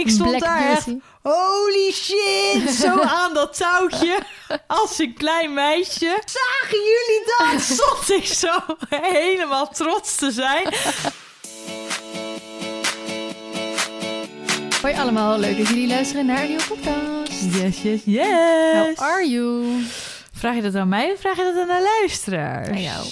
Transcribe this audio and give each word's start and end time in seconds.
ik 0.00 0.10
stond 0.10 0.28
Black 0.28 0.42
daar 0.42 0.70
echt... 0.70 0.86
Holy 1.22 1.92
shit! 1.92 2.70
Zo 2.70 3.00
aan 3.20 3.34
dat 3.34 3.56
touwtje. 3.56 4.18
Als 4.66 4.98
een 4.98 5.14
klein 5.14 5.54
meisje. 5.54 6.22
Zagen 6.24 6.78
jullie 6.78 7.22
dat? 7.38 7.62
Stond 7.76 8.10
ik 8.10 8.26
zo 8.26 8.76
helemaal 8.88 9.68
trots 9.68 10.16
te 10.16 10.30
zijn. 10.30 10.74
Hoi 14.82 14.94
allemaal, 14.94 15.38
leuk 15.38 15.58
dat 15.58 15.68
jullie 15.68 15.88
luisteren 15.88 16.26
naar 16.26 16.42
een 16.42 16.48
nieuwe 16.48 16.64
podcast. 16.68 17.54
Yes, 17.54 17.82
yes, 17.82 18.00
yes. 18.04 18.96
How 18.96 19.08
are 19.08 19.28
you? 19.28 19.64
Vraag 20.40 20.54
je 20.54 20.62
dat 20.62 20.74
aan 20.74 20.88
mij 20.88 21.12
of 21.12 21.20
vraag 21.20 21.36
je 21.36 21.42
dat 21.54 21.62
aan 21.62 21.76
de 21.76 21.96
luisteraars? 22.00 22.68
Aan 22.68 22.82
jou. 22.82 23.06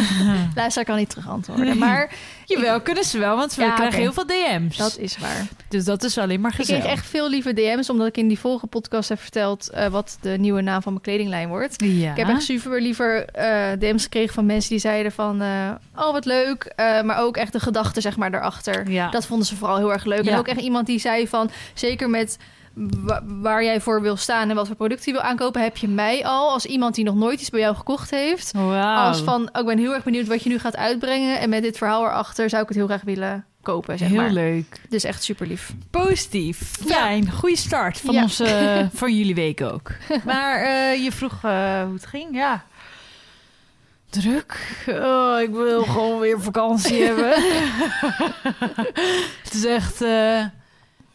Luisteraar 0.54 0.84
kan 0.86 0.96
niet 0.96 1.08
terug 1.10 1.28
antwoorden, 1.28 1.78
maar 1.78 2.10
Jawel, 2.46 2.80
kunnen 2.80 3.04
ze 3.04 3.18
wel, 3.18 3.36
want 3.36 3.54
we 3.54 3.62
Ja, 3.62 3.74
krijgen 3.74 4.00
heel 4.00 4.12
veel 4.12 4.26
DM's. 4.26 4.76
dat 4.76 4.96
is 4.98 5.18
waar. 5.18 5.46
Dus 5.68 5.84
dat 5.84 6.02
is 6.02 6.18
alleen 6.18 6.40
maar 6.40 6.50
Ik 6.50 6.56
gezellig. 6.56 6.82
kreeg 6.82 6.94
echt 6.96 7.06
veel 7.06 7.28
lieve 7.30 7.52
DM's, 7.52 7.90
omdat 7.90 8.06
ik 8.06 8.16
in 8.16 8.28
die 8.28 8.38
vorige 8.38 8.66
podcast 8.66 9.08
heb 9.08 9.20
verteld 9.20 9.68
eh, 9.70 9.86
wat 9.86 10.18
de 10.20 10.30
nieuwe 10.38 10.60
naam 10.60 10.82
van 10.82 10.92
mijn 10.92 11.04
kledinglijn 11.04 11.48
wordt. 11.48 11.74
Ja. 11.84 12.10
Ik 12.10 12.16
heb 12.16 12.28
echt 12.28 12.42
super 12.42 12.80
liever 12.82 13.24
eh, 13.24 13.72
DM's 13.78 14.02
gekregen 14.02 14.34
van 14.34 14.46
mensen 14.46 14.70
die 14.70 14.78
zeiden 14.78 15.12
van... 15.12 15.42
eh, 15.42 15.70
oh, 15.96 16.12
wat 16.12 16.24
leuk. 16.24 16.72
maar 17.04 17.18
ook 17.18 17.36
echt 17.36 17.52
de 17.52 17.60
gedachte, 17.60 18.00
zeg 18.00 18.16
maar, 18.16 18.30
daarachter. 18.30 18.90
Ja. 18.90 19.10
Dat 19.10 19.26
vonden 19.26 19.46
ze 19.46 19.56
vooral 19.56 19.76
heel 19.76 19.92
erg 19.92 20.04
leuk. 20.04 20.26
En 20.26 20.38
ook 20.38 20.48
echt 20.48 20.60
iemand 20.60 20.86
die 20.86 20.98
zei 20.98 21.28
van... 21.28 21.50
zeker 21.74 22.10
met 22.10 22.38
wa- 22.74 23.22
waar 23.24 23.64
jij 23.64 23.80
voor 23.80 24.02
wil 24.02 24.16
staan 24.16 24.50
en 24.50 24.56
wat 24.56 24.66
voor 24.66 24.76
producten 24.76 25.12
je 25.12 25.18
wil 25.18 25.28
aankopen... 25.28 25.62
heb 25.62 25.76
je 25.76 25.88
mij 25.88 26.24
al 26.24 26.50
als 26.50 26.66
iemand 26.66 26.94
die 26.94 27.04
nog 27.04 27.14
nooit 27.14 27.40
iets 27.40 27.50
bij 27.50 27.60
jou 27.60 27.76
gekocht 27.76 28.10
heeft... 28.10 28.52
Wauw. 28.52 29.06
als 29.08 29.20
van, 29.22 29.48
oh, 29.52 29.60
ik 29.60 29.66
ben 29.66 29.78
heel 29.78 29.94
erg 29.94 30.04
benieuwd 30.04 30.26
wat 30.26 30.42
je 30.42 30.48
nu 30.48 30.58
gaat 30.58 30.76
uitbrengen... 30.76 31.40
en 31.40 31.48
met 31.48 31.62
dit 31.62 31.78
verhaal 31.78 32.04
erachter 32.04 32.48
zou 32.48 32.62
ik 32.62 32.68
het 32.68 32.76
heel 32.76 32.86
graag 32.86 33.02
willen 33.02 33.44
kopen, 33.62 33.98
zeg 33.98 34.08
Heel 34.08 34.16
maar. 34.16 34.30
leuk. 34.30 34.80
Dus 34.88 35.04
echt 35.04 35.22
super 35.22 35.46
lief. 35.46 35.72
Positief. 35.90 36.70
Ja. 36.86 36.94
Fijn. 36.96 37.30
Goeie 37.30 37.56
start 37.56 37.98
van, 38.00 38.14
Ja. 38.14 38.22
onze, 38.22 38.46
van 38.94 39.16
jullie 39.16 39.34
week 39.34 39.60
ook. 39.62 39.90
Maar 40.24 40.62
eh, 40.62 41.02
je 41.04 41.12
vroeg 41.12 41.32
eh, 41.42 41.82
hoe 41.82 41.94
het 41.94 42.06
ging. 42.06 42.26
Ja. 42.36 42.64
Druk. 44.10 44.84
Oh, 44.88 45.40
ik 45.40 45.50
wil 45.50 45.82
gewoon 45.92 46.18
weer 46.20 46.40
vakantie 46.40 47.02
hebben. 47.02 47.34
het 49.42 49.52
is 49.54 49.64
echt 49.64 50.02
eh, 50.02 50.44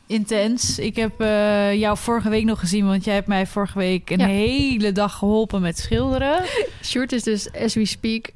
intens. 0.09 0.79
Ik 0.79 0.95
heb 0.95 1.21
eh, 1.21 1.73
jou 1.73 1.97
vorige 1.97 2.29
week 2.29 2.45
nog 2.45 2.59
gezien, 2.59 2.85
want 2.87 3.03
jij 3.03 3.13
hebt 3.13 3.27
mij 3.27 3.47
vorige 3.47 3.77
week 3.77 4.09
een 4.09 4.19
Ja. 4.19 4.25
hele 4.25 4.91
dag 4.91 5.13
geholpen 5.17 5.61
met 5.61 5.77
schilderen. 5.79 6.35
Short 6.83 7.11
is 7.11 7.23
dus, 7.23 7.51
as 7.53 7.73
we 7.73 7.85
speak... 7.85 8.29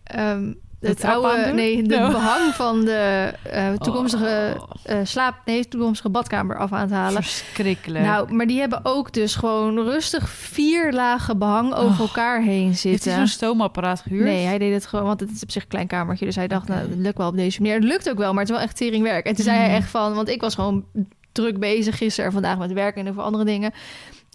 De 0.79 0.89
het 0.89 1.03
oude, 1.03 1.51
nee, 1.53 1.83
de 1.83 1.87
behang 2.11 2.53
van 2.53 2.85
de 2.85 3.31
eh, 3.43 3.71
toekomstige 3.73 4.55
Oh, 4.59 4.69
eh, 4.83 4.97
slaap, 5.03 5.35
nee, 5.45 5.67
toekomstige 5.67 6.09
badkamer 6.09 6.57
af 6.57 6.71
aan 6.73 6.81
het 6.81 6.91
halen. 6.91 7.23
verschrikkelijk. 7.23 8.05
Nou, 8.05 8.33
maar 8.33 8.47
die 8.47 8.59
hebben 8.59 8.79
ook 8.83 9.13
dus 9.13 9.35
gewoon 9.35 9.79
rustig 9.83 10.29
vier 10.29 10.91
lagen 10.93 11.37
behang 11.37 11.73
over 11.73 11.93
Oh. 11.93 11.99
elkaar 11.99 12.41
heen 12.41 12.67
Heeft 12.67 12.83
hij 12.83 12.91
zitten. 12.91 13.13
zo'n 13.13 13.27
stoomapparaat 13.27 14.01
gehuurd? 14.01 14.23
Nee, 14.25 14.45
hij 14.45 14.57
deed 14.57 14.73
het 14.73 14.85
gewoon, 14.85 15.05
want 15.05 15.19
het 15.19 15.31
is 15.31 15.43
op 15.43 15.51
zich 15.51 15.61
een 15.63 15.67
klein 15.67 15.87
kamertje. 15.87 16.25
Dus 16.25 16.35
hij 16.35 16.47
dacht, 16.47 16.69
Oké. 16.69 16.73
nou, 16.77 16.89
het 16.89 16.99
lukt 16.99 17.17
wel 17.17 17.27
op 17.27 17.35
deze 17.35 17.61
manier. 17.61 17.75
Het 17.75 17.83
lukt 17.83 18.09
ook 18.09 18.17
wel, 18.17 18.31
maar 18.33 18.41
het 18.41 18.49
is 18.51 18.55
wel 18.57 18.65
echt 18.65 18.77
teringwerk. 18.77 19.25
En 19.25 19.35
toen 19.35 19.43
zei 19.43 19.57
hij 19.57 19.67
Mhm. 19.67 19.75
echt 19.75 19.89
van, 19.89 20.13
want 20.13 20.29
ik 20.29 20.41
was 20.41 20.55
gewoon 20.55 20.85
druk 21.33 21.59
bezig 21.59 21.97
gisteren 21.97 22.25
en 22.25 22.31
vandaag 22.31 22.57
met 22.57 22.71
werk 22.73 22.95
en 22.95 23.09
over 23.09 23.21
andere 23.23 23.43
dingen. 23.45 23.71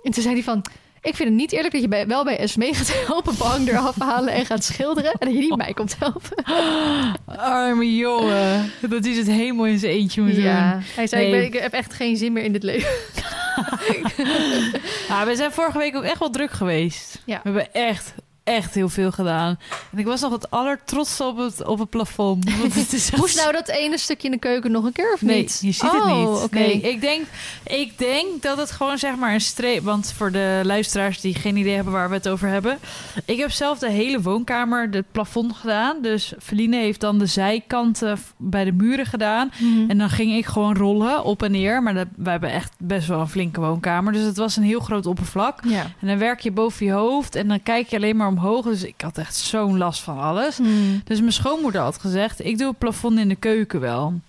En 0.02 0.12
toen 0.12 0.22
zei 0.22 0.34
hij 0.34 0.42
van, 0.44 0.64
ik 1.02 1.14
vind 1.16 1.28
het 1.28 1.38
niet 1.38 1.52
eerlijk 1.52 1.72
dat 1.72 1.82
je 1.82 1.88
bij, 1.88 2.06
wel 2.06 2.24
bij 2.24 2.46
SME 2.46 2.74
gaat 2.74 3.04
helpen 3.06 3.34
behang 3.38 3.68
eraf 3.68 3.98
halen 3.98 4.32
en 4.32 4.46
gaat 4.46 4.64
schilderen. 4.64 5.12
En 5.12 5.26
dat 5.26 5.32
je 5.32 5.40
niet 5.40 5.56
mij 5.56 5.72
komt 5.72 5.96
helpen. 5.98 6.44
Arme 7.26 7.96
jongen. 7.96 8.72
Dat 8.88 9.04
is 9.04 9.16
het 9.16 9.26
helemaal 9.26 9.66
in 9.66 9.78
zijn 9.78 9.92
eentje 9.92 10.22
moet 10.22 10.34
doen. 10.34 10.42
Ja, 10.44 10.80
hij 10.94 11.06
zei, 11.06 11.30
Nee. 11.30 11.42
ik, 11.44 11.50
ben- 11.50 11.56
ik 11.58 11.62
heb 11.62 11.72
echt 11.72 11.94
geen 11.94 12.16
zin 12.16 12.32
meer 12.32 12.42
in 12.44 12.52
dit 12.52 12.62
leven. 12.62 12.90
Ja, 15.08 15.26
we 15.26 15.36
zijn 15.36 15.52
vorige 15.52 15.78
week 15.78 15.96
ook 15.96 16.02
echt 16.02 16.18
wel 16.18 16.30
druk 16.30 16.50
geweest. 16.50 17.22
Ja. 17.24 17.36
We 17.42 17.48
hebben 17.50 17.72
echt, 17.74 18.14
echt 18.48 18.74
heel 18.74 18.88
veel 18.88 19.10
gedaan. 19.10 19.58
En 19.92 19.98
ik 19.98 20.06
was 20.06 20.20
nog 20.20 20.32
het 20.32 20.50
allertrotste 20.50 21.24
op 21.24 21.36
het, 21.36 21.64
op 21.64 21.78
het 21.78 21.90
plafond. 21.90 22.44
Want 22.60 22.74
het 22.74 22.92
is 22.92 23.10
echt- 23.10 23.16
Moest 23.20 23.36
nou 23.36 23.52
dat 23.52 23.68
ene 23.68 23.98
stukje 23.98 24.26
in 24.28 24.32
de 24.32 24.38
keuken 24.38 24.70
nog 24.70 24.84
een 24.84 24.92
keer 24.92 25.12
of 25.14 25.22
Nee, 25.22 25.40
niet? 25.40 25.58
je 25.62 25.72
ziet 25.72 25.82
het 25.92 26.00
Oh, 26.02 26.18
niet. 26.18 26.42
oké. 26.42 26.58
Nee, 26.58 26.80
ik 26.80 27.00
denk, 27.00 27.26
ik 27.66 27.98
denk 27.98 28.42
dat 28.42 28.56
het 28.58 28.70
gewoon 28.70 28.98
zeg 28.98 29.16
maar 29.16 29.32
een 29.34 29.40
streep... 29.40 29.82
Want 29.84 30.12
voor 30.16 30.32
de 30.32 30.60
luisteraars 30.64 31.20
die 31.20 31.34
geen 31.34 31.56
idee 31.56 31.74
hebben 31.74 31.92
waar 31.92 32.08
we 32.08 32.14
het 32.14 32.28
over 32.28 32.48
hebben... 32.48 32.78
Ik 33.24 33.38
heb 33.38 33.50
zelf 33.50 33.78
de 33.78 33.90
hele 33.90 34.20
woonkamer, 34.20 34.88
het 34.90 35.12
plafond 35.12 35.56
gedaan. 35.56 35.96
Dus 36.02 36.32
Feline 36.42 36.76
heeft 36.76 37.00
dan 37.00 37.18
de 37.18 37.26
zijkanten 37.26 38.18
bij 38.36 38.64
de 38.64 38.72
muren 38.72 39.06
gedaan. 39.06 39.50
Mhm. 39.58 39.90
En 39.90 39.98
dan 39.98 40.10
ging 40.10 40.36
ik 40.36 40.46
gewoon 40.46 40.76
rollen 40.76 41.24
op 41.24 41.42
en 41.42 41.50
neer. 41.50 41.82
Maar 41.82 41.94
dat, 41.94 42.06
wij 42.16 42.32
hebben 42.32 42.50
echt 42.52 42.72
best 42.78 43.08
wel 43.08 43.20
een 43.20 43.28
flinke 43.28 43.60
woonkamer. 43.60 44.12
Dus 44.12 44.22
het 44.24 44.36
was 44.36 44.56
een 44.56 44.62
heel 44.62 44.80
groot 44.80 45.06
oppervlak. 45.06 45.60
Ja. 45.64 45.82
En 46.00 46.06
dan 46.06 46.18
werk 46.18 46.40
je 46.40 46.50
boven 46.50 46.86
je 46.86 46.92
hoofd 46.92 47.34
en 47.34 47.48
dan 47.48 47.62
kijk 47.62 47.88
je 47.88 47.96
alleen 47.96 48.16
maar 48.16 48.28
omhoog. 48.38 48.64
Dus 48.64 48.82
ik 48.82 49.00
had 49.00 49.18
echt 49.18 49.36
zo'n 49.36 49.78
last 49.78 50.00
van 50.00 50.18
alles. 50.18 50.56
Hmm. 50.56 51.00
Dus 51.04 51.20
mijn 51.20 51.32
schoonmoeder 51.32 51.80
had 51.80 51.98
gezegd, 51.98 52.44
ik 52.44 52.58
doe 52.58 52.68
het 52.68 52.78
plafond 52.78 53.18
in 53.18 53.28
de 53.28 53.36
keuken 53.36 53.80
wel. 53.80 54.20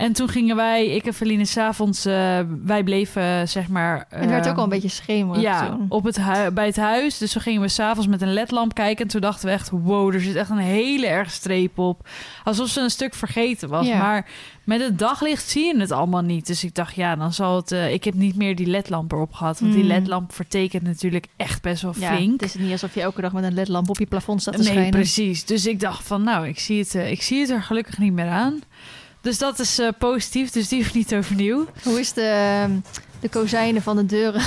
En 0.00 0.12
toen 0.12 0.28
gingen 0.28 0.56
wij, 0.56 0.86
ik 0.86 1.06
en 1.06 1.14
Feline, 1.14 1.44
s'avonds, 1.44 2.04
eh 2.04 2.38
wij 2.64 2.82
bleven 2.84 3.48
zeg 3.48 3.68
maar... 3.68 4.06
Het 4.08 4.28
werd 4.30 4.44
eh, 4.44 4.50
ook 4.52 4.56
al 4.58 4.62
een 4.64 4.68
beetje 4.68 4.88
schemerig 4.88 5.42
ja, 5.42 5.68
toen. 5.68 5.86
op 5.88 6.04
het 6.04 6.18
bij 6.54 6.66
het 6.66 6.76
huis. 6.76 7.18
Dus 7.18 7.32
toen 7.32 7.42
gingen 7.42 7.60
we 7.60 7.68
s'avonds 7.68 8.08
met 8.08 8.22
een 8.22 8.32
ledlamp 8.32 8.74
kijken. 8.74 9.04
En 9.04 9.10
toen 9.10 9.20
dachten 9.20 9.46
we 9.46 9.52
echt, 9.52 9.70
wow, 9.70 10.14
er 10.14 10.20
zit 10.20 10.34
echt 10.34 10.50
een 10.50 10.56
hele 10.58 11.06
erg 11.06 11.30
streep 11.30 11.78
op. 11.78 12.08
Alsof 12.44 12.68
ze 12.68 12.80
een 12.80 12.90
stuk 12.90 13.14
vergeten 13.14 13.68
was. 13.68 13.86
Ja. 13.86 13.98
Maar 13.98 14.26
met 14.64 14.80
het 14.80 14.98
daglicht 14.98 15.48
zie 15.48 15.64
je 15.74 15.80
het 15.80 15.90
allemaal 15.90 16.22
niet. 16.22 16.46
Dus 16.46 16.64
ik 16.64 16.74
dacht, 16.74 16.94
ja, 16.94 17.16
dan 17.16 17.32
zal 17.32 17.56
het... 17.56 17.72
eh, 17.72 17.92
ik 17.92 18.04
heb 18.04 18.14
niet 18.14 18.36
meer 18.36 18.56
die 18.56 18.66
ledlamp 18.66 19.12
erop 19.12 19.32
gehad. 19.32 19.60
Want 19.60 19.72
die 19.72 19.82
Mm. 19.82 19.88
ledlamp 19.88 20.32
vertekent 20.34 20.82
natuurlijk 20.82 21.26
echt 21.36 21.62
best 21.62 21.82
wel 21.82 21.94
Ja, 21.98 22.14
flink. 22.16 22.40
het 22.40 22.54
is 22.54 22.62
niet 22.62 22.72
alsof 22.72 22.94
je 22.94 23.00
elke 23.00 23.20
dag 23.20 23.32
met 23.32 23.44
een 23.44 23.54
ledlamp 23.54 23.88
op 23.90 23.98
je 23.98 24.06
plafond 24.06 24.40
staat 24.40 24.54
te 24.54 24.60
Nee, 24.62 24.68
schijnen. 24.70 24.90
precies. 24.90 25.44
Dus 25.44 25.66
ik 25.66 25.80
dacht 25.80 26.06
van, 26.06 26.22
nou, 26.22 26.48
ik 26.48 26.58
zie 26.58 26.78
het, 26.78 26.94
eh, 26.94 27.10
ik 27.10 27.22
zie 27.22 27.40
het 27.40 27.50
er 27.50 27.62
gelukkig 27.62 27.98
niet 27.98 28.12
meer 28.12 28.28
aan. 28.28 28.60
Dus 29.20 29.38
dat 29.38 29.58
is 29.58 29.78
eh, 29.78 29.88
positief. 29.98 30.50
Dus 30.50 30.68
die 30.68 30.86
niet 30.92 31.14
overnieuw. 31.14 31.66
Hoe 31.82 32.00
is 32.00 32.12
de, 32.12 32.66
de 33.20 33.28
kozijnen 33.28 33.82
van 33.82 33.96
de 33.96 34.06
deuren? 34.06 34.42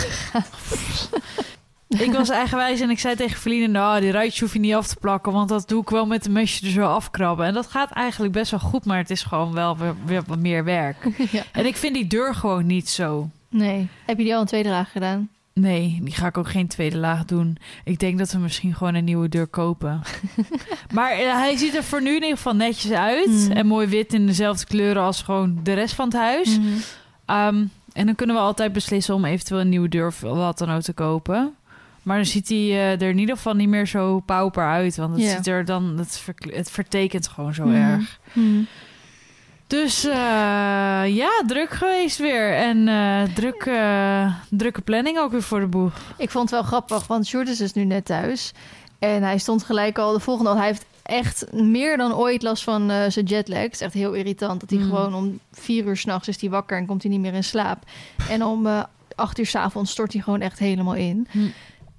Ik 2.00 2.11
was 2.11 2.29
eigenwijs 2.29 2.79
en 2.79 2.89
ik 2.89 3.00
zei 3.00 3.16
tegen 3.16 3.39
Feline... 3.39 3.67
nou, 3.67 4.01
die 4.01 4.11
ruitje 4.11 4.44
hoef 4.44 4.53
je 4.53 4.59
niet 4.59 4.73
af 4.73 4.88
te 4.88 4.95
plakken... 4.95 5.31
want 5.31 5.50
dat 5.50 5.67
doe 5.67 5.81
ik 5.81 5.89
wel 5.89 6.06
met 6.06 6.25
een 6.25 6.31
mesje 6.31 6.66
er 6.66 6.72
zo 6.72 6.85
afkrabben. 6.85 7.45
En 7.45 7.53
dat 7.53 7.67
gaat 7.67 7.91
eigenlijk 7.91 8.34
best 8.34 8.51
wel 8.51 8.59
goed... 8.59 8.85
maar 8.85 8.97
het 8.97 9.09
is 9.09 9.23
gewoon 9.23 9.53
wel 9.53 9.78
weer, 9.78 9.95
weer 10.06 10.23
wat 10.28 10.39
meer 10.39 10.63
werk. 10.63 11.07
ja. 11.31 11.44
En 11.51 11.66
ik 11.66 11.75
vind 11.75 11.94
die 11.94 12.07
deur 12.07 12.35
gewoon 12.35 12.66
niet 12.66 12.90
zo... 12.90 13.29
Nee. 13.50 13.88
Heb 14.05 14.17
je 14.17 14.23
die 14.23 14.35
al 14.35 14.41
een 14.41 14.47
tweede 14.47 14.69
laag 14.69 14.91
gedaan? 14.91 15.29
Nee, 15.53 16.00
die 16.03 16.14
ga 16.14 16.28
ik 16.28 16.38
ook 16.38 16.50
geen 16.50 16.68
tweede 16.68 16.97
laag 16.97 17.25
doen. 17.25 17.58
Ik 17.84 18.00
denk 18.00 18.18
dat 18.18 18.31
we 18.31 18.38
misschien 18.38 18.75
gewoon 18.75 18.94
een 18.96 19.03
nieuwe 19.03 19.30
deur 19.30 19.47
kopen. 19.47 20.02
maar 20.94 21.12
eh, 21.12 21.34
hij 21.34 21.58
ziet 21.58 21.75
er 21.75 21.84
voor 21.84 22.02
nu 22.02 22.09
in 22.09 22.14
ieder 22.22 22.38
geval 22.38 22.56
netjes 22.56 22.91
uit. 22.91 23.28
Mm. 23.30 23.52
En 23.52 23.66
mooi 23.68 23.88
wit 23.88 24.14
in 24.14 24.25
dezelfde 24.25 24.66
kleuren 24.66 25.03
als 25.03 25.22
gewoon 25.22 25.59
de 25.64 25.74
rest 25.74 25.96
van 25.96 26.06
het 26.06 26.18
huis. 26.18 26.59
Mhm. 26.59 26.68
Ehm, 27.25 27.66
en 27.94 28.06
dan 28.06 28.16
kunnen 28.16 28.36
we 28.36 28.41
altijd 28.41 28.74
beslissen 28.74 29.16
om 29.16 29.25
eventueel 29.25 29.59
een 29.62 29.69
nieuwe 29.69 29.90
deur 29.90 30.08
of 30.08 30.19
wat 30.19 30.58
dan 30.58 30.72
ook 30.72 30.81
te 30.81 30.94
kopen. 30.94 31.53
Maar 32.03 32.16
dan 32.18 32.25
ziet 32.25 32.50
hij 32.50 32.58
eh, 32.58 32.91
er 33.02 33.09
in 33.09 33.18
ieder 33.20 33.35
geval 33.35 33.53
niet 33.53 33.70
meer 33.70 33.88
zo 33.88 34.20
pauper 34.20 34.68
uit. 34.68 34.96
Want 34.96 35.16
het 35.16 35.30
ziet 35.30 35.47
er 35.47 35.66
dan, 35.66 35.97
het, 35.97 36.18
verkle- 36.20 36.56
het 36.56 36.72
vertekent 36.72 37.28
gewoon 37.28 37.53
zo 37.53 37.66
Mhm. 37.66 37.75
erg. 37.75 38.20
Dus 39.68 40.03
eh, 40.06 40.12
ja, 41.16 41.41
druk 41.47 41.69
geweest 41.69 42.18
weer. 42.18 42.53
En 42.56 42.88
eh, 42.88 43.22
druk, 43.34 43.66
eh, 43.66 44.34
drukke 44.50 44.81
planning 44.81 45.18
ook 45.19 45.31
weer 45.31 45.41
voor 45.44 45.59
de 45.59 45.68
boeg. 45.68 45.91
Ik 46.18 46.29
vond 46.29 46.50
het 46.50 46.59
wel 46.59 46.68
grappig, 46.69 47.07
want 47.07 47.28
Sjoerd 47.28 47.47
is 47.50 47.57
dus 47.57 47.73
nu 47.73 47.84
net 47.84 48.06
thuis. 48.06 48.52
En 49.00 49.23
hij 49.23 49.38
stond 49.38 49.63
gelijk 49.63 49.97
al 49.97 50.13
de 50.13 50.19
volgende 50.19 50.50
dag. 50.50 50.59
Hij 50.59 50.68
heeft 50.68 50.85
echt 51.03 51.52
meer 51.52 51.97
dan 51.97 52.13
ooit 52.16 52.41
last 52.41 52.63
van 52.63 52.90
zijn 53.09 53.25
jetlag. 53.25 53.62
Het 53.62 53.73
is 53.73 53.81
echt 53.81 53.94
heel 53.94 54.13
irritant 54.13 54.59
dat 54.59 54.69
hij 54.69 54.79
Mm. 54.79 54.85
gewoon 54.85 55.13
om 55.13 55.40
vier 55.52 55.85
uur 55.85 55.97
s'nachts 55.97 56.28
is 56.28 56.41
hij 56.41 56.50
wakker 56.50 56.78
en 56.78 56.85
komt 56.85 57.02
hij 57.03 57.12
niet 57.12 57.19
meer 57.22 57.34
in 57.34 57.44
slaap. 57.44 57.84
En 58.29 58.44
om 58.44 58.68
acht 59.16 59.40
uur 59.40 59.46
s'avonds 59.46 59.91
stort 59.91 60.14
hij 60.14 60.22
gewoon 60.22 60.41
echt 60.41 60.59
helemaal 60.59 60.96
in. 60.96 61.28
Hm. 61.32 61.40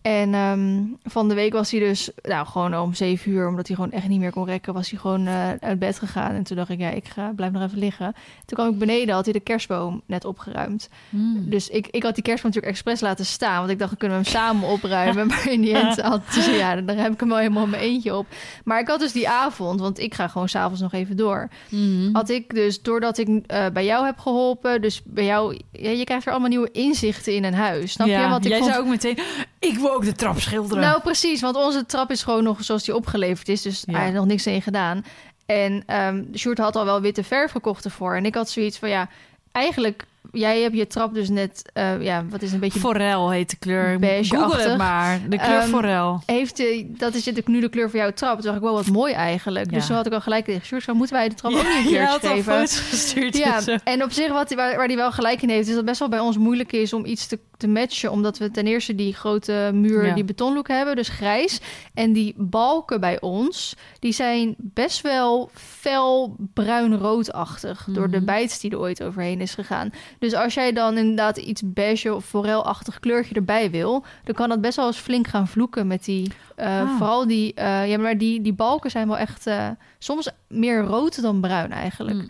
En 0.05 0.35
ehm, 0.35 0.83
van 1.03 1.29
de 1.29 1.35
week 1.35 1.53
was 1.53 1.71
hij 1.71 1.81
dus, 1.81 2.11
nou 2.23 2.47
gewoon 2.47 2.77
om 2.77 2.95
zeven 2.95 3.31
uur, 3.31 3.49
omdat 3.49 3.67
hij 3.67 3.77
gewoon 3.77 3.91
echt 3.91 4.09
niet 4.09 4.21
meer 4.21 4.31
kon 4.31 4.45
rekken, 4.45 4.75
was 4.75 4.91
hij 4.91 4.99
gewoon 4.99 5.27
eh, 5.27 5.51
uit 5.61 5.79
bed 5.79 5.99
gegaan. 5.99 6.35
En 6.35 6.43
toen 6.43 6.57
dacht 6.57 6.71
ik, 6.71 6.79
ja, 6.79 6.91
ik 6.91 7.05
ga, 7.05 7.33
blijf 7.37 7.53
nog 7.53 7.63
even 7.63 7.79
liggen. 7.79 8.15
Toen 8.45 8.59
kwam 8.59 8.69
ik 8.69 8.79
beneden, 8.79 9.15
had 9.15 9.25
hij 9.25 9.33
de 9.33 9.41
kerstboom 9.41 10.03
net 10.07 10.25
opgeruimd. 10.25 10.89
Mm. 11.09 11.51
Dus 11.51 11.69
ik, 11.69 11.87
ik 11.87 12.03
had 12.03 12.15
die 12.15 12.25
kerstboom 12.25 12.51
natuurlijk 12.51 12.77
expres 12.77 13.01
laten 13.01 13.27
staan. 13.27 13.59
Want 13.59 13.71
ik 13.71 13.79
dacht, 13.79 13.91
dan 13.91 13.99
kunnen 13.99 14.19
we 14.19 14.25
hem 14.25 14.33
samen 14.33 14.69
opruimen. 14.69 15.27
Maar 15.35 15.51
in 15.51 15.61
die 15.61 15.75
end 15.83 16.01
had 16.01 16.33
dus, 16.35 16.47
ja, 16.47 16.81
dan 16.81 16.97
heb 16.97 17.13
ik 17.13 17.21
hem 17.21 17.29
wel 17.29 17.39
helemaal 17.39 17.65
in 17.65 17.71
mijn 17.71 17.83
eentje 17.83 18.17
op. 18.17 18.27
Maar 18.65 18.81
ik 18.81 18.89
had 18.89 19.01
dus 19.01 19.13
die 19.13 19.29
avond, 19.29 19.81
want 19.81 19.99
ik 19.99 20.15
ga 20.15 20.29
gewoon 20.29 20.49
s'avonds 20.49 20.81
nog 20.81 20.93
even 20.93 21.17
door. 21.17 21.49
Mm. 21.69 22.09
Had 22.13 22.29
ik 22.29 22.55
dus, 22.55 22.83
doordat 22.83 23.19
ik 23.19 23.29
eh, 23.47 23.67
bij 23.73 23.85
jou 23.85 24.05
heb 24.05 24.19
geholpen... 24.19 24.83
Dus 24.83 25.03
bij 25.05 25.25
jou, 25.25 25.61
ja, 25.73 25.91
je 25.91 26.05
krijgt 26.05 26.27
er 26.27 26.33
allemaal 26.33 26.49
nieuwe 26.49 26.71
inzichten 26.73 27.35
in 27.35 27.45
een 27.45 27.55
huis. 27.55 27.93
Snap 27.93 28.07
ja, 28.07 28.23
je? 28.23 28.29
Want 28.29 28.45
ik 28.45 28.51
jij 28.51 28.59
vond, 28.59 28.71
zou 28.71 28.85
ook 28.85 28.91
meteen... 28.91 29.19
Ik 29.65 29.79
wil 29.79 29.93
ook 29.93 30.05
de 30.05 30.13
trap 30.13 30.41
schilderen. 30.41 30.83
nou, 30.83 31.01
precies. 31.01 31.41
Want 31.41 31.57
onze 31.57 31.87
trap 31.87 32.11
is 32.11 32.23
gewoon 32.23 32.43
nog 32.43 32.65
zoals 32.65 32.85
die 32.85 32.95
opgeleverd 32.97 33.49
is. 33.49 33.63
Dus 33.63 33.83
Ja. 33.87 33.93
hij 33.93 34.03
heeft 34.03 34.15
nog 34.17 34.27
niks 34.27 34.47
in 34.47 34.63
gedaan. 34.63 35.05
En 35.47 35.83
ehm 35.87 36.23
Sjoerd 36.35 36.59
had 36.59 36.77
al 36.77 36.85
wel 36.85 37.01
witte 37.01 37.25
verf 37.25 37.51
gekocht 37.51 37.85
ervoor. 37.85 38.17
En 38.17 38.25
ik 38.27 38.35
had 38.35 38.51
zoiets 38.51 38.79
van, 38.79 38.89
ja, 38.89 39.09
eigenlijk 39.53 40.05
jij 40.33 40.61
hebt 40.61 40.77
je 40.77 40.87
trap 40.87 41.15
dus 41.15 41.29
net, 41.29 41.71
eh, 41.73 42.03
ja, 42.03 42.25
wat 42.31 42.43
is 42.43 42.53
een 42.53 42.59
beetje... 42.61 42.81
Forel 42.81 43.31
heet 43.31 43.51
de 43.51 43.57
kleur. 43.57 43.99
Google 44.25 44.63
het 44.69 44.77
maar. 44.79 45.21
De 45.29 45.37
kleur 45.39 45.59
Ehm, 45.61 45.69
forel. 45.69 46.23
Heeft 46.27 46.57
de, 46.57 46.87
dat 46.99 47.15
is 47.15 47.31
nu 47.47 47.61
de 47.61 47.69
kleur 47.69 47.91
voor 47.91 47.99
jouw 47.99 48.13
trap. 48.13 48.35
Toen 48.35 48.43
dacht 48.45 48.57
ik, 48.57 48.63
wel 48.63 48.73
wat 48.75 48.87
mooi 48.87 49.13
eigenlijk. 49.13 49.71
Ja. 49.71 49.77
Dus 49.77 49.87
toen 49.87 49.97
had 49.97 50.07
ik 50.07 50.13
al 50.13 50.21
gelijk 50.21 50.45
tegen 50.45 50.67
Sjoerd, 50.67 50.83
zo 50.83 50.95
moeten 50.95 51.17
wij 51.17 51.29
de 51.29 51.35
trap 51.35 51.53
ook 51.53 51.59
niet 51.63 51.67
een 51.77 51.83
je 51.83 51.89
keer 51.89 52.05
had 52.07 52.25
al 52.25 52.35
geven. 52.35 52.69
gestuurd. 52.69 53.37
Ja, 53.37 53.57
en 53.57 53.63
zo. 53.63 53.77
en 53.85 54.03
op 54.03 54.13
zich 54.13 54.29
wat, 54.33 54.55
waar, 54.55 54.77
waar 54.77 54.89
die 54.89 54.97
wel 54.97 55.13
gelijk 55.13 55.43
in 55.43 55.49
heeft, 55.49 55.61
is 55.63 55.67
dat 55.69 55.77
het 55.77 55.85
best 55.85 55.99
wel 55.99 56.09
bij 56.09 56.19
ons 56.21 56.39
moeilijk 56.39 56.73
is 56.73 56.93
om 56.93 57.05
iets 57.05 57.27
te, 57.27 57.39
te 57.57 57.69
matchen. 57.69 58.11
Omdat 58.11 58.39
we 58.39 58.51
ten 58.51 58.67
eerste 58.67 58.95
die 58.95 59.15
grote 59.15 59.71
muur, 59.75 60.07
Ja. 60.07 60.15
die 60.15 60.25
betonlook 60.25 60.69
hebben, 60.69 60.97
dus 60.97 61.09
grijs. 61.09 61.61
En 61.95 62.13
die 62.13 62.35
balken 62.37 63.01
bij 63.01 63.21
ons, 63.21 63.77
die 63.99 64.13
zijn 64.13 64.55
best 64.59 65.01
wel 65.01 65.51
fel 65.55 66.37
bruin-roodachtig. 66.55 67.87
Door 67.91 68.11
de 68.11 68.17
Mhm. 68.17 68.25
bijts 68.25 68.61
die 68.61 68.71
er 68.71 68.79
ooit 68.79 69.03
overheen 69.03 69.41
is 69.41 69.55
gegaan. 69.55 69.91
Dus 70.19 70.35
als 70.35 70.55
jij 70.55 70.73
dan 70.73 70.97
inderdaad 70.99 71.37
iets 71.37 71.63
beige 71.65 72.15
of 72.15 72.25
forelachtig 72.25 73.01
kleurtje 73.01 73.35
erbij 73.35 73.71
wil, 73.71 74.05
dan 74.25 74.35
kan 74.35 74.49
dat 74.49 74.61
best 74.61 74.77
wel 74.77 74.87
eens 74.87 74.97
flink 74.97 75.27
gaan 75.27 75.49
vloeken 75.49 75.87
met 75.87 76.05
die. 76.05 76.33
eh, 76.57 76.81
Ah. 76.81 76.97
Vooral 76.97 77.27
die, 77.27 77.55
eh, 77.55 77.89
ja, 77.89 77.99
maar 77.99 78.19
die, 78.19 78.41
die 78.41 78.53
balken 78.53 78.91
zijn 78.91 79.09
wel 79.09 79.19
echt 79.19 79.47
eh, 79.47 79.69
soms 79.99 80.29
meer 80.49 80.81
rood 80.81 81.23
dan 81.23 81.41
bruin 81.41 81.73
eigenlijk. 81.73 82.17
Mm. 82.17 82.29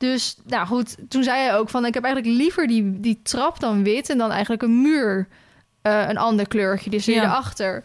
Dus 0.00 0.36
nou 0.46 0.66
goed, 0.66 0.96
toen 1.08 1.22
zei 1.22 1.38
hij 1.40 1.56
ook 1.56 1.68
van 1.68 1.86
ik 1.86 1.94
heb 1.94 2.04
eigenlijk 2.04 2.36
liever 2.36 2.66
die, 2.66 3.00
die 3.00 3.20
trap 3.22 3.60
dan 3.60 3.82
wit 3.82 4.10
en 4.10 4.18
dan 4.18 4.30
eigenlijk 4.30 4.62
een 4.62 4.82
muur 4.82 5.28
eh, 5.82 6.08
een 6.08 6.18
ander 6.18 6.48
kleurtje, 6.48 6.90
dus 6.90 7.06
hier 7.06 7.14
Ja. 7.14 7.22
erachter. 7.24 7.82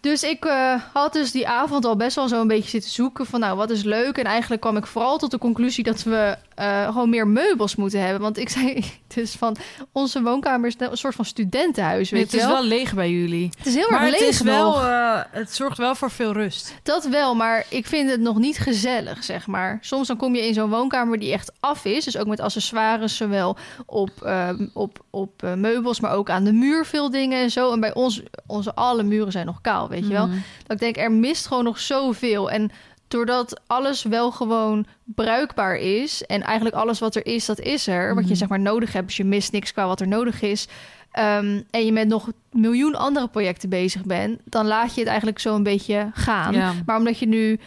Dus 0.00 0.22
ik 0.22 0.44
eh, 0.44 0.74
had 0.92 1.12
dus 1.12 1.30
die 1.30 1.48
avond 1.48 1.84
al 1.84 1.96
best 1.96 2.16
wel 2.16 2.28
zo 2.28 2.40
een 2.40 2.46
beetje 2.46 2.70
zitten 2.70 2.90
zoeken 2.90 3.26
van 3.26 3.40
nou 3.40 3.56
wat 3.56 3.70
is 3.70 3.82
leuk. 3.82 4.18
En 4.18 4.24
eigenlijk 4.24 4.60
kwam 4.60 4.76
ik 4.76 4.86
vooral 4.86 5.18
tot 5.18 5.30
de 5.30 5.38
conclusie 5.38 5.84
dat 5.84 6.02
we 6.02 6.36
eh, 6.54 6.86
gewoon 6.86 7.10
meer 7.10 7.28
meubels 7.28 7.76
moeten 7.76 8.00
hebben. 8.00 8.20
Want 8.20 8.38
ik 8.38 8.48
zei 8.48 8.84
dus 9.14 9.32
van 9.32 9.56
onze 9.92 10.22
woonkamer 10.22 10.68
is 10.68 10.74
een 10.78 10.96
soort 10.96 11.14
van 11.14 11.24
studentenhuis, 11.24 12.10
weet 12.10 12.22
het 12.22 12.30
je 12.30 12.36
is 12.36 12.44
wel. 12.44 12.52
wel 12.52 12.64
leeg 12.64 12.94
bij 12.94 13.10
jullie. 13.10 13.50
Het 13.58 13.66
is 13.66 13.74
heel 13.74 13.90
Maar 13.90 14.00
erg 14.00 14.10
het, 14.10 14.20
leeg 14.20 14.28
is 14.28 14.40
wel, 14.40 14.80
eh, 14.82 15.20
het 15.30 15.54
zorgt 15.54 15.78
wel 15.78 15.94
voor 15.94 16.10
veel 16.10 16.32
rust. 16.32 16.74
Dat 16.82 17.04
wel, 17.04 17.34
maar 17.34 17.66
ik 17.68 17.86
vind 17.86 18.10
het 18.10 18.20
nog 18.20 18.38
niet 18.38 18.58
gezellig, 18.58 19.24
zeg 19.24 19.46
maar. 19.46 19.78
Soms 19.80 20.06
dan 20.06 20.16
kom 20.16 20.34
je 20.34 20.46
in 20.46 20.54
zo'n 20.54 20.70
woonkamer 20.70 21.18
die 21.18 21.32
echt 21.32 21.52
af 21.60 21.84
is. 21.84 22.04
Dus 22.04 22.16
ook 22.16 22.26
met 22.26 22.40
accessoires, 22.40 23.16
zowel 23.16 23.56
op, 23.86 24.22
eh, 24.22 24.50
op, 24.72 25.04
op 25.10 25.42
eh, 25.42 25.54
meubels, 25.54 26.00
maar 26.00 26.12
ook 26.12 26.30
aan 26.30 26.44
de 26.44 26.52
muur 26.52 26.86
veel 26.86 27.10
dingen 27.10 27.42
en 27.42 27.50
zo. 27.50 27.72
En 27.72 27.80
bij 27.80 27.94
ons, 27.94 28.22
onze 28.46 28.74
alle 28.74 29.02
muren 29.02 29.32
zijn 29.32 29.46
nog 29.46 29.60
kaal, 29.60 29.88
weet 29.88 30.06
je 30.06 30.12
wel. 30.12 30.26
Mhm. 30.26 30.36
Dat 30.66 30.72
ik 30.72 30.78
denk, 30.78 30.96
er 30.96 31.12
mist 31.12 31.46
gewoon 31.46 31.64
nog 31.64 31.78
zoveel. 31.78 32.50
En 32.50 32.70
doordat 33.14 33.60
alles 33.66 34.02
wel 34.02 34.30
gewoon 34.30 34.86
bruikbaar 35.04 35.76
is... 35.76 36.22
en 36.26 36.42
eigenlijk 36.42 36.76
alles 36.76 36.98
wat 36.98 37.14
er 37.14 37.26
is, 37.26 37.46
dat 37.46 37.60
is 37.60 37.86
er. 37.86 38.14
Wat 38.14 38.22
je 38.24 38.28
Mhm. 38.30 38.38
zeg 38.38 38.48
maar 38.48 38.60
nodig 38.60 38.92
hebt, 38.92 39.06
dus 39.06 39.16
je 39.16 39.24
mist 39.24 39.52
niks 39.52 39.72
qua 39.72 39.86
wat 39.86 40.00
er 40.00 40.08
nodig 40.08 40.42
is... 40.42 40.68
ehm, 41.10 41.60
en 41.70 41.84
je 41.84 41.92
met 41.92 42.08
nog 42.08 42.26
een 42.26 42.34
miljoen 42.60 42.94
andere 42.94 43.28
projecten 43.28 43.68
bezig 43.68 44.02
bent... 44.04 44.40
dan 44.44 44.66
laat 44.66 44.94
je 44.94 44.98
het 45.00 45.08
eigenlijk 45.08 45.38
zo 45.38 45.54
een 45.54 45.62
beetje 45.62 46.10
gaan. 46.14 46.52
Ja. 46.54 46.72
Maar 46.86 46.96
omdat 46.98 47.18
je 47.18 47.26
nu 47.26 47.58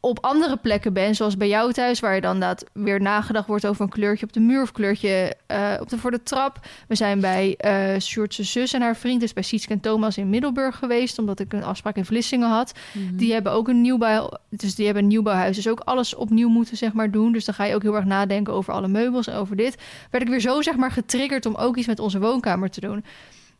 op 0.00 0.18
andere 0.20 0.56
plekken 0.56 0.92
bent, 0.92 1.16
zoals 1.16 1.36
bij 1.36 1.48
jou 1.48 1.72
thuis, 1.72 2.00
waar 2.00 2.14
je 2.14 2.20
dan 2.20 2.40
dat 2.40 2.64
weer 2.72 3.00
nagedacht 3.00 3.46
wordt 3.46 3.66
over 3.66 3.82
een 3.82 3.90
kleurtje 3.90 4.26
op 4.26 4.32
de 4.32 4.40
muur 4.40 4.62
of 4.62 4.72
kleurtje 4.72 5.36
eh, 5.46 5.74
op 5.80 5.88
de, 5.88 5.98
voor 5.98 6.10
de 6.10 6.22
trap. 6.22 6.58
We 6.88 6.94
zijn 6.94 7.20
bij 7.20 7.58
Sjoerd's 8.00 8.38
zus 8.38 8.72
en 8.72 8.82
haar 8.82 8.96
vriend, 8.96 9.20
dus 9.20 9.32
bij 9.32 9.42
Sietske 9.42 9.72
en 9.72 9.80
Thomas 9.80 10.18
in 10.18 10.30
Middelburg 10.30 10.76
geweest, 10.76 11.18
omdat 11.18 11.40
ik 11.40 11.52
een 11.52 11.64
afspraak 11.64 11.96
in 11.96 12.04
Vlissingen 12.04 12.48
had. 12.48 12.72
Mhm. 12.92 13.16
Die 13.16 13.32
hebben 13.32 13.52
ook 13.52 13.68
een 13.68 13.80
nieuwbouw, 13.80 14.30
dus 14.48 14.74
die 14.74 14.84
hebben 14.84 15.02
een 15.02 15.08
nieuwbouwhuis, 15.08 15.56
dus 15.56 15.68
ook 15.68 15.80
alles 15.80 16.14
opnieuw 16.14 16.48
moeten 16.48 16.76
zeg 16.76 16.92
maar 16.92 17.10
doen. 17.10 17.32
Dus 17.32 17.44
dan 17.44 17.54
ga 17.54 17.64
je 17.64 17.74
ook 17.74 17.82
heel 17.82 17.96
erg 17.96 18.04
nadenken 18.04 18.52
over 18.52 18.72
alle 18.72 18.88
meubels 18.88 19.26
en 19.26 19.34
over 19.34 19.56
dit. 19.56 19.76
Werd 20.10 20.24
ik 20.24 20.30
weer 20.30 20.40
zo 20.40 20.62
zeg 20.62 20.76
maar 20.76 20.90
getriggerd 20.90 21.46
om 21.46 21.54
ook 21.54 21.76
iets 21.76 21.86
met 21.86 21.98
onze 21.98 22.20
woonkamer 22.20 22.70
te 22.70 22.80
doen. 22.80 23.04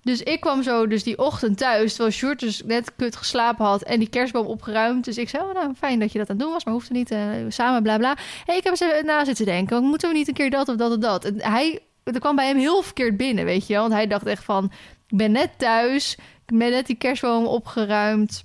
Dus 0.02 0.22
ik 0.22 0.40
kwam 0.40 0.62
zo 0.62 0.86
dus 0.86 1.02
die 1.02 1.18
ochtend 1.18 1.58
thuis, 1.58 1.90
terwijl 1.90 2.12
Sjoerd 2.12 2.40
dus 2.40 2.62
net 2.64 2.92
kut 2.96 3.16
geslapen 3.16 3.64
had 3.64 3.82
en 3.82 3.98
die 3.98 4.08
kerstboom 4.08 4.46
opgeruimd. 4.46 5.04
Dus 5.04 5.18
ik 5.18 5.28
zei, 5.28 5.42
oh, 5.42 5.54
nou, 5.54 5.74
fijn 5.74 5.98
dat 5.98 6.12
je 6.12 6.18
dat 6.18 6.30
aan 6.30 6.36
het 6.36 6.44
doen 6.44 6.52
was, 6.52 6.64
maar 6.64 6.74
hoeft 6.74 6.88
er 6.88 6.94
niet, 6.94 7.10
eh, 7.10 7.20
samen, 7.48 7.82
bla 7.82 7.98
bla. 7.98 8.16
hey, 8.44 8.56
ik 8.56 8.64
heb 8.64 8.72
eens 8.72 8.80
even 8.80 9.06
na 9.06 9.24
zitten 9.24 9.44
denken, 9.44 9.82
moeten 9.82 10.08
we 10.08 10.14
niet 10.14 10.28
een 10.28 10.34
keer 10.34 10.50
dat 10.50 10.68
of 10.68 10.76
dat 10.76 10.90
of 10.90 10.98
dat? 10.98 11.24
En 11.24 11.42
hij, 11.42 11.78
er 12.04 12.20
kwam 12.20 12.36
bij 12.36 12.46
hem 12.46 12.58
heel 12.58 12.82
verkeerd 12.82 13.16
binnen, 13.16 13.44
weet 13.44 13.66
je 13.66 13.72
wel. 13.72 13.82
Want 13.82 13.94
hij 13.94 14.06
dacht 14.06 14.26
echt 14.26 14.44
van, 14.44 14.64
ik 15.08 15.16
ben 15.16 15.32
net 15.32 15.50
thuis, 15.56 16.16
ik 16.46 16.58
ben 16.58 16.70
net 16.70 16.86
die 16.86 16.96
kerstboom 16.96 17.46
opgeruimd. 17.46 18.44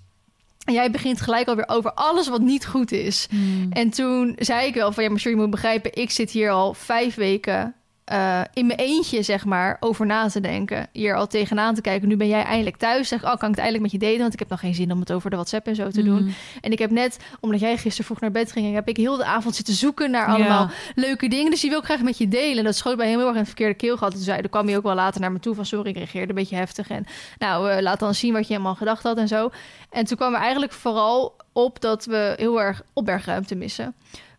En 0.65 0.73
jij 0.73 0.91
begint 0.91 1.21
gelijk 1.21 1.47
alweer 1.47 1.67
over 1.67 1.93
alles 1.93 2.27
wat 2.27 2.41
niet 2.41 2.65
goed 2.65 2.91
is. 2.91 3.27
Mhm. 3.31 3.71
En 3.71 3.89
toen 3.89 4.35
zei 4.39 4.67
ik 4.67 4.73
wel 4.73 4.91
van 4.91 5.03
ja, 5.03 5.09
maar 5.09 5.19
sorry, 5.19 5.37
je 5.37 5.41
moet 5.43 5.51
begrijpen, 5.51 5.93
ik 5.93 6.11
zit 6.11 6.31
hier 6.31 6.49
al 6.49 6.73
vijf 6.73 7.15
weken 7.15 7.75
eh, 8.05 8.41
in 8.53 8.65
mijn 8.65 8.79
eentje, 8.79 9.21
zeg 9.23 9.45
maar, 9.45 9.77
over 9.79 10.05
na 10.05 10.27
te 10.27 10.39
denken. 10.39 10.87
Hier 10.91 11.15
al 11.15 11.27
tegenaan 11.27 11.75
te 11.75 11.81
kijken. 11.81 12.07
Nu 12.07 12.17
ben 12.17 12.27
jij 12.27 12.43
eindelijk 12.43 12.77
thuis. 12.77 13.07
Zeg, 13.07 13.19
oh, 13.23 13.27
kan 13.27 13.49
ik 13.49 13.55
het 13.55 13.57
eindelijk 13.57 13.81
met 13.83 13.91
je 13.91 13.97
delen? 13.97 14.19
Want 14.19 14.33
ik 14.33 14.39
heb 14.39 14.49
nog 14.49 14.59
geen 14.59 14.75
zin 14.75 14.91
om 14.91 14.99
het 14.99 15.11
over 15.11 15.29
de 15.29 15.35
WhatsApp 15.35 15.67
en 15.67 15.75
zo 15.75 15.89
te 15.89 16.03
doen. 16.03 16.23
Mhm. 16.23 16.31
En 16.61 16.71
ik 16.71 16.79
heb 16.79 16.91
net, 16.91 17.19
omdat 17.39 17.59
jij 17.59 17.77
gisteren 17.77 18.05
vroeg 18.05 18.19
naar 18.19 18.31
bed 18.31 18.51
ging, 18.51 18.73
heb 18.73 18.87
ik 18.87 18.97
heel 18.97 19.17
de 19.17 19.25
avond 19.25 19.55
zitten 19.55 19.73
zoeken 19.73 20.11
naar 20.11 20.27
allemaal 20.27 20.67
Ja. 20.67 20.73
leuke 20.95 21.27
dingen. 21.27 21.51
Dus 21.51 21.61
die 21.61 21.69
wil 21.69 21.79
ik 21.79 21.85
graag 21.85 22.01
met 22.01 22.17
je 22.17 22.27
delen. 22.27 22.63
Dat 22.63 22.75
schoot 22.75 22.97
bij 22.97 23.09
hem 23.09 23.17
heel 23.17 23.25
erg 23.25 23.33
in 23.33 23.39
het 23.39 23.47
verkeerde 23.49 23.73
keel 23.73 23.97
gehad. 23.97 24.13
Toen 24.13 24.21
zei, 24.23 24.41
dan 24.41 24.49
kwam 24.49 24.67
hij 24.67 24.77
ook 24.77 24.83
wel 24.83 24.95
later 24.95 25.21
naar 25.21 25.31
me 25.31 25.39
toe 25.39 25.55
van 25.55 25.65
sorry, 25.65 25.89
ik 25.89 25.95
reageerde 25.95 26.29
een 26.29 26.35
beetje 26.35 26.55
heftig. 26.55 26.89
En 26.89 27.05
nou, 27.37 27.69
eh, 27.71 27.81
laat 27.81 27.99
dan 27.99 28.15
zien 28.15 28.33
wat 28.33 28.47
je 28.47 28.53
helemaal 28.53 28.75
gedacht 28.75 29.03
had 29.03 29.17
en 29.17 29.27
zo. 29.27 29.49
En 29.89 30.05
toen 30.05 30.17
kwam 30.17 30.33
er 30.33 30.39
eigenlijk 30.41 30.71
vooral 30.71 31.35
op 31.53 31.81
dat 31.81 32.05
we 32.05 32.33
heel 32.37 32.61
erg 32.61 32.81
opbergruimte 32.93 33.55
missen. 33.55 33.95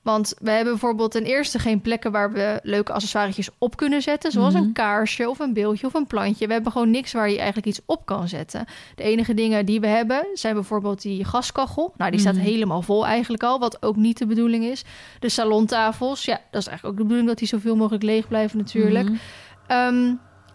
Want 0.07 0.35
we 0.41 0.51
hebben 0.51 0.73
bijvoorbeeld 0.73 1.11
ten 1.11 1.25
eerste 1.25 1.59
geen 1.59 1.81
plekken 1.81 2.13
waar 2.13 2.33
we 2.33 2.61
leuke 2.63 2.93
accessoires 2.93 3.49
op 3.59 3.77
kunnen 3.77 4.03
zetten. 4.03 4.33
Zoals 4.33 4.55
Mhm. 4.55 4.63
een 4.63 4.73
kaarsje 4.73 5.29
of 5.29 5.39
een 5.39 5.53
beeldje 5.53 5.87
of 5.87 5.95
een 5.95 6.07
plantje. 6.07 6.47
We 6.47 6.53
hebben 6.53 6.73
gewoon 6.73 6.91
niks 6.91 7.13
waar 7.13 7.31
je 7.31 7.37
eigenlijk 7.37 7.67
iets 7.67 7.81
op 7.87 8.07
kan 8.07 8.29
zetten. 8.29 8.65
De 8.95 9.03
enige 9.03 9.35
dingen 9.35 9.67
die 9.67 9.81
we 9.81 9.87
hebben 9.87 10.27
zijn 10.35 10.55
bijvoorbeeld 10.55 11.03
die 11.03 11.25
gaskachel. 11.25 11.93
Nou, 11.97 12.11
die 12.11 12.21
staat 12.21 12.35
Mhm. 12.35 12.43
helemaal 12.45 12.83
vol 12.83 13.07
eigenlijk 13.07 13.43
al, 13.43 13.59
wat 13.59 13.83
ook 13.83 13.97
niet 13.97 14.19
de 14.19 14.27
bedoeling 14.27 14.65
is. 14.65 14.85
De 15.21 15.29
salontafels, 15.29 16.25
ja, 16.25 16.41
dat 16.51 16.61
is 16.61 16.67
eigenlijk 16.69 16.85
ook 16.87 16.97
de 16.97 17.03
bedoeling 17.03 17.29
dat 17.29 17.39
die 17.39 17.49
zoveel 17.49 17.77
mogelijk 17.77 18.03
leeg 18.05 18.29
blijven 18.29 18.59
natuurlijk. 18.59 19.09
Mhm. 19.09 19.17
Ehm, 19.67 20.13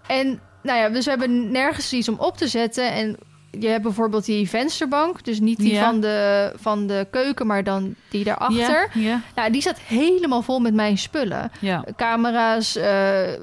en 0.07 0.39
nou 0.63 0.79
ja, 0.79 0.89
dus 0.89 1.03
we 1.03 1.09
hebben 1.09 1.51
nergens 1.51 1.93
iets 1.93 2.09
om 2.09 2.19
op 2.19 2.37
te 2.37 2.47
zetten. 2.47 2.91
En 2.91 3.17
je 3.59 3.67
hebt 3.67 3.83
bijvoorbeeld 3.83 4.25
die 4.25 4.49
vensterbank. 4.49 5.23
Dus 5.23 5.39
niet 5.39 5.57
die 5.57 5.73
Ja. 5.73 5.85
van, 5.85 5.99
de, 6.01 6.51
van 6.55 6.87
de 6.87 7.07
keuken, 7.11 7.47
maar 7.47 7.63
dan 7.63 7.95
die 8.09 8.23
daarachter. 8.23 8.89
Ja, 8.93 9.01
ja, 9.01 9.21
Nou, 9.35 9.51
die 9.51 9.61
staat 9.61 9.79
helemaal 9.79 10.41
vol 10.41 10.59
met 10.59 10.73
mijn 10.73 10.97
spullen. 10.97 11.51
ja. 11.59 11.85
Camera's, 11.95 12.75
eh, 12.75 13.33
eh, 13.33 13.39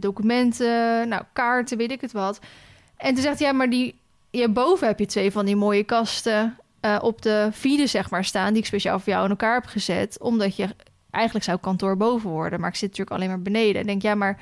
documenten, 0.00 1.08
nou, 1.08 1.22
kaarten, 1.32 1.78
weet 1.78 1.90
ik 1.90 2.00
het 2.00 2.12
wat. 2.12 2.38
En 2.96 3.14
toen 3.14 3.22
zegt 3.22 3.38
hij, 3.38 3.48
ja, 3.48 3.54
maar 3.54 3.70
die, 3.70 3.94
ja, 4.30 4.48
boven 4.48 4.86
heb 4.86 4.98
je 4.98 5.06
twee 5.06 5.32
van 5.32 5.44
die 5.44 5.56
mooie 5.56 5.84
kasten 5.84 6.56
eh, 6.80 6.98
op 7.02 7.22
de 7.22 7.48
vierde, 7.50 7.86
zeg 7.86 8.10
maar, 8.10 8.24
staan... 8.24 8.48
die 8.52 8.58
ik 8.62 8.66
speciaal 8.66 8.98
voor 8.98 9.12
jou 9.12 9.24
in 9.24 9.30
elkaar 9.30 9.54
heb 9.54 9.66
gezet. 9.66 10.18
Omdat 10.20 10.56
je 10.56 10.68
eigenlijk 11.10 11.44
zou 11.44 11.58
kantoor 11.58 11.96
boven 11.96 12.30
worden. 12.30 12.60
Maar 12.60 12.68
ik 12.68 12.76
zit 12.76 12.88
natuurlijk 12.90 13.16
alleen 13.16 13.28
maar 13.28 13.42
beneden. 13.42 13.80
En 13.80 13.86
denk, 13.86 14.02
ja, 14.02 14.14
maar 14.14 14.40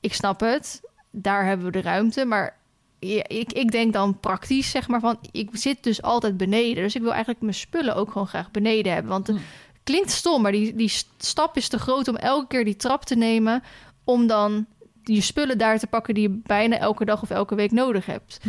ik 0.00 0.14
snap 0.14 0.40
het. 0.40 0.80
Daar 1.10 1.44
hebben 1.44 1.66
we 1.66 1.72
de 1.72 1.80
ruimte. 1.80 2.24
Maar 2.24 2.56
ja, 3.00 3.22
ik, 3.26 3.52
ik 3.52 3.70
denk 3.70 3.92
dan 3.92 4.20
praktisch, 4.20 4.70
zeg 4.70 4.88
maar, 4.88 5.00
van... 5.00 5.18
ik 5.32 5.48
zit 5.52 5.82
dus 5.82 6.02
altijd 6.02 6.36
beneden. 6.36 6.82
Dus 6.82 6.94
ik 6.94 7.02
wil 7.02 7.10
eigenlijk 7.10 7.40
mijn 7.40 7.54
spullen 7.54 7.96
ook 7.96 8.12
gewoon 8.12 8.26
graag 8.26 8.50
beneden 8.50 8.92
hebben. 8.92 9.10
Want 9.10 9.26
Hm. 9.26 9.36
klinkt 9.84 10.10
stom, 10.10 10.42
maar 10.42 10.52
die, 10.52 10.74
die 10.74 10.92
stap 11.18 11.56
is 11.56 11.68
te 11.68 11.78
groot 11.78 12.08
om 12.08 12.16
elke 12.16 12.46
keer 12.46 12.64
die 12.64 12.76
trap 12.76 13.04
te 13.04 13.16
nemen... 13.16 13.62
om 14.04 14.26
dan 14.26 14.66
die 15.02 15.22
spullen 15.22 15.58
daar 15.58 15.78
te 15.78 15.86
pakken 15.86 16.14
die 16.14 16.22
je 16.22 16.40
bijna 16.46 16.78
elke 16.78 17.04
dag 17.04 17.22
of 17.22 17.30
elke 17.30 17.54
week 17.54 17.70
nodig 17.70 18.06
hebt. 18.06 18.38
Hm. 18.42 18.48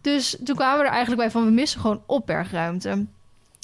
Dus 0.00 0.36
toen 0.44 0.56
kwamen 0.56 0.78
we 0.78 0.84
er 0.84 0.90
eigenlijk 0.90 1.20
bij 1.20 1.30
van... 1.30 1.44
we 1.44 1.50
missen 1.50 1.80
gewoon 1.80 2.02
opbergruimte. 2.06 3.06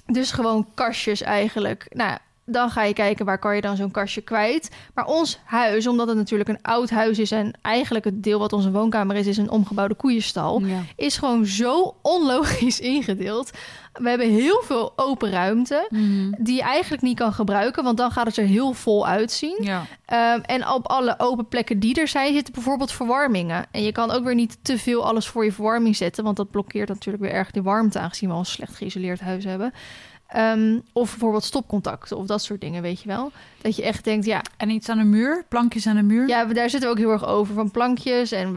Dus 0.06 0.30
gewoon 0.32 0.66
kastjes 0.74 1.22
eigenlijk. 1.22 1.86
Nou, 1.90 2.18
dan 2.46 2.70
ga 2.70 2.82
je 2.82 2.92
kijken 2.92 3.24
waar 3.24 3.38
kan 3.38 3.54
je 3.54 3.60
dan 3.60 3.76
zo'n 3.76 3.90
kastje 3.90 4.20
kwijt. 4.20 4.70
Maar 4.94 5.04
ons 5.06 5.38
huis, 5.44 5.86
omdat 5.86 6.08
het 6.08 6.16
natuurlijk 6.16 6.48
een 6.48 6.62
oud 6.62 6.90
huis 6.90 7.18
is... 7.18 7.30
en 7.30 7.58
eigenlijk 7.62 8.04
het 8.04 8.22
deel 8.22 8.38
wat 8.38 8.52
onze 8.52 8.70
woonkamer 8.70 9.16
is... 9.16 9.26
is 9.26 9.36
een 9.36 9.50
omgebouwde 9.50 9.94
koeienstal 9.94 10.60
Ja. 10.60 10.80
is 10.96 11.16
gewoon 11.16 11.46
zo 11.46 11.96
onlogisch 12.02 12.80
ingedeeld. 12.96 13.50
We 13.92 14.08
hebben 14.08 14.30
heel 14.30 14.62
veel 14.64 14.92
open 14.96 15.30
ruimte 15.30 15.86
Mhm. 15.90 16.32
die 16.42 16.54
je 16.54 16.62
eigenlijk 16.62 17.02
niet 17.02 17.18
kan 17.18 17.32
gebruiken, 17.32 17.84
want 17.84 17.96
dan 17.96 18.10
gaat 18.10 18.26
het 18.26 18.36
er 18.36 18.44
heel 18.44 18.72
vol 18.72 19.06
uitzien. 19.06 19.58
Ja. 19.60 19.82
Ehm, 20.04 20.40
en 20.40 20.68
op 20.68 20.88
alle 20.88 21.14
open 21.18 21.48
plekken 21.48 21.78
die 21.78 22.00
er 22.00 22.08
zijn, 22.08 22.32
zitten 22.34 22.54
bijvoorbeeld 22.54 22.92
verwarmingen. 22.92 23.64
En 23.70 23.82
je 23.82 23.92
kan 23.92 24.10
ook 24.10 24.24
weer 24.24 24.34
niet 24.34 24.58
te 24.62 24.78
veel 24.78 25.06
alles 25.06 25.26
voor 25.26 25.44
je 25.44 25.52
verwarming 25.52 25.96
zetten, 25.96 26.24
want 26.24 26.36
dat 26.36 26.50
blokkeert 26.50 26.88
natuurlijk 26.88 27.24
weer 27.24 27.32
erg 27.32 27.50
de 27.50 27.62
warmte, 27.62 27.98
aangezien 27.98 28.28
we 28.28 28.34
al 28.34 28.40
een 28.40 28.46
slecht 28.46 28.76
geïsoleerd 28.76 29.20
huis 29.20 29.44
hebben. 29.44 29.72
Ehm, 30.26 30.78
of 30.92 31.10
bijvoorbeeld 31.10 31.44
stopcontacten 31.44 32.16
of 32.16 32.26
dat 32.26 32.42
soort 32.42 32.60
dingen, 32.60 32.82
weet 32.82 33.00
je 33.00 33.08
wel. 33.08 33.32
Dat 33.62 33.76
je 33.76 33.82
echt 33.82 34.04
denkt, 34.04 34.26
ja, 34.26 34.42
En 34.56 34.70
iets 34.70 34.88
aan 34.88 34.98
de 34.98 35.04
muur? 35.04 35.44
Plankjes 35.48 35.86
aan 35.86 35.96
de 35.96 36.02
muur? 36.02 36.28
ja, 36.28 36.44
daar 36.44 36.70
zitten 36.70 36.88
we 36.88 36.94
ook 36.94 37.00
heel 37.00 37.12
erg 37.12 37.26
over 37.26 37.54
van 37.54 37.70
plankjes. 37.70 38.32
En 38.32 38.54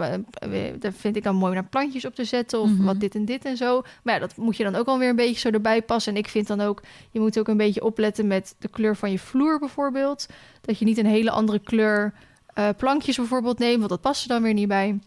daar 0.80 0.94
vind 0.94 1.16
ik 1.16 1.24
dan 1.24 1.36
mooi 1.36 1.54
naar 1.54 1.66
plantjes 1.66 2.06
op 2.06 2.16
te 2.16 2.24
zetten. 2.26 2.60
Of 2.62 2.70
Mhm. 2.70 2.84
wat 2.84 3.00
dit 3.00 3.16
en 3.16 3.26
dit 3.26 3.46
en 3.46 3.58
zo. 3.58 3.82
Maar 4.04 4.14
ja, 4.14 4.20
dat 4.20 4.38
moet 4.38 4.58
je 4.58 4.64
dan 4.64 4.76
ook 4.76 4.88
alweer 4.88 5.10
een 5.10 5.16
beetje 5.16 5.40
zo 5.40 5.50
erbij 5.50 5.82
passen. 5.82 6.14
En 6.14 6.20
ik 6.20 6.28
vind 6.28 6.48
dan 6.48 6.62
ook, 6.62 6.82
je 7.12 7.20
moet 7.20 7.40
ook 7.40 7.48
een 7.48 7.58
beetje 7.58 7.84
opletten 7.84 8.28
met 8.28 8.56
de 8.60 8.68
kleur 8.68 8.96
van 8.96 9.12
je 9.12 9.20
vloer 9.20 9.60
bijvoorbeeld. 9.60 10.26
Dat 10.62 10.80
je 10.80 10.86
niet 10.86 10.98
een 10.98 11.06
hele 11.06 11.32
andere 11.32 11.60
kleur 11.60 12.14
eh, 12.54 12.70
plankjes 12.78 13.16
bijvoorbeeld 13.18 13.60
nemen, 13.60 13.78
want 13.78 13.90
dat 13.90 14.02
past 14.02 14.22
er 14.24 14.28
dan 14.30 14.42
weer 14.42 14.54
niet 14.54 14.68
bij. 14.68 15.00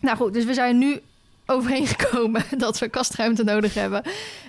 Nou 0.00 0.16
goed, 0.16 0.32
dus 0.32 0.44
we 0.44 0.54
zijn 0.54 0.78
nu 0.78 1.00
overeengekomen 1.46 2.44
dat 2.58 2.78
we 2.78 2.88
kastruimte 2.88 3.44
nodig 3.44 3.74
hebben. 3.74 4.02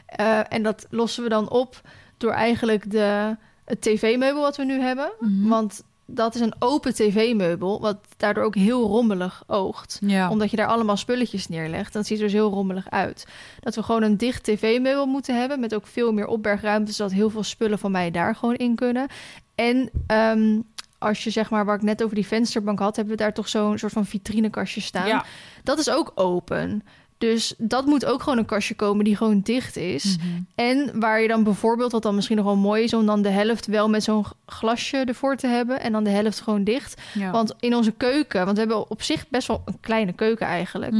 Eh, 0.05 0.39
en 0.49 0.63
dat 0.63 0.87
lossen 0.89 1.23
we 1.23 1.29
dan 1.29 1.49
op 1.49 1.81
door 2.17 2.31
eigenlijk 2.31 2.91
de, 2.91 3.35
het 3.65 3.81
tv-meubel 3.81 4.41
wat 4.41 4.57
we 4.57 4.63
nu 4.63 4.79
hebben. 4.79 5.11
Mhm. 5.19 5.47
Want 5.47 5.83
dat 6.05 6.35
is 6.35 6.41
een 6.41 6.55
open 6.59 6.93
tv-meubel, 6.93 7.81
wat 7.81 7.97
daardoor 8.17 8.43
ook 8.43 8.55
heel 8.55 8.87
rommelig 8.87 9.43
oogt. 9.47 9.99
Ja. 10.01 10.29
Omdat 10.29 10.51
je 10.51 10.57
daar 10.57 10.67
allemaal 10.67 10.97
spulletjes 10.97 11.47
neerlegt. 11.47 11.93
Dat 11.93 12.05
ziet 12.05 12.17
er 12.17 12.23
dus 12.23 12.33
heel 12.33 12.51
rommelig 12.51 12.89
uit. 12.89 13.27
Dat 13.59 13.75
we 13.75 13.83
gewoon 13.83 14.03
een 14.03 14.17
dicht 14.17 14.43
tv-meubel 14.43 15.05
moeten 15.05 15.39
hebben... 15.39 15.59
met 15.59 15.75
ook 15.75 15.87
veel 15.87 16.11
meer 16.11 16.27
opbergruimte... 16.27 16.93
zodat 16.93 17.11
heel 17.11 17.29
veel 17.29 17.43
spullen 17.43 17.79
van 17.79 17.91
mij 17.91 18.11
daar 18.11 18.35
gewoon 18.35 18.55
in 18.55 18.75
kunnen. 18.75 19.07
En 19.55 19.89
ehm, 20.07 20.59
als 21.03 21.23
je 21.23 21.29
zeg 21.29 21.49
maar, 21.49 21.65
waar 21.65 21.75
ik 21.75 21.81
net 21.81 22.03
over 22.03 22.15
die 22.15 22.27
vensterbank 22.27 22.79
had... 22.79 22.95
hebben 22.95 23.17
we 23.17 23.23
daar 23.23 23.33
toch 23.33 23.49
zo'n 23.49 23.77
soort 23.77 23.93
van 23.93 24.05
vitrinekastje 24.05 24.81
staan. 24.81 25.07
Ja. 25.07 25.25
Dat 25.63 25.79
is 25.79 25.89
ook 25.89 26.11
open. 26.15 26.83
Dus 27.17 27.53
dat 27.57 27.85
moet 27.85 28.05
ook 28.05 28.23
gewoon 28.23 28.37
een 28.37 28.45
kastje 28.45 28.75
komen 28.75 29.05
die 29.05 29.15
gewoon 29.15 29.41
dicht 29.41 29.75
is. 29.75 30.17
Mhm. 30.17 30.27
En 30.55 30.99
waar 30.99 31.21
je 31.21 31.27
dan 31.27 31.43
bijvoorbeeld, 31.43 31.91
wat 31.91 32.03
dan 32.03 32.15
misschien 32.15 32.37
nog 32.37 32.45
wel 32.45 32.55
mooi 32.55 32.83
is... 32.83 32.93
om 32.93 33.05
dan 33.05 33.21
de 33.21 33.29
helft 33.29 33.65
wel 33.65 33.89
met 33.89 34.03
zo'n 34.03 34.25
glasje 34.45 34.97
ervoor 34.97 35.35
te 35.35 35.47
hebben... 35.47 35.81
en 35.81 35.91
dan 35.91 36.03
de 36.03 36.09
helft 36.09 36.41
gewoon 36.41 36.63
dicht. 36.63 37.01
Ja. 37.13 37.31
Want 37.31 37.53
in 37.59 37.75
onze 37.75 37.91
keuken, 37.91 38.45
want 38.45 38.53
we 38.53 38.59
hebben 38.59 38.89
op 38.89 39.01
zich 39.01 39.29
best 39.29 39.47
wel 39.47 39.61
een 39.65 39.79
kleine 39.79 40.13
keuken 40.13 40.47
eigenlijk... 40.47 40.93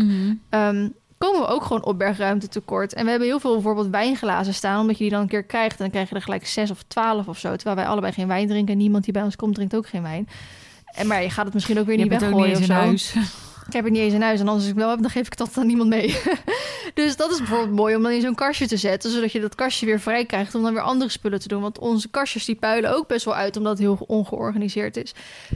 Ehm, 0.50 0.90
komen 1.26 1.42
we 1.42 1.48
ook 1.48 1.64
gewoon 1.64 1.84
opbergruimte 1.84 2.48
tekort. 2.48 2.94
En 2.94 3.04
we 3.04 3.10
hebben 3.10 3.28
heel 3.28 3.40
veel 3.40 3.54
bijvoorbeeld 3.54 3.90
wijnglazen 3.90 4.54
staan... 4.54 4.80
omdat 4.80 4.98
je 4.98 5.04
die 5.04 5.14
dan 5.14 5.22
een 5.22 5.28
keer 5.28 5.44
krijgt... 5.44 5.72
en 5.72 5.78
dan 5.78 5.90
krijg 5.90 6.10
je 6.10 6.16
er 6.16 6.22
gelijk 6.22 6.48
zes 6.48 6.72
of 6.72 6.84
twaalf 6.88 7.28
of 7.28 7.38
zo... 7.38 7.56
terwijl 7.56 7.76
wij 7.76 7.86
allebei 7.86 8.14
geen 8.14 8.28
wijn 8.28 8.48
drinken... 8.48 8.74
en 8.74 8.80
niemand 8.80 9.04
die 9.04 9.14
bij 9.14 9.24
ons 9.24 9.36
komt 9.36 9.56
drinkt 9.56 9.76
ook 9.76 9.88
geen 9.88 10.02
wijn. 10.02 10.28
En 10.86 11.08
maar 11.08 11.24
je 11.24 11.30
gaat 11.30 11.46
het 11.46 11.54
misschien 11.54 11.80
ook 11.80 11.86
weer 11.86 11.98
Je 11.98 12.04
niet 12.04 12.20
weggooien 12.20 12.58
of 12.58 12.64
zo. 12.64 12.74
huis. 12.74 13.16
Ik 13.68 13.74
heb 13.74 13.84
het 13.84 13.94
niet 13.94 14.02
eens 14.02 14.14
in 14.14 14.22
huis. 14.22 14.40
En 14.40 14.48
als 14.48 14.68
ik 14.68 14.76
wel 14.76 14.90
heb, 14.90 15.02
dan 15.02 15.10
geef 15.10 15.26
ik 15.26 15.38
dat 15.38 15.58
aan 15.58 15.68
niemand 15.68 15.90
mee. 15.90 16.20
dus 16.94 17.16
dat 17.16 17.32
is 17.32 17.38
bijvoorbeeld 17.38 17.76
mooi 17.76 17.96
om 17.96 18.04
dan 18.04 18.12
in 18.12 18.22
zo'n 18.22 18.36
kastje 18.36 18.68
te 18.68 18.78
zetten. 18.78 19.12
Zodat 19.12 19.32
je 19.32 19.40
dat 19.40 19.56
kastje 19.56 19.86
weer 19.86 20.00
vrij 20.00 20.26
krijgt 20.26 20.56
om 20.56 20.64
dan 20.64 20.74
weer 20.74 20.82
andere 20.82 21.10
spullen 21.10 21.40
te 21.40 21.48
doen. 21.48 21.62
Want 21.62 21.80
onze 21.80 22.10
kastjes 22.10 22.46
die 22.46 22.56
puilen 22.56 22.96
ook 22.96 23.08
best 23.08 23.26
wel 23.26 23.36
uit 23.36 23.58
omdat 23.58 23.72
het 23.72 23.82
heel 23.82 24.00
ongeorganiseerd 24.08 24.98
is. 24.98 25.14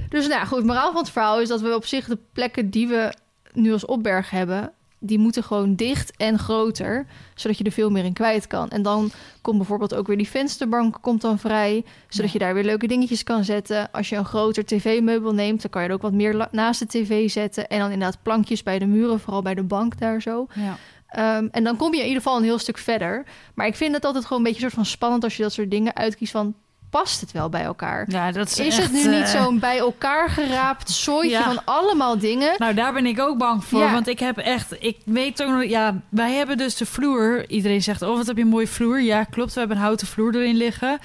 Dus 0.09 0.27
nou 0.27 0.45
goed, 0.45 0.57
het 0.57 0.65
moraal 0.65 0.91
van 0.91 1.01
het 1.01 1.11
verhaal 1.11 1.41
is 1.41 1.47
dat 1.47 1.61
we 1.61 1.75
op 1.75 1.85
zich 1.85 2.05
de 2.05 2.17
plekken 2.33 2.69
die 2.69 2.87
we 2.87 3.13
nu 3.53 3.71
als 3.71 3.85
opberg 3.85 4.29
hebben... 4.29 4.73
die 4.99 5.17
moeten 5.19 5.43
gewoon 5.43 5.75
dicht 5.75 6.17
en 6.17 6.39
groter, 6.39 7.05
zodat 7.35 7.57
je 7.57 7.63
er 7.63 7.71
veel 7.71 7.89
meer 7.89 8.05
in 8.05 8.13
kwijt 8.13 8.47
kan. 8.47 8.69
En 8.69 8.81
dan 8.81 9.11
komt 9.41 9.57
bijvoorbeeld 9.57 9.93
ook 9.95 10.07
weer 10.07 10.17
die 10.17 10.27
vensterbank 10.29 10.97
komt 11.01 11.21
dan 11.21 11.39
vrij, 11.39 11.83
zodat 12.07 12.31
Ja. 12.31 12.33
je 12.33 12.39
daar 12.39 12.53
weer 12.53 12.63
leuke 12.63 12.87
dingetjes 12.87 13.23
kan 13.23 13.43
zetten. 13.43 13.91
Als 13.91 14.09
je 14.09 14.15
een 14.15 14.25
groter 14.25 14.65
tv-meubel 14.65 15.33
neemt, 15.33 15.61
dan 15.61 15.71
kan 15.71 15.81
je 15.81 15.87
er 15.87 15.93
ook 15.93 16.01
wat 16.01 16.13
meer 16.13 16.47
naast 16.51 16.79
de 16.79 16.87
tv 16.87 17.29
zetten. 17.29 17.67
En 17.67 17.79
dan 17.79 17.91
inderdaad 17.91 18.21
plankjes 18.21 18.63
bij 18.63 18.79
de 18.79 18.85
muren, 18.85 19.19
vooral 19.19 19.41
bij 19.41 19.55
de 19.55 19.63
bank 19.63 19.99
daar 19.99 20.21
zo. 20.21 20.47
Ja. 20.53 20.77
Ehm, 21.07 21.47
en 21.51 21.63
dan 21.63 21.77
kom 21.77 21.93
je 21.93 21.99
in 21.99 22.07
ieder 22.07 22.21
geval 22.21 22.37
een 22.37 22.43
heel 22.43 22.59
stuk 22.59 22.77
verder. 22.77 23.25
Maar 23.55 23.67
ik 23.67 23.75
vind 23.75 23.95
het 23.95 24.05
altijd 24.05 24.23
gewoon 24.23 24.37
een 24.39 24.47
beetje 24.47 24.61
soort 24.61 24.73
van 24.73 24.85
spannend 24.85 25.23
als 25.23 25.37
je 25.37 25.43
dat 25.43 25.53
soort 25.53 25.71
dingen 25.71 25.95
uitkiest 25.95 26.31
van... 26.31 26.53
past 26.97 27.21
het 27.21 27.31
wel 27.31 27.49
bij 27.49 27.63
elkaar? 27.63 28.05
ja, 28.11 28.31
dat 28.31 28.47
is 28.47 28.59
Is 28.59 28.77
echt, 28.77 28.91
het 28.91 28.91
nu 29.05 29.15
niet 29.15 29.33
eh, 29.33 29.41
zo'n 29.41 29.59
bij 29.59 29.77
elkaar 29.77 30.29
geraapt 30.29 30.89
zooitje 30.89 31.29
Ja. 31.37 31.43
van 31.43 31.65
allemaal 31.65 32.17
dingen? 32.19 32.55
Nou, 32.57 32.73
daar 32.73 32.93
ben 32.93 33.05
ik 33.05 33.19
ook 33.19 33.37
bang 33.37 33.63
voor. 33.65 33.79
Ja. 33.79 33.91
Want 33.91 34.07
ik 34.07 34.19
heb 34.19 34.37
echt... 34.37 34.75
Ik 34.79 34.97
weet 35.05 35.43
ook 35.43 35.49
nog... 35.49 35.63
Ja, 35.63 36.01
wij 36.09 36.31
hebben 36.33 36.57
dus 36.57 36.75
de 36.75 36.85
vloer. 36.85 37.49
Iedereen 37.49 37.83
zegt, 37.83 38.01
oh, 38.01 38.15
wat 38.17 38.27
heb 38.27 38.35
je 38.37 38.41
een 38.41 38.47
mooie 38.49 38.67
vloer. 38.67 39.01
Ja, 39.01 39.23
klopt. 39.23 39.53
We 39.53 39.59
hebben 39.59 39.77
een 39.77 39.83
houten 39.83 40.07
vloer 40.07 40.35
erin 40.35 40.55
liggen. 40.55 40.99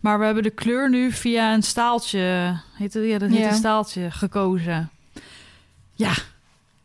Maar 0.00 0.18
we 0.18 0.24
hebben 0.24 0.42
de 0.42 0.50
kleur 0.50 0.90
nu 0.90 1.12
via 1.12 1.54
een 1.54 1.62
staaltje... 1.62 2.54
Heet 2.76 2.94
het? 2.94 3.04
Ja, 3.04 3.18
dat 3.18 3.30
heet 3.30 3.44
een 3.46 3.54
staaltje 3.54 4.10
gekozen. 4.10 4.90
Ja. 5.94 6.12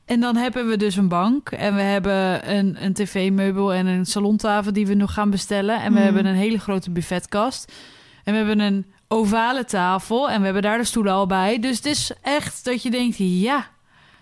En 0.05 0.19
dan 0.19 0.35
hebben 0.35 0.67
we 0.67 0.77
dus 0.77 0.95
een 0.95 1.07
bank. 1.07 1.49
En 1.49 1.75
we 1.75 1.81
hebben 1.81 2.49
een, 2.55 2.77
een 2.83 2.93
tv-meubel 2.93 3.73
en 3.73 3.85
een 3.85 4.05
salontafel 4.05 4.73
die 4.73 4.87
we 4.87 4.93
nog 4.93 5.13
gaan 5.13 5.29
bestellen. 5.29 5.75
En 5.81 5.83
we 5.85 5.89
Mhm. 5.99 6.03
hebben 6.03 6.25
een 6.25 6.35
hele 6.35 6.59
grote 6.59 6.89
buffetkast. 6.91 7.71
En 8.25 8.31
we 8.31 8.37
hebben 8.37 8.59
een 8.59 8.85
ovale 9.07 9.65
tafel. 9.65 10.29
En 10.29 10.37
we 10.39 10.43
hebben 10.45 10.63
daar 10.63 10.77
de 10.77 10.83
stoelen 10.83 11.13
al 11.13 11.27
bij. 11.27 11.59
Dus 11.59 11.75
het 11.75 11.85
is 11.85 12.11
echt 12.21 12.65
dat 12.65 12.83
je 12.83 12.91
denkt, 12.91 13.15
ja, 13.17 13.67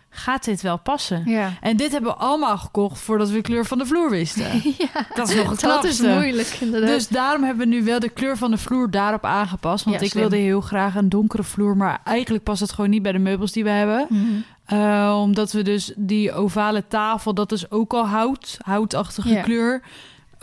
gaat 0.09 0.43
dit 0.43 0.61
wel 0.61 0.77
passen? 0.77 1.23
Ja. 1.25 1.51
En 1.61 1.77
dit 1.77 1.91
hebben 1.91 2.11
we 2.11 2.17
allemaal 2.17 2.57
gekocht 2.57 2.99
voordat 2.99 3.27
we 3.29 3.33
de 3.35 3.41
kleur 3.41 3.65
van 3.65 3.77
de 3.77 3.85
vloer 3.85 4.09
wisten. 4.09 4.45
ja. 4.77 5.05
Dat 5.15 5.29
is 5.29 5.35
nog 5.35 5.49
het 5.49 5.59
Dat 5.59 5.83
is 5.83 6.01
moeilijk, 6.01 6.57
inderdaad. 6.59 6.89
Dus 6.89 7.07
daarom 7.07 7.43
hebben 7.43 7.69
we 7.69 7.75
nu 7.75 7.83
wel 7.83 7.99
de 7.99 8.09
kleur 8.09 8.37
van 8.37 8.51
de 8.51 8.57
vloer 8.57 8.91
daarop 8.91 9.25
aangepast. 9.25 9.83
Want 9.83 9.95
Ja, 9.99 10.03
ik 10.05 10.11
slim. 10.11 10.21
wilde 10.21 10.37
heel 10.37 10.61
graag 10.61 10.95
een 10.95 11.09
donkere 11.09 11.43
vloer. 11.43 11.77
Maar 11.77 12.01
eigenlijk 12.03 12.43
past 12.43 12.61
het 12.61 12.71
gewoon 12.71 12.89
niet 12.89 13.01
bij 13.01 13.11
de 13.11 13.19
meubels 13.19 13.51
die 13.51 13.63
we 13.63 13.69
hebben. 13.69 14.05
Mhm. 14.09 14.23
Eh, 14.65 15.17
omdat 15.21 15.51
we 15.51 15.61
dus 15.61 15.93
die 15.95 16.33
ovale 16.33 16.83
tafel, 16.87 17.33
dat 17.33 17.51
is 17.51 17.71
ook 17.71 17.93
al 17.93 18.07
hout. 18.07 18.57
Houtachtige 18.61 19.41
kleur. 19.43 19.81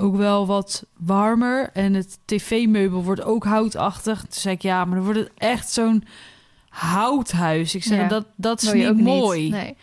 Ook 0.01 0.17
wel 0.17 0.47
wat 0.47 0.85
warmer. 0.97 1.71
En 1.73 1.95
het 1.95 2.19
tv-meubel 2.25 3.03
wordt 3.05 3.23
ook 3.23 3.45
houtachtig. 3.45 4.19
Toen 4.21 4.29
zei 4.31 4.55
ik, 4.55 4.63
ja, 4.63 4.85
maar 4.85 4.95
dan 4.97 5.05
wordt 5.05 5.19
het 5.21 5.31
echt 5.37 5.71
zo'n 5.73 6.05
houthuis. 6.69 7.75
Ik 7.75 7.85
zei, 7.85 8.01
Ja. 8.01 8.09
dat, 8.09 8.25
dat 8.37 8.63
is 8.63 8.73
niet 8.73 9.01
mooi. 9.01 9.43
Niet. 9.43 9.51
Nee. 9.53 9.77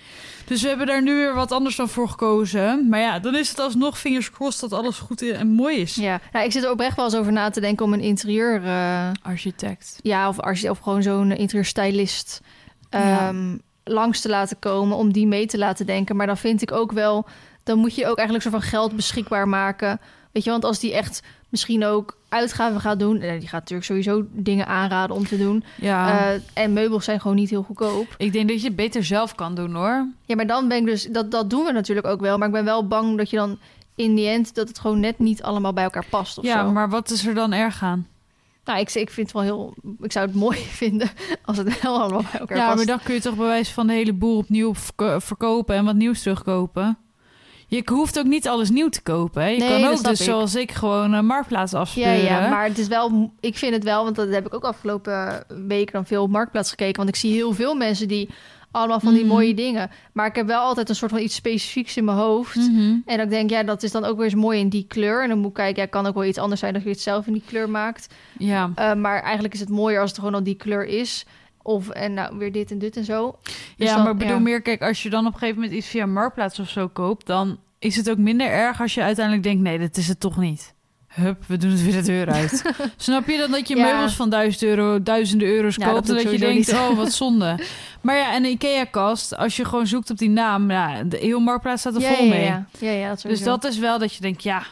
Dus 0.45 0.61
we 0.61 0.67
hebben 0.67 0.87
daar 0.87 1.03
nu 1.03 1.13
weer 1.15 1.33
wat 1.33 1.51
anders 1.51 1.75
dan 1.75 1.89
voor 1.89 2.09
gekozen. 2.09 2.89
Maar 2.89 2.99
ja, 2.99 3.19
dan 3.19 3.35
is 3.35 3.49
het 3.49 3.59
alsnog 3.59 3.99
fingers 3.99 4.31
crossed 4.31 4.69
dat 4.69 4.79
alles 4.79 4.97
goed 4.97 5.21
en 5.31 5.47
mooi 5.47 5.77
is. 5.77 5.95
Ja. 5.95 6.19
Nou, 6.31 6.45
ik 6.45 6.51
zit 6.51 6.63
er 6.63 6.71
oprecht 6.71 6.95
wel 6.95 7.05
eens 7.05 7.15
over 7.15 7.31
na 7.31 7.49
te 7.49 7.59
denken 7.61 7.85
om 7.85 7.93
een 7.93 7.99
interieur... 8.01 8.65
eh, 8.65 9.09
Architect. 9.21 9.99
ja, 10.01 10.27
of, 10.27 10.39
architect, 10.39 10.71
of 10.73 10.79
gewoon 10.79 11.03
zo'n 11.03 11.31
interieurstylist 11.31 12.41
Ja. 12.89 13.27
ehm, 13.27 13.57
langs 13.83 14.21
te 14.21 14.29
laten 14.29 14.59
komen... 14.59 14.97
om 14.97 15.11
die 15.13 15.27
mee 15.27 15.45
te 15.45 15.57
laten 15.57 15.85
denken. 15.85 16.15
Maar 16.15 16.27
dan 16.27 16.37
vind 16.37 16.61
ik 16.61 16.71
ook 16.71 16.91
wel... 16.91 17.25
dan 17.67 17.77
moet 17.77 17.95
je 17.95 18.07
ook 18.07 18.17
eigenlijk 18.17 18.47
soort 18.49 18.61
van 18.63 18.69
geld 18.69 18.95
beschikbaar 18.95 19.47
maken. 19.47 19.99
Weet 20.31 20.43
je, 20.43 20.49
want 20.49 20.65
als 20.65 20.79
die 20.79 20.93
echt 20.93 21.21
misschien 21.49 21.85
ook 21.85 22.17
uitgaven 22.29 22.81
gaat 22.81 22.99
doen... 22.99 23.21
eh, 23.21 23.31
die 23.39 23.47
gaat 23.47 23.59
natuurlijk 23.59 23.87
sowieso 23.87 24.25
dingen 24.31 24.67
aanraden 24.67 25.15
om 25.15 25.27
te 25.27 25.37
doen. 25.37 25.63
Ja, 25.75 26.19
Eh, 26.33 26.41
en 26.53 26.73
meubels 26.73 27.05
zijn 27.05 27.21
gewoon 27.21 27.35
niet 27.37 27.49
heel 27.49 27.63
goedkoop. 27.63 28.07
ik 28.17 28.33
denk 28.33 28.47
dat 28.49 28.61
je 28.61 28.67
het 28.67 28.75
beter 28.75 29.03
zelf 29.03 29.35
kan 29.35 29.55
doen 29.55 29.73
hoor. 29.73 30.07
Ja, 30.25 30.35
maar 30.35 30.47
dan 30.47 30.67
ben 30.67 30.77
ik 30.77 30.85
dus... 30.85 31.03
Dat, 31.11 31.31
dat 31.31 31.49
doen 31.49 31.65
we 31.65 31.71
natuurlijk 31.71 32.07
ook 32.07 32.19
wel. 32.19 32.37
Maar 32.37 32.47
ik 32.47 32.53
ben 32.53 32.65
wel 32.65 32.87
bang 32.87 33.17
dat 33.17 33.29
je 33.29 33.37
dan 33.37 33.57
in 33.95 34.15
die 34.15 34.27
end... 34.27 34.55
dat 34.55 34.67
het 34.67 34.79
gewoon 34.79 34.99
net 34.99 35.19
niet 35.19 35.43
allemaal 35.43 35.73
bij 35.73 35.83
elkaar 35.83 36.05
past 36.09 36.37
of 36.37 36.43
Ja, 36.43 36.65
zo. 36.65 36.71
maar 36.71 36.89
wat 36.89 37.09
is 37.09 37.25
er 37.25 37.33
dan 37.33 37.53
erg 37.53 37.83
aan? 37.83 38.07
Nou, 38.65 38.79
ik, 38.79 38.93
ik 38.93 39.09
vind 39.09 39.27
het 39.27 39.31
wel 39.35 39.41
heel... 39.43 39.73
Ik 40.01 40.11
zou 40.11 40.25
het 40.27 40.35
mooi 40.35 40.57
vinden 40.83 41.09
als 41.45 41.57
het 41.57 41.81
wel 41.81 41.99
allemaal 42.01 42.23
bij 42.31 42.39
elkaar 42.39 42.57
Ja, 42.57 42.65
past. 42.65 42.77
maar 42.77 42.85
dan 42.85 42.99
kun 43.03 43.13
je 43.13 43.21
toch 43.21 43.35
bij 43.35 43.45
wijze 43.45 43.73
van 43.73 43.87
de 43.87 43.93
hele 43.93 44.13
boel 44.13 44.37
opnieuw 44.37 44.75
verko- 44.75 45.19
verkopen 45.19 45.75
en 45.75 45.85
wat 45.85 45.95
nieuws 45.95 46.21
terugkopen. 46.21 46.97
Je 47.69 47.81
hoeft 47.85 48.19
ook 48.19 48.25
niet 48.25 48.47
alles 48.47 48.69
nieuw 48.69 48.89
te 48.89 49.01
kopen. 49.01 49.51
Je 49.51 49.57
Nee, 49.57 49.69
kan 49.81 49.89
ook 49.91 50.03
dus 50.03 50.19
ik. 50.19 50.25
zoals 50.25 50.55
ik 50.55 50.71
gewoon 50.71 51.13
een 51.13 51.25
marktplaats 51.25 51.71
Ja, 51.71 51.77
afspeuren. 51.79 52.23
ja, 52.23 52.49
maar 52.49 52.65
het 52.65 52.77
is 52.77 52.87
wel... 52.87 53.31
Ik 53.39 53.57
vind 53.57 53.73
het 53.73 53.83
wel, 53.83 54.03
want 54.03 54.15
dat 54.15 54.29
heb 54.29 54.45
ik 54.45 54.53
ook 54.53 54.63
afgelopen 54.63 55.43
weken 55.67 55.93
dan 55.93 56.05
veel 56.05 56.23
op 56.23 56.29
Marktplaats 56.29 56.69
gekeken. 56.69 56.95
Want 56.95 57.09
ik 57.09 57.15
zie 57.15 57.33
heel 57.33 57.53
veel 57.53 57.75
mensen 57.75 58.07
die 58.07 58.29
allemaal 58.71 58.99
van 58.99 59.13
die 59.13 59.23
Mhm. 59.23 59.33
mooie 59.33 59.53
dingen. 59.53 59.89
Maar 60.13 60.25
ik 60.27 60.35
heb 60.35 60.47
wel 60.47 60.61
altijd 60.61 60.89
een 60.89 60.95
soort 60.95 61.11
van 61.11 61.19
iets 61.19 61.35
specifieks 61.35 61.97
in 61.97 62.05
mijn 62.05 62.17
hoofd. 62.17 62.55
Mhm. 62.55 62.95
En 63.05 63.19
ik 63.19 63.29
denk, 63.29 63.49
ja, 63.49 63.63
dat 63.63 63.83
is 63.83 63.91
dan 63.91 64.05
ook 64.05 64.15
weer 64.15 64.25
eens 64.25 64.35
mooi 64.35 64.59
in 64.59 64.69
die 64.69 64.85
kleur. 64.87 65.23
En 65.23 65.29
dan 65.29 65.37
moet 65.37 65.49
ik 65.49 65.53
kijken, 65.55 65.81
ja, 65.81 65.87
kan 65.87 66.05
ook 66.07 66.13
wel 66.13 66.25
iets 66.25 66.37
anders 66.37 66.59
zijn 66.59 66.73
dat 66.73 66.83
je 66.83 66.89
het 66.89 67.01
zelf 67.01 67.27
in 67.27 67.33
die 67.33 67.43
kleur 67.45 67.69
maakt. 67.69 68.13
Ja. 68.37 68.71
Uh, 68.79 68.93
maar 68.93 69.21
eigenlijk 69.21 69.53
is 69.53 69.59
het 69.59 69.69
mooier 69.69 69.99
als 70.01 70.09
het 70.09 70.19
gewoon 70.19 70.33
al 70.33 70.43
die 70.43 70.55
kleur 70.55 70.85
is. 70.85 71.25
Of 71.67 71.89
en 71.89 72.13
nou 72.13 72.37
weer 72.37 72.51
dit 72.51 72.71
en 72.71 72.77
dit 72.79 72.97
en 72.97 73.03
zo. 73.03 73.35
Dus 73.43 73.53
ja, 73.77 73.93
dan- 73.95 74.03
maar 74.03 74.11
ik 74.11 74.17
bedoel 74.17 74.33
ja. 74.33 74.39
meer, 74.39 74.61
kijk, 74.61 74.81
als 74.81 75.03
je 75.03 75.09
dan 75.09 75.25
op 75.25 75.33
een 75.33 75.39
gegeven 75.39 75.61
moment 75.61 75.77
iets 75.77 75.87
via 75.87 76.05
Marktplaats 76.05 76.59
of 76.59 76.69
zo 76.69 76.87
koopt, 76.87 77.25
dan 77.25 77.57
is 77.79 77.95
het 77.95 78.09
ook 78.09 78.17
minder 78.17 78.47
erg 78.47 78.81
als 78.81 78.93
je 78.93 79.01
uiteindelijk 79.01 79.45
denkt, 79.45 79.61
nee, 79.61 79.79
dat 79.79 79.97
is 79.97 80.07
het 80.07 80.19
toch 80.19 80.37
niet. 80.37 80.73
Hup, 81.07 81.43
we 81.47 81.57
doen 81.57 81.71
het 81.71 81.83
weer 81.83 81.93
de 81.93 82.01
deur 82.01 82.31
uit. 82.31 82.61
Snap 82.97 83.27
je 83.27 83.37
dan 83.37 83.51
dat 83.51 83.67
je 83.67 83.75
Ja. 83.75 83.83
meubels 83.85 84.15
van 84.15 84.29
duizend 84.29 84.63
euro, 84.63 85.03
duizenden 85.03 85.47
euro's 85.47 85.75
Ja, 85.75 85.85
dat 85.85 85.93
koopt 85.93 86.09
en 86.09 86.15
dat 86.15 86.31
je 86.31 86.37
denkt, 86.39 86.55
niet. 86.67 86.73
oh, 86.73 86.95
wat 86.97 87.11
zonde. 87.23 87.59
maar 88.01 88.15
ja, 88.15 88.33
en 88.33 88.43
een 88.45 88.51
IKEA-kast, 88.51 89.35
als 89.37 89.55
je 89.55 89.65
gewoon 89.65 89.87
zoekt 89.87 90.09
op 90.09 90.17
die 90.17 90.29
naam, 90.29 90.71
ja, 90.71 91.03
de 91.03 91.17
heel 91.17 91.39
Marktplaats 91.39 91.81
staat 91.81 91.95
er 91.95 92.01
ja, 92.01 92.13
vol 92.13 92.27
mee. 92.27 92.43
ja, 92.45 92.65
ja, 92.79 93.09
dat 93.09 93.21
Dus 93.21 93.43
dat 93.43 93.63
is 93.63 93.77
wel 93.77 93.99
dat 93.99 94.13
je 94.13 94.21
denkt, 94.21 94.43
ja, 94.43 94.63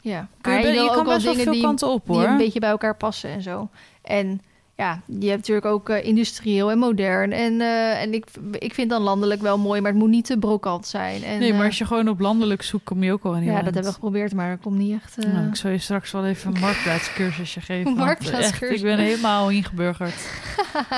ja. 0.00 0.28
kun 0.40 0.52
je, 0.52 0.62
kan 0.74 0.88
ook 0.88 0.94
wel 0.94 1.04
best 1.04 1.22
wel 1.24 1.32
dingen 1.32 1.44
veel 1.44 1.52
die, 1.52 1.62
kanten 1.62 1.88
op, 1.88 2.06
die 2.06 2.14
hoor. 2.16 2.24
een 2.24 2.36
beetje 2.36 2.60
bij 2.60 2.70
elkaar 2.70 2.96
passen 2.96 3.30
en 3.30 3.42
zo. 3.42 3.68
En 4.02 4.40
ja, 4.76 5.00
je 5.06 5.26
hebt 5.26 5.36
natuurlijk 5.36 5.66
ook 5.66 5.88
eh, 5.88 6.04
industrieel 6.04 6.70
en 6.70 6.78
modern. 6.78 7.32
En, 7.32 7.60
eh, 7.60 8.02
en 8.02 8.14
ik, 8.14 8.26
ik 8.52 8.74
vind 8.74 8.90
dan 8.90 9.02
landelijk 9.02 9.40
wel 9.40 9.58
mooi, 9.58 9.80
maar 9.80 9.90
het 9.90 10.00
moet 10.00 10.10
niet 10.10 10.24
te 10.24 10.38
brokant 10.38 10.86
zijn. 10.86 11.22
En, 11.22 11.38
nee, 11.38 11.52
maar 11.52 11.60
eh, 11.60 11.66
als 11.66 11.78
je 11.78 11.86
gewoon 11.86 12.08
op 12.08 12.20
landelijk 12.20 12.62
zoekt, 12.62 12.84
kom 12.84 13.02
je 13.02 13.12
ook 13.12 13.24
al 13.24 13.36
in 13.36 13.44
ja, 13.44 13.54
dat 13.54 13.64
hebben 13.64 13.82
we 13.82 13.92
geprobeerd, 13.92 14.34
maar 14.34 14.50
dat 14.50 14.60
komt 14.60 14.78
niet 14.78 15.00
echt. 15.02 15.16
Nou, 15.16 15.46
ik 15.46 15.56
zal 15.56 15.70
je 15.70 15.78
straks 15.78 16.10
wel 16.10 16.26
even 16.26 16.54
een 16.54 16.60
marktplaatscursusje 16.66 17.60
geven. 17.60 17.92
Marktplaatscursus. 17.92 18.76
Ik 18.80 18.82
ben 18.82 18.98
helemaal 18.98 19.50
ingeburgerd. 19.50 20.28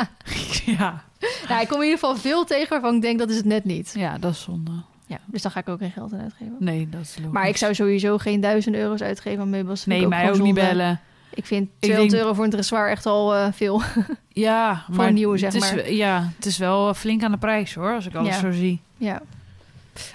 ja. 0.78 1.04
nou, 1.48 1.62
ik 1.62 1.68
kom 1.68 1.78
in 1.78 1.84
ieder 1.84 1.98
geval 1.98 2.16
veel 2.16 2.44
tegen 2.44 2.68
waarvan 2.68 2.94
ik 2.94 3.02
denk 3.02 3.18
dat 3.18 3.30
is 3.30 3.36
het 3.36 3.44
net 3.44 3.64
niet. 3.64 3.92
ja, 3.96 4.18
dat 4.18 4.32
is 4.32 4.40
zonde. 4.40 4.72
Ja, 5.06 5.18
dus 5.26 5.42
daar 5.42 5.52
ga 5.52 5.60
ik 5.60 5.68
ook 5.68 5.78
geen 5.78 5.90
geld 5.90 6.12
aan 6.12 6.20
uitgeven. 6.20 6.56
Nee, 6.58 6.88
dat 6.88 7.00
is 7.00 7.16
logisch. 7.18 7.32
Maar 7.32 7.48
ik 7.48 7.56
zou 7.56 7.74
sowieso 7.74 8.18
geen 8.18 8.40
duizend 8.40 8.74
euro's 8.74 9.02
uitgeven 9.02 9.40
aan 9.40 9.50
meubels. 9.50 9.86
Nee, 9.86 10.06
mij 10.06 10.30
ook 10.30 10.38
niet 10.38 10.54
bellen. 10.54 11.00
Ik 11.38 11.46
vind 11.46 11.62
Ik 11.68 11.70
200 11.78 12.10
denk- 12.10 12.22
euro 12.22 12.34
voor 12.34 12.44
een 12.44 12.50
dressoir 12.50 12.90
echt 12.90 13.06
al 13.06 13.34
eh, 13.34 13.46
veel. 13.52 13.82
Ja, 14.32 14.84
Voor 14.90 15.04
een 15.04 15.14
nieuwe, 15.14 15.38
zeg 15.38 15.52
het 15.52 15.62
is, 15.62 15.72
maar. 15.74 15.92
Ja, 15.92 16.30
het 16.36 16.46
is 16.46 16.58
wel 16.58 16.94
flink 16.94 17.22
aan 17.22 17.30
de 17.30 17.38
prijs 17.38 17.74
hoor, 17.74 17.94
als 17.94 18.06
ik 18.06 18.14
alles 18.14 18.34
Ja. 18.34 18.40
zo 18.40 18.50
zie. 18.50 18.80
Ja, 18.96 19.22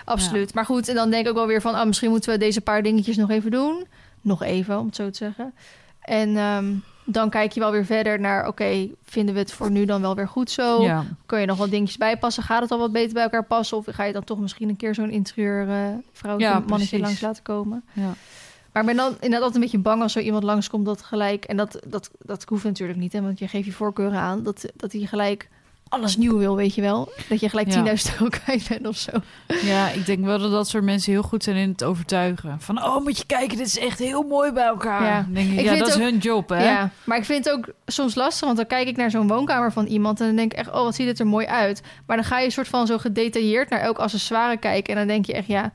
absoluut. 0.05 0.53
Maar 0.53 0.65
goed, 0.65 0.87
en 0.87 0.95
dan 0.95 1.09
denk 1.09 1.23
ik 1.23 1.29
ook 1.29 1.35
wel 1.37 1.47
weer 1.47 1.61
van... 1.61 1.75
Ah, 1.75 1.85
misschien 1.85 2.09
moeten 2.09 2.31
we 2.31 2.37
deze 2.37 2.61
paar 2.61 2.83
dingetjes 2.83 3.15
nog 3.17 3.29
even 3.29 3.51
doen. 3.51 3.85
Nog 4.21 4.43
even, 4.43 4.79
om 4.79 4.85
het 4.85 4.95
zo 4.95 5.09
te 5.09 5.17
zeggen. 5.17 5.53
En 6.01 6.37
ehm, 6.37 6.65
dan 7.05 7.29
kijk 7.29 7.51
je 7.51 7.59
wel 7.59 7.71
weer 7.71 7.85
verder 7.85 8.19
naar... 8.19 8.47
Oké, 8.47 8.87
vinden 9.05 9.33
we 9.33 9.39
het 9.39 9.51
voor 9.53 9.71
nu 9.71 9.85
dan 9.85 10.01
wel 10.01 10.15
weer 10.15 10.27
goed 10.27 10.51
zo? 10.51 10.83
Ja. 10.83 11.03
Kun 11.25 11.39
je 11.39 11.45
nog 11.45 11.57
wat 11.57 11.69
dingetjes 11.69 11.97
bijpassen? 11.97 12.43
Gaat 12.43 12.61
het 12.61 12.71
al 12.71 12.77
wat 12.79 12.91
beter 12.91 13.13
bij 13.13 13.23
elkaar 13.23 13.45
passen? 13.45 13.77
Of 13.77 13.85
ga 13.89 14.03
je 14.03 14.13
dan 14.13 14.23
toch 14.23 14.39
misschien 14.39 14.69
een 14.69 14.77
keer 14.77 14.95
zo'n 14.95 15.09
interieur 15.09 15.69
eh 15.69 15.75
vrouwtje, 16.13 16.45
Ja, 16.47 16.53
mannetje 16.53 16.75
precies. 16.77 16.99
langs 16.99 17.21
laten 17.21 17.43
komen? 17.43 17.83
Ja. 17.93 18.13
Maar 18.73 18.81
ik 18.81 18.87
ben 18.87 18.97
dan 18.97 19.11
inderdaad 19.13 19.41
altijd 19.41 19.55
een 19.55 19.61
beetje 19.61 19.77
bang 19.77 20.01
als 20.01 20.11
zo 20.11 20.19
iemand 20.19 20.43
langskomt 20.43 20.85
dat 20.85 21.01
gelijk... 21.01 21.45
En 21.45 21.57
dat, 21.57 21.79
dat, 21.87 22.09
dat 22.19 22.45
hoeft 22.47 22.63
natuurlijk 22.63 22.99
niet, 22.99 23.13
hè, 23.13 23.21
want 23.21 23.39
je 23.39 23.47
geeft 23.47 23.65
je 23.65 23.71
voorkeuren 23.71 24.19
aan... 24.19 24.43
dat, 24.43 24.65
dat 24.75 24.91
hij 24.91 25.01
gelijk 25.01 25.49
alles 25.93 26.17
nieuw 26.17 26.37
wil, 26.37 26.55
weet 26.55 26.75
je 26.75 26.81
wel? 26.81 27.11
Dat 27.29 27.39
je 27.39 27.49
gelijk 27.49 27.71
Ja. 27.71 27.85
10.000 27.85 28.11
euro 28.11 28.29
kwijt 28.29 28.67
bent 28.69 28.87
of 28.87 28.97
zo. 28.97 29.11
ja, 29.61 29.89
ik 29.89 30.05
denk 30.05 30.25
wel 30.25 30.39
dat 30.39 30.51
dat 30.51 30.67
soort 30.67 30.83
mensen 30.83 31.11
heel 31.11 31.21
goed 31.21 31.43
zijn 31.43 31.55
in 31.55 31.69
het 31.69 31.83
overtuigen. 31.83 32.61
Van, 32.61 32.83
oh, 32.83 33.03
moet 33.03 33.17
je 33.17 33.25
kijken, 33.25 33.57
dit 33.57 33.67
is 33.67 33.79
echt 33.79 33.99
heel 33.99 34.23
mooi 34.23 34.51
bij 34.51 34.65
elkaar. 34.65 35.03
Ja. 35.03 35.25
Denk 35.29 35.51
ik, 35.51 35.59
Ik 35.59 35.65
ja, 35.65 35.75
dat 35.75 35.87
is 35.87 35.95
hun 35.95 36.17
job, 36.17 36.49
hè? 36.49 36.63
Ja, 36.63 36.89
maar 37.03 37.17
ik 37.17 37.25
vind 37.25 37.45
het 37.45 37.53
ook 37.53 37.65
soms 37.85 38.15
lastig, 38.15 38.45
want 38.45 38.57
dan 38.57 38.67
kijk 38.67 38.87
ik 38.87 38.97
naar 38.97 39.11
zo'n 39.11 39.27
woonkamer 39.27 39.71
van 39.71 39.85
iemand 39.85 40.19
en 40.19 40.25
dan 40.25 40.35
denk 40.35 40.51
ik 40.51 40.57
echt, 40.57 40.69
oh, 40.69 40.83
wat 40.83 40.95
ziet 40.95 41.07
het 41.07 41.19
er 41.19 41.27
mooi 41.27 41.45
uit. 41.45 41.81
Maar 42.05 42.15
dan 42.15 42.25
ga 42.25 42.39
je 42.39 42.49
soort 42.49 42.67
van 42.67 42.87
zo 42.87 42.97
gedetailleerd 42.97 43.69
naar 43.69 43.79
elk 43.79 43.97
accessoire 43.97 44.57
kijken 44.57 44.93
en 44.93 44.99
dan 44.99 45.07
denk 45.07 45.25
je 45.25 45.33
echt, 45.33 45.47
ja, 45.47 45.71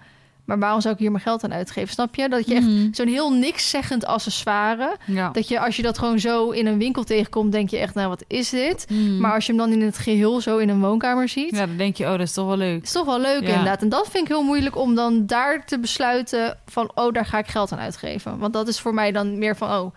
maar 0.49 0.59
waarom 0.59 0.81
zou 0.81 0.95
ik 0.95 1.01
hier 1.01 1.11
mijn 1.11 1.23
geld 1.23 1.45
aan 1.45 1.53
uitgeven? 1.53 1.93
Snap 1.93 2.15
je? 2.15 2.29
Dat 2.29 2.49
je 2.49 2.55
echt 2.55 2.67
Mhm. 2.67 2.89
zo'n 2.93 3.07
heel 3.09 3.33
niks 3.33 3.71
zeggend 3.71 4.05
accessoire, 4.07 4.97
Ja. 5.07 5.31
dat 5.31 5.49
je 5.49 5.61
als 5.61 5.77
je 5.77 5.83
dat 5.83 5.99
gewoon 5.99 6.19
zo 6.19 6.51
in 6.51 6.67
een 6.67 6.79
winkel 6.79 7.05
tegenkomt, 7.05 7.53
denk 7.53 7.71
je 7.71 7.77
echt, 7.79 7.95
nou, 7.95 8.09
wat 8.09 8.25
is 8.27 8.51
dit? 8.51 8.87
Mhm. 8.91 9.19
Maar 9.21 9.35
als 9.35 9.47
je 9.47 9.53
hem 9.53 9.61
dan 9.61 9.73
in 9.73 9.83
het 9.87 9.99
geheel 9.99 10.41
zo 10.41 10.59
in 10.59 10.69
een 10.69 10.81
woonkamer 10.81 11.29
ziet, 11.29 11.51
Ja, 11.57 11.67
dan 11.67 11.77
denk 11.77 11.97
je, 11.97 12.05
oh, 12.05 12.11
dat 12.11 12.21
is 12.21 12.33
toch 12.33 12.47
wel 12.47 12.57
leuk. 12.57 12.83
is 12.83 12.93
toch 12.93 13.05
wel 13.07 13.21
leuk 13.21 13.43
Ja. 13.43 13.49
inderdaad. 13.49 13.83
En 13.83 13.89
dat 13.89 14.09
vind 14.11 14.23
ik 14.23 14.29
heel 14.29 14.43
moeilijk 14.43 14.77
om 14.77 14.95
dan 14.95 15.27
daar 15.27 15.67
te 15.67 15.79
besluiten 15.79 16.59
van, 16.67 16.91
oh, 16.95 17.13
daar 17.13 17.27
ga 17.27 17.39
ik 17.39 17.47
geld 17.49 17.73
aan 17.73 17.79
uitgeven. 17.79 18.39
Want 18.39 18.53
dat 18.53 18.69
is 18.69 18.81
voor 18.81 18.95
mij 18.95 19.13
dan 19.13 19.39
meer 19.39 19.57
van, 19.57 19.71
oh, 19.81 19.95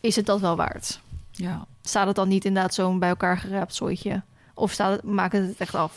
is 0.00 0.16
het 0.16 0.26
dat 0.26 0.40
wel 0.40 0.56
waard? 0.56 1.00
Ja. 1.30 1.64
staat 1.82 2.06
het 2.06 2.16
dan 2.16 2.28
niet 2.28 2.44
inderdaad 2.44 2.74
zo'n 2.74 2.98
bij 2.98 3.08
elkaar 3.08 3.38
geraapt 3.38 3.74
zooitje? 3.74 4.22
Of 4.54 4.72
staat 4.72 4.90
het, 4.92 5.02
maakt 5.02 5.32
het 5.32 5.46
het 5.48 5.56
echt 5.58 5.74
af? 5.74 5.96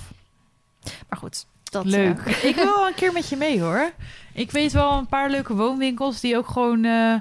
Maar 1.10 1.20
goed, 1.20 1.46
dat... 1.84 1.92
Leuk. 1.92 2.20
eh, 2.20 2.44
ik 2.50 2.56
wil 2.56 2.66
wel 2.66 2.88
een 2.88 2.94
keer 2.96 3.14
met 3.14 3.30
je 3.30 3.36
mee, 3.36 3.62
hoor. 3.62 3.92
Ik 4.34 4.52
weet 4.52 4.72
wel 4.72 4.92
een 4.98 5.08
paar 5.08 5.30
leuke 5.30 5.56
woonwinkels 5.56 6.20
die 6.20 6.38
ook 6.38 6.48
gewoon... 6.48 6.84
eh, 6.84 7.14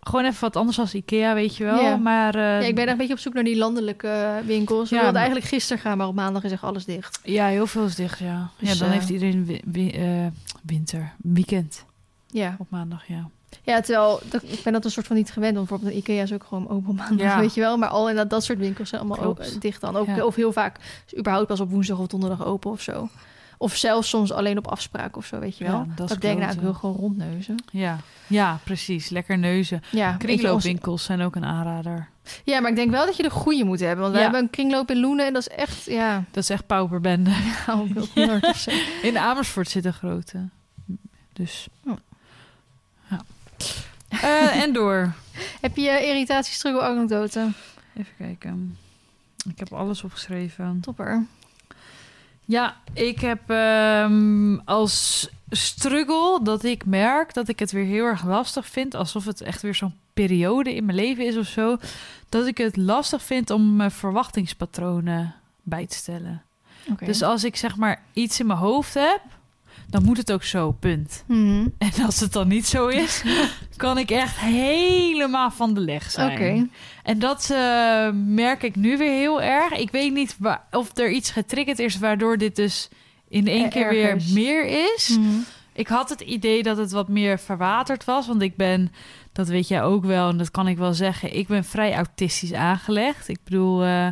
gewoon 0.00 0.24
even 0.24 0.40
wat 0.40 0.56
anders 0.56 0.78
als 0.78 0.94
Ikea, 0.94 1.34
weet 1.34 1.56
je 1.56 1.64
wel. 1.64 1.80
Ja. 1.80 1.96
Maar 1.96 2.34
eh, 2.34 2.40
ja, 2.42 2.58
ik 2.58 2.74
ben 2.74 2.82
echt 2.84 2.92
een 2.92 2.98
beetje 2.98 3.12
op 3.12 3.18
zoek 3.18 3.34
naar 3.34 3.44
die 3.44 3.56
landelijke 3.56 4.08
eh, 4.08 4.46
winkels. 4.46 4.88
We 4.90 4.94
Ja, 4.96 5.00
wilden 5.02 5.20
eigenlijk 5.20 5.50
gisteren 5.50 5.82
gaan, 5.82 5.96
maar 5.98 6.06
op 6.06 6.14
maandag 6.14 6.44
is 6.44 6.52
echt 6.52 6.62
alles 6.62 6.84
dicht. 6.84 7.20
ja, 7.24 7.46
heel 7.46 7.66
veel 7.66 7.84
is 7.84 7.94
dicht, 7.94 8.18
ja. 8.18 8.50
Dus, 8.58 8.68
ja, 8.72 8.78
dan 8.78 8.88
eh, 8.88 8.94
heeft 8.94 9.08
iedereen 9.08 9.44
wi- 9.44 9.62
wi- 9.64 9.90
eh, 9.90 10.26
winter, 10.62 11.12
weekend 11.16 11.84
Ja, 12.26 12.56
op 12.58 12.66
maandag, 12.70 13.06
ja. 13.08 13.28
ja 13.62 13.80
terwijl 13.80 14.20
dat, 14.28 14.42
ik 14.42 14.62
ben 14.62 14.72
dat 14.72 14.84
een 14.84 14.90
soort 14.90 15.06
van 15.06 15.16
niet 15.16 15.30
gewend. 15.32 15.54
Want 15.54 15.68
bijvoorbeeld 15.68 15.92
een 16.06 16.12
Ikea 16.12 16.22
is 16.22 16.32
ook 16.32 16.44
gewoon 16.44 16.68
open 16.68 16.88
op 16.90 16.96
maandag, 16.96 17.26
Ja. 17.26 17.38
weet 17.40 17.54
je 17.54 17.60
wel. 17.60 17.76
Maar 17.76 17.88
al 17.88 18.08
inderdaad 18.08 18.30
dat 18.30 18.44
soort 18.44 18.58
winkels 18.58 18.88
zijn 18.88 19.00
allemaal 19.00 19.18
Klopt. 19.20 19.46
open, 19.48 19.60
dicht 19.60 19.80
dan. 19.80 19.96
Ook, 19.96 20.06
Ja. 20.06 20.24
Of 20.24 20.34
heel 20.34 20.52
vaak 20.52 20.76
is 21.06 21.18
überhaupt 21.18 21.46
pas 21.48 21.60
op 21.60 21.70
woensdag 21.70 21.98
of 21.98 22.06
donderdag 22.06 22.44
open 22.44 22.70
of 22.70 22.80
zo. 22.80 23.08
Of 23.58 23.76
zelfs 23.76 24.08
soms 24.08 24.32
alleen 24.32 24.58
op 24.58 24.66
afspraak 24.66 25.16
of 25.16 25.26
zo, 25.26 25.38
weet 25.38 25.58
je 25.58 25.64
wel. 25.64 25.74
Ja, 25.78 25.86
dat 25.94 26.08
is 26.10 26.16
ik 26.16 26.22
denk, 26.22 26.38
nou, 26.38 26.52
ik 26.52 26.60
wil 26.60 26.74
gewoon 26.74 26.96
rondneuzen. 26.96 27.54
Ja, 27.72 27.98
ja 28.26 28.58
precies. 28.64 29.08
Lekker 29.08 29.38
neuzen. 29.38 29.82
Ja, 29.90 30.08
ons- 30.08 30.18
Kringloopwinkels 30.18 31.04
zijn 31.04 31.20
ook 31.22 31.36
een 31.36 31.44
aanrader. 31.44 32.08
Ja, 32.44 32.60
maar 32.60 32.70
ik 32.70 32.76
denk 32.76 32.90
wel 32.90 33.06
dat 33.06 33.16
je 33.16 33.22
de 33.22 33.30
goede 33.30 33.64
moet 33.64 33.80
hebben. 33.80 33.98
Want 34.00 34.12
wij 34.12 34.22
Ja. 34.22 34.26
hebben 34.28 34.44
een 34.46 34.54
kringloop 34.54 34.90
in 34.90 35.00
Loenen 35.00 35.26
en 35.26 35.32
dat 35.32 35.48
is 35.48 35.54
echt, 35.56 35.84
ja, 35.84 36.24
Dat 36.30 36.42
is 36.42 36.50
echt 36.50 36.66
pauperbende. 36.66 37.30
of 38.42 38.56
zo. 38.56 38.70
In 39.02 39.18
Amersfoort 39.18 39.68
zit 39.68 39.84
een 39.84 39.92
grote. 39.92 40.48
Dus. 41.32 41.66
Oh. 41.86 41.96
Ja. 43.10 43.20
Eh, 44.08 44.62
en 44.62 44.72
door. 44.72 45.12
Heb 45.60 45.76
je 45.76 46.06
irritatie, 46.06 46.54
struggle, 46.54 46.82
anekdote? 46.82 47.48
Even 47.96 48.12
kijken. 48.18 48.78
Ik 49.48 49.58
heb 49.58 49.72
alles 49.72 50.02
opgeschreven. 50.04 50.78
Topper. 50.80 51.24
Ja, 52.46 52.76
ik 52.92 53.20
heb 53.20 53.50
ehm, 53.50 54.56
als 54.64 55.28
struggle 55.50 56.40
dat 56.42 56.64
ik 56.64 56.86
merk 56.86 57.34
dat 57.34 57.48
ik 57.48 57.58
het 57.58 57.72
weer 57.72 57.84
heel 57.84 58.04
erg 58.04 58.24
lastig 58.24 58.66
vind. 58.66 58.94
Alsof 58.94 59.24
het 59.24 59.40
echt 59.40 59.62
weer 59.62 59.74
zo'n 59.74 59.94
periode 60.14 60.74
in 60.74 60.84
mijn 60.84 60.98
leven 60.98 61.26
is 61.26 61.36
of 61.36 61.46
zo. 61.46 61.76
Dat 62.28 62.46
ik 62.46 62.58
het 62.58 62.76
lastig 62.76 63.22
vind 63.22 63.50
om 63.50 63.76
mijn 63.76 63.90
verwachtingspatronen 63.90 65.34
bij 65.62 65.86
te 65.86 65.96
stellen. 65.96 66.42
Dus 67.04 67.22
als 67.22 67.44
ik 67.44 67.56
zeg 67.56 67.76
maar 67.76 68.02
iets 68.12 68.40
in 68.40 68.46
mijn 68.46 68.58
hoofd 68.58 68.94
heb, 68.94 69.20
dan 69.88 70.04
moet 70.04 70.16
het 70.16 70.32
ook 70.32 70.42
zo, 70.42 70.72
punt. 70.72 71.24
Mhm. 71.26 71.66
En 71.78 72.04
als 72.04 72.20
het 72.20 72.32
dan 72.32 72.48
niet 72.48 72.66
zo 72.66 72.86
is, 72.86 73.22
kan 73.76 73.98
ik 73.98 74.10
echt 74.10 74.38
helemaal 74.38 75.50
van 75.50 75.74
de 75.74 75.80
leg 75.80 76.10
zijn. 76.10 76.72
En 77.02 77.18
dat 77.18 77.50
eh, 77.50 78.10
merk 78.12 78.62
ik 78.62 78.76
nu 78.76 78.96
weer 78.96 79.12
heel 79.12 79.42
erg. 79.42 79.72
Ik 79.72 79.90
weet 79.90 80.12
niet 80.12 80.36
of 80.70 80.98
er 80.98 81.10
iets 81.10 81.30
getriggerd 81.30 81.78
is 81.78 81.98
waardoor 81.98 82.38
dit 82.38 82.56
dus 82.56 82.88
in 83.28 83.46
één 83.46 83.68
keer 83.68 83.88
weer 83.88 84.20
meer 84.32 84.64
is. 84.94 85.16
Mhm. 85.18 85.38
Ik 85.72 85.88
had 85.88 86.08
het 86.08 86.20
idee 86.20 86.62
dat 86.62 86.76
het 86.76 86.90
wat 86.90 87.08
meer 87.08 87.38
verwaterd 87.38 88.04
was, 88.04 88.26
want 88.26 88.42
ik 88.42 88.56
ben, 88.56 88.92
dat 89.32 89.48
weet 89.48 89.68
jij 89.68 89.82
ook 89.82 90.04
wel 90.04 90.28
en 90.28 90.36
dat 90.36 90.50
kan 90.50 90.68
ik 90.68 90.76
wel 90.76 90.94
zeggen, 90.94 91.36
ik 91.36 91.46
ben 91.46 91.64
vrij 91.64 91.94
autistisch 91.94 92.52
aangelegd. 92.52 93.28
Ik 93.28 93.38
bedoel, 93.44 93.84
eh, 93.84 94.08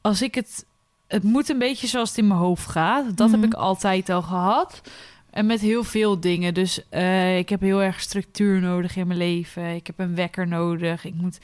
als 0.00 0.22
ik 0.22 0.34
het, 0.34 0.66
het 1.14 1.22
moet 1.22 1.48
een 1.48 1.58
beetje 1.58 1.86
zoals 1.86 2.08
het 2.08 2.18
in 2.18 2.26
mijn 2.26 2.40
hoofd 2.40 2.66
gaat. 2.70 3.16
Dat 3.16 3.28
Mhm. 3.30 3.40
heb 3.40 3.44
ik 3.52 3.54
altijd 3.54 4.08
al 4.08 4.22
gehad. 4.22 4.80
En 5.30 5.46
met 5.46 5.60
heel 5.60 5.84
veel 5.84 6.20
dingen. 6.20 6.54
Dus 6.54 6.80
eh, 6.88 7.38
ik 7.38 7.48
heb 7.48 7.60
heel 7.60 7.82
erg 7.82 8.00
structuur 8.00 8.60
nodig 8.60 8.96
in 8.96 9.06
mijn 9.06 9.18
leven. 9.18 9.74
Ik 9.74 9.86
heb 9.86 9.98
een 9.98 10.14
wekker 10.14 10.48
nodig. 10.48 11.04
Ik 11.04 11.14
moet. 11.14 11.38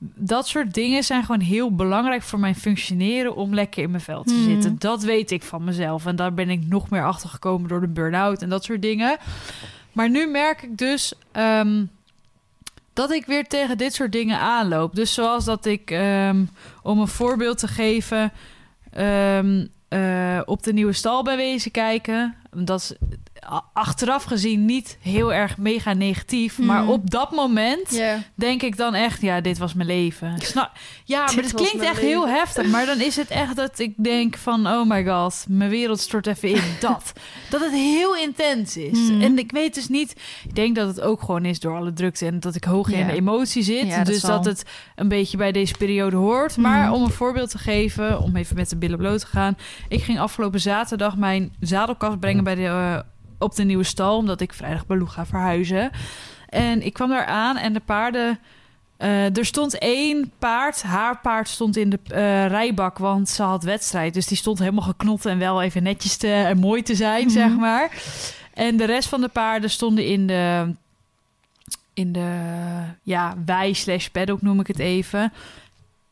Dat 0.00 0.46
soort 0.48 0.74
dingen 0.74 1.04
zijn 1.04 1.24
gewoon 1.24 1.40
heel 1.40 1.74
belangrijk 1.74 2.22
voor 2.22 2.38
mijn 2.38 2.54
functioneren 2.54 3.36
om 3.36 3.54
lekker 3.54 3.82
in 3.82 3.90
mijn 3.90 4.02
vel 4.02 4.22
te 4.22 4.34
Mhm. 4.34 4.44
zitten. 4.44 4.76
Dat 4.78 5.02
weet 5.02 5.30
ik 5.30 5.42
van 5.42 5.64
mezelf. 5.64 6.06
En 6.06 6.16
daar 6.16 6.34
ben 6.34 6.50
ik 6.50 6.66
nog 6.66 6.90
meer 6.90 7.04
achter 7.04 7.28
gekomen 7.28 7.68
door 7.68 7.80
de 7.80 7.88
burn-out 7.88 8.42
en 8.42 8.48
dat 8.48 8.64
soort 8.64 8.82
dingen. 8.82 9.16
Maar 9.92 10.10
nu 10.10 10.26
merk 10.26 10.62
ik 10.62 10.78
dus 10.78 11.12
ehm, 11.32 11.84
dat 12.92 13.10
ik 13.10 13.26
weer 13.26 13.46
tegen 13.46 13.78
dit 13.78 13.94
soort 13.94 14.12
dingen 14.12 14.38
aanloop. 14.38 14.94
Dus 14.94 15.14
zoals 15.14 15.44
dat 15.44 15.64
ik, 15.66 15.90
ehm, 15.90 16.44
om 16.82 17.00
een 17.00 17.08
voorbeeld 17.08 17.58
te 17.58 17.68
geven, 17.68 18.32
ehm, 18.98 19.66
eh, 19.88 20.40
op 20.44 20.62
de 20.62 20.72
nieuwe 20.72 20.92
stal 20.92 21.22
ben 21.22 21.36
wezen 21.36 21.70
kijken. 21.70 22.34
Dat 22.50 22.80
is 22.80 22.94
achteraf 23.72 24.24
gezien 24.24 24.64
niet 24.64 24.98
heel 25.00 25.32
erg 25.32 25.56
mega 25.58 25.92
negatief. 25.92 26.58
Maar 26.58 26.82
Mhm. 26.82 26.90
op 26.90 27.10
dat 27.10 27.30
moment 27.30 28.02
denk 28.34 28.62
ik 28.62 28.76
dan 28.76 28.94
echt, 28.94 29.20
ja, 29.20 29.40
dit 29.40 29.58
was 29.58 29.74
mijn 29.74 29.88
leven. 29.88 30.34
Snap? 30.38 30.70
Ja, 31.04 31.24
maar 31.24 31.34
het 31.44 31.54
klinkt 31.54 31.80
echt 31.80 31.94
leven. 31.94 32.08
heel 32.08 32.28
heftig. 32.28 32.66
Maar 32.66 32.86
dan 32.86 33.00
is 33.00 33.16
het 33.16 33.28
echt 33.28 33.56
dat 33.56 33.78
ik 33.78 33.94
denk 33.96 34.36
van, 34.36 34.66
oh 34.66 34.88
my 34.88 35.04
god, 35.04 35.44
mijn 35.48 35.70
wereld 35.70 36.00
stort 36.00 36.26
even 36.26 36.48
in. 36.48 36.62
Dat. 36.80 37.12
Dat 37.50 37.60
het 37.60 37.72
heel 37.72 38.16
intens 38.16 38.76
is. 38.76 38.98
Mhm. 38.98 39.20
En 39.22 39.38
ik 39.38 39.52
weet 39.52 39.74
dus 39.74 39.88
niet, 39.88 40.10
ik 40.44 40.54
denk 40.54 40.76
dat 40.76 40.88
het 40.88 41.00
ook 41.00 41.20
gewoon 41.20 41.44
is 41.44 41.60
door 41.60 41.76
alle 41.76 41.92
drukte 41.92 42.26
en 42.26 42.40
dat 42.40 42.54
ik 42.54 42.64
hoog 42.64 42.88
in 42.90 43.06
de 43.06 43.12
emotie 43.12 43.62
zit. 43.62 43.86
Ja, 43.86 43.96
dat 43.96 44.06
dus 44.06 44.20
zal. 44.20 44.30
dat 44.36 44.44
het 44.44 44.64
een 44.96 45.08
beetje 45.08 45.36
bij 45.36 45.52
deze 45.52 45.74
periode 45.78 46.16
hoort. 46.16 46.56
Maar 46.56 46.84
Mhm. 46.84 46.92
om 46.92 47.02
een 47.02 47.10
voorbeeld 47.10 47.50
te 47.50 47.58
geven, 47.58 48.20
om 48.20 48.36
even 48.36 48.56
met 48.56 48.70
de 48.70 48.76
billen 48.76 48.98
bloot 48.98 49.20
te 49.20 49.26
gaan. 49.26 49.56
Ik 49.88 50.02
ging 50.02 50.20
afgelopen 50.20 50.60
zaterdag 50.60 51.16
mijn 51.16 51.52
zadelkast 51.60 52.20
brengen 52.20 52.44
bij 52.44 52.54
de, 52.54 52.64
eh, 52.64 52.98
op 53.38 53.54
de 53.54 53.64
nieuwe 53.64 53.84
stal, 53.84 54.16
omdat 54.16 54.40
ik 54.40 54.52
vrijdag 54.52 54.86
bij 54.86 54.96
Lou 54.96 55.08
ga 55.08 55.26
verhuizen. 55.26 55.90
En 56.48 56.82
ik 56.86 56.92
kwam 56.92 57.08
daar 57.08 57.24
aan 57.26 57.56
en 57.56 57.72
de 57.72 57.80
paarden. 57.80 58.38
eh, 58.96 59.36
er 59.36 59.44
stond 59.46 59.78
één 59.78 60.32
paard, 60.38 60.82
haar 60.82 61.18
paard 61.20 61.48
stond 61.48 61.76
in 61.76 61.90
de 61.90 61.98
eh, 62.08 62.46
rijbak, 62.46 62.98
want 62.98 63.28
ze 63.28 63.42
had 63.42 63.62
wedstrijd. 63.62 64.14
Dus 64.14 64.26
die 64.26 64.36
stond 64.36 64.58
helemaal 64.58 64.84
geknot 64.84 65.26
en 65.26 65.38
wel 65.38 65.62
even 65.62 65.82
netjes 65.82 66.16
te, 66.16 66.32
en 66.32 66.58
mooi 66.58 66.82
te 66.82 66.94
zijn, 66.94 67.22
Mhm. 67.24 67.30
zeg 67.32 67.56
maar. 67.56 67.90
En 68.54 68.76
de 68.76 68.84
rest 68.84 69.08
van 69.08 69.20
de 69.20 69.28
paarden 69.28 69.70
stonden 69.70 70.06
in 70.06 70.26
de, 70.26 70.74
in 71.94 72.12
de 72.12 72.30
ja, 73.02 73.34
wei 73.44 73.74
slash 73.74 74.06
paddock 74.06 74.42
noem 74.42 74.60
ik 74.60 74.66
het 74.66 74.78
even. 74.78 75.32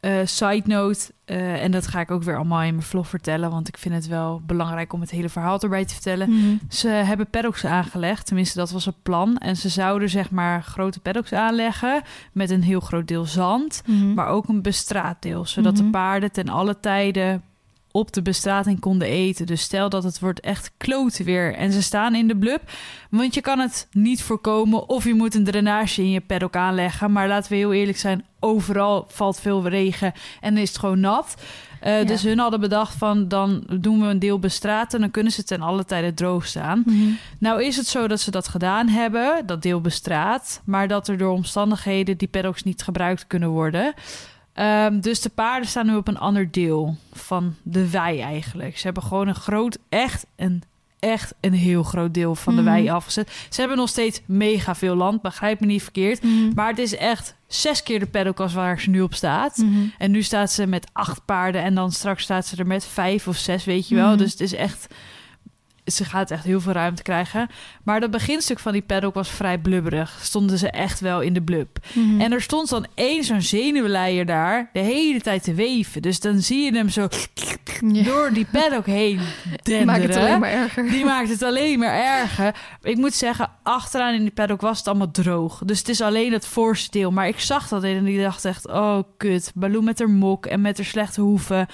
Eh, 0.07 0.13
side 0.25 0.63
note, 0.65 1.13
eh, 1.25 1.63
en 1.63 1.71
dat 1.71 1.87
ga 1.87 2.01
ik 2.01 2.11
ook 2.11 2.23
weer 2.23 2.37
allemaal 2.37 2.63
in 2.63 2.75
mijn 2.75 2.87
vlog 2.87 3.09
vertellen, 3.09 3.51
want 3.51 3.69
ik 3.69 3.79
vind 3.79 3.95
het 3.95 4.07
wel 4.07 4.43
belangrijk 4.47 4.93
om 4.93 5.01
het 5.01 5.11
hele 5.11 5.29
verhaal 5.29 5.61
erbij 5.61 5.85
te 5.85 5.95
vertellen. 5.95 6.31
Mhm. 6.31 6.57
Ze 6.69 6.89
hebben 6.89 7.31
paddocks 7.31 7.65
aangelegd, 7.65 8.27
tenminste 8.27 8.59
dat 8.59 8.71
was 8.71 8.85
het 8.85 9.03
plan. 9.03 9.39
En 9.39 9.57
ze 9.57 9.69
zouden 9.69 10.09
zeg 10.09 10.31
maar 10.31 10.63
grote 10.63 11.01
paddocks 11.01 11.33
aanleggen 11.33 12.03
met 12.33 12.51
een 12.51 12.63
heel 12.63 12.81
groot 12.81 13.09
deel 13.09 13.25
zand, 13.25 13.83
Mhm. 13.87 14.15
maar 14.15 14.27
ook 14.27 14.49
een 14.49 14.63
bestraat 14.63 15.23
deel, 15.23 15.47
zodat 15.47 15.75
Mhm. 15.75 15.85
de 15.85 15.91
paarden 15.91 16.33
ten 16.33 16.49
alle 16.49 16.81
tijden 16.81 17.43
op 17.97 18.13
de 18.13 18.23
bestrating 18.23 18.81
konden 18.81 19.09
eten. 19.09 19.47
Dus 19.47 19.61
stel 19.61 19.89
dat 19.89 20.03
het 20.05 20.19
wordt 20.19 20.41
echt 20.41 20.71
kloten 20.77 21.25
weer 21.25 21.55
en 21.55 21.73
ze 21.73 21.83
staan 21.83 22.15
in 22.15 22.29
de 22.29 22.37
blub. 22.37 22.61
Want 23.11 23.35
je 23.35 23.41
kan 23.41 23.59
het 23.59 23.89
niet 23.93 24.23
voorkomen 24.23 24.89
of 24.89 25.05
je 25.05 25.15
moet 25.15 25.35
een 25.35 25.45
drainage 25.45 26.03
in 26.03 26.11
je 26.11 26.21
paddock 26.21 26.57
aanleggen. 26.57 27.13
Maar 27.13 27.29
laten 27.29 27.51
we 27.51 27.57
heel 27.57 27.73
eerlijk 27.73 27.99
zijn, 27.99 28.25
overal 28.41 29.05
valt 29.09 29.41
veel 29.41 29.69
regen 29.69 30.13
en 30.41 30.57
is 30.57 30.69
het 30.69 30.79
gewoon 30.79 31.01
nat. 31.01 31.35
Uh, 31.87 32.07
Dus 32.07 32.23
hun 32.23 32.39
hadden 32.39 32.61
bedacht 32.61 32.95
van 32.95 33.29
dan 33.29 33.65
doen 33.81 34.01
we 34.01 34.07
een 34.07 34.19
deel 34.19 34.39
bestraten... 34.39 35.01
dan 35.01 35.11
kunnen 35.11 35.33
ze 35.33 35.45
ten 35.45 35.61
alle 35.61 35.85
tijde 35.85 36.15
droog 36.15 36.47
staan. 36.47 36.83
Mhm. 36.87 37.11
Nou 37.39 37.65
is 37.65 37.77
het 37.77 37.87
zo 37.87 38.09
dat 38.09 38.21
ze 38.21 38.31
dat 38.31 38.49
gedaan 38.49 38.89
hebben, 38.89 39.47
dat 39.47 39.63
deel 39.63 39.81
bestraat... 39.81 40.63
maar 40.65 40.89
dat 40.89 41.09
er 41.09 41.19
door 41.19 41.33
omstandigheden 41.33 42.17
die 42.17 42.29
paddocks 42.29 42.63
niet 42.63 42.83
gebruikt 42.83 43.27
kunnen 43.27 43.49
worden... 43.49 43.95
Ehm, 44.57 45.01
dus 45.01 45.21
de 45.21 45.29
paarden 45.29 45.69
staan 45.69 45.87
nu 45.87 45.97
op 45.97 46.09
een 46.09 46.19
ander 46.19 46.51
deel 46.51 46.97
van 47.13 47.55
de 47.63 47.91
wei 47.91 48.21
eigenlijk. 48.21 48.79
Ze 48.79 48.85
hebben 48.85 49.03
gewoon 49.03 49.29
een 49.29 49.35
groot, 49.35 49.79
echt 49.89 50.27
een 50.37 50.63
echt 50.99 51.35
een 51.41 51.53
heel 51.53 51.83
groot 51.83 52.15
deel 52.15 52.35
van 52.35 52.55
de 52.57 52.63
Mhm. 52.63 52.71
wei 52.71 52.89
afgezet. 52.91 53.47
Ze 53.51 53.61
hebben 53.61 53.79
nog 53.79 53.89
steeds 53.89 54.21
mega 54.27 54.75
veel 54.75 54.95
land, 54.95 55.23
begrijp 55.23 55.61
me 55.61 55.67
niet 55.67 55.83
verkeerd. 55.83 56.23
Mhm. 56.23 56.55
Maar 56.55 56.69
het 56.69 56.79
is 56.79 56.97
echt 56.97 57.35
zes 57.47 57.83
keer 57.83 57.99
de 57.99 58.07
paddock 58.07 58.41
als 58.41 58.55
waar 58.55 58.81
ze 58.81 58.91
nu 58.91 59.01
op 59.01 59.15
staat. 59.15 59.57
Mhm. 59.57 59.79
En 59.99 60.11
nu 60.11 60.23
staat 60.23 60.51
ze 60.53 60.67
met 60.67 60.87
acht 60.93 61.25
paarden 61.25 61.63
en 61.63 61.75
dan 61.75 61.93
straks 61.93 62.23
staat 62.23 62.47
ze 62.47 62.57
er 62.57 62.67
met 62.67 62.85
vijf 62.87 63.29
of 63.29 63.37
zes, 63.37 63.65
weet 63.65 63.89
je 63.89 63.95
wel. 63.95 64.09
Mhm. 64.09 64.19
Dus 64.19 64.31
het 64.31 64.41
is 64.41 64.55
echt... 64.55 64.87
Ze 65.87 66.05
gaat 66.05 66.31
echt 66.31 66.45
heel 66.45 66.61
veel 66.61 66.73
ruimte 66.73 67.03
krijgen. 67.03 67.49
Maar 67.83 68.01
dat 68.01 68.11
beginstuk 68.11 68.59
van 68.59 68.73
die 68.73 68.83
paddock 68.83 69.15
was 69.15 69.31
vrij 69.31 69.59
blubberig. 69.59 70.19
Stonden 70.23 70.59
ze 70.59 70.71
echt 70.71 71.01
wel 71.01 71.21
in 71.21 71.33
de 71.33 71.43
blub. 71.43 71.79
Mhm. 71.93 72.21
En 72.21 72.33
er 72.33 72.43
stond 72.43 72.69
dan 72.69 72.87
één 72.95 73.25
zo'n 73.25 73.43
zenuwleier 73.43 74.27
daar 74.27 74.71
de 74.73 74.81
hele 74.81 75.21
tijd 75.21 75.43
te 75.43 75.55
weven. 75.55 76.03
Dus 76.03 76.21
dan 76.21 76.41
zie 76.41 76.65
je 76.65 76.77
hem 76.77 76.89
zo 76.89 77.09
Ja. 77.93 78.03
door 78.03 78.33
die 78.33 78.47
paddock 78.53 78.87
heen 78.87 79.21
denderen. 79.63 79.87
Maakt 79.87 80.03
het 80.03 80.17
alleen 80.17 80.41
maar 80.41 80.51
erger. 80.51 80.91
Die 80.91 81.05
maakt 81.05 81.29
het 81.29 81.43
alleen 81.43 81.79
maar 81.79 81.95
erger. 82.21 82.55
Ik 82.83 82.97
moet 82.97 83.15
zeggen, 83.15 83.51
achteraan 83.63 84.15
in 84.15 84.21
die 84.23 84.31
paddock 84.31 84.61
was 84.61 84.79
het 84.79 84.89
allemaal 84.89 85.11
droog. 85.11 85.63
Dus 85.65 85.79
het 85.79 85.89
is 85.89 86.01
alleen 86.01 86.33
het 86.33 86.47
voorste 86.47 86.91
deel. 86.91 87.11
Maar 87.11 87.29
ik 87.29 87.41
zag 87.41 87.69
dat 87.69 87.83
en 87.83 88.05
die 88.05 88.23
dacht 88.23 88.45
echt... 88.45 88.67
oh, 88.69 88.99
kut. 89.17 89.53
Baloo 89.55 89.81
met 89.83 89.99
haar 89.99 90.11
mok 90.11 90.47
en 90.47 90.61
met 90.61 90.77
haar 90.77 90.87
slechte 90.87 91.21
hoeven... 91.21 91.67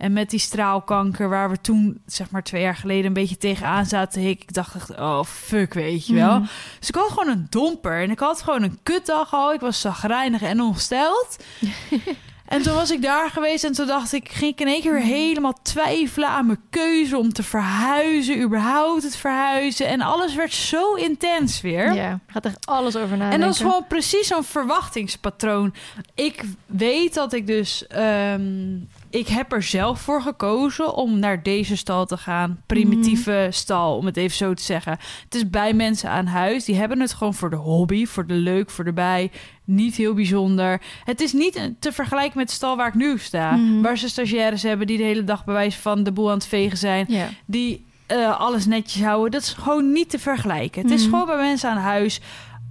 en 0.00 0.12
met 0.12 0.30
die 0.30 0.38
straalkanker... 0.40 1.28
waar 1.28 1.50
we 1.50 1.60
toen, 1.60 2.00
zeg 2.06 2.30
maar 2.30 2.42
twee 2.42 2.62
jaar 2.62 2.76
geleden... 2.76 3.06
een 3.06 3.12
beetje 3.12 3.36
tegenaan 3.36 3.86
zaten. 3.86 4.22
Ik 4.22 4.54
dacht 4.54 4.74
echt, 4.74 4.90
oh, 4.90 5.24
fuck, 5.24 5.74
weet 5.74 6.06
je 6.06 6.14
wel. 6.14 6.38
Mhm. 6.38 6.48
Dus 6.78 6.88
ik 6.88 6.94
had 6.94 7.08
gewoon 7.08 7.28
een 7.28 7.46
domper. 7.50 8.02
En 8.02 8.10
ik 8.10 8.18
had 8.18 8.42
gewoon 8.42 8.62
een 8.62 8.78
kutdag 8.82 9.34
al. 9.34 9.52
Ik 9.52 9.60
was 9.60 9.80
zagrijnig 9.80 10.42
en 10.42 10.60
ongesteld. 10.60 11.36
En 12.46 12.62
toen 12.62 12.74
was 12.74 12.90
ik 12.90 13.02
daar 13.02 13.30
geweest 13.30 13.64
en 13.64 13.72
toen 13.72 13.86
dacht 13.86 14.12
ik, 14.12 14.28
ging 14.28 14.52
ik 14.52 14.60
in 14.60 14.66
één 14.66 14.80
keer 14.80 14.92
weer 14.92 15.02
helemaal 15.02 15.58
twijfelen 15.62 16.28
aan 16.28 16.46
mijn 16.46 16.60
keuze 16.70 17.16
om 17.16 17.32
te 17.32 17.42
verhuizen, 17.42 18.40
überhaupt 18.40 19.02
het 19.02 19.16
verhuizen. 19.16 19.86
En 19.86 20.00
alles 20.00 20.34
werd 20.34 20.52
zo 20.52 20.94
intens 20.94 21.60
weer. 21.60 21.92
Ja, 21.94 22.20
gaat 22.26 22.44
echt 22.44 22.66
alles 22.66 22.96
over 22.96 23.16
nadenken. 23.16 23.40
En 23.40 23.40
dat 23.40 23.54
is 23.54 23.60
gewoon 23.60 23.86
precies 23.88 24.26
zo'n 24.26 24.44
verwachtingspatroon. 24.44 25.74
Ik 26.14 26.42
weet 26.66 27.14
dat 27.14 27.32
ik 27.32 27.46
dus. 27.46 27.86
ehm, 27.86 28.78
ik 29.10 29.28
heb 29.28 29.52
er 29.52 29.62
zelf 29.62 30.00
voor 30.00 30.22
gekozen 30.22 30.94
om 30.94 31.18
naar 31.18 31.42
deze 31.42 31.76
stal 31.76 32.06
te 32.06 32.16
gaan. 32.16 32.62
Primitieve 32.66 33.46
stal, 33.50 33.96
om 33.96 34.06
het 34.06 34.16
even 34.16 34.36
zo 34.36 34.54
te 34.54 34.62
zeggen. 34.62 34.98
Het 35.24 35.34
is 35.34 35.50
bij 35.50 35.72
mensen 35.72 36.10
aan 36.10 36.26
huis. 36.26 36.64
Die 36.64 36.74
hebben 36.74 37.00
het 37.00 37.12
gewoon 37.12 37.34
voor 37.34 37.50
de 37.50 37.56
hobby, 37.56 38.06
voor 38.06 38.26
de 38.26 38.34
leuk, 38.34 38.70
voor 38.70 38.84
de 38.84 38.92
bij. 38.92 39.30
Niet 39.64 39.94
heel 39.96 40.14
bijzonder. 40.14 40.80
Het 41.04 41.20
is 41.20 41.32
niet 41.32 41.70
te 41.78 41.92
vergelijken 41.92 42.38
met 42.38 42.48
de 42.48 42.54
stal 42.54 42.76
waar 42.76 42.88
ik 42.88 42.94
nu 42.94 43.18
sta. 43.18 43.50
Mhm. 43.56 43.80
Waar 43.80 43.98
ze 43.98 44.08
stagiaires 44.08 44.62
hebben 44.62 44.86
die 44.86 44.96
de 44.98 45.04
hele 45.04 45.24
dag 45.24 45.44
bij 45.44 45.54
wijze 45.54 45.78
van 45.80 46.02
de 46.02 46.12
boel 46.12 46.28
aan 46.28 46.34
het 46.34 46.46
vegen 46.46 46.78
zijn 46.78 47.06
die 47.46 47.86
eh, 48.06 48.40
alles 48.40 48.66
netjes 48.66 49.02
houden. 49.02 49.30
Dat 49.30 49.42
is 49.42 49.52
gewoon 49.52 49.92
niet 49.92 50.10
te 50.10 50.18
vergelijken. 50.18 50.82
Het 50.82 50.90
is 50.90 51.00
Mhm. 51.02 51.10
gewoon 51.10 51.26
bij 51.26 51.36
mensen 51.36 51.70
aan 51.70 51.76
huis. 51.76 52.20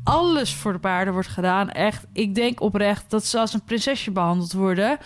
Alles 0.03 0.53
voor 0.53 0.73
de 0.73 0.79
paarden 0.79 1.13
wordt 1.13 1.27
gedaan. 1.27 1.69
Echt, 1.69 2.05
ik 2.13 2.35
denk 2.35 2.61
oprecht 2.61 3.09
dat 3.09 3.25
ze 3.25 3.39
als 3.39 3.53
een 3.53 3.63
prinsesje 3.63 4.11
behandeld 4.11 4.53
worden. 4.53 4.97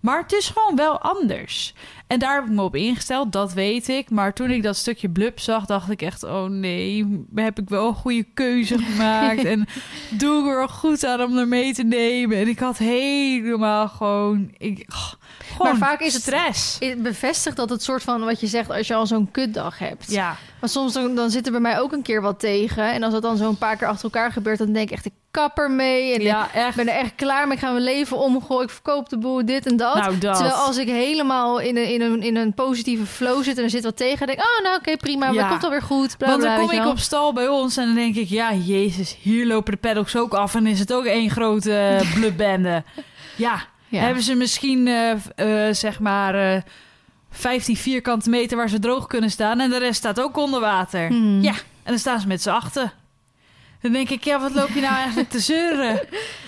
Maar 0.00 0.22
het 0.22 0.32
is 0.32 0.48
gewoon 0.48 0.76
wel 0.76 1.00
anders. 1.00 1.74
En 2.06 2.18
daar 2.18 2.34
heb 2.34 2.44
ik 2.44 2.50
me 2.50 2.62
op 2.62 2.76
ingesteld, 2.76 3.32
dat 3.32 3.52
weet 3.52 3.88
ik. 3.88 4.10
Maar 4.10 4.34
toen 4.34 4.50
ik 4.50 4.62
dat 4.62 4.76
stukje 4.76 5.10
blub 5.10 5.40
zag, 5.40 5.66
dacht 5.66 5.90
ik 5.90 6.02
echt... 6.02 6.22
oh 6.22 6.44
nee, 6.44 7.24
heb 7.34 7.58
ik 7.58 7.68
wel 7.68 7.88
een 7.88 7.94
goede 7.94 8.26
keuze 8.34 8.78
gemaakt? 8.88 9.44
en 9.44 9.66
doe 10.10 10.44
ik 10.44 10.56
er 10.56 10.68
goed 10.68 11.04
aan 11.04 11.22
om 11.22 11.38
er 11.38 11.48
mee 11.48 11.74
te 11.74 11.82
nemen? 11.82 12.36
En 12.36 12.48
ik 12.48 12.58
had 12.58 12.78
helemaal 12.78 13.88
gewoon... 13.88 14.50
Ik, 14.56 14.84
oh, 14.88 15.12
gewoon 15.56 15.76
vaak 15.76 16.00
is 16.00 16.12
het- 16.12 16.22
stress. 16.22 16.78
Bevestigt 16.96 17.56
dat 17.56 17.70
het 17.70 17.82
soort 17.82 18.02
van 18.02 18.24
wat 18.24 18.40
je 18.40 18.46
zegt 18.46 18.70
als 18.70 18.86
je 18.86 18.94
al 18.94 19.06
zo'n 19.06 19.30
kutdag 19.30 19.78
hebt. 19.78 20.10
Ja, 20.10 20.36
Maar 20.60 20.68
soms 20.70 20.92
dan, 20.92 21.14
dan 21.14 21.30
zit 21.30 21.46
er 21.46 21.52
bij 21.52 21.60
mij 21.60 21.80
ook 21.80 21.92
een 21.92 22.02
keer 22.02 22.20
wat 22.22 22.40
tegen. 22.40 22.92
En 22.92 23.02
als 23.02 23.12
dat 23.12 23.22
dan 23.22 23.36
zo'n 23.36 23.56
paar 23.58 23.76
keer 23.76 23.86
achter 23.88 24.04
elkaar 24.04 24.32
gebeurt, 24.32 24.58
dan 24.58 24.72
denk 24.72 24.88
ik 24.88 24.94
echt, 24.96 25.04
ik 25.06 25.12
kap 25.30 25.58
er 25.58 25.70
mee. 25.70 26.14
En 26.14 26.20
ja, 26.22 26.44
ik 26.44 26.52
echt. 26.54 26.76
ben 26.76 26.88
er 26.88 26.94
echt 26.94 27.12
klaar 27.14 27.46
mee. 27.46 27.56
Ik 27.56 27.62
ga 27.62 27.70
mijn 27.70 27.82
leven 27.84 28.18
omgooien. 28.18 28.62
Ik 28.62 28.70
verkoop 28.70 29.08
de 29.08 29.18
boel, 29.18 29.44
dit 29.46 29.66
en 29.66 29.76
dat. 29.76 29.94
Nou, 29.94 30.18
dat. 30.18 30.34
Terwijl 30.36 30.56
als 30.56 30.76
ik 30.76 30.88
helemaal 30.88 31.58
in 31.58 31.76
een, 31.76 31.88
in, 31.88 32.00
een, 32.00 32.22
in 32.22 32.36
een 32.36 32.54
positieve 32.54 33.06
flow 33.06 33.42
zit 33.44 33.58
en 33.58 33.64
er 33.64 33.70
zit 33.70 33.84
wat 33.84 33.96
tegen, 33.96 34.26
denk 34.26 34.38
ik, 34.38 34.44
oh 34.44 34.62
nou 34.64 34.76
oké, 34.78 34.96
prima, 34.96 35.24
maar 35.26 35.34
Ja. 35.34 35.40
het 35.40 35.50
komt 35.50 35.64
alweer 35.64 35.82
goed. 35.82 36.16
Bla, 36.18 36.28
Want 36.28 36.42
dan 36.42 36.56
kom 36.58 36.70
ik 36.70 36.78
wel. 36.78 36.90
op 36.90 36.98
stal 36.98 37.32
bij 37.32 37.48
ons 37.48 37.76
en 37.76 37.84
dan 37.86 37.94
denk 37.94 38.14
ik... 38.16 38.28
ja, 38.28 38.52
jezus, 38.54 39.16
hier 39.20 39.46
lopen 39.46 39.72
de 39.72 39.78
paddocks 39.78 40.16
ook 40.16 40.34
af... 40.34 40.54
en 40.54 40.66
is 40.66 40.78
het 40.78 40.92
ook 40.92 41.04
één 41.04 41.30
grote 41.30 41.98
uh, 42.02 42.12
blubbende. 42.14 42.82
ja, 43.36 43.62
Ja. 43.88 44.00
hebben 44.00 44.22
ze 44.22 44.34
misschien, 44.34 44.86
eh, 44.88 45.10
eh, 45.68 45.74
zeg 45.74 46.00
maar... 46.00 46.34
eh 46.34 46.62
15 47.30 47.76
vierkante 47.76 48.30
meter 48.30 48.56
waar 48.56 48.68
ze 48.68 48.78
droog 48.78 49.06
kunnen 49.06 49.30
staan... 49.30 49.60
en 49.60 49.70
de 49.70 49.78
rest 49.78 49.98
staat 49.98 50.20
ook 50.20 50.36
onder 50.36 50.60
water. 50.60 51.08
Hmm. 51.08 51.42
Ja, 51.42 51.52
en 51.52 51.58
dan 51.84 51.98
staan 51.98 52.20
ze 52.20 52.26
met 52.26 52.42
z'n 52.42 52.50
achten. 52.50 52.92
Dan 53.80 53.92
denk 53.92 54.08
ik, 54.08 54.24
ja, 54.24 54.40
wat 54.40 54.54
loop 54.54 54.68
je 54.68 54.80
nou 54.80 54.94
eigenlijk 55.04 55.28
te 55.28 55.40
zeuren? 55.40 56.00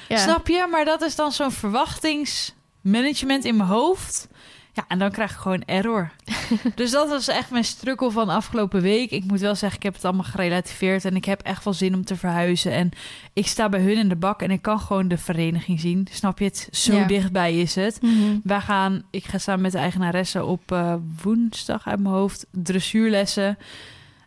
Ja. 0.08 0.16
Snap 0.16 0.48
je? 0.48 0.66
Maar 0.70 0.84
dat 0.84 1.02
is 1.02 1.16
dan 1.16 1.32
zo'n 1.32 1.52
verwachtingsmanagement 1.52 3.44
in 3.44 3.56
mijn 3.56 3.68
hoofd. 3.68 4.28
Ja, 4.72 4.84
en 4.88 4.98
dan 4.98 5.10
krijg 5.10 5.30
ik 5.30 5.36
gewoon 5.36 5.62
error. 5.64 6.10
dus 6.74 6.90
dat 6.90 7.08
was 7.08 7.28
echt 7.28 7.50
mijn 7.50 7.64
strukkel 7.64 8.10
van 8.10 8.28
afgelopen 8.28 8.80
week. 8.80 9.10
Ik 9.10 9.24
moet 9.24 9.40
wel 9.40 9.54
zeggen, 9.54 9.78
ik 9.78 9.84
heb 9.84 9.94
het 9.94 10.04
allemaal 10.04 10.24
gerelativeerd... 10.24 11.04
en 11.04 11.16
ik 11.16 11.24
heb 11.24 11.42
echt 11.42 11.64
wel 11.64 11.72
zin 11.72 11.94
om 11.94 12.04
te 12.04 12.16
verhuizen. 12.16 12.72
En 12.72 12.90
ik 13.32 13.46
sta 13.46 13.68
bij 13.68 13.80
hun 13.80 13.96
in 13.98 14.08
de 14.08 14.16
bak 14.16 14.42
en 14.42 14.50
ik 14.50 14.62
kan 14.62 14.80
gewoon 14.80 15.08
de 15.08 15.18
vereniging 15.18 15.80
zien. 15.80 16.06
Snap 16.10 16.38
je 16.38 16.44
het? 16.44 16.68
Zo 16.70 16.94
Ja. 16.96 17.06
dichtbij 17.06 17.58
is 17.60 17.74
het. 17.74 18.02
Mhm. 18.02 18.36
Wij 18.42 18.60
gaan, 18.60 19.02
ik 19.10 19.24
ga 19.24 19.38
samen 19.38 19.62
met 19.62 19.72
de 19.72 19.78
eigenaresse 19.78 20.44
op 20.44 20.72
eh, 20.72 20.94
woensdag 21.22 21.86
uit 21.88 22.00
mijn 22.00 22.14
hoofd 22.14 22.46
dressuurlessen. 22.50 23.58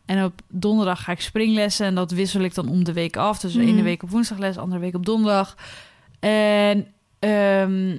En 0.05 0.23
op 0.23 0.41
donderdag 0.47 1.03
ga 1.03 1.11
ik 1.11 1.21
springlessen. 1.21 1.85
En 1.85 1.95
dat 1.95 2.11
wissel 2.11 2.41
ik 2.41 2.53
dan 2.55 2.67
om 2.69 2.83
de 2.83 2.93
week 2.93 3.17
af. 3.17 3.39
Dus 3.39 3.53
de 3.53 3.59
Mhm. 3.59 3.67
ene 3.69 3.81
week 3.81 4.03
op 4.03 4.09
woensdag 4.09 4.37
les, 4.37 4.57
andere 4.57 4.81
week 4.81 4.95
op 4.95 5.05
donderdag. 5.05 5.55
En 6.19 6.87
ehm, 7.19 7.97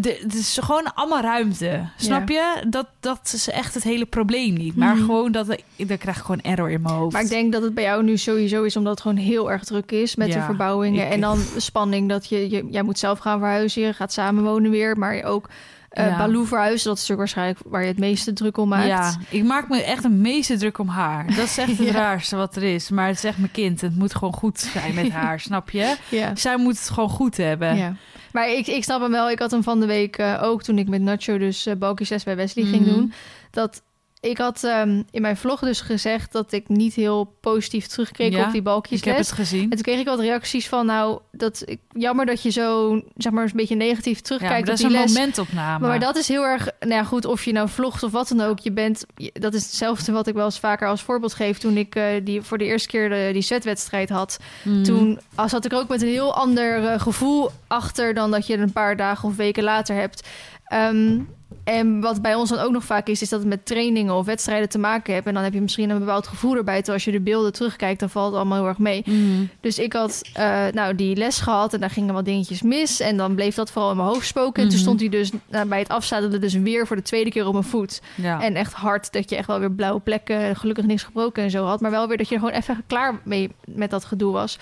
de- 0.00 0.18
het 0.22 0.34
is 0.34 0.58
gewoon 0.62 0.94
allemaal 0.94 1.20
ruimte. 1.20 1.88
Snap 1.96 2.28
je? 2.28 2.62
Dat, 2.68 2.86
dat 3.00 3.30
is 3.34 3.50
echt 3.50 3.74
het 3.74 3.82
hele 3.82 4.06
probleem 4.06 4.54
niet. 4.54 4.76
Maar 4.76 4.94
Mhm. 4.94 5.04
gewoon 5.04 5.32
dat 5.32 5.48
ik, 5.76 5.88
dan 5.88 5.98
krijg 5.98 6.16
ik 6.16 6.22
gewoon 6.24 6.40
error 6.40 6.70
in 6.70 6.82
mijn 6.82 6.94
hoofd. 6.94 7.12
Maar 7.12 7.22
ik 7.22 7.28
denk 7.28 7.52
dat 7.52 7.62
het 7.62 7.74
bij 7.74 7.84
jou 7.84 8.02
nu 8.04 8.16
sowieso 8.16 8.62
is, 8.62 8.76
omdat 8.76 8.92
het 8.92 9.00
gewoon 9.00 9.16
heel 9.16 9.50
erg 9.50 9.64
druk 9.64 9.90
is 9.92 10.16
met 10.16 10.32
de 10.32 10.40
verbouwingen. 10.40 11.06
ik- 11.06 11.12
En 11.12 11.20
dan 11.20 11.38
spanning 11.56 12.08
dat 12.08 12.28
je, 12.28 12.50
je, 12.50 12.66
jij 12.70 12.82
moet 12.82 12.98
zelf 12.98 13.18
gaan 13.18 13.38
verhuizen, 13.38 13.82
je 13.82 13.92
gaat 13.92 14.12
samenwonen 14.12 14.70
weer, 14.70 14.98
maar 14.98 15.14
je 15.14 15.24
ook 15.24 15.48
eh 15.92 16.06
Ja. 16.06 16.16
Baloo 16.18 16.44
verhuizen. 16.44 16.88
Dat 16.88 16.98
is 16.98 17.08
natuurlijk 17.08 17.18
waarschijnlijk 17.18 17.60
waar 17.68 17.80
je 17.82 17.88
het 17.88 17.98
meeste 17.98 18.32
druk 18.32 18.56
om 18.56 18.68
maakt. 18.68 18.86
Ja, 18.86 19.14
ik 19.28 19.44
maak 19.44 19.68
me 19.68 19.82
echt 19.82 20.04
een 20.04 20.20
meeste 20.20 20.56
druk 20.56 20.78
om 20.78 20.88
haar. 20.88 21.26
Dat 21.26 21.44
is 21.44 21.58
echt 21.58 21.68
het 21.78 21.86
Ja. 21.86 21.92
raarste 21.92 22.36
wat 22.36 22.56
er 22.56 22.62
is. 22.62 22.90
Maar 22.90 23.06
het 23.06 23.16
is 23.16 23.24
echt 23.24 23.38
mijn 23.38 23.50
kind. 23.50 23.80
Het 23.80 23.96
moet 23.96 24.14
gewoon 24.14 24.34
goed 24.34 24.60
zijn 24.60 24.94
met 24.94 25.10
haar, 25.10 25.40
snap 25.50 25.70
je? 25.70 25.96
ja. 26.08 26.34
Zij 26.36 26.56
moet 26.56 26.78
het 26.78 26.90
gewoon 26.90 27.08
goed 27.10 27.36
hebben. 27.36 27.76
Ja. 27.76 27.94
Maar 28.32 28.48
ik, 28.50 28.66
ik 28.66 28.84
snap 28.84 29.00
hem 29.00 29.10
wel. 29.10 29.30
Ik 29.30 29.38
had 29.38 29.50
hem 29.50 29.62
van 29.62 29.80
de 29.80 29.86
week 29.86 30.16
eh, 30.16 30.40
ook 30.42 30.62
toen 30.62 30.78
ik 30.78 30.88
met 30.88 31.00
Nacho 31.00 31.38
dus 31.38 31.66
uh, 31.66 31.74
Balkie 31.74 32.06
6 32.06 32.24
bij 32.24 32.36
Wesley 32.36 32.64
ging 32.64 32.84
Mhm. 32.86 32.94
doen. 32.94 33.12
Dat 33.50 33.82
ik 34.22 34.38
had 34.38 34.64
ehm, 34.64 35.02
in 35.10 35.22
mijn 35.22 35.36
vlog 35.36 35.60
dus 35.60 35.80
gezegd 35.80 36.32
dat 36.32 36.52
ik 36.52 36.68
niet 36.68 36.94
heel 36.94 37.36
positief 37.40 37.86
terugkeek 37.86 38.32
Ja, 38.32 38.46
op 38.46 38.52
die 38.52 38.62
balkjes 38.62 38.98
Ik 38.98 39.04
heb 39.04 39.16
het 39.16 39.32
gezien. 39.32 39.62
En 39.62 39.70
toen 39.70 39.82
kreeg 39.82 39.98
ik 39.98 40.06
wat 40.06 40.20
reacties 40.20 40.68
van, 40.68 40.86
nou, 40.86 41.20
dat 41.32 41.62
ik, 41.64 41.78
jammer 41.92 42.26
dat 42.26 42.42
je 42.42 42.50
zo, 42.50 43.00
zeg 43.16 43.32
maar, 43.32 43.44
een 43.44 43.50
beetje 43.54 43.74
negatief 43.74 44.16
Ja, 44.16 44.22
terugkijkt 44.22 44.66
dat 44.66 44.80
op 44.80 44.84
is 44.84 44.90
die 44.90 44.96
een 44.96 45.02
les. 45.02 45.14
momentopname. 45.14 45.86
Maar 45.86 46.00
dat 46.00 46.16
is 46.16 46.28
heel 46.28 46.42
erg, 46.42 46.68
nou 46.80 46.92
ja, 46.92 47.04
goed, 47.04 47.24
of 47.24 47.44
je 47.44 47.52
nou 47.52 47.68
vlogt 47.68 48.02
of 48.02 48.12
wat 48.12 48.28
dan 48.28 48.40
ook. 48.40 48.58
Je 48.58 48.72
bent, 48.72 49.04
dat 49.32 49.54
is 49.54 49.64
hetzelfde 49.64 50.12
wat 50.12 50.26
ik 50.26 50.34
wel 50.34 50.44
eens 50.44 50.58
vaker 50.58 50.88
als 50.88 51.02
voorbeeld 51.02 51.34
geef. 51.34 51.58
Toen 51.58 51.76
ik 51.76 51.94
eh, 51.94 52.04
die, 52.24 52.42
voor 52.42 52.58
de 52.58 52.64
eerste 52.64 52.88
keer 52.88 53.08
de, 53.08 53.30
die 53.32 53.42
zwetwedstrijd 53.42 54.08
had. 54.08 54.38
Mm. 54.62 54.82
Toen 54.82 55.20
als 55.34 55.50
zat 55.50 55.64
ik 55.64 55.72
ook 55.72 55.88
met 55.88 56.02
een 56.02 56.08
heel 56.08 56.34
ander 56.34 56.84
eh, 56.84 57.00
gevoel 57.00 57.50
achter 57.66 58.14
dan 58.14 58.30
dat 58.30 58.46
je 58.46 58.56
een 58.56 58.72
paar 58.72 58.96
dagen 58.96 59.28
of 59.28 59.36
weken 59.36 59.62
later 59.62 59.96
hebt. 59.96 60.28
Ehm, 60.64 61.20
en 61.64 62.00
wat 62.00 62.22
bij 62.22 62.34
ons 62.34 62.50
dan 62.50 62.58
ook 62.58 62.72
nog 62.72 62.84
vaak 62.84 63.06
is, 63.08 63.22
is 63.22 63.28
dat 63.28 63.40
het 63.40 63.48
met 63.48 63.66
trainingen 63.66 64.14
of 64.14 64.26
wedstrijden 64.26 64.68
te 64.68 64.78
maken 64.78 65.12
heeft. 65.12 65.26
En 65.26 65.34
dan 65.34 65.42
heb 65.42 65.52
je 65.52 65.60
misschien 65.60 65.90
een 65.90 65.98
bepaald 65.98 66.26
gevoel 66.26 66.56
erbij. 66.56 66.74
Terwijl 66.76 66.94
als 66.94 67.04
je 67.04 67.10
de 67.12 67.20
beelden 67.20 67.52
terugkijkt, 67.52 68.00
dan 68.00 68.10
valt 68.10 68.26
het 68.26 68.36
allemaal 68.36 68.58
heel 68.58 68.66
erg 68.68 68.78
mee. 68.78 69.02
Mhm. 69.06 69.44
Dus 69.60 69.78
ik 69.78 69.92
had 69.92 70.20
eh, 70.32 70.66
nou, 70.72 70.94
die 70.94 71.16
les 71.16 71.40
gehad 71.40 71.74
en 71.74 71.80
daar 71.80 71.90
gingen 71.90 72.14
wat 72.14 72.24
dingetjes 72.24 72.62
mis. 72.62 73.00
En 73.00 73.16
dan 73.16 73.34
bleef 73.34 73.54
dat 73.54 73.70
vooral 73.70 73.90
in 73.90 73.96
mijn 73.96 74.08
hoofd 74.08 74.26
spoken. 74.26 74.62
En 74.62 74.68
toen 74.68 74.78
Mhm. 74.78 74.86
stond 74.86 75.00
hij 75.00 75.08
dus 75.08 75.30
nou, 75.50 75.66
bij 75.68 75.78
het 75.78 75.88
afzadelen 75.88 76.40
dus 76.40 76.54
weer 76.54 76.86
voor 76.86 76.96
de 76.96 77.02
tweede 77.02 77.30
keer 77.30 77.46
op 77.46 77.52
mijn 77.52 77.64
voet. 77.64 78.00
Ja. 78.14 78.42
En 78.42 78.54
echt 78.54 78.72
hard 78.72 79.12
dat 79.12 79.30
je 79.30 79.36
echt 79.36 79.46
wel 79.46 79.58
weer 79.58 79.72
blauwe 79.72 80.00
plekken, 80.00 80.56
gelukkig 80.56 80.84
niks 80.84 81.02
gebroken 81.02 81.42
en 81.42 81.50
zo 81.50 81.64
had. 81.64 81.80
Maar 81.80 81.90
wel 81.90 82.08
weer 82.08 82.16
dat 82.16 82.28
je 82.28 82.34
er 82.34 82.40
gewoon 82.40 82.56
even 82.56 82.82
klaar 82.86 83.20
mee 83.24 83.50
met 83.64 83.90
dat 83.90 84.04
gedoe 84.04 84.32
was. 84.32 84.58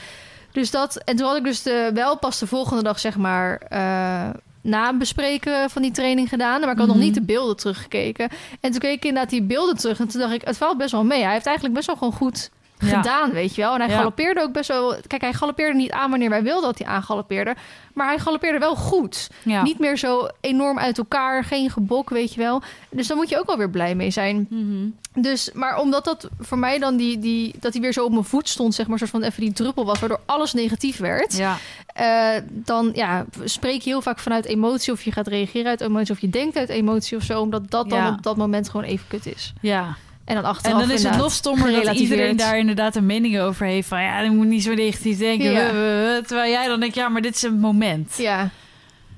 Dus 0.53 0.71
dat, 0.71 0.97
en 0.97 1.17
toen 1.17 1.27
had 1.27 1.37
ik 1.37 1.45
dus 1.45 1.63
de, 1.63 1.91
wel 1.95 2.19
pas 2.19 2.39
de 2.39 2.47
volgende 2.47 2.83
dag, 2.83 2.99
zeg 2.99 3.17
maar, 3.17 3.57
eh 3.69 4.29
na 4.63 4.97
bespreken 4.97 5.71
van 5.71 5.83
die 5.83 5.91
training 5.91 6.29
gedaan. 6.29 6.61
Maar 6.61 6.71
ik 6.71 6.77
had 6.79 6.87
Mhm. 6.87 6.97
nog 6.97 7.05
niet 7.05 7.15
de 7.15 7.23
beelden 7.23 7.57
teruggekeken. 7.57 8.29
En 8.61 8.71
toen 8.71 8.81
keek 8.81 8.95
ik 8.97 9.05
inderdaad 9.05 9.31
die 9.31 9.43
beelden 9.43 9.77
terug. 9.77 10.01
En 10.01 10.09
toen 10.09 10.21
dacht 10.21 10.33
ik, 10.35 10.43
het 10.45 10.57
valt 10.57 10.79
best 10.79 10.93
wel 10.93 11.05
mee. 11.05 11.23
Hij 11.23 11.33
heeft 11.33 11.47
eigenlijk 11.47 11.75
best 11.75 11.87
wel 11.87 11.97
gewoon 11.97 12.13
goed 12.13 12.51
Ja. 12.81 12.97
gedaan, 12.97 13.31
weet 13.31 13.55
je 13.55 13.61
wel. 13.63 13.75
En 13.75 13.81
hij 13.81 13.89
Ja. 13.91 13.97
galoppeerde 13.97 14.41
ook 14.43 14.53
best 14.53 14.69
wel... 14.69 14.95
Kijk, 15.07 15.23
hij 15.23 15.33
galoppeerde 15.33 15.77
niet 15.79 15.91
aan 15.91 16.11
wanneer 16.11 16.31
wij 16.31 16.43
wilden 16.43 16.63
dat 16.63 16.79
hij 16.79 16.87
aangaloppeerde. 16.87 17.55
Maar 17.95 18.07
hij 18.07 18.19
galoppeerde 18.19 18.59
wel 18.59 18.77
goed. 18.77 19.31
Ja. 19.43 19.63
Niet 19.63 19.79
meer 19.79 19.97
zo 19.99 20.29
enorm 20.41 20.79
uit 20.79 20.99
elkaar, 20.99 21.45
geen 21.45 21.71
gebok, 21.71 22.11
weet 22.11 22.35
je 22.35 22.41
wel. 22.41 22.63
Dus 22.91 23.07
daar 23.07 23.17
moet 23.17 23.29
je 23.29 23.39
ook 23.39 23.47
wel 23.47 23.57
weer 23.57 23.71
blij 23.71 23.95
mee 23.95 24.11
zijn. 24.11 24.47
Mhm. 24.51 24.89
Dus, 25.23 25.51
maar 25.53 25.79
omdat 25.79 26.05
dat 26.05 26.29
voor 26.39 26.59
mij 26.59 26.79
dan 26.79 26.97
die, 26.97 27.19
die, 27.19 27.55
dat 27.61 27.73
hij 27.73 27.83
weer 27.83 27.93
zo 27.93 28.05
op 28.05 28.11
mijn 28.13 28.25
voet 28.25 28.49
stond, 28.49 28.75
zeg 28.75 28.87
maar, 28.87 28.99
soort 28.99 29.11
van 29.11 29.23
even 29.23 29.41
die 29.41 29.53
druppel 29.53 29.85
was, 29.85 29.99
waardoor 30.01 30.21
alles 30.27 30.53
negatief 30.53 30.97
werd. 30.99 31.37
Ja. 31.37 31.57
eh, 31.95 32.43
dan 32.47 32.91
ja, 32.95 33.25
spreek 33.45 33.81
je 33.83 33.91
heel 33.91 34.03
vaak 34.03 34.19
vanuit 34.19 34.45
emotie, 34.45 34.93
of 34.93 35.03
je 35.03 35.13
gaat 35.13 35.27
reageren 35.27 35.69
uit 35.69 35.81
emotie, 35.81 36.15
of 36.15 36.21
je 36.21 36.29
denkt 36.31 36.57
uit 36.57 36.69
emotie 36.69 37.17
of 37.17 37.23
zo, 37.23 37.41
omdat 37.41 37.71
dat 37.71 37.91
dan 37.91 38.09
op 38.15 38.23
dat 38.23 38.37
moment 38.37 38.69
gewoon 38.69 38.87
even 38.87 39.07
kut 39.09 39.27
is. 39.27 39.53
ja. 39.61 39.97
En 40.31 40.37
dan 40.37 40.45
En 40.45 40.51
achteraf 40.51 40.81
dan 40.81 40.91
is 40.91 41.03
het 41.03 41.17
nog 41.17 41.33
stommer 41.33 41.85
dat 41.85 41.95
iedereen 41.97 42.37
daar 42.37 42.59
inderdaad 42.59 42.97
een 42.97 43.07
mening 43.07 43.41
over 43.41 43.67
heeft. 43.67 43.89
Van 43.89 44.03
ja, 44.03 44.21
je 44.21 44.31
moet 44.31 44.47
niet 44.47 44.63
zo 44.63 44.75
negatief 44.75 45.19
denken. 45.19 45.51
Ja. 45.51 45.69
Terwijl 46.27 46.51
jij 46.51 46.67
dan 46.69 46.81
denkt, 46.81 46.95
ja, 46.95 47.09
maar 47.09 47.23
dit 47.23 47.35
is 47.35 47.43
een 47.43 47.59
moment. 47.59 48.15
Ja. 48.19 48.51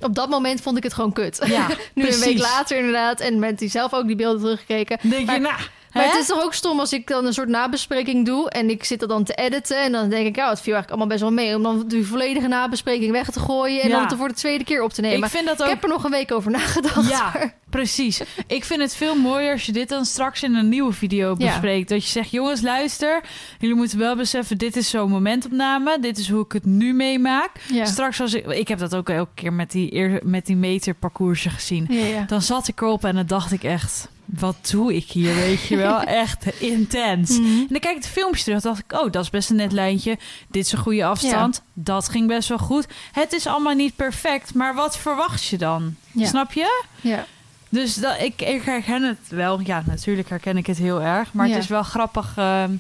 Op 0.01 0.15
dat 0.15 0.29
moment 0.29 0.61
vond 0.61 0.77
ik 0.77 0.83
het 0.83 0.95
gewoon 0.95 1.13
kut. 1.13 1.41
Ja, 1.47 1.67
nu 1.95 2.03
precies. 2.03 2.21
een 2.25 2.29
week 2.29 2.39
later 2.39 2.77
inderdaad, 2.77 3.21
en 3.21 3.39
met 3.39 3.59
die 3.59 3.69
zelf 3.69 3.93
ook 3.95 4.07
die 4.07 4.17
beelden 4.17 4.41
teruggekeken. 4.41 4.99
Dan 5.03 5.11
denk 5.11 5.27
Maar- 5.27 5.35
je, 5.35 5.41
nou, 5.41 5.55
Maar 5.95 6.05
het 6.05 6.21
is 6.21 6.27
toch 6.27 6.43
ook 6.43 6.55
stom 6.55 6.79
als 6.81 6.93
ik 6.93 7.07
dan 7.07 7.27
een 7.27 7.33
soort 7.33 7.49
nabespreking 7.49 8.27
doe 8.27 8.51
en 8.51 8.71
ik 8.71 8.85
zit 8.85 9.03
er 9.03 9.09
dan 9.09 9.25
te 9.25 9.35
editen 9.35 9.83
en 9.83 9.93
dan 9.93 10.09
denk 10.09 10.27
ik, 10.27 10.37
ja, 10.37 10.49
het 10.49 10.61
viel 10.61 10.75
eigenlijk 10.75 10.89
allemaal 10.89 11.07
best 11.07 11.21
wel 11.21 11.31
mee 11.33 11.57
om 11.57 11.63
dan 11.63 11.89
die 11.89 12.07
volledige 12.07 12.49
nabespreking 12.49 13.13
weg 13.13 13.31
te 13.31 13.41
gooien 13.41 13.83
en 13.83 13.89
Ja. 13.89 13.95
dan 13.95 14.03
het 14.03 14.13
er 14.13 14.19
voor 14.19 14.29
de 14.29 14.35
tweede 14.35 14.65
keer 14.65 14.83
op 14.83 14.93
te 14.93 15.01
nemen. 15.01 15.19
Ik 15.25 15.31
vind 15.31 15.47
dat 15.47 15.55
Ik 15.59 15.63
ook 15.65 15.69
heb 15.69 15.83
er 15.83 15.89
nog 15.89 16.05
een 16.05 16.11
week 16.11 16.33
over 16.33 16.51
nagedacht. 16.51 17.09
Ja, 17.09 17.33
precies. 17.71 18.21
Ik 18.47 18.65
vind 18.65 18.81
het 18.81 18.95
veel 18.95 19.15
mooier 19.15 19.53
als 19.53 19.67
je 19.67 19.73
dit 19.73 19.89
dan 19.89 20.05
straks 20.05 20.43
in 20.43 20.55
een 20.55 20.69
nieuwe 20.69 20.93
video 20.93 21.35
Ja. 21.39 21.47
bespreekt. 21.47 21.89
Dat 21.89 22.05
je 22.05 22.11
zegt, 22.11 22.31
jongens, 22.31 22.61
luister. 22.63 23.21
Jullie 23.59 23.77
moeten 23.77 23.99
wel 23.99 24.17
beseffen, 24.17 24.59
dit 24.59 24.77
is 24.77 24.91
zo'n 24.91 25.11
momentopname. 25.11 25.99
Dit 26.01 26.19
is 26.19 26.29
hoe 26.31 26.45
ik 26.45 26.53
het 26.53 26.65
nu 26.65 26.95
meemaak. 26.95 27.51
Ja. 27.73 27.85
Straks 27.85 28.21
als 28.21 28.35
ik... 28.35 28.47
Ik 28.47 28.69
heb 28.69 28.79
dat 28.79 28.95
ook 28.95 29.09
elke 29.09 29.31
keer 29.35 29.53
met 29.53 29.71
die, 29.71 30.19
met 30.23 30.47
die 30.47 30.57
meterparcoursje 30.57 31.51
gezien. 31.51 31.91
Dan 32.27 32.43
zat 32.43 32.69
ik 32.69 32.81
erop 32.81 33.05
en 33.05 33.15
dan 33.15 33.27
dacht 33.27 33.53
ik 33.53 33.65
echt... 33.65 34.09
Wat 34.39 34.57
doe 34.71 34.95
ik 34.95 35.11
hier, 35.11 35.35
weet 35.35 35.63
je 35.63 35.77
wel? 35.77 36.01
Echt 36.25 36.61
intens. 36.61 37.31
Mhm. 37.39 37.45
En 37.59 37.67
dan 37.69 37.81
kijk 37.81 37.97
ik 37.97 38.03
de 38.03 38.09
filmpjes 38.09 38.45
terug. 38.45 38.61
dacht 38.61 38.79
ik, 38.79 38.93
oh, 38.93 39.11
dat 39.13 39.23
is 39.23 39.31
best 39.31 39.51
een 39.51 39.57
net 39.57 39.73
lijntje. 39.73 40.19
Dit 40.51 40.67
is 40.67 40.73
een 40.73 40.79
goede 40.79 41.05
afstand. 41.05 41.63
Dat 41.73 42.09
ging 42.09 42.27
best 42.29 42.49
wel 42.49 42.59
goed. 42.59 42.87
Het 43.13 43.33
is 43.33 43.47
allemaal 43.47 43.75
niet 43.75 43.97
perfect, 43.97 44.55
maar 44.55 44.75
wat 44.75 44.99
verwacht 44.99 45.45
je 45.45 45.59
dan? 45.59 45.95
Ja. 46.13 46.27
Snap 46.27 46.53
je? 46.53 46.83
Ja. 47.01 47.27
Dus 47.69 47.95
dat, 47.95 48.21
ik, 48.21 48.43
ik 48.43 48.63
herken 48.63 49.03
het 49.03 49.19
wel. 49.29 49.61
Ja, 49.65 49.83
natuurlijk 49.87 50.29
herken 50.29 50.57
ik 50.57 50.67
het 50.67 50.79
heel 50.79 51.03
erg. 51.03 51.33
Maar 51.33 51.47
Ja. 51.49 51.55
het 51.55 51.63
is 51.63 51.69
wel 51.69 51.83
grappig. 51.83 52.33
ehm, 52.37 52.71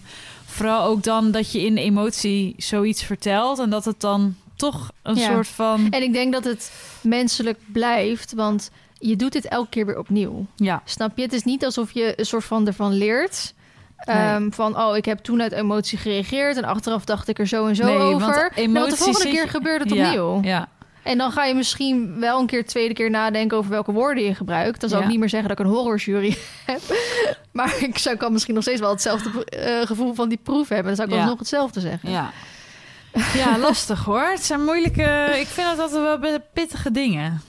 vooral 0.47 0.85
ook 0.85 1.03
dan 1.03 1.31
dat 1.31 1.53
je 1.53 1.65
in 1.65 1.77
emotie 1.77 2.55
zoiets 2.59 3.03
vertelt. 3.03 3.59
En 3.59 3.71
dat 3.71 3.85
het 3.85 4.01
dan 4.01 4.37
toch 4.57 4.91
een 5.03 5.17
soort 5.17 5.49
van... 5.49 5.87
En 5.91 6.03
ik 6.03 6.13
denk 6.13 6.33
dat 6.33 6.45
het 6.45 6.73
menselijk 7.01 7.59
blijft, 7.73 8.33
want 8.33 8.71
je 9.09 9.17
doet 9.17 9.33
dit 9.33 9.49
elke 9.49 9.69
keer 9.69 9.87
weer 9.87 9.99
opnieuw. 9.99 10.47
Ja, 10.57 10.83
Snap 10.85 11.17
je? 11.17 11.23
Het 11.23 11.33
is 11.33 11.45
niet 11.45 11.65
alsof 11.65 11.93
je 11.93 12.13
een 12.17 12.25
soort 12.27 12.45
van 12.45 12.67
ervan 12.67 12.93
leert. 12.93 13.55
Ehm, 13.97 14.51
Van, 14.51 14.79
oh, 14.83 14.97
ik 14.97 15.05
heb 15.05 15.19
toen 15.19 15.43
uit 15.43 15.53
emotie 15.53 15.99
gereageerd 15.99 16.57
en 16.57 16.65
achteraf 16.65 17.05
dacht 17.05 17.29
ik 17.29 17.39
er 17.39 17.47
zo 17.47 17.67
en 17.67 17.77
zo 17.77 17.85
Nee, 17.85 17.99
want 17.99 18.15
over. 18.15 18.35
Want 18.35 18.55
de 18.55 18.61
emoties 18.61 18.97
volgende 18.99 19.21
zit 19.21 19.31
keer 19.31 19.49
gebeurt 19.49 19.83
het 19.83 19.93
opnieuw. 19.93 20.41
Ja, 20.43 20.69
En 21.03 21.19
dan 21.19 21.33
ga 21.33 21.45
je 21.45 21.55
misschien 21.55 22.21
wel 22.21 22.41
een 22.41 22.47
keer, 22.47 22.67
tweede 22.67 22.95
keer 22.95 23.11
nadenken 23.11 23.57
over 23.57 23.71
welke 23.71 23.93
woorden 23.93 24.25
je 24.25 24.35
gebruikt. 24.35 24.81
Dan 24.81 24.89
zou 24.89 25.01
Ja. 25.01 25.07
ik 25.07 25.13
niet 25.13 25.21
meer 25.21 25.29
zeggen 25.31 25.49
dat 25.49 25.59
ik 25.59 25.65
een 25.65 25.71
horrorjury 25.73 26.37
heb. 26.67 26.81
Maar 27.53 27.75
ik 27.81 27.99
zou 27.99 28.17
kan 28.17 28.33
misschien 28.33 28.55
nog 28.55 28.63
steeds 28.63 28.81
wel 28.81 28.91
hetzelfde 28.91 29.45
eh, 29.45 29.87
gevoel 29.87 30.15
van 30.15 30.29
die 30.29 30.39
proef 30.43 30.69
hebben. 30.69 30.87
Dan 30.87 30.97
zou 30.97 31.09
ik 31.09 31.15
Ja. 31.15 31.21
alsnog 31.21 31.39
hetzelfde 31.39 31.81
zeggen. 31.81 32.11
ja. 32.11 32.31
Ja, 33.35 33.59
lastig 33.59 34.05
hoor. 34.05 34.23
Het 34.31 34.45
zijn 34.45 34.65
moeilijke... 34.65 35.37
Ik 35.41 35.47
vind 35.47 35.69
het 35.69 35.79
altijd 35.79 36.21
wel 36.21 36.39
pittige 36.55 36.91
dingen. 36.91 37.41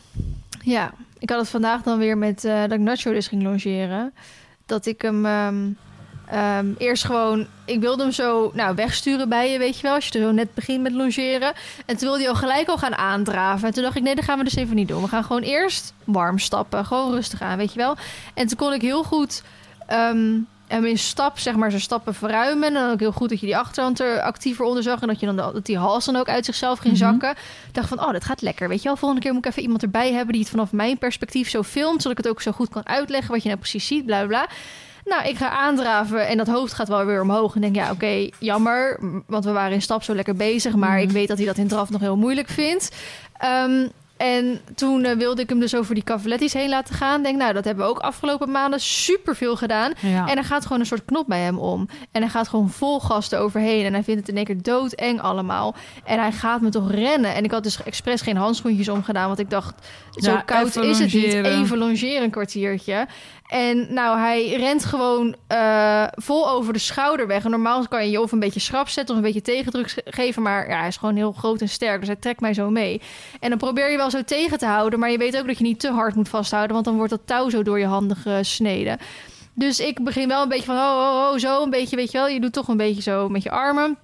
Ja, 0.61 0.93
ik 1.23 1.29
had 1.29 1.39
het 1.39 1.49
vandaag 1.49 1.81
dan 1.81 1.97
weer 1.97 2.17
met 2.17 2.45
eh, 2.45 2.62
dat 2.62 2.71
ik 2.71 2.79
Nacho 2.79 3.13
dus 3.13 3.27
ging 3.27 3.43
logeren. 3.43 4.13
Dat 4.65 4.86
ik 4.86 5.01
hem 5.01 5.25
ehm, 5.25 5.69
ehm, 6.27 6.73
eerst 6.77 7.05
gewoon... 7.05 7.47
Ik 7.65 7.79
wilde 7.79 8.03
hem 8.03 8.12
zo 8.12 8.51
nou, 8.53 8.75
wegsturen 8.75 9.29
bij 9.29 9.51
je, 9.51 9.57
weet 9.57 9.75
je 9.75 9.81
wel. 9.81 9.93
Als 9.93 10.07
je 10.07 10.19
er 10.19 10.25
zo 10.25 10.31
net 10.31 10.53
begint 10.53 10.81
met 10.81 10.91
logeren. 10.91 11.53
En 11.86 11.97
toen 11.97 12.07
wilde 12.07 12.19
hij 12.19 12.29
al 12.29 12.36
gelijk 12.36 12.67
al 12.67 12.77
gaan 12.77 12.95
aandraven. 12.95 13.67
En 13.67 13.73
toen 13.73 13.83
dacht 13.83 13.95
ik, 13.95 14.03
nee, 14.03 14.15
dat 14.15 14.23
gaan 14.23 14.38
we 14.38 14.43
dus 14.43 14.55
even 14.55 14.75
niet 14.75 14.88
doen. 14.88 15.01
We 15.01 15.07
gaan 15.07 15.23
gewoon 15.23 15.41
eerst 15.41 15.93
warm 16.03 16.39
stappen. 16.39 16.86
Gewoon 16.86 17.13
rustig 17.13 17.41
aan, 17.41 17.57
weet 17.57 17.73
je 17.73 17.79
wel. 17.79 17.95
En 18.33 18.47
toen 18.47 18.57
kon 18.57 18.73
ik 18.73 18.81
heel 18.81 19.03
goed... 19.03 19.43
ehm, 19.88 20.39
hem 20.73 20.86
in 20.86 20.97
stap, 20.97 21.39
zeg 21.39 21.55
maar, 21.55 21.69
zijn 21.69 21.81
stappen 21.81 22.13
verruimen. 22.13 22.67
En 22.67 22.73
dan 22.73 22.91
ook 22.91 22.99
heel 22.99 23.12
goed 23.12 23.29
dat 23.29 23.39
je 23.39 23.45
die 23.45 23.57
achterhand 23.57 23.99
er 23.99 24.21
actiever 24.21 24.65
onder 24.65 24.83
zag. 24.83 25.01
En 25.01 25.07
dat 25.07 25.19
je 25.19 25.25
dan 25.25 25.36
de- 25.36 25.49
dat 25.53 25.65
die 25.65 25.77
hals 25.77 26.05
dan 26.05 26.15
ook 26.15 26.29
uit 26.29 26.45
zichzelf 26.45 26.79
ging 26.79 26.93
Mhm. 26.97 27.03
zakken. 27.03 27.29
Ik 27.67 27.73
dacht 27.73 27.88
van, 27.88 27.99
oh, 28.05 28.12
dat 28.12 28.23
gaat 28.25 28.41
lekker. 28.41 28.69
Weet 28.69 28.81
je 28.81 28.88
wel, 28.88 28.97
volgende 28.97 29.23
keer 29.23 29.33
moet 29.33 29.45
ik 29.45 29.49
even 29.51 29.62
iemand 29.62 29.81
erbij 29.83 30.12
hebben 30.13 30.31
die 30.33 30.41
het 30.41 30.51
vanaf 30.51 30.71
mijn 30.71 30.97
perspectief 30.97 31.49
zo 31.49 31.63
filmt, 31.63 32.01
zodat 32.01 32.17
ik 32.17 32.23
het 32.23 32.33
ook 32.33 32.41
zo 32.41 32.51
goed 32.51 32.69
kan 32.69 32.88
uitleggen 32.88 33.31
wat 33.31 33.41
je 33.41 33.47
nou 33.47 33.59
precies 33.59 33.88
ziet, 33.88 34.05
bla 34.05 34.25
bla. 34.25 34.47
Nou, 35.05 35.27
ik 35.27 35.38
ga 35.38 35.49
aandraven 35.49 36.27
en 36.27 36.38
dat 36.38 36.47
hoofd 36.47 36.73
gaat 36.73 36.88
wel 36.88 37.05
weer 37.05 37.21
omhoog. 37.21 37.55
En 37.55 37.62
denk, 37.62 37.75
ja, 37.75 37.91
oké, 37.91 38.29
jammer, 38.39 38.99
want 39.27 39.45
we 39.45 39.51
waren 39.51 39.73
in 39.73 39.81
stap 39.81 40.03
zo 40.03 40.15
lekker 40.15 40.36
bezig. 40.36 40.75
Maar 40.75 40.91
Mhm. 40.97 41.01
ik 41.07 41.12
weet 41.12 41.27
dat 41.27 41.38
hij 41.38 41.45
dat 41.45 41.57
in 41.57 41.67
draf 41.67 41.89
nog 41.89 42.01
heel 42.01 42.17
moeilijk 42.17 42.47
vindt. 42.49 42.95
Ehm, 43.38 43.88
en 44.17 44.62
toen 44.76 45.04
eh, 45.04 45.17
wilde 45.17 45.41
ik 45.41 45.49
hem 45.49 45.60
dus 45.60 45.76
over 45.76 45.95
die 45.95 46.04
cavalettis 46.04 46.54
heen 46.54 46.69
laten 46.69 46.95
gaan. 46.95 47.23
Denk, 47.23 47.38
nou, 47.38 47.54
dat 47.54 47.63
hebben 47.63 47.86
we 47.86 47.89
ook 47.89 47.99
afgelopen 47.99 48.52
maanden 48.52 48.80
super 48.80 49.36
veel 49.36 49.56
gedaan. 49.56 49.93
Ja. 49.99 50.28
En 50.28 50.38
er 50.38 50.43
gaat 50.43 50.63
gewoon 50.63 50.80
een 50.80 50.86
soort 50.86 51.06
knop 51.06 51.28
bij 51.28 51.39
hem 51.39 51.58
om. 51.58 51.88
En 52.12 52.21
hij 52.21 52.32
gaat 52.32 52.47
gewoon 52.47 52.69
vol 52.69 52.99
gas 52.99 53.32
eroverheen. 53.32 53.86
En 53.86 53.93
hij 53.93 54.04
vindt 54.04 54.19
het 54.19 54.30
in 54.30 54.36
één 54.36 54.45
keer 54.45 54.62
doodeng 54.62 55.21
allemaal. 55.21 55.76
En 56.04 56.19
hij 56.19 56.32
gaat 56.32 56.62
me 56.62 56.69
toch 56.69 56.91
rennen. 56.91 57.36
En 57.36 57.43
ik 57.43 57.52
had 57.52 57.63
dus 57.63 57.84
expres 57.84 58.21
geen 58.21 58.38
handschoentjes 58.38 58.89
omgedaan. 58.89 59.28
Want 59.28 59.39
ik 59.39 59.49
dacht, 59.49 59.88
zo 60.15 60.32
Ja, 60.32 60.41
koud 60.41 60.76
is 60.76 60.99
het 60.99 61.13
niet. 61.13 61.34
Even 61.34 61.78
longeren 61.78 62.23
een 62.23 62.30
kwartiertje. 62.30 63.08
En 63.47 63.93
nou, 63.93 64.19
hij 64.19 64.54
rent 64.54 64.86
gewoon 64.86 65.36
eh, 65.47 66.04
vol 66.12 66.49
over 66.49 66.73
de 66.73 66.80
schouder 66.80 67.28
weg. 67.28 67.43
En 67.43 67.52
normaal 67.52 67.88
kan 67.88 68.06
je 68.06 68.12
je 68.12 68.21
of 68.21 68.32
een 68.32 68.39
beetje 68.39 68.60
schrap 68.60 68.89
zetten 68.89 69.15
of 69.15 69.21
een 69.21 69.28
beetje 69.28 69.41
tegendruk 69.41 69.89
ge- 69.91 70.02
geven. 70.06 70.41
Maar 70.41 70.69
ja, 70.69 70.78
hij 70.80 70.88
is 70.88 70.97
gewoon 70.97 71.15
heel 71.15 71.32
groot 71.32 71.62
en 71.62 71.69
sterk. 71.69 71.99
Dus 71.99 72.08
hij 72.08 72.17
trekt 72.17 72.39
mij 72.41 72.54
zo 72.54 72.69
mee. 72.69 73.02
En 73.39 73.49
dan 73.49 73.58
probeer 73.58 73.91
je 73.91 73.97
wel 73.97 74.10
zo 74.10 74.23
tegen 74.23 74.58
te 74.58 74.65
houden. 74.65 74.99
Maar 74.99 75.12
je 75.12 75.17
weet 75.17 75.38
ook 75.38 75.47
dat 75.47 75.58
je 75.58 75.63
niet 75.63 75.80
te 75.80 75.91
hard 75.91 76.15
moet 76.15 76.30
vasthouden. 76.30 76.73
Want 76.73 76.86
dan 76.86 76.95
wordt 76.95 77.10
dat 77.12 77.21
touw 77.26 77.49
zo 77.49 77.63
door 77.63 77.80
je 77.80 77.86
handen 77.86 78.17
gesneden. 78.17 78.97
Dus 79.56 79.80
ik 79.80 80.04
begin 80.04 80.28
wel 80.28 80.41
een 80.43 80.49
beetje 80.49 80.65
van, 80.65 80.76
oh, 80.78 80.82
oh, 80.82 81.32
oh, 81.32 81.38
zo 81.39 81.63
een 81.63 81.69
beetje, 81.69 81.95
weet 81.95 82.12
je 82.12 82.17
wel. 82.17 82.28
Je 82.28 82.39
doet 82.39 82.54
toch 82.54 82.67
een 82.67 82.78
beetje 82.78 83.02
zo 83.02 83.30
met 83.30 83.43
je 83.43 83.52
armen. 83.52 83.97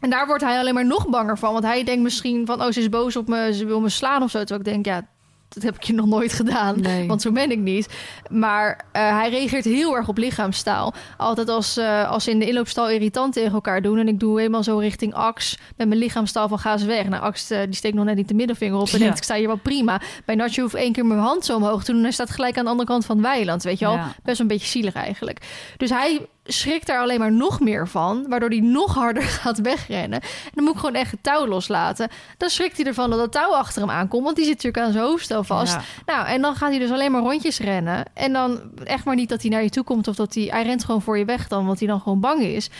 En 0.00 0.10
daar 0.10 0.26
wordt 0.26 0.42
hij 0.42 0.58
alleen 0.58 0.74
maar 0.74 0.86
nog 0.86 1.08
banger 1.08 1.38
van. 1.38 1.52
Want 1.52 1.64
hij 1.64 1.84
denkt 1.84 2.02
misschien 2.02 2.46
van, 2.46 2.62
oh, 2.62 2.70
ze 2.70 2.80
is 2.80 2.88
boos 2.88 3.16
op 3.16 3.28
me, 3.28 3.54
ze 3.54 3.64
wil 3.66 3.80
me 3.80 3.88
slaan 3.88 4.22
of 4.22 4.30
zo. 4.30 4.38
Terwijl 4.38 4.60
ik 4.60 4.64
denk, 4.64 4.86
ja, 4.86 5.06
dat 5.48 5.62
heb 5.62 5.74
ik 5.74 5.82
je 5.82 5.92
nog 5.92 6.06
nooit 6.06 6.32
gedaan. 6.32 6.80
Nee. 6.80 7.06
Want 7.06 7.22
zo 7.22 7.32
ben 7.32 7.50
ik 7.50 7.58
niet. 7.58 7.88
Maar 8.30 8.84
eh, 8.92 9.18
hij 9.18 9.30
reageert 9.30 9.64
heel 9.64 9.96
erg 9.96 10.08
op 10.08 10.16
lichaamstaal. 10.18 10.94
Altijd 11.16 11.48
als, 11.48 11.76
eh, 11.76 12.10
als 12.10 12.24
ze 12.24 12.30
in 12.30 12.38
de 12.38 12.46
inloopstal 12.46 12.90
irritant 12.90 13.32
tegen 13.32 13.52
elkaar 13.52 13.82
doen... 13.82 13.98
en 13.98 14.08
ik 14.08 14.20
doe 14.20 14.38
helemaal 14.38 14.62
zo 14.62 14.78
richting 14.78 15.14
Ax 15.14 15.58
met 15.76 15.88
mijn 15.88 16.00
lichaamstaal 16.00 16.48
van 16.48 16.58
ga 16.58 16.72
eens 16.72 16.84
weg. 16.84 17.08
Nou, 17.08 17.22
Ax 17.22 17.50
eh, 17.50 17.60
die 17.64 17.74
steekt 17.74 17.94
nog 17.94 18.04
net 18.04 18.16
niet 18.16 18.28
de 18.28 18.34
middelvinger 18.34 18.78
op 18.78 18.86
en 18.86 18.92
Ja. 18.92 18.98
denkt 18.98 19.16
ik 19.16 19.24
sta 19.24 19.34
hier 19.34 19.46
wel 19.46 19.56
prima. 19.56 20.00
Bij 20.24 20.34
Nacho 20.34 20.62
hoef 20.62 20.74
één 20.74 20.92
keer 20.92 21.06
mijn 21.06 21.20
hand 21.20 21.44
zo 21.44 21.56
omhoog 21.56 21.84
te 21.84 21.86
doen... 21.86 21.96
en 21.96 22.02
hij 22.02 22.12
staat 22.12 22.30
gelijk 22.30 22.58
aan 22.58 22.64
de 22.64 22.70
andere 22.70 22.88
kant 22.88 23.04
van 23.04 23.16
het 23.16 23.26
weiland, 23.26 23.62
weet 23.62 23.78
je 23.78 23.84
wel. 23.84 23.94
Ja. 23.94 24.14
Best 24.22 24.40
een 24.40 24.46
beetje 24.46 24.66
zielig 24.66 24.94
eigenlijk. 24.94 25.40
Dus 25.76 25.90
hij 25.90 26.26
schrikt 26.46 26.86
daar 26.86 27.00
alleen 27.00 27.18
maar 27.18 27.32
nog 27.32 27.60
meer 27.60 27.88
van... 27.88 28.26
waardoor 28.28 28.48
hij 28.48 28.60
nog 28.60 28.94
harder 28.94 29.22
gaat 29.42 29.60
wegrennen. 29.60 30.20
En 30.20 30.50
dan 30.54 30.64
moet 30.64 30.72
ik 30.72 30.80
gewoon 30.80 30.94
echt 30.94 31.10
het 31.10 31.22
touw 31.22 31.46
loslaten. 31.46 32.08
Dan 32.36 32.48
schrikt 32.48 32.76
hij 32.76 32.86
ervan 32.86 33.10
dat 33.10 33.20
het 33.20 33.32
touw 33.32 33.54
achter 33.54 33.80
hem 33.80 33.90
aankomt... 33.90 34.24
want 34.24 34.36
die 34.36 34.44
zit 34.44 34.54
natuurlijk 34.54 34.84
aan 34.84 34.92
zijn 34.92 35.04
hoofdstel 35.04 35.44
vast. 35.44 35.72
Ja. 35.72 35.82
Nou, 36.06 36.26
en 36.26 36.42
dan 36.42 36.54
gaat 36.54 36.70
hij 36.70 36.78
dus 36.78 36.90
alleen 36.90 37.12
maar 37.12 37.22
rondjes 37.22 37.58
rennen. 37.58 38.04
En 38.14 38.32
dan 38.32 38.60
echt 38.84 39.04
maar 39.04 39.14
niet 39.14 39.28
dat 39.28 39.42
hij 39.42 39.50
naar 39.50 39.62
je 39.62 39.70
toe 39.70 39.84
komt 39.84 40.08
of 40.08 40.16
dat 40.16 40.34
hij... 40.34 40.44
Hij 40.44 40.62
rent 40.62 40.84
gewoon 40.84 41.02
voor 41.02 41.18
je 41.18 41.24
weg 41.24 41.48
dan, 41.48 41.66
want 41.66 41.78
hij 41.78 41.88
dan 41.88 42.00
gewoon 42.00 42.20
bang 42.20 42.42
is. 42.42 42.70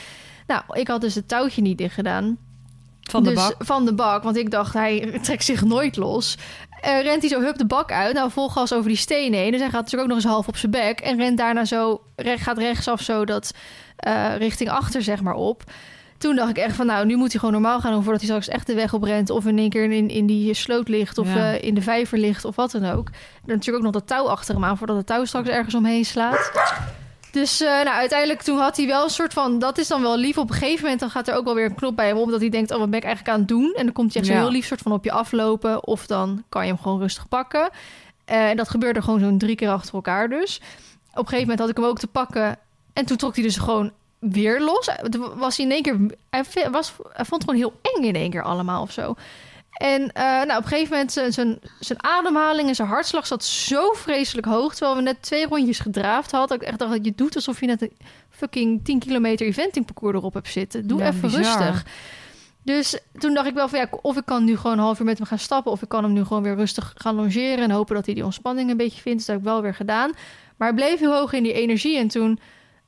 Nou, 0.46 0.62
ik 0.72 0.88
had 0.88 1.00
dus 1.00 1.14
het 1.14 1.29
touwtje 1.29 1.62
niet 1.62 1.79
dicht 1.79 1.94
gedaan. 1.94 2.38
Van 3.11 3.22
de 3.22 3.31
dus, 3.31 3.38
bak. 3.38 3.55
Van 3.59 3.85
de 3.85 3.94
bak, 3.94 4.22
want 4.22 4.37
ik 4.37 4.50
dacht 4.50 4.74
hij 4.74 5.18
trekt 5.22 5.44
zich 5.44 5.64
nooit 5.64 5.96
los. 5.96 6.37
Eh, 6.81 7.03
rent 7.03 7.21
hij 7.21 7.31
zo 7.31 7.41
hup 7.41 7.57
de 7.59 7.67
bak 7.67 7.93
uit. 7.93 8.15
Nou, 8.15 8.31
vol 8.31 8.49
gas 8.49 8.73
over 8.73 8.89
die 8.89 8.97
stenen 8.97 9.39
heen. 9.39 9.51
Dus 9.51 9.61
hij 9.61 9.71
gaat 9.71 9.81
natuurlijk 9.83 10.03
ook 10.03 10.15
nog 10.17 10.25
eens 10.25 10.33
half 10.33 10.49
op 10.49 10.57
zijn 10.57 10.73
bek. 10.73 11.01
En 11.01 11.17
rent 11.17 11.39
daarna 11.39 11.65
zo, 11.65 12.03
recht, 12.17 12.43
gaat 12.43 12.59
rechtsaf 12.59 13.01
zo 13.01 13.25
dat 13.25 13.55
eh, 13.97 14.37
richting 14.37 14.71
achter, 14.71 15.03
zeg 15.03 15.23
maar, 15.23 15.35
op. 15.35 15.62
Toen 16.19 16.37
dacht 16.37 16.51
ik 16.51 16.57
echt 16.59 16.77
van, 16.77 16.87
nou, 16.87 17.07
nu 17.07 17.17
moet 17.17 17.31
hij 17.31 17.39
gewoon 17.41 17.55
normaal 17.55 17.81
gaan... 17.81 18.03
voordat 18.03 18.21
hij 18.21 18.31
straks 18.31 18.49
echt 18.49 18.67
de 18.67 18.75
weg 18.75 18.93
op 18.95 19.03
rent... 19.03 19.31
of 19.31 19.47
in 19.47 19.59
één 19.59 19.71
keer 19.71 19.91
in, 19.91 20.09
in 20.09 20.27
die 20.27 20.55
sloot 20.55 20.89
ligt... 20.89 21.19
of 21.19 21.35
Ja. 21.35 21.53
eh, 21.53 21.62
in 21.62 21.75
de 21.75 21.83
vijver 21.83 22.19
ligt, 22.19 22.45
of 22.45 22.57
wat 22.57 22.71
dan 22.71 22.85
ook. 22.85 23.09
En 23.09 23.15
natuurlijk 23.47 23.77
ook 23.77 23.93
nog 23.93 23.93
dat 23.93 24.07
touw 24.07 24.29
achter 24.29 24.55
hem 24.55 24.65
aan... 24.65 24.79
voordat 24.79 24.97
het 24.97 25.07
touw 25.07 25.25
straks 25.25 25.49
ergens 25.49 25.75
omheen 25.75 26.05
slaat. 26.05 26.51
Dus 27.31 27.61
eh, 27.61 27.69
nou, 27.69 27.89
uiteindelijk 27.89 28.43
toen 28.43 28.59
had 28.59 28.77
hij 28.77 28.87
wel 28.87 29.05
een 29.05 29.11
soort 29.11 29.33
van... 29.33 29.59
dat 29.59 29.79
is 29.79 29.89
dan 29.89 30.03
wel 30.03 30.17
lief. 30.17 30.39
Op 30.39 30.51
een 30.51 30.57
gegeven 30.57 30.83
moment 30.83 31.01
dan 31.01 31.11
gaat 31.11 31.29
er 31.29 31.35
ook 31.35 31.45
wel 31.45 31.55
weer 31.55 31.65
een 31.65 31.75
knop 31.75 31.97
bij 31.97 32.07
hem 32.07 32.17
op... 32.17 32.31
dat 32.31 32.41
hij 32.41 32.49
denkt, 32.49 32.71
oh, 32.71 32.79
wat 32.79 32.91
ben 32.91 32.99
ik 32.99 33.05
eigenlijk 33.05 33.35
aan 33.35 33.41
het 33.41 33.49
doen? 33.49 33.75
En 33.77 33.85
dan 33.85 33.93
komt 33.93 34.12
hij 34.12 34.23
echt 34.23 34.31
zo 34.31 34.39
heel 34.39 34.51
lief 34.51 34.67
soort 34.67 34.81
van 34.81 34.93
op 34.93 35.05
je 35.05 35.12
aflopen... 35.12 35.87
of 35.87 36.07
dan 36.07 36.45
kan 36.49 36.67
je 36.67 36.73
hem 36.73 36.83
gewoon 36.83 36.99
rustig 36.99 37.29
pakken. 37.29 37.71
Eh, 38.25 38.49
en 38.49 38.57
dat 38.57 38.69
gebeurde 38.69 39.03
gewoon 39.03 39.21
zo'n 39.21 39.39
drie 39.39 39.57
keer 39.57 39.71
achter 39.71 39.95
elkaar 39.95 40.29
dus. 40.29 40.57
Op 41.11 41.19
een 41.19 41.29
gegeven 41.29 41.41
moment 41.41 41.59
had 41.59 41.69
ik 41.69 41.77
hem 41.77 41.85
ook 41.85 41.99
te 41.99 42.07
pakken... 42.07 42.59
en 42.93 43.07
toen 43.07 43.17
trok 43.17 43.35
hij 43.35 43.45
dus 43.45 43.57
gewoon 43.57 43.93
weer 44.19 44.61
los. 44.61 44.91
Was 45.35 45.57
hij 45.57 45.67
in 45.67 45.73
één 45.73 45.83
keer... 45.83 45.97
Hij, 46.31 46.71
was, 46.71 46.93
hij 47.12 47.25
vond 47.25 47.43
het 47.43 47.51
gewoon 47.51 47.71
heel 47.71 47.81
eng 47.95 48.05
in 48.05 48.15
één 48.15 48.31
keer 48.31 48.43
allemaal 48.43 48.83
of 48.83 48.93
zo. 48.93 49.15
En 49.77 50.12
eh, 50.12 50.23
nou, 50.23 50.57
op 50.59 50.62
een 50.62 50.69
gegeven 50.69 50.91
moment 50.93 51.12
zijn, 51.12 51.33
zijn, 51.33 51.59
zijn 51.81 52.05
ademhaling 52.05 52.69
en 52.69 52.75
zijn 52.75 52.89
hartslag 52.89 53.27
zat 53.27 53.45
zo 53.45 53.93
vreselijk 53.93 54.47
hoog. 54.47 54.75
Terwijl 54.75 54.97
we 54.97 55.03
net 55.03 55.23
twee 55.23 55.47
rondjes 55.47 55.79
gedraafd 55.79 56.31
hadden. 56.31 56.49
Dat 56.49 56.61
ik 56.61 56.69
echt 56.69 56.79
dacht 56.79 56.93
dat 56.93 57.05
je 57.05 57.12
doet 57.15 57.35
alsof 57.35 57.61
je 57.61 57.67
net 57.67 57.83
een 57.83 57.97
fucking 58.31 58.85
10 58.85 58.99
kilometer 58.99 59.47
eventingparcours 59.47 60.17
erop 60.17 60.35
hebt 60.35 60.49
zitten. 60.49 60.87
Doe 60.87 60.99
Ja, 60.99 61.07
even 61.07 61.21
bizar. 61.21 61.41
rustig. 61.41 61.85
Dus 62.62 62.99
toen 63.19 63.35
dacht 63.35 63.47
ik 63.47 63.55
wel 63.55 63.69
van 63.69 63.79
ja, 63.79 63.89
of 64.03 64.17
ik 64.17 64.25
kan 64.25 64.45
nu 64.45 64.57
gewoon 64.57 64.73
een 64.73 64.85
half 64.85 64.99
uur 64.99 65.05
met 65.05 65.19
hem 65.19 65.27
gaan 65.27 65.39
stappen. 65.39 65.73
Of 65.73 65.83
ik 65.83 65.89
kan 65.89 66.03
hem 66.03 66.12
nu 66.12 66.25
gewoon 66.25 66.43
weer 66.43 66.57
rustig 66.57 66.93
gaan 66.97 67.15
longeren. 67.15 67.59
En 67.65 67.71
hopen 67.71 67.95
dat 67.95 68.07
hij 68.07 68.15
die 68.15 68.25
ontspanning 68.25 68.71
een 68.71 68.77
beetje 68.77 69.01
vindt. 69.01 69.19
Dus 69.19 69.27
dat 69.27 69.37
heb 69.37 69.45
ik 69.45 69.51
wel 69.51 69.62
weer 69.62 69.75
gedaan. 69.75 70.11
Maar 70.57 70.69
hij 70.69 70.77
bleef 70.77 70.99
heel 70.99 71.15
hoog 71.15 71.33
in 71.33 71.43
die 71.43 71.53
energie. 71.53 71.99
En 71.99 72.09
toen 72.09 72.39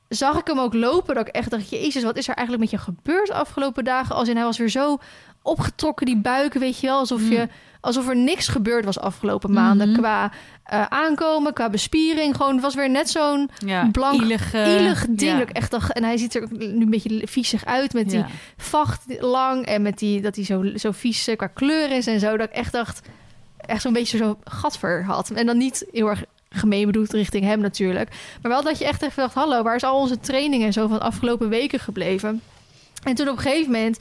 zag 0.09 0.39
ik 0.39 0.47
hem 0.47 0.59
ook 0.59 0.73
lopen. 0.73 1.15
Dat 1.15 1.27
ik 1.27 1.33
echt 1.33 1.49
dacht, 1.49 1.69
jezus, 1.69 2.03
wat 2.03 2.17
is 2.17 2.27
er 2.27 2.35
eigenlijk 2.35 2.71
met 2.71 2.81
je 2.81 2.85
gebeurd 2.91 3.27
de 3.27 3.33
afgelopen 3.33 3.83
dagen? 3.83 4.15
Als 4.15 4.27
in 4.27 4.35
hij 4.35 4.45
was 4.45 4.57
weer 4.57 4.69
zo 4.69 4.97
opgetrokken, 5.49 6.05
die 6.05 6.17
buiken, 6.17 6.59
weet 6.59 6.79
je 6.79 6.87
wel. 6.87 6.97
Alsof, 6.97 7.21
Mm. 7.21 7.31
je, 7.31 7.47
alsof 7.81 8.07
er 8.09 8.15
niks 8.15 8.47
gebeurd 8.47 8.85
was 8.85 8.99
afgelopen 8.99 9.51
maanden. 9.53 9.89
Mhm. 9.89 9.97
Qua 9.99 10.31
eh, 10.63 10.85
aankomen, 10.89 11.53
qua 11.53 11.69
bespiering. 11.69 12.35
Gewoon, 12.35 12.53
het 12.53 12.61
was 12.61 12.75
weer 12.75 12.89
net 12.89 13.09
zo'n 13.09 13.49
Ja, 13.65 13.89
Blank, 13.91 14.21
ielig, 14.21 14.53
ielig 14.53 15.05
ding. 15.09 15.21
ja. 15.21 15.37
Dat 15.39 15.49
ik 15.49 15.55
echt 15.55 15.71
dacht, 15.71 15.93
en 15.93 16.03
hij 16.03 16.17
ziet 16.17 16.35
er 16.35 16.47
nu 16.51 16.81
een 16.81 16.89
beetje 16.89 17.21
viezig 17.27 17.65
uit 17.65 17.93
met 17.93 18.09
die 18.09 18.23
vacht 18.57 19.01
lang. 19.19 19.65
En 19.65 19.81
met 19.81 19.99
die, 19.99 20.21
dat 20.21 20.35
hij 20.35 20.45
zo, 20.45 20.63
zo 20.75 20.91
vies 20.91 21.27
eh, 21.27 21.35
qua 21.37 21.47
kleur 21.47 21.91
is 21.91 22.07
en 22.07 22.19
zo. 22.19 22.37
Dat 22.37 22.47
ik 22.49 22.55
echt 22.55 22.71
dacht, 22.71 23.01
echt 23.57 23.81
zo'n 23.81 23.93
beetje 23.93 24.17
zo 24.17 24.37
gatver 24.43 25.03
had. 25.05 25.29
En 25.31 25.45
dan 25.45 25.57
niet 25.57 25.85
heel 25.91 26.07
erg 26.09 26.23
gemeen 26.49 26.85
bedoeld 26.85 27.13
richting 27.13 27.43
hem 27.45 27.59
natuurlijk. 27.59 28.09
Maar 28.41 28.51
wel 28.51 28.63
dat 28.63 28.77
je 28.79 28.85
echt 28.85 29.01
even 29.01 29.21
dacht, 29.23 29.33
hallo, 29.35 29.63
waar 29.63 29.75
is 29.75 29.83
al 29.83 29.99
onze 29.99 30.19
training 30.19 30.63
en 30.63 30.73
zo 30.73 30.87
van 30.87 30.97
de 30.97 31.03
afgelopen 31.03 31.49
weken 31.49 31.79
gebleven? 31.79 32.41
En 33.03 33.15
toen 33.15 33.27
op 33.29 33.35
een 33.37 33.41
gegeven 33.43 33.71
moment, 33.71 33.99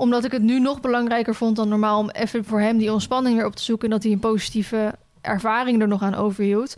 omdat 0.00 0.24
ik 0.24 0.32
het 0.32 0.42
nu 0.42 0.60
nog 0.60 0.80
belangrijker 0.80 1.34
vond 1.34 1.56
dan 1.56 1.68
normaal... 1.68 1.98
om 1.98 2.10
even 2.10 2.44
voor 2.44 2.60
hem 2.60 2.78
die 2.78 2.92
ontspanning 2.92 3.36
weer 3.36 3.46
op 3.46 3.56
te 3.56 3.62
zoeken... 3.62 3.84
en 3.84 3.94
dat 3.94 4.02
hij 4.02 4.12
een 4.12 4.18
positieve 4.18 4.94
ervaring 5.20 5.80
er 5.80 5.88
nog 5.88 6.02
aan 6.02 6.14
overhield... 6.14 6.76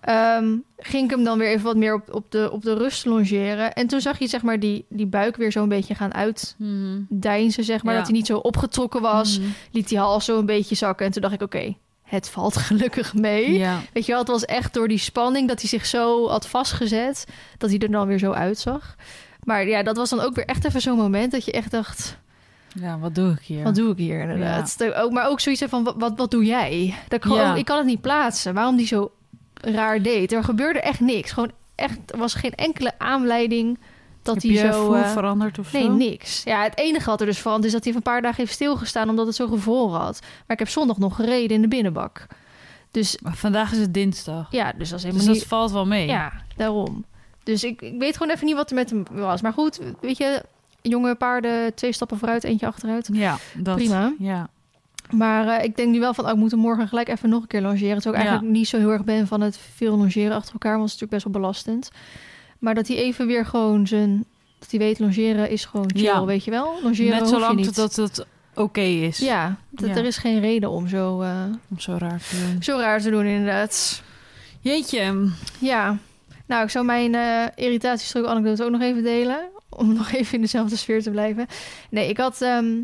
ehm, 0.00 0.56
ging 0.76 1.04
ik 1.04 1.10
hem 1.10 1.24
dan 1.24 1.38
weer 1.38 1.48
even 1.48 1.64
wat 1.64 1.76
meer 1.76 1.94
op, 1.94 2.14
op, 2.14 2.30
de, 2.30 2.50
op 2.52 2.62
de 2.62 2.74
rust 2.74 3.04
longeren. 3.04 3.72
En 3.72 3.86
toen 3.86 4.00
zag 4.00 4.18
je 4.18 4.26
zeg 4.26 4.42
maar 4.42 4.60
die, 4.60 4.84
die 4.88 5.06
buik 5.06 5.36
weer 5.36 5.52
zo'n 5.52 5.68
beetje 5.68 5.94
gaan 5.94 6.14
uitdeinzen, 6.14 7.64
zeg 7.64 7.82
maar. 7.82 7.92
Ja. 7.92 7.98
Dat 7.98 8.08
hij 8.08 8.16
niet 8.16 8.26
zo 8.26 8.38
opgetrokken 8.38 9.00
was. 9.00 9.38
Mhm. 9.38 9.48
Liet 9.70 9.88
die 9.88 9.98
hals 9.98 10.24
zo 10.24 10.38
een 10.38 10.46
beetje 10.46 10.74
zakken. 10.74 11.06
En 11.06 11.12
toen 11.12 11.22
dacht 11.22 11.34
ik, 11.34 11.42
oké, 11.42 11.74
het 12.02 12.28
valt 12.28 12.56
gelukkig 12.66 13.14
mee. 13.14 13.52
Ja. 13.52 13.80
Weet 13.92 14.06
je 14.06 14.12
wel, 14.12 14.20
het 14.20 14.30
was 14.30 14.44
echt 14.44 14.74
door 14.74 14.88
die 14.88 14.98
spanning 14.98 15.48
dat 15.48 15.60
hij 15.60 15.68
zich 15.68 15.86
zo 15.86 16.28
had 16.28 16.46
vastgezet, 16.46 17.26
dat 17.58 17.70
hij 17.70 17.78
er 17.78 17.90
dan 17.90 18.06
weer 18.06 18.18
zo 18.18 18.32
uitzag. 18.32 18.96
Maar 19.44 19.68
ja, 19.68 19.82
dat 19.82 19.96
was 19.96 20.10
dan 20.10 20.20
ook 20.20 20.34
weer 20.34 20.44
echt 20.44 20.64
even 20.64 20.80
zo'n 20.80 20.96
moment 20.96 21.32
dat 21.32 21.44
je 21.44 21.52
echt 21.52 21.70
dacht, 21.70 22.18
ja, 22.80 22.98
wat 22.98 23.14
doe 23.14 23.30
ik 23.32 23.40
hier? 23.40 23.62
wat 23.64 23.74
doe 23.74 23.90
ik 23.92 23.98
hier 23.98 24.20
inderdaad? 24.20 24.76
Ook, 24.96 25.12
maar 25.12 25.28
ook 25.28 25.40
zoiets 25.40 25.62
van, 25.68 25.84
wat, 25.84 25.94
wat, 25.98 26.12
wat 26.16 26.30
doe 26.30 26.44
jij? 26.44 26.94
Dat 27.08 27.18
ik, 27.18 27.22
gewoon, 27.22 27.38
Ja. 27.38 27.54
ik 27.54 27.64
kan 27.64 27.76
het 27.76 27.86
niet 27.86 28.00
plaatsen, 28.00 28.54
waarom 28.54 28.76
die 28.76 28.86
zo 28.86 29.12
raar 29.54 30.02
deed. 30.02 30.32
Er 30.32 30.44
gebeurde 30.44 30.80
echt 30.80 31.00
niks. 31.00 31.32
Gewoon 31.32 31.50
echt, 31.74 31.98
er 32.06 32.18
was 32.18 32.34
geen 32.34 32.54
enkele 32.54 32.92
aanleiding 32.98 33.78
dat 34.22 34.42
Heb 34.42 34.52
hij 34.52 34.72
zo... 34.72 34.92
eh, 34.92 35.10
veranderd 35.12 35.58
of 35.58 35.72
Nee, 35.72 35.82
zo? 35.82 35.92
niks. 35.92 36.42
Ja, 36.44 36.62
het 36.62 36.78
enige 36.78 37.10
wat 37.10 37.20
er 37.20 37.26
dus 37.26 37.38
veranderd 37.38 37.66
is 37.66 37.72
dat 37.72 37.84
hij 37.84 37.94
een 37.94 38.02
paar 38.02 38.22
dagen 38.22 38.36
heeft 38.36 38.52
stilgestaan 38.52 39.08
omdat 39.08 39.26
het 39.26 39.34
zo 39.34 39.46
gevroren 39.46 40.00
had. 40.00 40.18
Maar 40.22 40.42
ik 40.56 40.58
heb 40.58 40.68
zondag 40.68 40.98
nog 40.98 41.16
gereden 41.16 41.56
in 41.56 41.62
de 41.62 41.68
binnenbak. 41.68 42.26
Dus 42.90 43.18
Maar 43.22 43.34
vandaag 43.36 43.72
is 43.72 43.78
het 43.78 43.94
dinsdag. 43.94 44.46
ja, 44.50 44.72
dus 44.78 44.88
dat 44.88 44.98
is 44.98 45.04
helemaal 45.04 45.24
Dus 45.24 45.24
dat 45.34 45.34
niet... 45.34 45.44
valt 45.52 45.70
wel 45.70 45.86
mee. 45.86 46.06
Ja, 46.06 46.32
daarom. 46.56 47.04
Dus 47.42 47.64
ik, 47.64 47.82
ik 47.82 47.98
weet 47.98 48.16
gewoon 48.16 48.32
even 48.34 48.46
niet 48.46 48.54
wat 48.54 48.68
er 48.70 48.76
met 48.76 48.90
hem 48.90 49.04
was. 49.10 49.42
Maar 49.42 49.52
goed, 49.52 49.80
weet 50.00 50.16
je, 50.16 50.42
jonge 50.90 51.14
paarden, 51.14 51.74
twee 51.74 51.92
stappen 51.92 52.18
vooruit, 52.18 52.44
eentje 52.44 52.66
achteruit. 52.66 53.08
Ja, 53.12 53.36
dat, 53.56 53.76
Prima. 53.76 54.12
Ja. 54.18 54.48
Maar 55.10 55.48
eh, 55.48 55.64
ik 55.64 55.76
denk 55.76 55.88
nu 55.92 56.00
wel 56.00 56.14
van, 56.14 56.24
oh, 56.24 56.30
ik 56.30 56.36
moet 56.36 56.50
hem 56.50 56.60
morgen 56.60 56.88
gelijk 56.88 57.08
even 57.08 57.28
nog 57.28 57.42
een 57.42 57.48
keer 57.48 57.60
longeren. 57.62 57.94
Terwijl 58.00 58.14
ik 58.14 58.20
Ja. 58.22 58.28
eigenlijk 58.28 58.56
niet 58.56 58.68
zo 58.68 58.78
heel 58.78 58.90
erg 58.90 59.04
ben 59.04 59.26
van 59.26 59.40
het 59.40 59.58
veel 59.74 59.96
longeren 59.96 60.32
achter 60.36 60.52
elkaar. 60.52 60.78
Want 60.78 60.90
het 60.90 60.94
is 60.94 61.00
natuurlijk 61.00 61.22
best 61.22 61.24
wel 61.24 61.32
belastend. 61.42 61.90
Maar 62.58 62.74
dat 62.74 62.88
hij 62.88 62.96
even 62.96 63.26
weer 63.26 63.46
gewoon 63.46 63.86
zijn... 63.86 64.24
Dat 64.58 64.70
hij 64.70 64.78
weet, 64.80 64.98
longeren 64.98 65.50
is 65.50 65.64
gewoon 65.64 65.90
chill, 65.94 66.02
Ja. 66.02 66.24
weet 66.24 66.44
je 66.44 66.50
wel? 66.50 66.78
Longeren 66.82 67.18
Net 67.18 67.28
zolang 67.28 67.66
dat 67.70 67.96
het 67.96 68.26
oké 68.54 68.80
is. 68.80 69.18
Ja, 69.18 69.56
dat, 69.70 69.88
Ja. 69.88 69.96
er 69.96 70.04
is 70.04 70.16
geen 70.16 70.40
reden 70.40 70.70
om 70.70 70.88
zo, 70.88 71.20
eh, 71.20 71.42
Om 71.70 71.78
zo 71.80 71.96
raar 71.98 72.20
te 72.30 72.36
doen. 72.50 72.62
zo 72.62 72.78
raar 72.78 73.00
te 73.00 73.10
doen 73.10 73.24
inderdaad. 73.24 74.02
Jeetje. 74.60 75.28
Ja, 75.58 75.96
nou, 76.46 76.64
ik 76.64 76.70
zou 76.70 76.84
mijn 76.84 77.14
eh 77.14 77.42
irritatiestrook 77.54 78.26
anekdote 78.26 78.64
ook 78.64 78.70
nog 78.70 78.80
even 78.80 79.02
delen. 79.02 79.38
Om 79.76 79.92
nog 79.92 80.12
even 80.12 80.34
in 80.34 80.40
dezelfde 80.40 80.76
sfeer 80.76 81.02
te 81.02 81.10
blijven. 81.10 81.46
Nee, 81.90 82.08
ik 82.08 82.16
had... 82.16 82.42
ehm, 82.42 82.74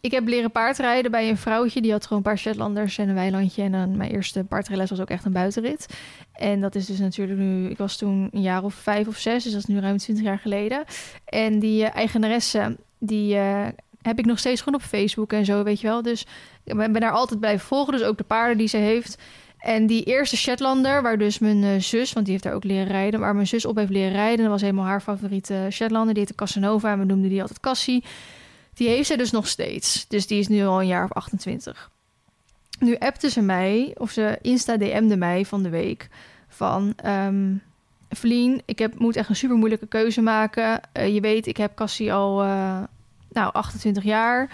ik 0.00 0.10
heb 0.10 0.26
leren 0.26 0.50
paardrijden 0.50 1.10
bij 1.10 1.28
een 1.28 1.36
vrouwtje. 1.36 1.80
Die 1.80 1.92
had 1.92 2.02
gewoon 2.02 2.18
een 2.18 2.24
paar 2.24 2.38
Shetlanders 2.38 2.98
en 2.98 3.08
een 3.08 3.14
weilandje. 3.14 3.62
En 3.62 3.72
dan 3.72 3.96
mijn 3.96 4.10
eerste 4.10 4.44
paardrijles 4.44 4.90
was 4.90 5.00
ook 5.00 5.10
echt 5.10 5.24
een 5.24 5.32
buitenrit. 5.32 5.86
En 6.32 6.60
dat 6.60 6.74
is 6.74 6.86
dus 6.86 6.98
natuurlijk 6.98 7.38
nu... 7.38 7.68
Ik 7.68 7.78
was 7.78 7.96
toen 7.96 8.28
een 8.32 8.42
jaar 8.42 8.64
of 8.64 8.74
vijf 8.74 9.08
of 9.08 9.16
zes. 9.16 9.42
Dus 9.42 9.52
dat 9.52 9.60
is 9.60 9.66
nu 9.66 9.80
ruim 9.80 9.96
twintig 9.96 10.24
jaar 10.24 10.38
geleden. 10.38 10.84
En 11.24 11.58
die 11.58 11.84
eh, 11.84 11.96
eigenaresse, 11.96 12.76
die 12.98 13.36
eh, 13.36 13.66
heb 14.02 14.18
ik 14.18 14.26
nog 14.26 14.38
steeds 14.38 14.62
gewoon 14.62 14.80
op 14.80 14.86
Facebook 14.86 15.32
en 15.32 15.44
zo, 15.44 15.62
weet 15.62 15.80
je 15.80 15.86
wel. 15.86 16.02
Dus 16.02 16.26
ik 16.64 16.76
ben 16.76 16.92
ben 16.92 17.00
daar 17.00 17.12
altijd 17.12 17.40
blijven 17.40 17.66
volgen. 17.66 17.92
Dus 17.92 18.02
ook 18.02 18.18
de 18.18 18.24
paarden 18.24 18.58
die 18.58 18.68
ze 18.68 18.76
heeft. 18.76 19.18
En 19.58 19.86
die 19.86 20.04
eerste 20.04 20.36
Shetlander, 20.36 21.02
waar 21.02 21.18
dus 21.18 21.38
mijn 21.38 21.64
eh, 21.64 21.80
zus, 21.80 22.12
want 22.12 22.24
die 22.24 22.34
heeft 22.34 22.46
daar 22.46 22.54
ook 22.54 22.64
leren 22.64 22.86
rijden, 22.86 23.20
waar 23.20 23.34
mijn 23.34 23.46
zus 23.46 23.64
op 23.64 23.76
heeft 23.76 23.90
leren 23.90 24.12
rijden, 24.12 24.38
dat 24.38 24.48
was 24.52 24.60
helemaal 24.60 24.84
haar 24.84 25.00
favoriete 25.00 25.66
Shetlander. 25.70 26.14
Die 26.14 26.22
heette 26.22 26.36
Casanova 26.36 26.92
en 26.92 26.98
we 26.98 27.04
noemden 27.04 27.30
die 27.30 27.40
altijd 27.40 27.60
Cassie. 27.60 28.04
Die 28.74 28.88
heeft 28.88 29.06
zij 29.06 29.16
dus 29.16 29.30
nog 29.30 29.48
steeds. 29.48 30.06
Dus 30.08 30.26
die 30.26 30.38
is 30.38 30.48
nu 30.48 30.64
al 30.64 30.80
een 30.80 30.86
jaar 30.86 31.04
of 31.04 31.12
28. 31.12 31.90
Nu 32.78 32.96
appte 32.96 33.30
ze 33.30 33.40
mij, 33.40 33.94
of 33.96 34.10
ze 34.10 34.38
Insta-DM'de 34.42 35.16
mij 35.16 35.44
van 35.44 35.62
de 35.62 35.68
week, 35.68 36.08
van... 36.48 36.92
ehm 36.96 37.54
Vlien, 38.10 38.62
ik 38.64 38.78
heb, 38.78 38.98
moet 38.98 39.16
echt 39.16 39.28
een 39.28 39.36
super 39.36 39.56
moeilijke 39.56 39.86
keuze 39.86 40.20
maken. 40.20 40.80
Eh, 40.92 41.14
je 41.14 41.20
weet, 41.20 41.46
ik 41.46 41.56
heb 41.56 41.74
Cassie 41.74 42.12
al 42.12 42.42
eh, 42.42 42.82
nou, 43.32 43.52
28 43.52 44.02
jaar. 44.04 44.50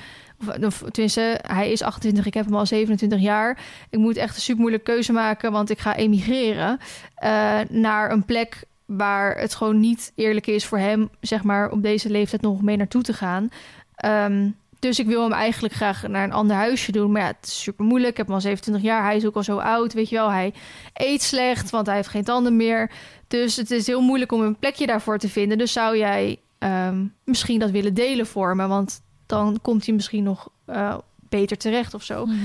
Of, 0.48 0.82
tenminste, 0.90 1.40
hij 1.46 1.72
is 1.72 1.82
28, 1.82 2.26
ik 2.26 2.34
heb 2.34 2.44
hem 2.44 2.54
al 2.54 2.66
27 2.66 3.20
jaar. 3.20 3.58
Ik 3.90 3.98
moet 3.98 4.16
echt 4.16 4.34
een 4.34 4.42
super 4.42 4.60
moeilijke 4.60 4.92
keuze 4.92 5.12
maken, 5.12 5.52
want 5.52 5.70
ik 5.70 5.78
ga 5.78 5.96
emigreren 5.96 6.78
eh, 7.14 7.60
naar 7.68 8.10
een 8.10 8.24
plek 8.24 8.64
waar 8.86 9.38
het 9.38 9.54
gewoon 9.54 9.80
niet 9.80 10.12
eerlijk 10.14 10.46
is 10.46 10.66
voor 10.66 10.78
hem, 10.78 11.10
zeg 11.20 11.42
maar, 11.42 11.70
op 11.70 11.82
deze 11.82 12.10
leeftijd 12.10 12.42
nog 12.42 12.62
mee 12.62 12.76
naartoe 12.76 13.02
te 13.02 13.12
gaan. 13.12 13.48
Ehm, 13.94 14.48
dus 14.78 14.98
ik 14.98 15.06
wil 15.06 15.22
hem 15.22 15.32
eigenlijk 15.32 15.74
graag 15.74 16.06
naar 16.08 16.24
een 16.24 16.32
ander 16.32 16.56
huisje 16.56 16.92
doen. 16.92 17.12
Maar 17.12 17.22
ja, 17.22 17.26
het 17.26 17.46
is 17.46 17.62
super 17.62 17.84
moeilijk. 17.84 18.10
Ik 18.10 18.16
heb 18.16 18.26
hem 18.26 18.34
al 18.34 18.40
27 18.40 18.84
jaar. 18.84 19.04
Hij 19.04 19.16
is 19.16 19.26
ook 19.26 19.34
al 19.34 19.42
zo 19.42 19.58
oud, 19.58 19.92
weet 19.92 20.08
je 20.08 20.16
wel. 20.16 20.30
Hij 20.30 20.52
eet 20.92 21.22
slecht, 21.22 21.70
want 21.70 21.86
hij 21.86 21.96
heeft 21.96 22.08
geen 22.08 22.24
tanden 22.24 22.56
meer. 22.56 22.90
Dus 23.28 23.56
het 23.56 23.70
is 23.70 23.86
heel 23.86 24.00
moeilijk 24.00 24.32
om 24.32 24.40
een 24.40 24.58
plekje 24.58 24.86
daarvoor 24.86 25.18
te 25.18 25.28
vinden. 25.28 25.58
Dus 25.58 25.72
zou 25.72 25.98
jij 25.98 26.38
ehm, 26.58 27.06
misschien 27.24 27.58
dat 27.58 27.70
willen 27.70 27.94
delen 27.94 28.26
voor 28.26 28.56
me? 28.56 28.66
Want 28.66 29.00
dan 29.26 29.58
komt 29.62 29.86
hij 29.86 29.94
misschien 29.94 30.22
nog 30.22 30.48
eh, 30.66 30.98
beter 31.28 31.56
terecht 31.56 31.94
of 31.94 32.02
zo. 32.02 32.26
Mhm. 32.26 32.36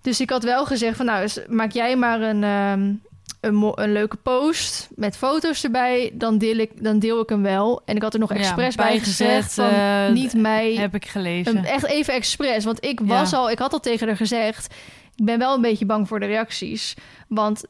Dus 0.00 0.20
ik 0.20 0.30
had 0.30 0.42
wel 0.42 0.66
gezegd 0.66 0.96
van 0.96 1.06
nou, 1.06 1.28
maak 1.48 1.72
jij 1.72 1.96
maar 1.96 2.20
een, 2.20 2.44
ehm, 2.44 2.92
een, 3.40 3.92
leuke 3.92 4.16
post 4.16 4.88
met 4.94 5.16
foto's 5.16 5.64
erbij. 5.64 6.10
Dan 6.14 6.38
deel, 6.38 6.56
ik, 6.56 6.82
dan 6.82 6.98
deel 6.98 7.20
ik 7.20 7.28
hem 7.28 7.42
wel. 7.42 7.82
En 7.84 7.96
ik 7.96 8.02
had 8.02 8.14
er 8.14 8.20
nog 8.20 8.32
Ja, 8.32 8.38
expres 8.38 8.74
bij 8.74 8.98
gezegd 8.98 9.54
van 9.54 9.68
eh, 9.68 10.08
niet 10.10 10.34
mij... 10.34 10.74
Heb 10.74 10.94
ik 10.94 11.06
gelezen. 11.06 11.56
Een- 11.56 11.64
echt 11.64 11.86
even 11.86 12.14
expres. 12.14 12.64
Want 12.64 12.84
ik 12.84 13.00
was 13.00 13.30
Ja. 13.30 13.36
al, 13.36 13.50
ik 13.50 13.58
had 13.58 13.72
al 13.72 13.80
tegen 13.80 14.06
haar 14.06 14.16
gezegd. 14.16 14.74
Ik 15.16 15.24
ben 15.24 15.38
wel 15.38 15.54
een 15.54 15.60
beetje 15.60 15.86
bang 15.86 16.08
voor 16.08 16.20
de 16.20 16.26
reacties. 16.26 16.94
Want 17.28 17.64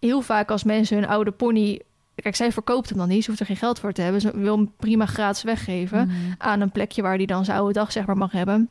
heel 0.00 0.20
vaak 0.20 0.50
als 0.50 0.64
mensen 0.64 0.96
hun 0.96 1.08
oude 1.08 1.30
pony. 1.30 1.80
Kijk, 2.22 2.36
zij 2.36 2.52
verkoopt 2.52 2.88
hem 2.88 2.98
dan 2.98 3.08
niet. 3.08 3.22
Ze 3.22 3.28
hoeft 3.28 3.40
er 3.40 3.46
geen 3.46 3.56
geld 3.56 3.78
voor 3.78 3.92
te 3.92 4.02
hebben. 4.02 4.20
Ze 4.20 4.38
wil 4.38 4.56
hem 4.56 4.72
prima 4.76 5.06
gratis 5.06 5.42
weggeven 5.42 6.06
Mhm. 6.06 6.14
aan 6.38 6.60
een 6.60 6.70
plekje 6.70 7.02
waar 7.02 7.16
hij 7.16 7.26
dan 7.26 7.44
zijn 7.44 7.58
oude 7.58 7.72
dag 7.72 7.92
zeg 7.92 8.06
maar 8.06 8.16
mag 8.16 8.32
hebben. 8.32 8.68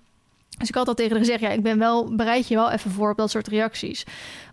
Dus 0.57 0.67
ik 0.69 0.75
had 0.75 0.87
al 0.87 0.93
tegen 0.93 1.11
haar 1.11 1.19
gezegd, 1.19 1.39
ja, 1.39 1.49
ik 1.49 1.63
ben 1.63 1.77
wel, 1.79 2.15
bereid 2.15 2.47
je 2.47 2.55
wel 2.55 2.71
even 2.71 2.91
voor 2.91 3.11
op 3.11 3.17
dat 3.17 3.29
soort 3.31 3.47
reacties. 3.47 4.05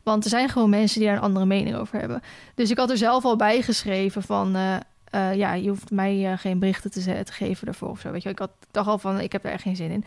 Want 0.03 0.24
er 0.24 0.30
zijn 0.30 0.49
gewoon 0.49 0.70
mensen 0.70 0.99
die 0.99 1.09
daar 1.09 1.16
een 1.16 1.22
andere 1.22 1.47
mening 1.47 1.76
over 1.76 1.99
hebben. 1.99 2.22
Dus 2.55 2.70
ik 2.70 2.78
had 2.78 2.90
er 2.90 2.97
zelf 2.97 3.24
al 3.24 3.36
bij 3.36 3.62
geschreven 3.62 4.22
van, 4.22 4.57
eh, 4.57 4.76
eh, 5.11 5.34
ja, 5.36 5.53
je 5.55 5.68
hoeft 5.68 5.90
mij 5.90 6.30
eh, 6.32 6.38
geen 6.38 6.59
berichten 6.59 6.90
te, 6.90 7.01
te 7.24 7.32
geven 7.32 7.68
ervoor 7.68 7.88
of 7.88 8.01
zo. 8.01 8.11
Weet 8.11 8.22
je, 8.22 8.28
ik 8.28 8.38
had 8.38 8.51
dacht 8.70 8.88
al 8.88 8.99
van, 8.99 9.20
ik 9.20 9.32
heb 9.32 9.45
er 9.45 9.51
echt 9.53 9.62
geen 9.62 9.76
zin 9.76 9.90
in. 9.90 10.05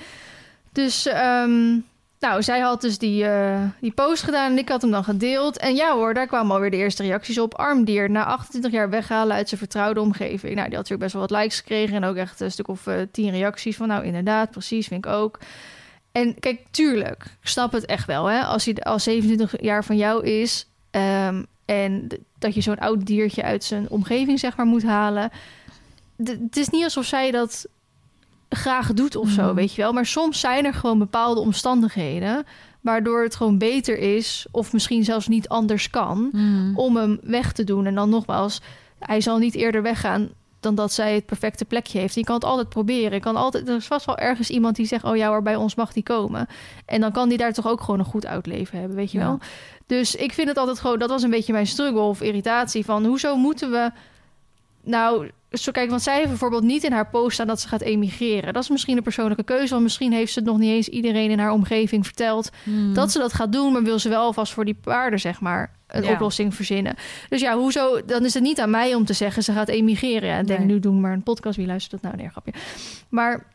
Dus, 0.71 1.05
ehm, 1.05 1.77
nou, 2.19 2.43
zij 2.43 2.59
had 2.59 2.81
dus 2.81 2.97
die, 2.97 3.25
eh, 3.25 3.63
die 3.81 3.91
post 3.91 4.23
gedaan 4.23 4.51
en 4.51 4.57
ik 4.57 4.69
had 4.69 4.81
hem 4.81 4.91
dan 4.91 5.03
gedeeld. 5.03 5.57
En 5.57 5.75
ja 5.75 5.93
hoor, 5.93 6.13
daar 6.13 6.27
kwamen 6.27 6.55
alweer 6.55 6.71
de 6.71 6.77
eerste 6.77 7.03
reacties 7.03 7.39
op. 7.39 7.55
Armdier, 7.55 8.09
na 8.09 8.23
28 8.23 8.71
jaar 8.71 8.89
weghalen 8.89 9.35
uit 9.35 9.47
zijn 9.47 9.59
vertrouwde 9.59 10.01
omgeving. 10.01 10.55
Nou, 10.55 10.67
die 10.67 10.77
had 10.77 10.89
natuurlijk 10.89 10.99
best 10.99 11.13
wel 11.13 11.21
wat 11.21 11.31
likes 11.31 11.57
gekregen 11.57 11.95
en 11.95 12.03
ook 12.03 12.15
echt 12.15 12.39
een 12.39 12.51
stuk 12.51 12.67
of 12.67 12.87
eh, 12.87 12.95
tien 13.11 13.31
reacties 13.31 13.75
van, 13.75 13.87
nou 13.87 14.05
inderdaad, 14.05 14.51
precies, 14.51 14.87
vind 14.87 15.05
ik 15.05 15.11
ook. 15.11 15.39
En 16.11 16.39
kijk, 16.39 16.61
tuurlijk, 16.71 17.23
ik 17.41 17.47
snap 17.47 17.71
het 17.71 17.85
echt 17.85 18.05
wel. 18.07 18.25
Hè? 18.25 18.41
Als 18.41 18.65
hij 18.65 18.75
als 18.75 19.03
27 19.03 19.61
jaar 19.61 19.83
van 19.83 19.97
jou 19.97 20.25
is 20.25 20.67
ehm, 20.91 21.43
en 21.65 22.07
dat 22.39 22.53
je 22.53 22.61
zo'n 22.61 22.79
oud 22.79 23.05
diertje 23.05 23.43
uit 23.43 23.63
zijn 23.63 23.89
omgeving 23.89 24.39
zeg 24.39 24.57
maar 24.57 24.65
moet 24.65 24.83
halen. 24.83 25.31
Het 26.23 26.57
is 26.57 26.69
niet 26.69 26.83
alsof 26.83 27.05
zij 27.05 27.31
dat 27.31 27.67
graag 28.49 28.93
doet 28.93 29.15
of 29.15 29.29
zo, 29.29 29.43
Mhm. 29.45 29.55
weet 29.55 29.73
je 29.73 29.81
wel. 29.81 29.93
Maar 29.93 30.05
soms 30.05 30.39
zijn 30.39 30.65
er 30.65 30.73
gewoon 30.73 30.99
bepaalde 30.99 31.39
omstandigheden 31.39 32.45
waardoor 32.81 33.23
het 33.23 33.35
gewoon 33.35 33.57
beter 33.57 33.97
is 33.97 34.45
of 34.51 34.73
misschien 34.73 35.03
zelfs 35.03 35.27
niet 35.27 35.47
anders 35.49 35.89
kan 35.89 36.29
Mm. 36.31 36.77
om 36.77 36.95
hem 36.95 37.19
weg 37.23 37.51
te 37.51 37.63
doen. 37.63 37.85
En 37.85 37.95
dan 37.95 38.09
nogmaals, 38.09 38.61
hij 38.99 39.21
zal 39.21 39.37
niet 39.37 39.55
eerder 39.55 39.81
weggaan 39.81 40.29
dan 40.59 40.75
dat 40.75 40.93
zij 40.93 41.13
het 41.15 41.25
perfecte 41.25 41.65
plekje 41.65 41.99
heeft. 41.99 42.15
Je 42.15 42.23
kan 42.23 42.35
het 42.35 42.43
altijd 42.43 42.69
proberen. 42.69 43.13
Je 43.13 43.19
kan 43.19 43.35
altijd, 43.35 43.69
er 43.69 43.75
is 43.75 43.85
vast 43.87 44.05
wel 44.05 44.17
ergens 44.17 44.49
iemand 44.49 44.75
die 44.75 44.85
zegt... 44.85 45.03
oh 45.03 45.15
ja 45.15 45.27
hoor, 45.27 45.41
bij 45.41 45.55
ons 45.55 45.75
mag 45.75 45.93
die 45.93 46.03
komen. 46.03 46.47
En 46.85 47.01
dan 47.01 47.11
kan 47.11 47.29
die 47.29 47.37
daar 47.37 47.53
toch 47.53 47.67
ook 47.67 47.81
gewoon 47.81 47.99
een 47.99 48.05
goed 48.05 48.25
uitleven 48.25 48.79
hebben, 48.79 48.95
weet 48.97 49.11
je 49.11 49.17
Ja. 49.17 49.23
wel? 49.25 49.39
Dus 49.85 50.15
ik 50.15 50.33
vind 50.33 50.47
het 50.47 50.57
altijd 50.57 50.79
gewoon... 50.79 50.99
dat 50.99 51.09
was 51.09 51.23
een 51.23 51.29
beetje 51.29 51.53
mijn 51.53 51.67
struggle 51.67 51.99
of 52.01 52.21
irritatie 52.21 52.85
van... 52.85 53.05
hoezo 53.05 53.35
moeten 53.35 53.71
we... 53.71 53.91
Nou, 54.83 55.29
zo 55.51 55.71
kijk, 55.71 55.89
want 55.89 56.01
zij 56.01 56.15
heeft 56.15 56.27
bijvoorbeeld 56.29 56.63
niet 56.63 56.83
in 56.83 56.91
haar 56.91 57.09
post 57.09 57.33
staan 57.33 57.47
dat 57.47 57.61
ze 57.61 57.67
gaat 57.67 57.81
emigreren. 57.81 58.53
Dat 58.53 58.63
is 58.63 58.69
misschien 58.69 58.97
een 58.97 59.03
persoonlijke 59.03 59.43
keuze, 59.43 59.69
want 59.71 59.83
misschien 59.83 60.11
heeft 60.11 60.33
ze 60.33 60.39
het 60.39 60.47
nog 60.47 60.57
niet 60.57 60.69
eens 60.71 60.87
iedereen 60.89 61.31
in 61.31 61.39
haar 61.39 61.51
omgeving 61.51 62.05
verteld 62.05 62.49
Mm. 62.63 62.93
dat 62.93 63.11
ze 63.11 63.19
dat 63.19 63.33
gaat 63.33 63.51
doen, 63.51 63.71
maar 63.73 63.83
wil 63.83 63.99
ze 63.99 64.09
wel 64.09 64.21
alvast 64.21 64.53
voor 64.53 64.65
die 64.65 64.77
paarden, 64.81 65.19
zeg 65.19 65.39
maar, 65.41 65.71
een 65.87 66.03
Ja. 66.03 66.11
oplossing 66.11 66.55
verzinnen. 66.55 66.95
Dus 67.29 67.41
ja, 67.41 67.57
hoezo? 67.57 68.05
Dan 68.05 68.25
is 68.25 68.33
het 68.33 68.43
niet 68.43 68.59
aan 68.59 68.69
mij 68.69 68.93
om 68.95 69.05
te 69.05 69.13
zeggen 69.13 69.43
ze 69.43 69.51
gaat 69.51 69.67
emigreren. 69.67 70.29
Ja, 70.29 70.37
ik 70.39 70.47
denk 70.47 70.59
Nee. 70.59 70.67
nu 70.67 70.79
doen 70.79 70.99
maar 71.01 71.13
een 71.13 71.23
podcast. 71.23 71.57
Wie 71.57 71.67
luistert 71.67 71.91
dat 71.91 72.01
nou? 72.01 72.15
Nee, 72.15 72.29
grapje. 72.29 72.53
Maar 73.09 73.45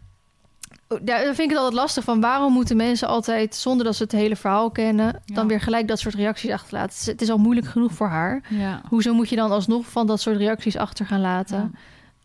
daar 1.03 1.21
vind 1.25 1.39
ik 1.39 1.49
het 1.49 1.57
altijd 1.57 1.75
lastig 1.75 2.05
van. 2.05 2.21
Waarom 2.21 2.53
moeten 2.53 2.77
mensen 2.77 3.09
altijd, 3.09 3.55
zonder 3.55 3.85
dat 3.87 3.97
ze 3.97 4.03
het 4.03 4.13
hele 4.13 4.37
verhaal 4.37 4.71
kennen, 4.71 5.21
Ja. 5.25 5.35
dan 5.35 5.49
weer 5.49 5.61
gelijk 5.61 5.89
dat 5.89 5.99
soort 5.99 6.15
reacties 6.15 6.51
achterlaten? 6.51 7.11
Het 7.13 7.23
is, 7.23 7.31
al 7.31 7.39
moeilijk 7.39 7.67
genoeg 7.67 7.93
voor 7.93 8.07
haar. 8.09 8.43
Ja. 8.49 8.81
Hoezo 8.89 9.15
moet 9.15 9.29
je 9.29 9.37
dan 9.37 9.51
alsnog 9.51 9.87
van 9.87 10.07
dat 10.07 10.21
soort 10.21 10.37
reacties 10.37 10.77
achter 10.77 11.07
gaan 11.07 11.21
laten 11.21 11.75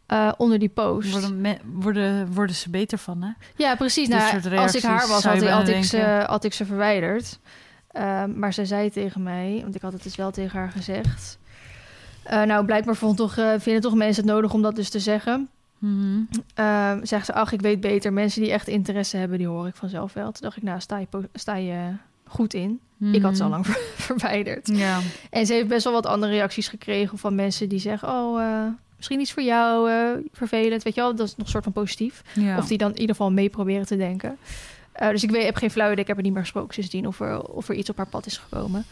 eh, 0.05 0.31
onder 0.37 0.59
die 0.59 0.69
post? 0.69 1.11
Worden, 1.11 1.41
me- 1.41 1.57
worden, 1.73 2.33
worden 2.33 2.55
ze 2.55 2.69
beter 2.69 2.97
van, 2.97 3.21
hè? 3.21 3.29
Ja, 3.55 3.75
precies. 3.75 4.07
Nou, 4.07 4.57
als 4.57 4.75
ik 4.75 4.81
haar 4.83 5.07
was, 5.07 5.23
had, 5.23 5.41
ik- 5.41 5.47
had, 5.49 5.63
bijna 5.63 5.77
ik 5.79 5.83
ze, 5.83 6.23
had 6.27 6.43
ik 6.43 6.53
ze 6.53 6.65
verwijderd. 6.65 7.39
Ehm, 7.91 8.39
maar 8.39 8.53
zij 8.53 8.65
zei 8.65 8.89
tegen 8.91 9.23
mij, 9.23 9.59
want 9.63 9.75
ik 9.75 9.81
had 9.81 9.93
het 9.93 10.03
dus 10.03 10.15
wel 10.15 10.31
tegen 10.31 10.59
haar 10.59 10.71
gezegd. 10.71 11.37
Eh, 12.23 12.41
nou, 12.43 12.65
blijkbaar 12.65 12.95
vond 12.95 13.17
toch, 13.17 13.37
eh, 13.37 13.51
vinden 13.57 13.81
toch 13.81 13.95
mensen 13.95 14.23
het 14.23 14.33
nodig 14.33 14.53
om 14.53 14.61
dat 14.61 14.75
dus 14.75 14.89
te 14.89 14.99
zeggen. 14.99 15.49
Ehm 16.53 17.05
zegt 17.05 17.25
ze, 17.25 17.33
ach, 17.33 17.51
ik 17.51 17.61
weet 17.61 17.79
beter. 17.81 18.13
Mensen 18.13 18.41
die 18.41 18.51
echt 18.51 18.67
interesse 18.67 19.17
hebben, 19.17 19.37
die 19.37 19.47
hoor 19.47 19.67
ik 19.67 19.75
vanzelf 19.75 20.13
wel. 20.13 20.31
Toen 20.31 20.41
dacht 20.41 20.57
ik, 20.57 20.63
nou, 20.63 20.79
sta 20.79 20.97
je, 20.97 21.07
sta 21.33 21.55
je 21.55 21.91
goed 22.27 22.53
in. 22.53 22.79
Ik 22.99 23.21
had 23.21 23.37
ze 23.37 23.43
al 23.43 23.49
Mhm. 23.49 23.57
lang 23.57 23.67
ver- 23.67 23.81
verwijderd. 24.07 24.67
Ja. 24.67 24.99
En 25.29 25.45
ze 25.45 25.53
heeft 25.53 25.67
best 25.67 25.83
wel 25.83 25.93
wat 25.93 26.05
andere 26.05 26.31
reacties 26.31 26.67
gekregen 26.67 27.17
van 27.17 27.35
mensen 27.35 27.69
die 27.69 27.79
zeggen... 27.79 28.09
oh, 28.09 28.41
eh, 28.43 28.67
misschien 28.95 29.19
iets 29.19 29.31
voor 29.33 29.43
jou, 29.43 29.91
eh, 29.91 30.09
vervelend. 30.31 30.83
Weet 30.83 30.95
je 30.95 31.01
wel, 31.01 31.15
dat 31.15 31.27
is 31.27 31.35
nog 31.35 31.45
een 31.45 31.51
soort 31.51 31.63
van 31.63 31.73
positief. 31.73 32.21
ja. 32.33 32.57
Of 32.57 32.67
die 32.67 32.77
dan 32.77 32.89
in 32.93 32.99
ieder 32.99 33.15
geval 33.15 33.31
mee 33.31 33.49
proberen 33.49 33.85
te 33.85 33.97
denken. 33.97 34.37
Eh, 34.91 35.09
dus 35.09 35.23
ik 35.23 35.29
weet, 35.31 35.45
heb 35.45 35.55
geen 35.55 35.71
flauw 35.71 35.87
idee. 35.91 36.01
Ik 36.01 36.07
heb 36.07 36.17
er 36.17 36.23
niet 36.23 36.33
meer 36.33 36.41
gesproken 36.41 36.73
sindsdien 36.73 37.07
of 37.07 37.19
er, 37.19 37.41
of 37.41 37.69
er 37.69 37.75
iets 37.75 37.89
op 37.89 37.97
haar 37.97 38.07
pad 38.07 38.25
is 38.25 38.37
gekomen. 38.37 38.85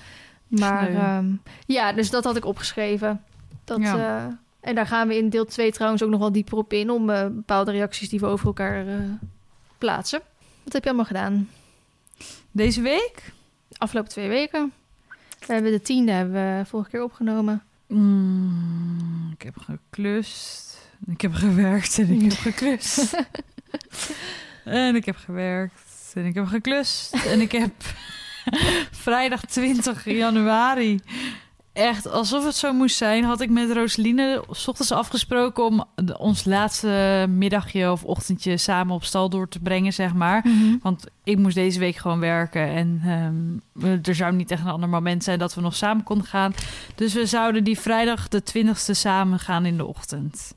Maar 0.47 0.89
ehm, 0.89 1.25
ja, 1.65 1.93
dus 1.93 2.09
dat 2.09 2.23
had 2.23 2.35
ik 2.35 2.45
opgeschreven. 2.45 3.21
Dat, 3.63 3.79
Ja. 3.79 4.39
En 4.65 4.75
daar 4.75 4.87
gaan 4.87 5.07
we 5.07 5.17
in 5.17 5.29
deel 5.29 5.45
2 5.45 5.71
trouwens 5.71 6.03
ook 6.03 6.09
nog 6.09 6.19
wel 6.19 6.31
dieper 6.31 6.57
op 6.57 6.73
in... 6.73 6.89
om 6.89 7.09
eh, 7.09 7.27
bepaalde 7.27 7.71
reacties 7.71 8.09
die 8.09 8.19
we 8.19 8.25
over 8.25 8.45
elkaar 8.45 8.87
eh, 8.87 8.95
plaatsen. 9.77 10.21
Wat 10.63 10.73
heb 10.73 10.83
je 10.83 10.89
allemaal 10.89 11.05
gedaan? 11.05 11.49
Deze 12.51 12.81
week? 12.81 13.33
Afgelopen 13.77 14.11
twee 14.11 14.27
weken. 14.27 14.73
We 15.47 15.53
hebben 15.53 15.71
de 15.71 15.81
tiende 15.81 16.11
hebben 16.11 16.57
we 16.57 16.65
vorige 16.65 16.89
keer 16.89 17.03
opgenomen. 17.03 17.63
Mm, 17.87 19.31
ik 19.33 19.41
heb 19.41 19.57
geklust. 19.57 20.77
Ik 21.07 21.21
heb 21.21 21.33
gewerkt 21.33 21.97
en 21.97 22.09
ik 22.09 22.21
heb 22.21 22.39
geklust. 22.39 23.23
en 24.63 24.95
ik 24.95 25.05
heb 25.05 25.15
gewerkt 25.15 26.11
en 26.13 26.25
ik 26.25 26.33
heb 26.35 26.45
geklust. 26.45 27.25
En 27.25 27.41
ik 27.41 27.51
heb 27.51 27.73
vrijdag 29.05 29.45
20 29.45 30.05
januari... 30.05 30.99
Echt, 31.75 32.11
alsof 32.11 32.45
het 32.45 32.55
zo 32.55 32.73
moest 32.73 32.95
zijn, 32.95 33.23
had 33.23 33.41
ik 33.41 33.49
met 33.49 33.71
Roseline... 33.71 34.43
s 34.51 34.67
ochtends 34.67 34.91
afgesproken 34.91 35.65
om 35.65 35.85
ons 36.17 36.45
laatste 36.45 37.25
middagje 37.29 37.91
of 37.91 38.03
ochtendje... 38.03 38.57
samen 38.57 38.95
op 38.95 39.03
stal 39.03 39.29
door 39.29 39.47
te 39.47 39.59
brengen, 39.59 39.93
zeg 39.93 40.13
maar. 40.13 40.45
Want 40.81 41.03
ik 41.23 41.37
moest 41.37 41.55
deze 41.55 41.79
week 41.79 41.95
gewoon 41.95 42.19
werken. 42.19 42.67
En 42.67 43.01
ehm, 43.05 43.99
er 44.03 44.15
zou 44.15 44.33
niet 44.33 44.51
echt 44.51 44.61
een 44.61 44.67
ander 44.67 44.89
moment 44.89 45.23
zijn 45.23 45.39
dat 45.39 45.55
we 45.55 45.61
nog 45.61 45.75
samen 45.75 46.03
konden 46.03 46.27
gaan. 46.27 46.53
Dus 46.95 47.13
we 47.13 47.25
zouden 47.25 47.63
die 47.63 47.79
vrijdag 47.79 48.27
de 48.27 48.41
20ste 48.41 48.91
samen 48.91 49.39
gaan 49.39 49.65
in 49.65 49.77
de 49.77 49.85
ochtend. 49.85 50.55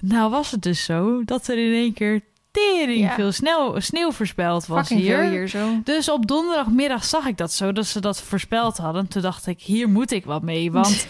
Nou 0.00 0.30
was 0.30 0.50
het 0.50 0.62
dus 0.62 0.84
zo 0.84 1.24
dat 1.24 1.48
er 1.48 1.58
in 1.58 1.72
één 1.72 1.92
keer 1.92 2.20
tering 2.58 3.00
Ja. 3.00 3.14
veel 3.14 3.32
snel, 3.32 3.80
sneeuw 3.80 4.10
voorspeld 4.10 4.66
was 4.66 4.78
Fucking 4.88 5.00
hier. 5.00 5.22
hier 5.30 5.48
zo. 5.48 5.80
Dus 5.84 6.10
op 6.10 6.26
donderdagmiddag 6.26 7.04
zag 7.04 7.26
ik 7.26 7.36
dat 7.36 7.52
zo, 7.52 7.72
dat 7.72 7.86
ze 7.86 8.00
dat 8.00 8.22
voorspeld 8.22 8.76
hadden. 8.76 9.08
Toen 9.08 9.22
dacht 9.22 9.46
ik, 9.46 9.60
hier 9.60 9.88
moet 9.88 10.10
ik 10.10 10.24
wat 10.24 10.42
mee. 10.42 10.72
Want 10.72 11.06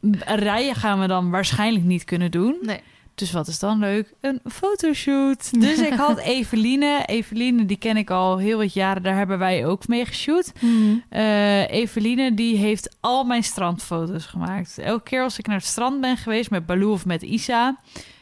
rijden 0.26 0.74
gaan 0.74 1.00
we 1.00 1.06
dan 1.06 1.30
waarschijnlijk 1.30 1.84
niet 1.84 2.04
kunnen 2.04 2.30
doen. 2.30 2.56
Nee. 2.62 2.80
Dus 3.14 3.32
wat 3.32 3.46
is 3.46 3.58
dan 3.58 3.78
leuk? 3.78 4.14
Een 4.20 4.40
fotoshoot. 4.52 5.60
Dus 5.60 5.78
ik 5.78 5.92
had 5.92 6.18
Eveline. 6.36 7.02
Eveline, 7.06 7.66
die 7.66 7.76
ken 7.78 7.96
ik 7.96 8.10
al 8.10 8.36
heel 8.38 8.58
wat 8.58 8.72
jaren. 8.72 9.02
Daar 9.02 9.16
hebben 9.16 9.38
wij 9.38 9.66
ook 9.66 9.88
mee 9.88 10.04
geshoot. 10.06 10.52
Eh, 11.08 11.70
Eveline, 11.70 12.34
die 12.34 12.56
heeft 12.56 12.96
al 13.00 13.24
mijn 13.24 13.44
strandfoto's 13.44 14.26
gemaakt. 14.26 14.78
Elke 14.78 15.02
keer 15.02 15.22
als 15.22 15.38
ik 15.38 15.46
naar 15.46 15.56
het 15.56 15.64
strand 15.66 16.00
ben 16.00 16.16
geweest 16.16 16.50
met 16.50 16.66
Baloo 16.66 16.92
of 16.92 17.06
met 17.06 17.22
Isa... 17.22 17.78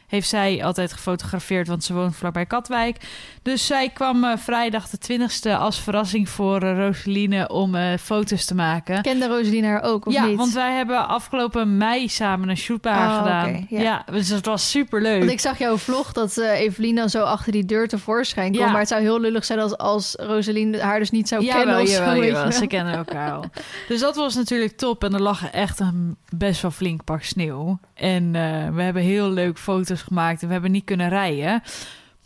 heeft 0.07 0.29
zij 0.29 0.63
altijd 0.63 0.93
gefotografeerd, 0.93 1.67
want 1.67 1.83
ze 1.83 1.93
woont 1.93 2.15
vlakbij 2.15 2.45
Katwijk. 2.45 2.97
Dus 3.41 3.65
zij 3.65 3.89
kwam 3.89 4.23
eh, 4.23 4.37
vrijdag 4.37 4.89
de 4.89 4.97
20e 5.19 5.59
als 5.59 5.79
verrassing 5.79 6.29
voor 6.29 6.61
eh, 6.61 6.77
Roseline 6.77 7.49
om 7.49 7.75
eh, 7.75 7.97
foto's 7.97 8.45
te 8.45 8.55
maken. 8.55 9.01
Kende 9.01 9.27
Roseline 9.27 9.67
haar 9.67 9.83
ook, 9.83 10.05
of 10.05 10.13
ja, 10.13 10.25
niet? 10.25 10.37
want 10.37 10.53
wij 10.53 10.75
hebben 10.75 11.07
afgelopen 11.07 11.77
mei 11.77 12.09
samen 12.09 12.49
een 12.49 12.57
shoot 12.57 12.81
bij 12.81 12.93
haar 12.93 13.11
Oh, 13.11 13.17
gedaan. 13.23 13.65
ja. 13.69 13.81
ja. 13.81 14.05
dus 14.11 14.29
het 14.29 14.45
was 14.45 14.69
super 14.69 15.01
leuk. 15.01 15.19
Want 15.19 15.31
ik 15.31 15.39
zag 15.39 15.57
jouw 15.57 15.77
vlog 15.77 16.11
dat 16.11 16.37
Evelien 16.37 16.95
dan 16.95 17.09
zo 17.09 17.23
achter 17.23 17.51
die 17.51 17.65
deur 17.65 17.87
tevoorschijn 17.87 18.51
komt. 18.51 18.63
Ja. 18.63 18.71
Maar 18.71 18.79
het 18.79 18.89
zou 18.89 19.01
heel 19.01 19.19
lullig 19.19 19.45
zijn 19.45 19.59
als, 19.59 19.77
als 19.77 20.15
Roseline 20.19 20.81
haar 20.81 20.99
dus 20.99 21.11
niet 21.11 21.27
zou 21.27 21.45
kennen 21.45 21.67
Jawel, 21.67 21.87
zo. 21.87 21.93
jawel, 22.03 22.31
wel. 22.31 22.51
Ze 22.51 22.67
kennen 22.67 22.93
elkaar 22.93 23.31
al. 23.31 23.43
Dus 23.87 23.99
dat 23.99 24.15
was 24.15 24.35
natuurlijk 24.35 24.77
top. 24.77 25.03
En 25.03 25.13
er 25.13 25.21
lag 25.21 25.49
echt 25.49 25.79
een 25.79 26.17
best 26.29 26.61
wel 26.61 26.71
flink 26.71 27.03
pak 27.03 27.23
sneeuw. 27.23 27.79
En 27.97 28.35
eh, 28.35 28.69
we 28.73 28.81
hebben 28.81 29.01
heel 29.03 29.29
leuk 29.29 29.57
foto's 29.57 30.01
gemaakt. 30.01 30.41
En 30.41 30.47
we 30.47 30.53
hebben 30.53 30.71
niet 30.71 30.85
kunnen 30.85 31.09
rijden. 31.09 31.63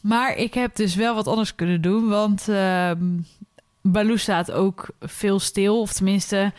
Maar 0.02 0.36
ik 0.36 0.54
heb 0.54 0.76
dus 0.76 0.96
wel 0.96 1.16
wat 1.16 1.28
anders 1.28 1.56
kunnen 1.56 1.82
doen. 1.82 2.08
Want 2.10 2.48
ehm 2.50 3.04
Baloo 3.84 4.16
staat 4.18 4.52
ook 4.52 4.88
veel 5.00 5.40
stil. 5.40 5.80
Of 5.82 5.94
tenminste... 5.94 6.52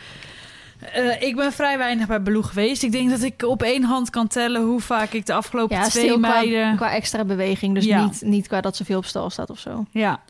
eh, 0.92 1.22
ik 1.22 1.36
ben 1.36 1.52
vrij 1.52 1.78
weinig 1.78 2.06
bij 2.06 2.22
Baloo 2.22 2.42
geweest. 2.42 2.82
Ik 2.82 2.92
denk 2.92 3.10
dat 3.10 3.22
ik 3.22 3.42
op 3.42 3.62
één 3.62 3.82
hand 3.82 4.10
kan 4.10 4.26
tellen 4.26 4.62
hoe 4.62 4.80
vaak 4.80 5.10
ik 5.12 5.26
de 5.26 5.32
afgelopen 5.34 5.76
Ja, 5.76 5.88
twee 5.88 6.04
stil 6.04 6.18
qua, 6.18 6.28
meiden... 6.28 6.76
qua 6.76 6.92
extra 6.92 7.24
beweging. 7.24 7.74
Dus 7.74 7.84
Ja. 7.84 8.04
niet, 8.04 8.22
niet 8.24 8.46
qua 8.48 8.60
dat 8.60 8.76
ze 8.76 8.84
veel 8.84 8.98
op 8.98 9.04
stal 9.04 9.30
staat 9.30 9.50
of 9.50 9.58
zo. 9.58 9.84
Ja, 9.90 10.20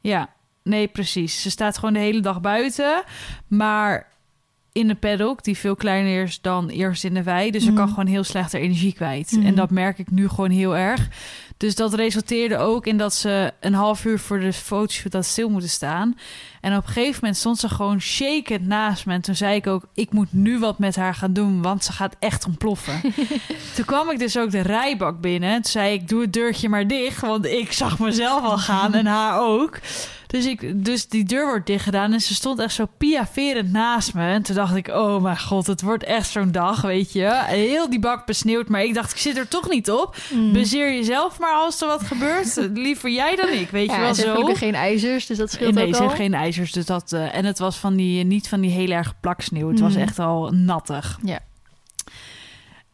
ja. 0.00 0.28
Nee, 0.62 0.86
precies. 0.88 1.42
Ze 1.42 1.50
staat 1.50 1.74
gewoon 1.78 1.94
de 1.94 2.00
hele 2.00 2.20
dag 2.20 2.40
buiten. 2.40 3.02
Maar 3.46 4.06
in 4.76 4.88
de 4.88 4.94
paddock, 4.94 5.44
die 5.44 5.56
veel 5.56 5.76
kleiner 5.76 6.22
is 6.22 6.40
dan 6.40 6.68
eerst 6.68 7.04
in 7.04 7.14
de 7.14 7.22
wei. 7.22 7.50
Dus 7.50 7.62
ze 7.62 7.68
Mhm. 7.70 7.78
kan 7.78 7.88
gewoon 7.88 8.06
heel 8.06 8.24
slecht 8.24 8.52
haar 8.52 8.60
energie 8.60 8.92
kwijt. 8.92 9.32
Mhm. 9.32 9.46
En 9.46 9.54
dat 9.54 9.70
merk 9.70 9.98
ik 9.98 10.10
nu 10.10 10.28
gewoon 10.28 10.50
heel 10.50 10.76
erg. 10.76 11.08
Dus 11.56 11.74
dat 11.74 11.94
resulteerde 11.94 12.56
ook 12.58 12.86
in 12.86 12.96
dat 12.96 13.14
ze 13.14 13.52
een 13.60 13.74
half 13.74 14.04
uur 14.04 14.18
voor 14.18 14.40
de 14.40 14.52
fotoshoot 14.52 15.12
had 15.12 15.24
stil 15.24 15.48
moeten 15.50 15.70
staan. 15.70 16.16
En 16.66 16.76
op 16.76 16.86
een 16.86 16.92
gegeven 16.92 17.18
moment 17.20 17.36
stond 17.36 17.58
ze 17.58 17.68
gewoon 17.68 18.00
shakend 18.00 18.66
naast 18.66 19.06
me. 19.06 19.12
En 19.12 19.20
toen 19.20 19.34
zei 19.34 19.56
ik 19.56 19.66
ook, 19.66 19.82
ik 19.94 20.12
moet 20.12 20.32
nu 20.32 20.58
wat 20.58 20.78
met 20.78 20.96
haar 20.96 21.14
gaan 21.14 21.32
doen, 21.32 21.62
want 21.62 21.84
ze 21.84 21.92
gaat 21.92 22.16
echt 22.18 22.46
ontploffen. 22.46 23.00
toen 23.74 23.84
kwam 23.84 24.10
ik 24.10 24.18
dus 24.18 24.38
ook 24.38 24.50
de 24.50 24.60
rijbak 24.60 25.20
binnen. 25.20 25.52
Toen 25.54 25.70
zei 25.70 25.92
ik, 25.92 26.08
doe 26.08 26.20
het 26.20 26.32
deurtje 26.32 26.68
maar 26.68 26.86
dicht, 26.86 27.20
want 27.20 27.46
ik 27.46 27.72
zag 27.72 27.98
mezelf 27.98 28.42
al 28.44 28.58
gaan 28.58 28.94
en 28.94 29.06
haar 29.06 29.40
ook. 29.40 29.80
Dus 30.26 30.46
ik, 30.46 30.84
dus 30.84 31.08
die 31.08 31.24
deur 31.24 31.46
wordt 31.46 31.66
dicht 31.66 31.84
gedaan 31.84 32.12
en 32.12 32.20
ze 32.20 32.34
stond 32.34 32.58
echt 32.58 32.74
zo 32.74 32.86
piaverend 32.98 33.72
naast 33.72 34.14
me. 34.14 34.26
En 34.28 34.42
toen 34.42 34.54
dacht 34.54 34.74
ik, 34.74 34.88
oh 34.88 35.22
mijn 35.22 35.38
god, 35.38 35.66
het 35.66 35.82
wordt 35.82 36.04
echt 36.04 36.28
zo'n 36.28 36.52
dag, 36.52 36.80
weet 36.80 37.12
je. 37.12 37.42
Heel 37.44 37.90
die 37.90 37.98
bak 37.98 38.26
besneeuwd, 38.26 38.68
maar 38.68 38.84
ik 38.84 38.94
dacht, 38.94 39.12
ik 39.12 39.18
zit 39.18 39.36
er 39.36 39.48
toch 39.48 39.68
niet 39.68 39.90
op. 39.90 40.16
Mm. 40.32 40.52
Bezeer 40.52 40.94
jezelf 40.94 41.38
maar 41.38 41.54
als 41.54 41.80
er 41.80 41.88
wat 41.88 42.02
gebeurt. 42.02 42.68
Liever 42.74 43.10
jij 43.10 43.36
dan 43.36 43.48
ik, 43.48 43.70
weet 43.70 43.88
ja, 43.88 43.94
je 43.94 44.00
wel 44.00 44.14
ze 44.14 44.20
zo. 44.20 44.30
gelukkig 44.30 44.58
geen 44.58 44.74
ijzers, 44.74 45.26
dus 45.26 45.36
dat 45.36 45.50
scheelt 45.50 45.74
nee, 45.74 45.86
ook 45.86 45.94
ze 45.94 46.00
al. 46.00 46.06
heeft 46.06 46.20
geen 46.20 46.34
ijzers, 46.34 46.55
dus 46.56 46.86
dat... 46.86 47.12
eh, 47.12 47.34
en 47.36 47.44
het 47.44 47.58
was 47.58 47.76
van 47.76 47.96
die, 47.96 48.24
niet 48.24 48.48
van 48.48 48.60
die 48.60 48.70
heel 48.70 48.90
erg 48.90 49.20
plaksneeuw. 49.20 49.68
Het 49.68 49.80
was 49.80 49.92
Mhm. 49.92 50.00
echt 50.02 50.18
al 50.18 50.50
nattig. 50.50 51.18
Ja. 51.22 51.38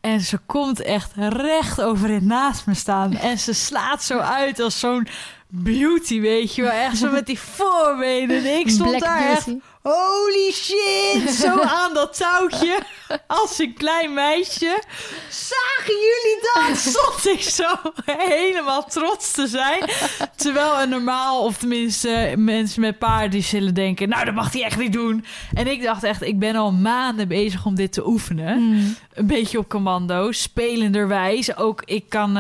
En 0.01 0.21
ze 0.21 0.39
komt 0.47 0.81
echt 0.81 1.13
recht 1.17 1.81
overeind 1.83 2.23
naast 2.25 2.67
me 2.67 2.75
staan. 2.75 3.17
En 3.31 3.39
ze 3.39 3.53
slaat 3.53 4.03
zo 4.03 4.19
uit 4.19 4.61
als 4.61 4.79
zo'n 4.79 5.07
beauty, 5.49 6.21
weet 6.21 6.55
je 6.55 6.63
wel. 6.63 6.71
Echt 6.71 6.97
zo 6.99 7.11
met 7.11 7.27
die 7.27 7.39
voorbenen. 7.39 8.37
En 8.37 8.59
ik 8.59 8.69
stond 8.71 8.89
Black 8.91 9.01
daar 9.03 9.31
echt... 9.31 9.49
Holy 9.83 10.53
shit! 10.53 11.31
Zo 11.35 11.61
aan 11.81 11.95
dat 11.95 12.17
touwtje. 12.17 12.79
Als 13.27 13.59
een 13.59 13.75
klein 13.75 14.15
meisje. 14.15 14.83
Zagen 15.29 15.95
jullie 15.95 16.39
dat? 16.55 16.77
Stond 16.95 17.27
ik 17.27 17.43
zo 17.43 17.65
helemaal 18.07 18.85
trots 18.85 19.33
te 19.33 19.47
zijn. 19.47 19.85
Terwijl 20.37 20.81
een 20.83 20.89
normaal, 20.89 21.45
of 21.45 21.57
tenminste 21.57 22.35
mensen 22.37 22.81
met 22.81 22.99
paarden, 22.99 23.31
die 23.31 23.43
zullen 23.43 23.75
denken... 23.75 24.09
Nou, 24.09 24.25
dat 24.25 24.35
mag 24.35 24.53
hij 24.53 24.63
echt 24.65 24.79
niet 24.79 24.93
doen. 24.93 25.25
En 25.53 25.67
ik 25.67 25.83
dacht 25.83 26.03
echt, 26.05 26.23
ik 26.23 26.39
ben 26.39 26.57
al 26.57 26.73
maanden 26.73 27.29
bezig 27.29 27.67
om 27.67 27.75
dit 27.75 27.93
te 27.93 28.07
oefenen. 28.07 28.59
Mm. 28.59 28.97
Een 29.15 29.27
beetje 29.27 29.59
op 29.59 29.69
commando, 29.69 30.33
spelenderwijs. 30.33 31.57
Ook 31.57 31.83
ik 31.85 32.09
kan 32.09 32.33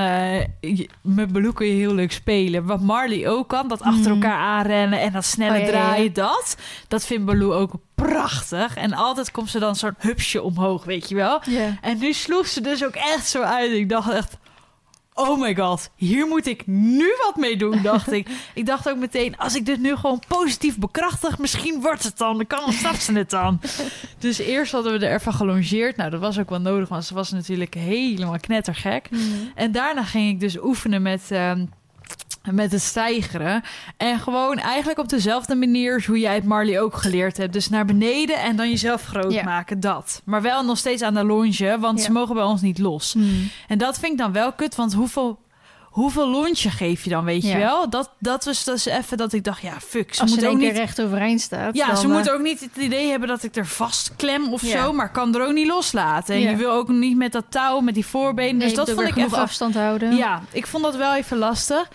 je- 0.60 0.88
met 1.02 1.30
je 1.58 1.64
heel 1.64 1.94
leuk 1.94 2.12
spelen. 2.12 2.66
Wat 2.66 2.80
Marley 2.80 3.28
ook 3.28 3.48
kan, 3.48 3.68
dat 3.68 3.80
achter 3.82 4.00
Mhm. 4.00 4.22
elkaar 4.22 4.38
aanrennen 4.38 5.00
en 5.00 5.12
dat 5.12 5.24
snelle 5.24 5.52
Oh, 5.58 5.58
ja, 5.60 5.66
ja, 5.66 5.72
ja. 5.72 5.84
draaien, 5.84 6.12
dat. 6.12 6.56
Dat 6.88 7.06
vindt 7.06 7.24
Baloo 7.32 7.52
ook 7.52 7.72
prachtig. 7.94 8.76
En 8.76 8.92
altijd 8.92 9.30
komt 9.30 9.50
ze 9.50 9.58
dan 9.58 9.76
zo'n 9.76 9.94
hupsje 9.98 10.42
omhoog, 10.42 10.84
weet 10.84 11.08
je 11.08 11.14
wel. 11.14 11.42
En 11.80 11.98
nu 11.98 12.12
sloeg 12.12 12.46
ze 12.46 12.60
dus 12.60 12.84
ook 12.84 12.94
echt 12.94 13.28
zo 13.28 13.42
uit. 13.42 13.72
Ik 13.72 13.88
dacht 13.88 14.10
echt, 14.10 14.36
oh 15.14 15.40
my 15.40 15.54
god, 15.54 15.90
hier 15.96 16.26
moet 16.26 16.46
ik 16.46 16.66
nu 16.66 17.06
wat 17.24 17.36
mee 17.36 17.56
doen, 17.56 17.82
dacht 17.82 18.12
ik. 18.12 18.28
Ik 18.54 18.66
dacht 18.66 18.88
ook 18.88 18.96
meteen, 18.96 19.36
als 19.36 19.54
ik 19.54 19.66
dit 19.66 19.80
nu 19.80 19.96
gewoon 19.96 20.22
positief 20.28 20.78
bekrachtig, 20.78 21.38
misschien 21.38 21.80
wordt 21.80 22.02
het 22.02 22.18
dan. 22.18 22.36
Dan 22.36 22.46
kan 22.46 22.72
snapt 22.72 23.02
ze 23.02 23.12
het 23.12 23.30
dan. 23.30 23.60
Dus 24.18 24.38
eerst 24.38 24.72
hadden 24.72 24.98
we 24.98 25.06
er 25.06 25.14
even 25.14 25.32
gelongeerd. 25.32 25.96
Nou, 25.96 26.10
dat 26.10 26.20
was 26.20 26.38
ook 26.38 26.50
wel 26.50 26.60
nodig, 26.60 26.88
want 26.88 27.04
ze 27.04 27.14
was 27.14 27.30
natuurlijk 27.30 27.74
helemaal 27.74 28.38
knettergek. 28.40 29.10
Mm. 29.10 29.20
En 29.54 29.72
daarna 29.72 30.04
ging 30.04 30.30
ik 30.30 30.40
dus 30.40 30.62
oefenen 30.62 31.02
met, 31.02 31.22
ehm, 31.30 31.64
met 32.50 32.72
het 32.72 32.82
stijgeren. 32.82 33.62
En 33.96 34.18
gewoon 34.18 34.58
eigenlijk 34.58 34.98
op 34.98 35.08
dezelfde 35.08 35.54
manier 35.54 36.04
hoe 36.06 36.18
jij 36.18 36.34
het 36.34 36.44
Marley 36.44 36.80
ook 36.80 36.96
geleerd 36.96 37.36
hebt. 37.36 37.52
Dus 37.52 37.68
naar 37.68 37.84
beneden 37.84 38.36
en 38.40 38.56
dan 38.56 38.68
jezelf 38.70 39.02
groot 39.04 39.32
Ja. 39.32 39.44
maken, 39.44 39.80
dat. 39.80 40.22
Maar 40.24 40.42
wel 40.42 40.64
nog 40.64 40.78
steeds 40.78 41.02
aan 41.02 41.14
de 41.14 41.24
longe, 41.24 41.78
want 41.80 41.98
Ja. 41.98 42.04
ze 42.04 42.12
mogen 42.12 42.34
bij 42.34 42.44
ons 42.44 42.60
niet 42.60 42.78
los. 42.78 43.14
Mm. 43.14 43.50
En 43.68 43.78
dat 43.78 43.98
vind 43.98 44.12
ik 44.12 44.18
dan 44.18 44.32
wel 44.32 44.52
kut, 44.52 44.74
want 44.74 44.92
hoeveel... 44.92 45.40
Hoeveel 45.92 46.28
lontje 46.30 46.70
geef 46.70 47.04
je 47.04 47.10
dan, 47.10 47.24
weet 47.24 47.42
je 47.42 47.56
wel? 47.58 47.90
Dat, 47.90 48.10
dat 48.18 48.44
was 48.44 48.64
dus 48.64 48.86
even 48.86 49.16
dat 49.16 49.32
ik 49.32 49.44
dacht, 49.44 49.62
ja, 49.62 49.80
fuck. 49.80 50.14
Ze 50.14 50.20
Als 50.20 50.30
ze 50.30 50.36
moet 50.36 50.46
ook 50.46 50.56
niet 50.58 50.76
recht 50.76 51.02
overeind 51.02 51.40
staat. 51.40 51.76
ja, 51.76 51.94
ze 51.94 52.06
eh, 52.06 52.12
moet 52.12 52.30
ook 52.30 52.40
niet 52.40 52.60
het 52.60 52.76
idee 52.76 53.10
hebben 53.10 53.28
dat 53.28 53.42
ik 53.42 53.56
er 53.56 53.66
vastklem 53.66 54.52
of 54.52 54.60
zo, 54.60 54.92
maar 54.92 55.10
kan 55.10 55.34
er 55.34 55.46
ook 55.46 55.52
niet 55.52 55.66
loslaten. 55.66 56.34
En 56.34 56.40
je 56.40 56.56
wil 56.56 56.70
ook 56.70 56.88
niet 56.88 57.16
met 57.16 57.32
dat 57.32 57.44
touw, 57.48 57.80
met 57.80 57.94
die 57.94 58.06
voorbenen. 58.06 58.56
nee, 58.56 58.66
dus 58.66 58.76
dat 58.76 58.90
vond 58.90 59.08
ik 59.08 59.16
even. 59.16 59.38
afstand 59.38 59.74
houden. 59.74 60.16
Ja, 60.16 60.42
ik 60.52 60.66
vond 60.66 60.82
dat 60.84 60.96
wel 60.96 61.14
even 61.14 61.36
lastig. 61.38 61.88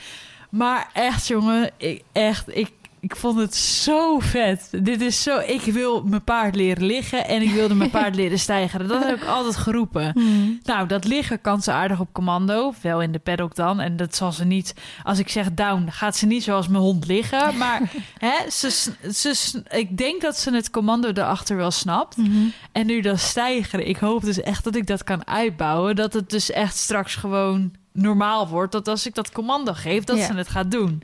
Maar 0.58 0.90
echt, 0.94 1.28
jongen, 1.28 1.72
ik, 1.78 2.04
echt, 2.12 2.56
ik, 2.56 2.72
ik 3.00 3.16
vond 3.16 3.40
het 3.40 3.56
zo 3.56 4.20
vet. 4.20 4.70
Dit 4.82 5.02
is 5.02 5.24
zo. 5.24 5.40
Ik 5.40 5.62
wil 5.62 6.04
mijn 6.04 6.24
paard 6.24 6.56
leren 6.56 6.86
liggen 6.86 7.28
en 7.28 7.42
ik 7.42 7.52
wilde 7.52 7.76
mijn 7.76 7.90
paard 7.90 8.16
leren 8.22 8.40
stijgen. 8.40 8.88
Dat 8.88 9.04
heb 9.04 9.16
ik 9.16 9.28
altijd 9.28 9.56
geroepen. 9.56 10.12
Mm. 10.16 10.60
Nou, 10.64 10.88
dat 10.88 11.06
liggen 11.06 11.42
kan 11.42 11.62
ze 11.62 11.72
aardig 11.72 12.00
op 12.00 12.14
commando. 12.14 12.74
Wel 12.82 13.02
in 13.02 13.12
de 13.12 13.20
paddock 13.20 13.56
dan. 13.56 13.80
En 13.80 13.98
dat 13.98 14.16
zal 14.16 14.32
ze 14.32 14.46
niet... 14.46 14.74
Als 15.04 15.20
ik 15.20 15.30
zeg 15.30 15.54
down, 15.54 15.88
gaat 15.92 16.18
ze 16.18 16.26
niet 16.26 16.44
zoals 16.44 16.68
mijn 16.68 16.84
hond 16.84 17.08
liggen. 17.08 17.58
Maar 17.58 17.82
hè, 18.18 18.50
ze, 18.50 18.92
ze, 19.14 19.64
ik 19.70 19.98
denk 19.98 20.22
dat 20.22 20.38
ze 20.38 20.54
het 20.54 20.70
commando 20.70 21.08
erachter 21.08 21.56
wel 21.56 21.72
snapt. 21.72 22.18
Mhm. 22.18 22.48
En 22.72 22.86
nu 22.86 23.02
dat 23.02 23.20
stijgeren. 23.20 23.88
Ik 23.88 23.98
hoop 23.98 24.22
dus 24.22 24.42
echt 24.42 24.64
dat 24.64 24.76
ik 24.76 24.88
dat 24.88 25.04
kan 25.04 25.28
uitbouwen. 25.28 25.96
Dat 25.96 26.14
het 26.14 26.30
dus 26.30 26.52
echt 26.52 26.78
straks 26.78 27.16
gewoon 27.16 27.72
normaal 27.98 28.48
wordt. 28.48 28.72
Dat 28.72 28.88
als 28.88 29.06
ik 29.06 29.16
dat 29.16 29.32
commando 29.32 29.74
geef, 29.74 30.04
dat 30.04 30.18
Ja. 30.18 30.26
ze 30.26 30.34
het 30.34 30.50
gaat 30.50 30.72
doen. 30.72 31.04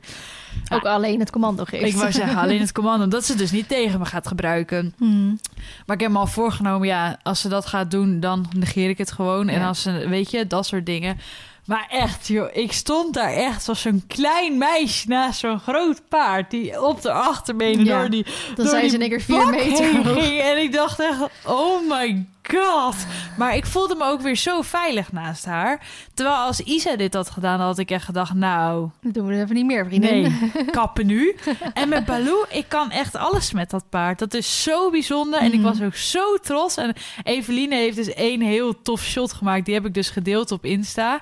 Ook 0.68 0.84
alleen 0.84 1.20
het 1.20 1.30
commando 1.30 1.64
geeft. 1.64 1.84
Ik 1.84 1.94
wou 1.94 2.12
zeggen, 2.12 2.36
alleen 2.36 2.60
het 2.60 2.72
commando. 2.80 3.08
Dat 3.08 3.24
ze 3.24 3.34
dus 3.34 3.50
niet 3.50 3.68
tegen 3.68 3.98
me 3.98 4.04
gaat 4.04 4.26
gebruiken. 4.28 4.94
Mm. 4.98 5.40
Maar 5.86 5.96
ik 5.96 6.02
heb 6.02 6.10
me 6.10 6.18
al 6.18 6.26
voorgenomen, 6.26 6.88
ja, 6.88 7.18
als 7.22 7.40
ze 7.40 7.48
dat 7.48 7.66
gaat 7.66 7.90
doen, 7.90 8.20
dan 8.20 8.46
negeer 8.56 8.88
ik 8.88 8.98
het 8.98 9.12
gewoon. 9.12 9.48
En 9.48 9.62
als 9.62 9.82
ze, 9.82 10.08
weet 10.08 10.30
je, 10.30 10.46
dat 10.46 10.66
soort 10.66 10.86
dingen. 10.86 11.18
Maar 11.64 11.86
echt, 11.90 12.26
joh, 12.26 12.48
ik 12.52 12.72
stond 12.72 13.14
daar 13.14 13.32
echt 13.32 13.68
als 13.68 13.80
zo'n 13.80 14.04
klein 14.06 14.58
meisje 14.58 15.08
naast 15.08 15.38
zo'n 15.40 15.60
groot 15.60 16.02
paard... 16.08 16.50
die 16.50 16.82
op 16.82 17.02
de 17.02 17.12
achterbenen 17.12 17.84
Ja. 17.84 17.98
door 17.98 18.10
die 18.10 18.24
Dan 18.24 18.32
door 18.54 18.66
zijn 18.66 18.98
die 18.98 19.10
ze 19.10 19.20
vier 19.20 19.46
meter 19.50 20.04
ging. 20.04 20.40
En 20.40 20.62
ik 20.62 20.72
dacht 20.72 21.00
echt, 21.00 21.18
oh 21.44 21.88
my 21.88 22.26
god. 22.52 22.94
Maar 23.36 23.56
ik 23.56 23.66
voelde 23.66 23.94
me 23.94 24.04
ook 24.04 24.20
weer 24.20 24.36
zo 24.36 24.62
veilig 24.62 25.12
naast 25.12 25.44
haar. 25.44 25.86
Terwijl 26.14 26.36
als 26.36 26.60
Isa 26.60 26.96
dit 26.96 27.14
had 27.14 27.30
gedaan, 27.30 27.60
had 27.60 27.78
ik 27.78 27.90
echt 27.90 28.04
gedacht, 28.04 28.34
nou... 28.34 28.88
Dat 29.00 29.14
doen 29.14 29.26
we 29.26 29.34
even 29.40 29.54
niet 29.54 29.64
meer, 29.66 29.86
vriendin. 29.86 30.22
Nee, 30.22 30.64
kappen 30.70 31.06
nu. 31.06 31.36
En 31.74 31.88
met 31.88 32.04
Baloo, 32.04 32.44
ik 32.50 32.64
kan 32.68 32.90
echt 32.90 33.16
alles 33.16 33.52
met 33.52 33.70
dat 33.70 33.84
paard. 33.88 34.18
Dat 34.18 34.34
is 34.34 34.62
zo 34.62 34.90
bijzonder. 34.90 35.40
En 35.40 35.52
ik 35.52 35.60
Mhm. 35.60 35.62
was 35.68 35.82
ook 35.82 35.94
zo 35.94 36.36
trots. 36.36 36.76
En 36.76 36.94
Eveline 37.22 37.74
heeft 37.76 37.96
dus 37.96 38.12
één 38.14 38.40
heel 38.40 38.82
tof 38.82 39.00
shot 39.02 39.32
gemaakt. 39.32 39.64
Die 39.64 39.74
heb 39.74 39.86
ik 39.86 39.94
dus 39.94 40.10
gedeeld 40.10 40.50
op 40.52 40.64
Insta. 40.64 41.20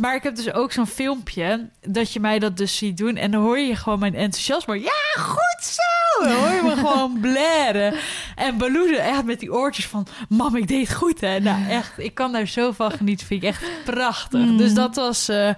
Maar 0.00 0.14
ik 0.14 0.22
heb 0.22 0.36
dus 0.36 0.52
ook 0.52 0.72
zo'n 0.72 0.86
filmpje 0.86 1.68
dat 1.80 2.12
je 2.12 2.20
mij 2.20 2.38
dat 2.38 2.56
dus 2.56 2.76
ziet 2.76 2.96
doen. 2.96 3.16
En 3.16 3.30
dan 3.30 3.42
hoor 3.42 3.58
je 3.58 3.76
gewoon 3.76 3.98
mijn 3.98 4.14
enthousiasme. 4.14 4.80
Ja, 4.80 5.22
goed 5.22 5.64
zo! 5.64 6.24
Dan 6.24 6.36
hoor 6.36 6.54
je 6.54 6.62
me 6.62 6.76
gewoon 6.86 7.20
blaren. 7.20 7.94
En 8.34 8.58
Baloo 8.58 8.86
er 8.86 8.98
echt 8.98 9.24
met 9.24 9.40
die 9.40 9.52
oortjes 9.52 9.86
van... 9.86 10.06
Mam, 10.28 10.56
ik 10.56 10.68
deed 10.68 10.88
het 10.88 10.96
goed, 10.96 11.20
hè? 11.20 11.40
Nou, 11.40 11.68
echt, 11.68 11.98
ik 11.98 12.14
kan 12.14 12.32
daar 12.32 12.46
zo 12.46 12.72
van 12.72 12.90
genieten. 12.90 13.26
Vind 13.26 13.42
ik 13.42 13.48
echt 13.48 13.64
prachtig. 13.84 14.40
Mm. 14.40 14.56
Dus 14.56 14.74
dat 14.74 14.94
was 14.94 15.28
eh, 15.28 15.50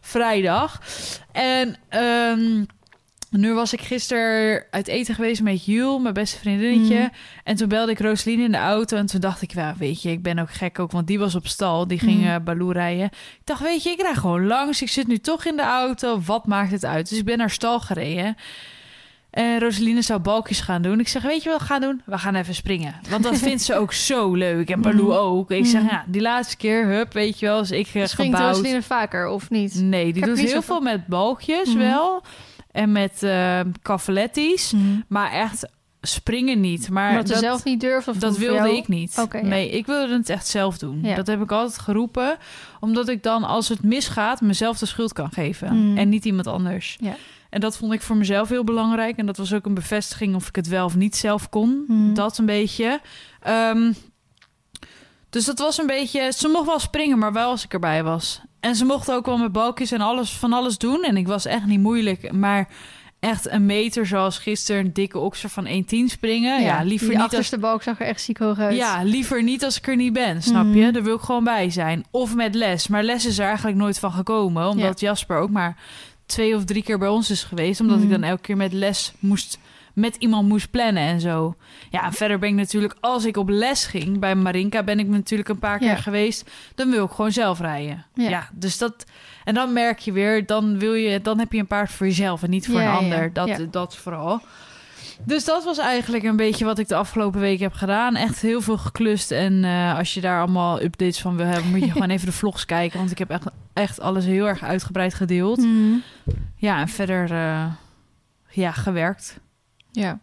vrijdag. 0.00 0.80
En 1.32 1.76
ehm, 1.88 2.64
nu 3.40 3.52
was 3.54 3.72
ik 3.72 3.80
gisteren 3.80 4.64
uit 4.70 4.88
eten 4.88 5.14
geweest 5.14 5.42
met 5.42 5.64
Jul, 5.64 5.98
mijn 5.98 6.14
beste 6.14 6.38
vriendinnetje. 6.38 6.98
Mm. 6.98 7.10
En 7.44 7.56
toen 7.56 7.68
belde 7.68 7.92
ik 7.92 8.00
Roseline 8.00 8.42
in 8.42 8.52
de 8.52 8.58
auto. 8.58 8.96
En 8.96 9.06
toen 9.06 9.20
dacht 9.20 9.42
ik, 9.42 9.52
ja, 9.54 9.74
weet 9.78 10.02
je, 10.02 10.10
ik 10.10 10.22
ben 10.22 10.38
ook 10.38 10.50
gek 10.52 10.78
ook. 10.78 10.92
Want 10.92 11.06
die 11.06 11.18
was 11.18 11.34
op 11.34 11.46
stal, 11.46 11.86
die 11.86 11.98
ging 11.98 12.18
Mm. 12.20 12.26
eh 12.26 12.36
Baloo 12.44 12.70
rijden. 12.70 13.04
Ik 13.04 13.40
dacht, 13.44 13.60
weet 13.62 13.82
je, 13.82 13.90
ik 13.90 14.00
rij 14.00 14.14
gewoon 14.14 14.46
langs. 14.46 14.82
Ik 14.82 14.88
zit 14.88 15.06
nu 15.06 15.18
toch 15.18 15.44
in 15.44 15.56
de 15.56 15.62
auto. 15.62 16.20
Wat 16.26 16.46
maakt 16.46 16.70
het 16.70 16.84
uit? 16.84 17.08
Dus 17.08 17.18
ik 17.18 17.24
ben 17.24 17.38
naar 17.38 17.50
stal 17.50 17.80
gereden. 17.80 18.36
En 19.30 19.58
Roseline 19.60 20.02
zou 20.02 20.20
balkjes 20.20 20.60
gaan 20.60 20.82
doen. 20.82 21.00
Ik 21.00 21.08
zeg, 21.08 21.22
weet 21.22 21.42
je 21.42 21.48
wat 21.50 21.58
we 21.60 21.64
gaan 21.66 21.80
doen? 21.80 22.02
We 22.04 22.18
gaan 22.18 22.34
even 22.34 22.54
springen. 22.54 22.94
Want 23.10 23.22
dat 23.22 23.38
vindt 23.48 23.62
ze 23.62 23.74
ook 23.74 23.92
zo 23.92 24.34
leuk. 24.34 24.70
En 24.70 24.80
Baloo 24.80 25.06
Mhm. 25.08 25.16
ook. 25.18 25.50
Ik 25.50 25.66
zeg, 25.66 25.82
Mhm. 25.82 25.90
ja, 25.94 26.04
die 26.06 26.20
laatste 26.20 26.56
keer, 26.56 26.86
hup, 26.86 27.12
weet 27.12 27.38
je 27.38 27.46
wel. 27.46 27.58
Dus 27.58 27.70
ik 27.70 27.94
uh, 27.94 28.04
Springt 28.06 28.34
gebouwd. 28.36 28.54
Roseline 28.56 28.82
vaker, 28.82 29.26
of 29.28 29.50
niet? 29.50 29.74
Nee, 29.74 30.12
die 30.12 30.24
doet 30.26 30.36
niet 30.36 30.50
heel 30.52 30.62
veel 30.62 30.80
met 30.80 31.06
balkjes 31.06 31.74
wel. 31.74 32.22
En 32.72 32.92
met 32.92 33.22
uh, 33.22 33.60
cavalettis. 33.82 34.72
Mm. 34.72 35.04
Maar 35.08 35.30
echt 35.30 35.66
springen 36.02 36.60
niet. 36.60 36.90
Maar 36.90 37.10
Omdat 37.10 37.26
dat, 37.26 37.38
zelf 37.38 37.64
niet? 37.64 37.84
Of 38.06 38.16
dat 38.16 38.36
wilde 38.36 38.54
jou? 38.54 38.76
ik 38.76 38.88
niet. 38.88 39.26
Ja. 39.32 39.40
Nee, 39.42 39.70
ik 39.70 39.86
wilde 39.86 40.14
het 40.14 40.28
echt 40.28 40.46
zelf 40.46 40.78
doen. 40.78 41.00
Ja. 41.02 41.14
Dat 41.14 41.26
heb 41.26 41.42
ik 41.42 41.52
altijd 41.52 41.78
geroepen. 41.78 42.36
Omdat 42.80 43.08
ik 43.08 43.22
dan, 43.22 43.44
als 43.44 43.68
het 43.68 43.82
misgaat, 43.82 44.40
mezelf 44.40 44.78
de 44.78 44.86
schuld 44.86 45.12
kan 45.12 45.32
geven. 45.32 45.76
Mm. 45.76 45.96
En 45.96 46.08
niet 46.08 46.24
iemand 46.24 46.46
anders. 46.46 46.96
Ja. 47.00 47.16
En 47.50 47.60
dat 47.60 47.76
vond 47.76 47.92
ik 47.92 48.02
voor 48.02 48.16
mezelf 48.16 48.48
heel 48.48 48.64
belangrijk. 48.64 49.16
En 49.16 49.26
dat 49.26 49.36
was 49.36 49.52
ook 49.52 49.66
een 49.66 49.74
bevestiging 49.74 50.34
of 50.34 50.48
ik 50.48 50.56
het 50.56 50.68
wel 50.68 50.84
of 50.84 50.96
niet 50.96 51.16
zelf 51.16 51.48
kon. 51.48 51.84
Mm. 51.88 52.14
Dat 52.14 52.38
een 52.38 52.46
beetje. 52.46 53.00
Ehm, 53.40 53.92
dus 55.30 55.44
dat 55.44 55.58
was 55.58 55.78
een 55.78 55.86
beetje... 55.86 56.32
Ze 56.32 56.48
mocht 56.48 56.66
wel 56.66 56.78
springen, 56.78 57.18
maar 57.18 57.32
wel 57.32 57.50
als 57.50 57.64
ik 57.64 57.72
erbij 57.72 58.02
was. 58.02 58.40
En 58.62 58.76
ze 58.76 58.84
mocht 58.84 59.10
ook 59.12 59.26
wel 59.26 59.36
met 59.38 59.52
balkjes 59.52 59.92
en 59.92 60.00
alles 60.00 60.30
van 60.32 60.52
alles 60.52 60.78
doen. 60.78 61.02
En 61.04 61.16
ik 61.16 61.26
was 61.26 61.46
echt 61.46 61.66
niet 61.66 61.80
moeilijk. 61.80 62.32
Maar 62.32 62.68
echt 63.20 63.50
een 63.50 63.66
meter 63.66 64.06
zoals 64.06 64.38
gisteren... 64.38 64.84
een 64.84 64.92
dikke 64.92 65.18
okser 65.18 65.48
van 65.48 65.66
1,10 65.66 65.70
springen. 66.06 66.62
Ja, 66.62 66.82
liever 66.82 67.06
die 67.08 67.16
niet 67.16 67.16
als 67.24 67.24
achterste 67.32 67.58
balk 67.58 67.82
zag 67.82 68.00
er 68.00 68.06
echt 68.06 68.20
ziek 68.22 68.38
hoog 68.38 68.58
uit. 68.58 68.76
ja, 68.76 69.02
liever 69.02 69.42
niet 69.42 69.64
als 69.64 69.76
ik 69.78 69.86
er 69.88 69.96
niet 69.96 70.12
ben, 70.12 70.42
snap 70.42 70.64
je? 70.74 70.80
Mhm. 70.82 70.92
Daar 70.92 71.02
wil 71.02 71.14
ik 71.16 71.20
gewoon 71.20 71.44
bij 71.44 71.70
zijn. 71.70 72.04
Of 72.10 72.34
met 72.34 72.54
les. 72.54 72.88
Maar 72.88 73.02
les 73.04 73.26
is 73.26 73.38
er 73.38 73.46
eigenlijk 73.46 73.76
nooit 73.76 73.98
van 73.98 74.12
gekomen. 74.12 74.68
Omdat 74.68 75.00
Jasper 75.00 75.36
ook 75.38 75.50
maar 75.50 75.76
twee 76.26 76.56
of 76.56 76.64
drie 76.64 76.82
keer 76.82 76.98
bij 76.98 77.08
ons 77.08 77.30
is 77.30 77.42
geweest. 77.42 77.80
Omdat 77.80 77.96
Mhm. 77.96 78.04
ik 78.06 78.12
dan 78.12 78.22
elke 78.22 78.42
keer 78.42 78.56
met 78.56 78.72
les 78.72 79.12
moest 79.18 79.58
met 79.92 80.16
iemand 80.16 80.48
moest 80.48 80.70
plannen 80.70 81.02
en 81.02 81.20
zo. 81.20 81.54
Ja, 81.90 82.04
en 82.04 82.12
verder 82.12 82.38
ben 82.38 82.48
ik 82.48 82.54
natuurlijk, 82.54 82.94
als 83.00 83.24
ik 83.24 83.36
op 83.36 83.48
les 83.48 83.86
ging 83.86 84.18
bij 84.18 84.34
Marinka, 84.34 84.82
ben 84.82 84.98
ik 84.98 85.06
natuurlijk 85.08 85.48
een 85.48 85.58
paar 85.58 85.78
keer 85.78 85.88
Ja. 85.88 85.96
geweest. 85.96 86.50
Dan 86.74 86.90
wil 86.90 87.04
ik 87.04 87.10
gewoon 87.10 87.32
zelf 87.32 87.60
rijden. 87.60 88.04
Ja. 88.14 88.28
Ja. 88.28 88.48
dus 88.52 88.78
dat. 88.78 89.04
En 89.44 89.54
dan 89.54 89.72
merk 89.72 89.98
je 89.98 90.12
weer, 90.12 90.46
dan 90.46 90.78
wil 90.78 90.94
je, 90.94 91.20
dan 91.20 91.38
heb 91.38 91.52
je 91.52 91.58
een 91.58 91.66
paard 91.66 91.90
voor 91.90 92.06
jezelf 92.06 92.42
en 92.42 92.50
niet 92.50 92.66
voor 92.66 92.80
Ja, 92.80 92.90
een 92.90 92.96
ander. 92.96 93.32
Dat, 93.32 93.66
dat 93.70 93.96
vooral. 93.96 94.40
Dus 95.24 95.44
dat 95.44 95.64
was 95.64 95.78
eigenlijk 95.78 96.24
een 96.24 96.36
beetje 96.36 96.64
wat 96.64 96.78
ik 96.78 96.88
de 96.88 96.94
afgelopen 96.94 97.40
week 97.40 97.60
heb 97.60 97.72
gedaan. 97.72 98.16
Echt 98.16 98.40
heel 98.40 98.60
veel 98.60 98.78
geklust. 98.78 99.30
En 99.30 99.64
eh, 99.64 99.98
als 99.98 100.14
je 100.14 100.20
daar 100.20 100.40
allemaal 100.42 100.82
updates 100.82 101.20
van 101.20 101.36
wil 101.36 101.46
hebben, 101.46 101.70
moet 101.70 101.84
je 101.84 101.90
gewoon 101.90 102.10
even 102.16 102.26
de 102.26 102.32
vlogs 102.32 102.64
kijken. 102.64 102.98
Want 102.98 103.10
ik 103.10 103.18
heb 103.18 103.30
echt, 103.30 103.44
echt 103.72 104.00
alles 104.00 104.24
heel 104.24 104.46
erg 104.46 104.62
uitgebreid 104.62 105.14
gedeeld. 105.14 105.58
Mhm. 105.58 105.94
Ja, 106.56 106.80
en 106.80 106.88
verder 106.88 107.30
eh, 107.32 107.64
ja, 108.50 108.70
gewerkt. 108.72 109.40
Ja. 109.92 110.20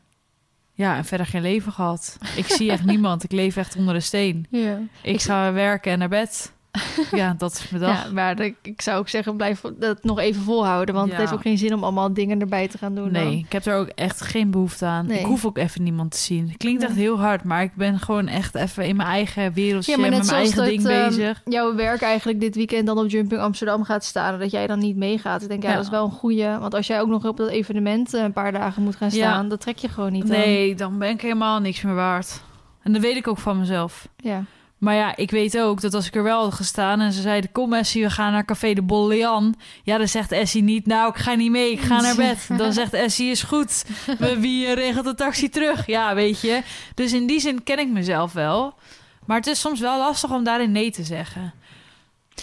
Ja, 0.73 0.97
en 0.97 1.05
verder 1.05 1.25
geen 1.25 1.41
leven 1.41 1.71
gehad. 1.71 2.17
Ik 2.35 2.45
zie 2.45 2.71
echt 2.71 2.85
niemand. 2.85 3.23
Ik 3.23 3.31
leef 3.31 3.55
echt 3.57 3.75
onder 3.75 3.93
de 3.93 3.99
steen. 3.99 4.47
Ja. 4.49 4.79
Ik 5.01 5.21
ga 5.21 5.53
werken 5.53 5.91
en 5.91 5.99
naar 5.99 6.09
bed. 6.09 6.51
Ja, 7.11 7.35
dat 7.37 7.51
is 7.51 7.69
mijn 7.69 7.83
dag. 7.83 8.03
Ja, 8.05 8.11
maar 8.11 8.39
ik, 8.39 8.81
zou 8.81 8.97
ook 8.99 9.09
zeggen, 9.09 9.35
blijf 9.37 9.61
dat 9.79 10.03
nog 10.03 10.19
even 10.19 10.41
volhouden. 10.41 10.95
Want 10.95 11.07
Ja. 11.07 11.11
het 11.13 11.21
heeft 11.21 11.33
ook 11.35 11.41
geen 11.41 11.57
zin 11.57 11.73
om 11.73 11.83
allemaal 11.83 12.13
dingen 12.13 12.39
erbij 12.39 12.67
te 12.67 12.77
gaan 12.77 12.95
doen. 12.95 13.11
Nee, 13.11 13.23
dan. 13.23 13.33
ik 13.33 13.51
heb 13.51 13.65
er 13.65 13.75
ook 13.75 13.87
echt 13.87 14.21
geen 14.21 14.51
behoefte 14.51 14.85
aan. 14.85 15.05
Nee. 15.05 15.19
Ik 15.19 15.25
hoef 15.25 15.45
ook 15.45 15.57
even 15.57 15.83
niemand 15.83 16.11
te 16.11 16.17
zien. 16.17 16.57
Klinkt 16.57 16.79
Nee. 16.81 16.89
echt 16.89 16.97
heel 16.99 17.19
hard, 17.19 17.43
maar 17.43 17.61
ik 17.63 17.75
ben 17.75 17.99
gewoon 17.99 18.27
echt 18.27 18.55
even 18.55 18.85
in 18.85 18.95
mijn 18.95 19.09
eigen 19.09 19.53
wereldje, 19.53 19.91
Ja, 19.91 19.97
maar 19.97 20.09
met 20.09 20.19
mijn 20.25 20.35
eigen 20.35 20.55
dat, 20.57 20.65
ding 20.65 20.87
ehm, 20.87 21.07
bezig. 21.07 21.41
jouw 21.45 21.75
werk 21.75 22.01
eigenlijk 22.01 22.39
dit 22.39 22.55
weekend 22.55 22.85
dan 22.87 22.97
op 22.97 23.09
Jumping 23.09 23.41
Amsterdam 23.41 23.83
gaat 23.83 24.03
staan... 24.05 24.33
en 24.33 24.39
dat 24.39 24.51
jij 24.51 24.67
dan 24.67 24.79
niet 24.79 24.95
meegaat. 24.95 25.41
Ik 25.41 25.49
denk, 25.49 25.63
ja, 25.63 25.69
Ja. 25.69 25.75
dat 25.75 25.83
is 25.83 25.89
wel 25.91 26.05
een 26.05 26.11
goeie. 26.11 26.47
Want 26.59 26.73
als 26.73 26.87
jij 26.87 27.01
ook 27.01 27.07
nog 27.09 27.25
op 27.25 27.37
dat 27.37 27.49
evenement 27.49 28.13
eh, 28.13 28.23
een 28.23 28.33
paar 28.33 28.51
dagen 28.51 28.83
moet 28.83 28.95
gaan 28.95 29.09
Ja. 29.11 29.15
staan... 29.31 29.49
dat 29.49 29.61
trek 29.61 29.77
je 29.77 29.87
gewoon 29.89 30.11
niet 30.11 30.23
aan. 30.23 30.29
Nee, 30.29 30.75
dan 30.75 30.97
ben 30.97 31.09
ik 31.09 31.21
helemaal 31.21 31.59
niks 31.59 31.81
meer 31.81 31.95
waard. 31.95 32.41
En 32.83 32.93
dat 32.93 33.01
weet 33.01 33.15
ik 33.15 33.27
ook 33.27 33.37
van 33.37 33.59
mezelf. 33.59 34.07
Ja. 34.17 34.43
Maar 34.79 34.95
ja, 34.95 35.15
ik 35.15 35.31
weet 35.31 35.59
ook 35.59 35.81
dat 35.81 35.93
als 35.93 36.07
ik 36.07 36.15
er 36.15 36.23
wel 36.23 36.43
had 36.43 36.53
gestaan 36.53 36.99
en 36.99 37.11
ze 37.11 37.21
zeiden: 37.21 37.51
Kom, 37.51 37.73
Essie, 37.73 38.03
we 38.03 38.09
gaan 38.09 38.31
naar 38.31 38.45
Café 38.45 38.73
de 38.73 38.81
Bollean. 38.81 39.55
Ja, 39.83 39.97
dan 39.97 40.07
zegt 40.07 40.31
Essie 40.31 40.63
niet: 40.63 40.85
Nou, 40.85 41.09
ik 41.09 41.17
ga 41.17 41.33
niet 41.33 41.51
mee, 41.51 41.71
ik 41.71 41.79
ga 41.79 42.01
naar 42.01 42.15
bed. 42.15 42.47
Dan 42.57 42.73
zegt 42.73 42.93
Essie: 42.93 43.31
Is 43.31 43.43
goed. 43.43 43.85
Wie 44.37 44.73
regelt 44.73 45.05
de 45.05 45.15
taxi 45.15 45.49
terug? 45.49 45.85
Ja, 45.85 46.15
weet 46.15 46.41
je. 46.41 46.61
Dus 46.95 47.13
in 47.13 47.27
die 47.27 47.39
zin 47.39 47.63
ken 47.63 47.79
ik 47.79 47.87
mezelf 47.87 48.33
wel. 48.33 48.73
Maar 49.25 49.37
het 49.37 49.47
is 49.47 49.59
soms 49.59 49.79
wel 49.79 49.97
lastig 49.97 50.31
om 50.31 50.43
daarin 50.43 50.71
nee 50.71 50.91
te 50.91 51.03
zeggen. 51.03 51.53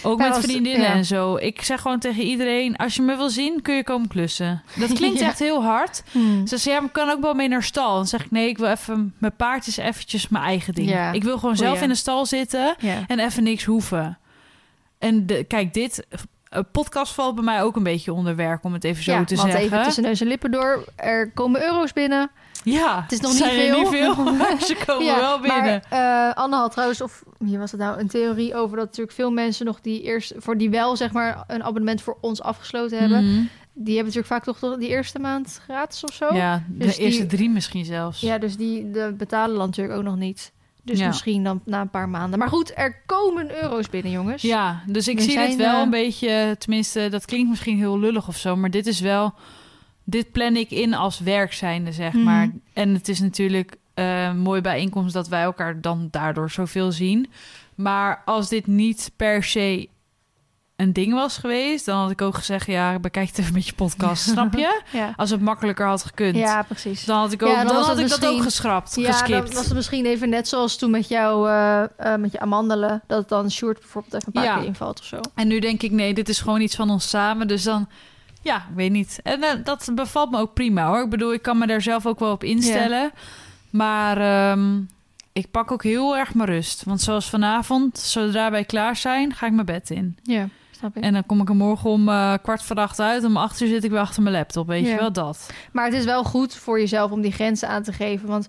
Ook 0.03 0.17
met 0.19 0.37
vriendinnen 0.39 0.87
ja. 0.87 0.93
en 0.93 1.05
zo. 1.05 1.35
Ik 1.35 1.61
zeg 1.61 1.81
gewoon 1.81 1.99
tegen 1.99 2.23
iedereen: 2.23 2.75
Als 2.75 2.95
je 2.95 3.01
me 3.01 3.15
wil 3.15 3.29
zien, 3.29 3.61
kun 3.61 3.75
je 3.75 3.83
komen 3.83 4.07
klussen. 4.07 4.63
Dat 4.75 4.93
klinkt 4.93 5.19
Ja. 5.19 5.27
echt 5.27 5.39
heel 5.39 5.63
hard. 5.63 6.03
Hmm. 6.11 6.47
Ze 6.47 6.57
zei, 6.57 6.75
ja, 6.75 6.81
maar 6.81 6.89
kan 6.89 7.09
ook 7.09 7.21
wel 7.21 7.33
mee 7.33 7.47
naar 7.47 7.63
stal. 7.63 7.95
Dan 7.95 8.07
zeg 8.07 8.23
ik, 8.25 8.31
nee, 8.31 8.49
ik 8.49 8.57
wil 8.57 8.69
even... 8.69 9.13
Mijn 9.17 9.35
paard 9.35 9.67
is 9.67 9.77
eventjes 9.77 10.27
mijn 10.27 10.43
eigen 10.43 10.73
ding. 10.73 10.89
Ja, 10.89 11.11
Ik 11.11 11.23
wil 11.23 11.37
gewoon 11.37 11.55
zelf 11.55 11.69
goeie. 11.69 11.83
in 11.83 11.89
de 11.89 11.95
stal 11.95 12.25
zitten 12.25 12.75
en 13.07 13.19
even 13.19 13.43
niks 13.43 13.63
hoeven. 13.63 14.17
En 14.99 15.25
de, 15.25 15.43
kijk, 15.43 15.73
dit 15.73 16.05
eh, 16.49 16.59
podcast 16.71 17.13
valt 17.13 17.35
bij 17.35 17.43
mij 17.43 17.61
ook 17.63 17.75
een 17.75 17.83
beetje 17.83 18.13
onder 18.13 18.35
werk, 18.35 18.63
om 18.63 18.73
het 18.73 18.83
even 18.83 19.03
zo 19.03 19.11
ja, 19.11 19.23
te 19.23 19.35
want 19.35 19.51
zeggen. 19.51 19.65
even 19.67 19.83
tussen 19.83 20.03
neus 20.03 20.21
en 20.21 20.27
lippen 20.27 20.51
door. 20.51 20.83
Er 20.95 21.31
komen 21.31 21.61
euro's 21.63 21.93
binnen. 21.93 22.29
Ja, 22.63 23.01
Het 23.01 23.11
is 23.11 23.19
nog 23.19 23.31
zijn 23.31 23.55
niet 23.55 23.69
veel. 23.69 23.79
niet 23.79 23.87
veel, 23.87 24.33
maar 24.33 24.61
ze 24.61 24.75
komen 24.85 25.05
ja, 25.05 25.19
wel 25.19 25.39
binnen. 25.39 25.81
Maar 25.89 26.29
eh, 26.29 26.35
Anne 26.35 26.55
had 26.55 26.71
trouwens, 26.71 27.01
of 27.01 27.23
wie 27.37 27.57
was 27.57 27.71
het 27.71 27.79
nou, 27.79 27.99
een 27.99 28.07
theorie 28.07 28.55
over 28.55 28.77
dat 28.77 28.85
natuurlijk 28.85 29.15
veel 29.15 29.31
mensen 29.31 29.65
nog 29.65 29.81
die 29.81 30.01
eerst, 30.01 30.33
voor 30.37 30.57
die 30.57 30.69
wel 30.69 30.95
zeg 30.95 31.11
maar 31.11 31.43
een 31.47 31.63
abonnement 31.63 32.01
voor 32.01 32.17
ons 32.21 32.41
afgesloten 32.41 32.99
hebben, 32.99 33.25
Mhm. 33.25 33.43
die 33.73 33.95
hebben 33.95 34.13
natuurlijk 34.13 34.27
vaak 34.43 34.43
toch 34.43 34.77
die 34.77 34.89
eerste 34.89 35.19
maand 35.19 35.59
gratis 35.63 36.03
of 36.03 36.13
zo. 36.13 36.33
Ja, 36.35 36.63
de 36.69 36.85
Dus 36.85 36.95
die- 36.95 37.05
eerste 37.05 37.25
drie 37.25 37.49
misschien 37.49 37.85
zelfs. 37.85 38.21
Ja, 38.21 38.37
dus 38.37 38.57
die 38.57 38.91
de 38.91 39.13
betalen 39.17 39.55
dan 39.57 39.65
natuurlijk 39.65 39.97
ook 39.97 40.03
nog 40.03 40.15
niet. 40.17 40.51
Dus 40.83 40.99
Ja. 40.99 41.07
misschien 41.07 41.43
dan 41.43 41.61
na 41.65 41.81
een 41.81 41.89
paar 41.89 42.09
maanden. 42.09 42.39
Maar 42.39 42.47
goed, 42.49 42.71
er 42.75 43.01
komen 43.05 43.63
euro's 43.63 43.89
binnen, 43.89 44.11
jongens. 44.11 44.41
Ja, 44.41 44.81
dus 44.85 45.07
ik 45.07 45.15
We 45.17 45.21
zie 45.23 45.31
zijn, 45.31 45.57
wel 45.57 45.75
eh, 45.75 45.81
een 45.81 45.89
beetje, 45.89 46.55
tenminste, 46.59 47.07
dat 47.09 47.25
klinkt 47.25 47.49
misschien 47.49 47.77
heel 47.77 47.99
lullig 47.99 48.27
of 48.27 48.37
zo, 48.37 48.55
maar 48.55 48.69
dit 48.71 48.87
is 48.87 48.99
wel, 48.99 49.33
dit 50.09 50.31
plan 50.31 50.55
ik 50.55 50.69
in 50.71 50.93
als 50.93 51.19
werk 51.19 51.53
zijnde, 51.53 51.91
zeg 51.91 52.13
Mhm. 52.13 52.23
maar. 52.23 52.49
En 52.73 52.93
het 52.93 53.07
is 53.09 53.19
natuurlijk 53.19 53.75
eh 53.93 54.33
mooi 54.33 54.61
bijeenkomst 54.61 55.13
dat 55.13 55.27
wij 55.27 55.41
elkaar 55.41 55.81
dan 55.81 56.07
daardoor 56.11 56.51
zoveel 56.51 56.91
zien. 56.91 57.29
Maar 57.75 58.21
als 58.25 58.49
dit 58.49 58.67
niet 58.67 59.11
per 59.15 59.43
se 59.43 59.89
een 60.75 60.93
ding 60.93 61.13
was 61.13 61.37
geweest, 61.37 61.85
dan 61.85 61.97
had 61.97 62.11
ik 62.11 62.21
ook 62.21 62.35
gezegd, 62.35 62.65
ja, 62.67 62.99
bekijk 62.99 63.27
het 63.27 63.37
even 63.37 63.53
met 63.53 63.65
je 63.67 63.73
podcast, 63.73 64.23
snap 64.23 64.53
je? 64.53 64.81
Ja, 64.91 65.13
Als 65.15 65.29
het 65.29 65.41
makkelijker 65.41 65.85
had 65.87 66.03
gekund. 66.05 66.35
ja 66.35 66.63
precies. 66.63 67.05
Dan 67.05 67.17
had 67.19 67.31
ik, 67.31 67.41
Ja, 67.41 67.47
ook, 67.47 67.55
dan 67.55 67.65
dan 67.65 67.75
had 67.75 67.87
het 67.97 67.99
ik 67.99 68.21
dat 68.21 68.25
ook 68.29 68.41
geschrapt, 68.43 68.95
Ja, 68.95 69.11
geskipt. 69.11 69.45
dan 69.47 69.55
was 69.55 69.65
het 69.65 69.75
misschien 69.75 70.05
even 70.05 70.29
net 70.29 70.47
zoals 70.47 70.77
toen 70.77 70.91
met 70.91 71.07
jou, 71.07 71.49
eh, 71.49 71.83
eh, 72.13 72.19
met 72.19 72.31
je 72.31 72.39
amandelen, 72.39 73.01
dat 73.07 73.29
dan 73.29 73.51
Sjoerd 73.51 73.79
bijvoorbeeld 73.79 74.13
even 74.13 74.27
een 74.27 74.33
paar 74.33 74.43
Ja. 74.43 74.57
keer 74.57 74.65
invalt 74.67 74.99
of 74.99 75.05
zo. 75.05 75.19
En 75.35 75.47
nu 75.47 75.59
denk 75.59 75.81
ik, 75.83 75.91
nee, 75.91 76.13
dit 76.13 76.29
is 76.29 76.39
gewoon 76.39 76.61
iets 76.61 76.75
van 76.75 76.89
ons 76.89 77.09
samen. 77.09 77.47
Dus 77.47 77.63
dan, 77.63 77.87
ja, 78.47 78.57
ik 78.57 78.75
weet 78.75 78.91
niet. 78.91 79.19
En 79.23 79.43
eh, 79.43 79.49
dat 79.63 79.89
bevalt 79.95 80.31
me 80.31 80.39
ook 80.39 80.53
prima 80.53 80.87
hoor. 80.87 81.03
Ik 81.03 81.09
bedoel, 81.09 81.33
ik 81.33 81.41
kan 81.41 81.57
me 81.57 81.67
daar 81.67 81.81
zelf 81.81 82.05
ook 82.05 82.19
wel 82.19 82.31
op 82.31 82.43
instellen. 82.43 83.11
Maar 83.69 84.17
ehm, 84.17 84.81
ik 85.33 85.51
pak 85.51 85.71
ook 85.71 85.83
heel 85.83 86.17
erg 86.17 86.33
mijn 86.33 86.49
rust. 86.49 86.83
Want 86.83 87.01
zoals 87.01 87.29
vanavond, 87.29 87.97
zodra 87.97 88.51
wij 88.51 88.63
klaar 88.63 88.95
zijn, 88.95 89.33
ga 89.33 89.45
ik 89.45 89.53
mijn 89.53 89.65
bed 89.65 89.89
in. 89.89 90.17
Ja, 90.23 90.47
snap 90.71 90.97
ik. 90.97 91.03
En 91.03 91.13
dan 91.13 91.25
kom 91.25 91.41
ik 91.41 91.49
er 91.49 91.55
morgen 91.55 91.89
om 91.89 92.09
eh, 92.09 92.33
kwart 92.43 92.63
voor 92.63 92.75
acht 92.75 92.99
uit. 92.99 93.23
Om 93.23 93.37
acht 93.37 93.61
uur 93.61 93.67
zit 93.67 93.83
ik 93.83 93.91
weer 93.91 93.99
achter 93.99 94.23
mijn 94.23 94.35
laptop. 94.35 94.67
Weet 94.67 94.85
Ja. 94.85 94.89
je 94.91 94.99
wel 94.99 95.11
dat? 95.11 95.49
Maar 95.71 95.85
het 95.85 95.93
is 95.93 96.05
wel 96.05 96.23
goed 96.23 96.55
voor 96.55 96.79
jezelf 96.79 97.11
om 97.11 97.21
die 97.21 97.31
grenzen 97.31 97.69
aan 97.69 97.83
te 97.83 97.93
geven. 97.93 98.27
Want 98.27 98.47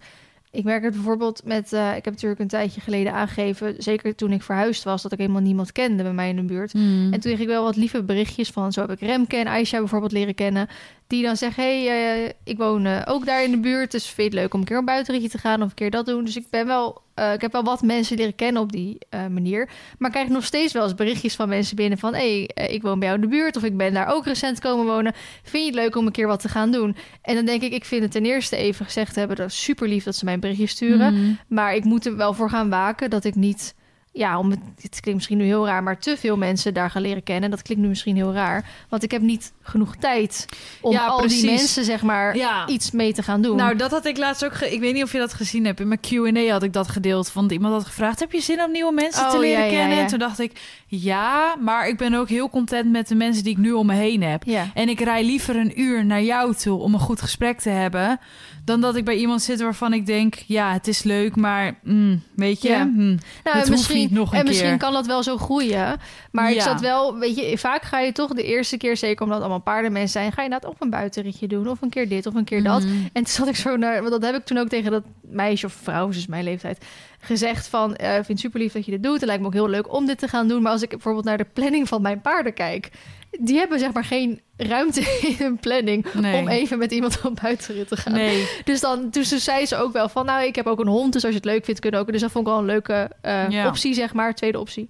ik 0.51 0.65
merk 0.65 0.83
het 0.83 0.93
bijvoorbeeld 0.93 1.45
met... 1.45 1.73
eh, 1.73 1.97
ik 1.97 2.05
heb 2.05 2.15
natuurlijk 2.15 2.41
een 2.41 2.49
tijdje 2.49 2.81
geleden 2.81 3.13
aangegeven... 3.13 3.75
zeker 3.79 4.15
toen 4.15 4.33
ik 4.33 4.43
verhuisd 4.43 4.85
was... 4.85 5.03
dat 5.03 5.13
ik 5.13 5.19
helemaal 5.19 5.41
niemand 5.41 5.73
kende 5.73 6.03
bij 6.03 6.13
mij 6.13 6.29
in 6.29 6.37
de 6.37 6.43
buurt. 6.43 6.73
Hmm. 6.73 7.05
En 7.13 7.21
toen 7.21 7.21
kreeg 7.21 7.39
ik 7.39 7.47
wel 7.47 7.63
wat 7.63 7.77
lieve 7.77 8.03
berichtjes 8.03 8.51
van... 8.51 8.73
zo 8.73 8.81
heb 8.81 8.91
ik 8.91 9.01
Remke 9.01 9.37
en 9.37 9.47
Aisha 9.47 9.79
bijvoorbeeld 9.79 10.13
leren 10.13 10.35
kennen... 10.35 10.69
die 11.09 11.23
dan 11.23 11.37
zeggen... 11.37 11.63
hey, 11.63 11.89
eh, 11.89 12.33
ik 12.45 12.59
woon 12.59 12.87
eh, 12.87 13.03
ook 13.05 13.27
daar 13.27 13.45
in 13.45 13.51
de 13.51 13.59
buurt... 13.59 13.91
dus 13.91 14.05
vind 14.05 14.17
je 14.17 14.23
het 14.23 14.33
leuk 14.33 14.55
om 14.55 14.61
een 14.61 14.67
keer 14.67 14.77
een 14.77 14.85
buitenritje 14.85 15.29
te 15.29 15.39
gaan... 15.39 15.63
of 15.63 15.69
een 15.69 15.75
keer 15.75 15.91
dat 15.91 16.07
doen. 16.07 16.25
Dus 16.25 16.37
ik 16.37 16.47
ben 16.51 16.67
wel... 16.67 17.03
eh, 17.15 17.33
ik 17.33 17.41
heb 17.41 17.53
wel 17.53 17.65
wat 17.65 17.83
mensen 17.83 18.17
leren 18.17 18.35
kennen 18.35 18.63
op 18.63 18.73
die 18.73 18.99
manier. 19.11 19.69
Maar 19.99 20.09
ik 20.09 20.15
krijg 20.15 20.29
nog 20.29 20.45
steeds 20.45 20.73
wel 20.73 20.83
eens 20.83 20.95
berichtjes 20.95 21.37
van 21.37 21.49
mensen 21.49 21.77
binnen 21.77 21.99
van... 21.99 22.15
hey, 22.15 22.51
ik 22.55 22.83
woon 22.83 22.99
bij 22.99 23.09
jou 23.09 23.21
in 23.21 23.29
de 23.29 23.37
buurt... 23.37 23.57
of 23.57 23.63
ik 23.65 23.77
ben 23.77 23.95
daar 23.95 24.15
ook 24.15 24.25
recent 24.25 24.61
komen 24.61 24.87
wonen. 24.87 25.15
Vind 25.43 25.65
je 25.65 25.71
het 25.71 25.81
leuk 25.81 25.97
om 25.97 26.07
een 26.07 26.13
keer 26.13 26.27
wat 26.27 26.41
te 26.41 26.49
gaan 26.49 26.71
doen? 26.71 26.97
En 27.23 27.35
dan 27.35 27.45
denk 27.45 27.63
ik, 27.63 27.73
ik 27.73 27.85
vind 27.85 28.03
het 28.03 28.13
ten 28.13 28.25
eerste 28.25 28.57
even 28.57 28.85
gezegd 28.85 29.15
hebben... 29.15 29.37
dat 29.37 29.53
super 29.53 29.89
lief 29.89 30.05
dat 30.05 30.17
ze 30.17 30.25
mij 30.25 30.35
een 30.35 30.41
berichtje 30.41 30.67
sturen... 30.67 31.15
Hmm. 31.15 31.39
Maar 31.49 31.75
ik 31.75 31.85
moet 31.85 32.07
er 32.07 32.17
wel 32.17 32.35
voor 32.35 32.51
gaan 32.51 32.71
waken 32.71 33.11
dat 33.11 33.25
ik 33.25 33.35
niet... 33.35 33.75
Ja, 34.19 34.39
om 34.39 34.51
het, 34.51 34.59
het 34.81 34.91
klinkt 35.01 35.15
misschien 35.15 35.39
nu 35.39 35.45
heel 35.45 35.67
raar, 35.67 35.83
maar 35.83 35.99
te 35.99 36.17
veel 36.19 36.37
mensen 36.37 36.75
daar 36.75 36.91
gaan 36.91 37.03
leren 37.03 37.23
kennen. 37.23 37.51
Dat 37.51 37.63
klinkt 37.63 37.83
nu 37.83 37.89
misschien 37.89 38.17
heel 38.17 38.33
raar. 38.33 38.65
Want 38.89 39.03
ik 39.03 39.11
heb 39.11 39.23
niet 39.23 39.53
genoeg 39.63 39.97
tijd 39.97 40.47
om 40.81 40.93
Ja, 40.93 41.07
al 41.07 41.19
precies. 41.19 41.41
die 41.41 41.51
mensen, 41.51 41.85
zeg 41.85 42.03
maar, 42.03 42.37
Ja. 42.37 42.67
iets 42.67 42.91
mee 42.91 43.13
te 43.13 43.23
gaan 43.23 43.43
doen. 43.43 43.57
Nou, 43.57 43.77
dat 43.77 43.91
had 43.91 44.07
ik 44.07 44.17
laatst 44.17 44.45
ook. 44.45 44.55
ge- 44.55 44.73
Ik 44.73 44.81
weet 44.81 44.95
niet 44.95 45.03
of 45.03 45.13
je 45.13 45.19
dat 45.19 45.33
gezien 45.35 45.65
hebt. 45.65 45.81
In 45.81 45.89
mijn 45.89 46.01
QA 46.01 46.51
had 46.53 46.63
ik 46.63 46.73
dat 46.73 46.89
gedeeld. 46.89 47.33
Want 47.33 47.53
iemand 47.53 47.73
had 47.75 47.85
gevraagd: 47.87 48.21
Heb 48.21 48.33
je 48.33 48.41
zin 48.41 48.63
om 48.63 48.71
nieuwe 48.73 48.93
mensen 48.93 49.29
te 49.29 49.35
Oh, 49.35 49.41
leren 49.41 49.65
ja, 49.65 49.71
ja, 49.71 49.79
kennen? 49.79 49.99
En 49.99 50.07
toen 50.07 50.19
dacht 50.19 50.39
ik: 50.39 50.61
Ja, 50.87 51.57
maar 51.61 51.89
ik 51.89 51.97
ben 51.97 52.15
ook 52.15 52.29
heel 52.29 52.51
content 52.51 52.91
met 52.91 53.09
de 53.09 53.15
mensen 53.15 53.43
die 53.45 53.53
ik 53.53 53.59
nu 53.59 53.73
om 53.73 53.87
me 53.87 53.95
heen 53.95 54.23
heb. 54.23 54.43
ja. 54.45 54.67
En 54.75 54.89
ik 54.89 55.01
rij 55.01 55.25
liever 55.25 55.57
een 55.57 55.81
uur 55.81 56.05
naar 56.05 56.23
jou 56.23 56.55
toe 56.55 56.79
om 56.81 56.95
een 56.95 57.01
goed 57.01 57.21
gesprek 57.21 57.61
te 57.61 57.71
hebben. 57.71 58.21
Dan 58.69 58.81
dat 58.81 58.97
ik 58.97 59.05
bij 59.05 59.17
iemand 59.17 59.43
zit 59.43 59.61
waarvan 59.61 59.93
ik 59.93 60.07
denk: 60.07 60.35
Ja, 60.35 60.73
het 60.73 60.89
is 60.89 61.03
leuk, 61.03 61.37
maar 61.37 61.79
mm, 61.83 62.23
weet 62.37 62.63
je, 62.63 62.69
Ja. 62.69 62.83
hm, 62.83 62.99
Nou, 63.07 63.17
dat 63.43 63.55
hoeft 63.55 63.71
misschien, 63.71 63.97
niet 63.99 64.11
nog 64.11 64.33
een 64.33 64.39
en 64.39 64.45
misschien 64.45 64.79
kan 64.79 64.93
dat 64.93 65.07
wel 65.07 65.23
zo 65.23 65.37
groeien. 65.37 65.99
Maar 66.33 66.51
ik 66.51 66.57
Ja. 66.57 66.63
zat 66.63 66.81
wel, 66.81 67.19
weet 67.19 67.37
je, 67.37 67.59
vaak 67.59 67.83
ga 67.83 68.01
je 68.01 68.13
toch 68.13 68.33
de 68.35 68.43
eerste 68.43 68.77
keer, 68.77 68.97
zeker 68.97 69.21
omdat 69.23 69.37
het 69.39 69.47
allemaal 69.47 69.63
paardenmensen 69.75 70.11
zijn, 70.21 70.33
ga 70.33 70.43
je 70.43 70.49
inderdaad 70.49 70.71
op 70.71 70.83
een 70.83 70.91
buitenritje 70.91 71.47
doen. 71.47 71.69
Of 71.69 71.83
een 71.83 71.91
keer 71.91 72.09
dit, 72.09 72.27
of 72.27 72.35
een 72.35 72.45
keer 72.45 72.63
dat. 72.63 72.83
Mm. 72.85 72.91
En 73.13 73.23
toen 73.23 73.27
zat 73.33 73.49
ik 73.49 73.57
zo 73.57 73.77
naar, 73.77 73.99
want 73.99 74.11
dat 74.11 74.23
heb 74.23 74.35
ik 74.35 74.45
toen 74.45 74.59
ook 74.59 74.69
tegen 74.69 74.91
dat 74.91 75.03
meisje 75.21 75.67
of 75.67 75.73
vrouw, 75.73 76.09
dus 76.09 76.27
mijn 76.27 76.45
leeftijd, 76.45 76.85
gezegd 77.21 77.69
van, 77.69 77.97
eh, 77.97 78.09
ik 78.09 78.15
vind 78.15 78.29
het 78.29 78.41
super 78.41 78.61
lief 78.61 78.73
dat 78.73 78.85
je 78.85 78.91
dit 78.91 79.03
doet. 79.03 79.15
Het 79.15 79.25
lijkt 79.25 79.41
me 79.41 79.47
ook 79.47 79.53
heel 79.53 79.69
leuk 79.69 79.93
om 79.95 80.07
dit 80.07 80.19
te 80.19 80.29
gaan 80.29 80.49
doen. 80.49 80.63
Maar 80.63 80.73
als 80.73 80.83
ik 80.83 80.89
bijvoorbeeld 80.89 81.25
naar 81.25 81.39
de 81.39 81.47
planning 81.53 81.89
van 81.89 82.03
mijn 82.03 82.21
paarden 82.21 82.55
kijk, 82.55 82.91
die 83.31 83.59
hebben 83.59 83.79
zeg 83.79 83.93
maar 83.93 84.05
geen 84.05 84.41
ruimte 84.57 85.01
in 85.29 85.35
hun 85.39 85.59
planning 85.59 86.13
Nee. 86.15 86.41
om 86.41 86.49
even 86.49 86.79
met 86.79 86.93
iemand 86.93 87.21
op 87.25 87.39
buitenrit 87.43 87.89
te 87.89 87.97
gaan. 87.97 88.13
Nee, 88.13 88.49
Dus 88.65 88.81
dan, 88.81 89.09
dus 89.11 89.29
toen 89.29 89.39
zei 89.39 89.67
ze 89.67 89.77
ook 89.77 89.93
wel 89.93 90.09
van, 90.09 90.27
nou, 90.27 90.47
ik 90.47 90.55
heb 90.55 90.67
ook 90.67 90.81
een 90.81 90.87
hond, 90.87 91.13
dus 91.13 91.23
als 91.23 91.33
je 91.33 91.39
het 91.39 91.47
leuk 91.49 91.65
vindt, 91.65 91.81
kunnen 91.81 92.01
ook. 92.01 92.13
Dus 92.13 92.21
dat 92.21 92.31
vond 92.31 92.47
ik 92.47 92.51
wel 92.53 92.61
een 92.61 92.67
leuke 92.67 93.11
eh, 93.23 93.49
Ja. 93.49 93.67
optie, 93.69 93.95
zeg 93.95 94.13
maar, 94.15 94.35
tweede 94.35 94.61
optie. 94.61 94.89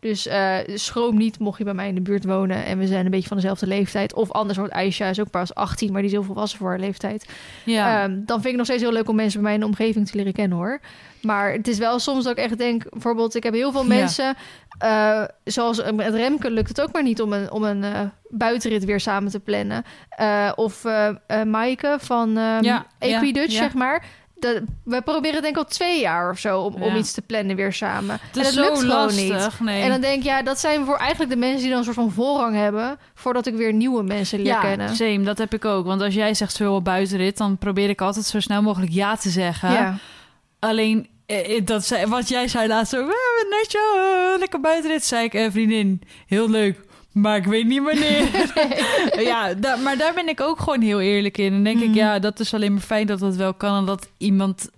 Dus 0.00 0.26
eh, 0.26 0.56
schroom 0.74 1.16
niet, 1.16 1.38
mocht 1.38 1.58
je 1.58 1.64
bij 1.64 1.74
mij 1.74 1.88
in 1.88 1.94
de 1.94 2.00
buurt 2.00 2.24
wonen 2.24 2.64
en 2.64 2.78
we 2.78 2.86
zijn 2.86 3.04
een 3.04 3.10
beetje 3.10 3.28
van 3.28 3.36
dezelfde 3.36 3.66
leeftijd. 3.66 4.14
Of 4.14 4.30
anders 4.30 4.58
wordt 4.58 4.72
Aisha 4.72 5.06
is 5.06 5.20
ook 5.20 5.30
pas 5.30 5.54
18, 5.54 5.92
maar 5.92 6.00
die 6.02 6.10
is 6.10 6.16
heel 6.16 6.26
volwassen 6.26 6.58
voor 6.58 6.68
haar 6.68 6.78
leeftijd. 6.78 7.28
Ja. 7.64 8.02
Ehm, 8.02 8.18
dan 8.24 8.40
vind 8.40 8.52
ik 8.52 8.56
nog 8.56 8.66
steeds 8.66 8.82
heel 8.82 8.92
leuk 8.92 9.08
om 9.08 9.16
mensen 9.16 9.40
bij 9.40 9.42
mij 9.42 9.54
in 9.54 9.60
de 9.60 9.66
omgeving 9.66 10.08
te 10.08 10.16
leren 10.16 10.32
kennen 10.32 10.58
hoor. 10.58 10.80
Maar 11.22 11.52
het 11.52 11.68
is 11.68 11.78
wel 11.78 11.98
soms 11.98 12.24
dat 12.24 12.38
ik 12.38 12.44
echt 12.44 12.58
denk, 12.58 12.90
bijvoorbeeld, 12.90 13.34
ik 13.34 13.42
heb 13.42 13.54
heel 13.54 13.72
veel 13.72 13.82
Ja. 13.82 13.88
mensen, 13.88 14.34
eh, 14.78 15.22
zoals 15.44 15.80
eh, 15.80 15.92
met 15.92 16.14
Remke 16.14 16.50
lukt 16.50 16.68
het 16.68 16.80
ook 16.80 16.92
maar 16.92 17.02
niet 17.02 17.20
om 17.22 17.32
een, 17.32 17.50
om 17.50 17.64
een 17.64 17.84
buitenrit 18.28 18.84
weer 18.84 19.00
samen 19.00 19.30
te 19.30 19.40
plannen. 19.40 19.84
Of 20.54 20.84
Maaike 21.46 21.96
van 22.00 22.30
Ja, 22.60 22.86
Equidutch, 22.98 23.52
ja. 23.52 23.58
zeg 23.58 23.74
maar. 23.74 24.04
We 24.84 25.02
proberen 25.02 25.42
denk 25.42 25.56
ik 25.56 25.62
al 25.62 25.68
twee 25.68 26.00
jaar 26.00 26.30
of 26.30 26.38
zo 26.38 26.60
om, 26.60 26.82
om 26.82 26.96
iets 26.96 27.12
te 27.12 27.22
plannen 27.22 27.56
weer 27.56 27.72
samen. 27.72 28.18
het 28.22 28.36
en 28.36 28.42
dat 28.42 28.52
zo 28.52 28.60
lukt 28.62 28.78
gewoon 28.78 29.14
niet. 29.14 29.60
Nee. 29.60 29.82
En 29.82 29.88
dan 29.90 30.00
denk 30.00 30.18
ik, 30.18 30.24
ja, 30.24 30.42
dat 30.42 30.58
zijn 30.58 30.84
voor 30.84 30.96
eigenlijk 30.96 31.30
de 31.30 31.36
mensen 31.36 31.60
die 31.60 31.68
dan 31.68 31.78
een 31.78 31.84
soort 31.84 31.96
van 31.96 32.10
voorrang 32.12 32.54
hebben... 32.54 32.98
voordat 33.14 33.46
ik 33.46 33.54
weer 33.54 33.72
nieuwe 33.72 34.02
mensen 34.02 34.38
leer 34.38 34.46
ja, 34.46 34.60
kennen. 34.60 34.96
same, 34.96 35.22
dat 35.22 35.38
heb 35.38 35.54
ik 35.54 35.64
ook. 35.64 35.86
Want 35.86 36.02
als 36.02 36.14
jij 36.14 36.34
zegt 36.34 36.54
zo 36.54 36.80
buitenrit, 36.80 37.36
dan 37.36 37.58
probeer 37.58 37.88
ik 37.88 38.00
altijd 38.00 38.24
zo 38.24 38.40
snel 38.40 38.62
mogelijk 38.62 38.92
ja 38.92 39.16
te 39.16 39.30
zeggen. 39.30 39.72
Ja. 39.72 39.98
Alleen, 40.58 41.08
eh, 41.26 41.56
eh, 41.56 41.66
dat 41.66 41.84
zei, 41.84 42.06
wat 42.06 42.28
jij 42.28 42.48
zei 42.48 42.68
laatst 42.68 42.92
zo, 42.92 43.06
"We 43.06 43.36
hebben 43.38 43.58
net 43.58 43.70
zo 43.70 43.78
eh, 43.78 44.38
lekker 44.38 44.60
buitenrit, 44.60 45.04
zei 45.04 45.24
ik, 45.24 45.34
eh, 45.34 45.50
vriendin, 45.50 46.02
heel 46.26 46.50
leuk. 46.50 46.88
Maar 47.12 47.36
ik 47.36 47.44
weet 47.44 47.66
niet 47.66 47.82
wanneer. 47.82 48.28
ja, 49.30 49.54
da- 49.54 49.76
maar 49.76 49.96
daar 49.96 50.14
ben 50.14 50.28
ik 50.28 50.40
ook 50.40 50.58
gewoon 50.60 50.80
heel 50.80 51.00
eerlijk 51.00 51.38
in. 51.38 51.52
En 51.52 51.64
denk 51.64 51.80
ik, 51.80 51.94
ja, 51.94 52.18
dat 52.18 52.40
is 52.40 52.54
alleen 52.54 52.72
maar 52.72 52.82
fijn 52.82 53.06
dat 53.06 53.18
dat 53.18 53.36
wel 53.36 53.54
kan. 53.54 53.76
En 53.78 53.84
dat 53.84 54.08
iemand 54.18 54.70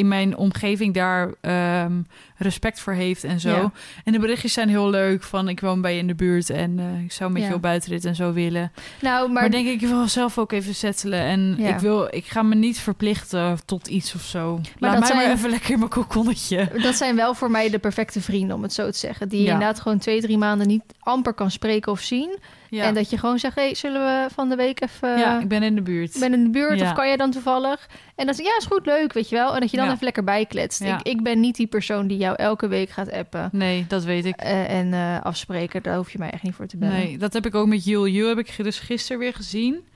in 0.00 0.08
mijn 0.08 0.36
omgeving 0.36 0.94
daar 0.94 1.30
ehm, 1.40 1.92
respect 2.36 2.80
voor 2.80 2.92
heeft 2.92 3.24
en 3.24 3.40
zo. 3.40 3.48
Ja. 3.50 3.72
En 4.04 4.12
de 4.12 4.18
berichtjes 4.18 4.52
zijn 4.52 4.68
heel 4.68 4.90
leuk 4.90 5.22
van 5.22 5.48
ik 5.48 5.60
woon 5.60 5.80
bij 5.80 5.92
je 5.92 5.98
in 5.98 6.06
de 6.06 6.14
buurt 6.14 6.50
en 6.50 6.78
eh, 6.78 7.02
ik 7.04 7.12
zou 7.12 7.30
met 7.32 7.42
Ja. 7.42 7.48
je 7.48 7.54
op 7.54 7.62
buitenrit 7.62 8.04
en 8.04 8.14
zo 8.14 8.32
willen. 8.32 8.72
Nou, 9.00 9.24
Maar, 9.32 9.42
maar, 9.42 9.50
denk 9.50 9.66
ik, 9.66 9.80
ik 9.82 9.88
wil 9.88 10.08
zelf 10.08 10.38
ook 10.38 10.52
even 10.52 10.74
settelen. 10.74 11.20
En 11.20 11.54
Ja. 11.58 11.68
ik, 11.68 11.78
wil, 11.78 12.08
ik 12.10 12.24
ga 12.26 12.42
me 12.42 12.54
niet 12.54 12.78
verplichten 12.80 13.58
tot 13.64 13.88
iets 13.88 14.14
of 14.14 14.22
zo. 14.22 14.54
Laat 14.54 14.60
dat 14.78 14.80
mij 14.80 14.98
maar 14.98 15.22
zijn- 15.22 15.36
even 15.36 15.50
lekker 15.50 15.70
in 15.70 15.78
mijn 15.78 15.90
kokonnetje. 15.90 16.68
dat 16.82 16.94
zijn 16.94 17.16
wel 17.16 17.34
voor 17.34 17.50
mij 17.50 17.70
de 17.70 17.78
perfecte 17.78 18.20
vrienden, 18.20 18.56
om 18.56 18.62
het 18.62 18.72
zo 18.72 18.90
te 18.90 18.98
zeggen. 18.98 19.28
Die 19.28 19.40
je 19.42 19.46
inderdaad 19.46 19.80
gewoon 19.80 19.98
twee, 19.98 20.20
drie 20.20 20.38
maanden 20.38 20.66
niet 20.66 20.82
amper 21.00 21.32
kan 21.34 21.50
spreken 21.50 21.92
of 21.92 22.00
zien. 22.00 22.38
Ja, 22.70 22.84
En 22.84 22.94
dat 22.94 23.10
je 23.10 23.18
gewoon 23.18 23.38
zegt, 23.38 23.54
hey, 23.54 23.74
zullen 23.74 24.00
we 24.00 24.34
van 24.34 24.48
de 24.48 24.56
week 24.56 24.82
even... 24.82 25.18
ja 25.18 25.40
ik 25.40 25.48
ben 25.48 25.62
in 25.62 25.74
de 25.74 25.82
buurt. 25.82 26.16
ben 26.20 26.32
in 26.32 26.44
de 26.44 26.50
buurt 26.50 26.78
Ja. 26.78 26.86
of 26.88 26.92
kan 26.92 27.06
jij 27.06 27.16
dan 27.16 27.30
toevallig? 27.30 27.88
En 28.16 28.26
dan 28.26 28.34
zeg 28.34 28.44
je, 28.46 28.50
ja, 28.52 28.58
is 28.58 28.66
goed, 28.66 28.86
leuk, 28.86 29.12
weet 29.12 29.28
je 29.28 29.36
wel. 29.36 29.54
En 29.54 29.60
dat 29.60 29.70
je 29.70 29.76
dan 29.76 29.86
Ja. 29.86 29.92
even 29.92 30.04
lekker 30.04 30.24
bijkletst. 30.24 30.80
Ik, 30.80 31.02
ik 31.02 31.22
ben 31.22 31.40
niet 31.40 31.56
die 31.56 31.66
persoon 31.66 32.06
die 32.06 32.18
jou 32.18 32.36
elke 32.36 32.68
week 32.68 32.90
gaat 32.90 33.12
appen 33.12 33.48
Nee, 33.52 33.84
dat 33.88 34.04
weet 34.04 34.24
ik. 34.24 34.36
eh, 34.36 34.70
en 34.78 34.92
eh, 34.92 35.20
afspreken. 35.22 35.82
Daar 35.82 35.96
hoef 35.96 36.10
je 36.12 36.18
mij 36.18 36.30
echt 36.30 36.42
niet 36.42 36.54
voor 36.54 36.66
te 36.66 36.76
bellen. 36.76 36.94
Nee, 36.96 37.18
dat 37.18 37.32
heb 37.32 37.46
ik 37.46 37.54
ook 37.54 37.66
met 37.66 37.84
Jul. 37.84 38.06
Jul 38.08 38.28
heb 38.28 38.38
ik 38.38 38.54
dus 38.62 38.78
gisteren 38.78 39.18
weer 39.18 39.34
gezien. 39.34 39.88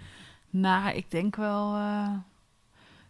Nou, 0.51 0.95
ik 0.97 1.11
denk 1.11 1.37
wel 1.37 1.75
eh, 1.75 2.09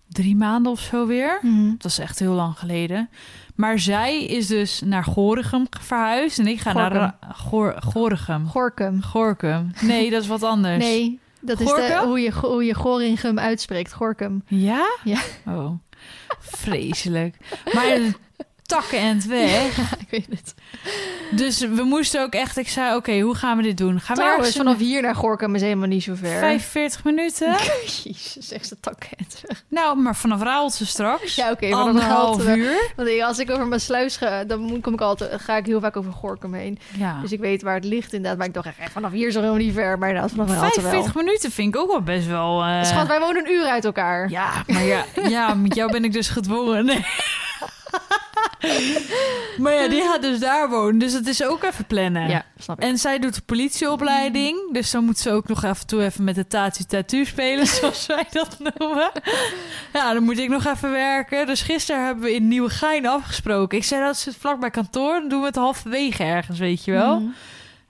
drie 0.09 0.37
maanden 0.37 0.73
of 0.73 0.81
zo 0.81 1.07
weer. 1.07 1.39
Mhm. 1.43 1.73
Dat 1.79 1.91
is 1.91 1.99
echt 1.99 2.19
heel 2.19 2.33
lang 2.33 2.59
geleden. 2.59 3.09
Maar 3.55 3.79
zij 3.79 4.25
is 4.25 4.47
dus 4.47 4.81
naar 4.85 5.05
Gorinchem 5.05 5.67
verhuisd. 5.81 6.39
En 6.39 6.47
ik 6.47 6.61
ga 6.61 6.73
naar 6.73 6.91
Gorinchem. 6.91 7.35
Goor, 7.35 7.77
Gorinchem. 7.83 8.47
Gorkum. 8.49 9.03
Gorkum. 9.03 9.71
Nee, 9.81 10.11
dat 10.11 10.23
is 10.23 10.29
wat 10.29 10.43
anders. 10.43 10.85
Nee, 10.85 11.19
dat 11.41 11.61
is 11.61 11.67
de, 11.67 12.03
hoe, 12.05 12.21
je, 12.21 12.33
hoe 12.33 12.65
je 12.65 12.75
Goringum 12.75 13.39
uitspreekt. 13.39 13.93
Gorkum. 13.93 14.43
Ja? 14.47 14.97
Ja. 15.05 15.21
Oh, 15.47 15.71
vreselijk. 16.39 17.37
Maar 17.73 17.99
takken 18.67 18.99
en 18.99 19.15
het 19.17 19.27
weg. 19.27 19.79
ik 20.07 20.11
weet 20.11 20.27
het. 20.31 20.55
Dus 21.31 21.59
we 21.61 21.83
moesten 21.83 22.23
ook 22.23 22.33
echt... 22.33 22.57
Ik 22.57 22.69
zei, 22.69 22.97
oké, 22.97 23.21
hoe 23.21 23.35
gaan 23.35 23.57
we 23.57 23.63
dit 23.63 23.77
doen? 23.77 24.01
Gaan 24.01 24.17
we 24.17 24.23
ergens 24.23 24.57
vanaf 24.57 24.79
hier 24.79 25.03
naar 25.03 25.15
Gorkum 25.15 25.55
is 25.55 25.61
helemaal 25.61 25.89
niet 25.89 26.03
zo 26.03 26.15
ver. 26.15 26.39
45 26.39 27.05
minuten? 27.05 27.57
Jezus, 28.05 28.53
echt 28.53 28.69
de 28.69 28.77
takkent. 28.81 29.43
Nou, 29.69 29.99
maar 29.99 30.17
vanaf 30.17 30.43
Raaltje 30.43 30.85
straks. 30.85 31.35
Ja, 31.35 31.51
oké. 31.51 31.69
vanaf 31.69 31.87
Anderhalf 31.87 32.43
Raalte. 32.45 32.61
uur. 32.61 32.91
Want 32.97 33.21
als 33.23 33.39
ik 33.39 33.51
over 33.51 33.67
mijn 33.67 33.81
sluis 33.81 34.17
ga, 34.17 34.45
dan 34.45 34.81
kom 34.81 34.93
ik 34.93 35.01
altijd, 35.01 35.41
ga 35.41 35.57
ik 35.57 35.67
heel 35.67 35.81
vaak 35.81 35.97
over 35.97 36.13
Gorkum 36.13 36.55
heen. 36.55 36.79
Ja. 36.99 37.21
Dus 37.21 37.33
ik 37.33 37.41
weet 37.41 37.63
waar 37.63 37.75
het 37.75 37.85
ligt 37.85 38.13
inderdaad. 38.13 38.39
Maar 38.39 38.47
ik 38.47 38.55
dacht 38.55 38.67
echt, 38.67 38.93
vanaf 38.93 39.13
hier 39.13 39.29
is 39.29 39.35
het 39.35 39.43
helemaal 39.45 39.65
niet 39.65 39.75
ver. 39.75 39.99
Maar 39.99 40.09
inderdaad, 40.09 40.31
vanaf 40.31 40.49
Raalte 40.49 40.81
wel. 40.81 40.91
45 40.91 41.15
minuten 41.15 41.51
vind 41.51 41.75
ik 41.75 41.81
ook 41.81 41.91
wel 41.91 42.03
best 42.03 42.27
wel... 42.27 42.63
eh, 42.63 42.85
Schat, 42.85 43.07
wij 43.07 43.21
wonen 43.21 43.47
een 43.47 43.53
uur 43.53 43.65
uit 43.65 43.85
elkaar. 43.85 44.31
Ja, 44.31 44.51
maar 44.67 44.85
ja, 44.85 45.05
ja, 45.29 45.55
met 45.55 45.75
jou 45.75 45.93
ben 45.93 46.05
ik 46.05 46.13
dus 46.13 46.29
gedwongen. 46.29 46.85
Nee. 46.85 47.05
maar 49.63 49.73
ja, 49.73 49.89
die 49.89 50.03
gaat 50.03 50.23
dus 50.23 50.39
daar 50.39 50.69
wonen. 50.69 50.99
Dus 50.99 51.13
het 51.13 51.27
is 51.27 51.45
ook 51.45 51.63
even 51.63 51.87
plannen. 51.87 52.29
Ja, 52.29 52.45
snap 52.59 52.79
ik. 52.79 52.85
En 52.85 52.99
zij 52.99 53.19
doet 53.19 53.35
de 53.35 53.41
politieopleiding. 53.41 54.73
Dus 54.73 54.91
dan 54.91 55.05
moet 55.05 55.19
ze 55.19 55.31
ook 55.31 55.49
nog 55.49 55.65
af 55.65 55.81
en 55.81 55.87
toe 55.87 56.05
even 56.05 56.25
met 56.25 56.35
de 56.35 56.47
Tatu 56.47 56.85
Tattoo 56.85 57.25
spelen, 57.25 57.67
zoals 57.81 58.07
wij 58.07 58.27
dat 58.31 58.57
noemen. 58.59 59.11
Ja, 59.93 60.13
dan 60.13 60.23
moet 60.23 60.39
ik 60.39 60.49
nog 60.49 60.67
even 60.67 60.91
werken. 60.91 61.47
Dus 61.47 61.63
gisteren 61.63 62.05
hebben 62.05 62.25
we 62.25 62.35
in 62.35 62.49
Nieuwegein 62.49 63.07
afgesproken. 63.07 63.79
Ik 63.79 63.85
zei 63.85 64.05
dat 64.05 64.17
ze 64.17 64.33
vlak 64.39 64.61
bij 64.61 64.71
kantoor. 64.71 65.21
Dan 65.21 65.29
doen 65.29 65.41
we 65.41 65.47
het 65.47 65.57
halverwege 65.57 66.23
ergens, 66.23 66.59
weet 66.59 66.85
je 66.85 66.93
wel. 66.93 67.21
Mhm. 67.21 67.31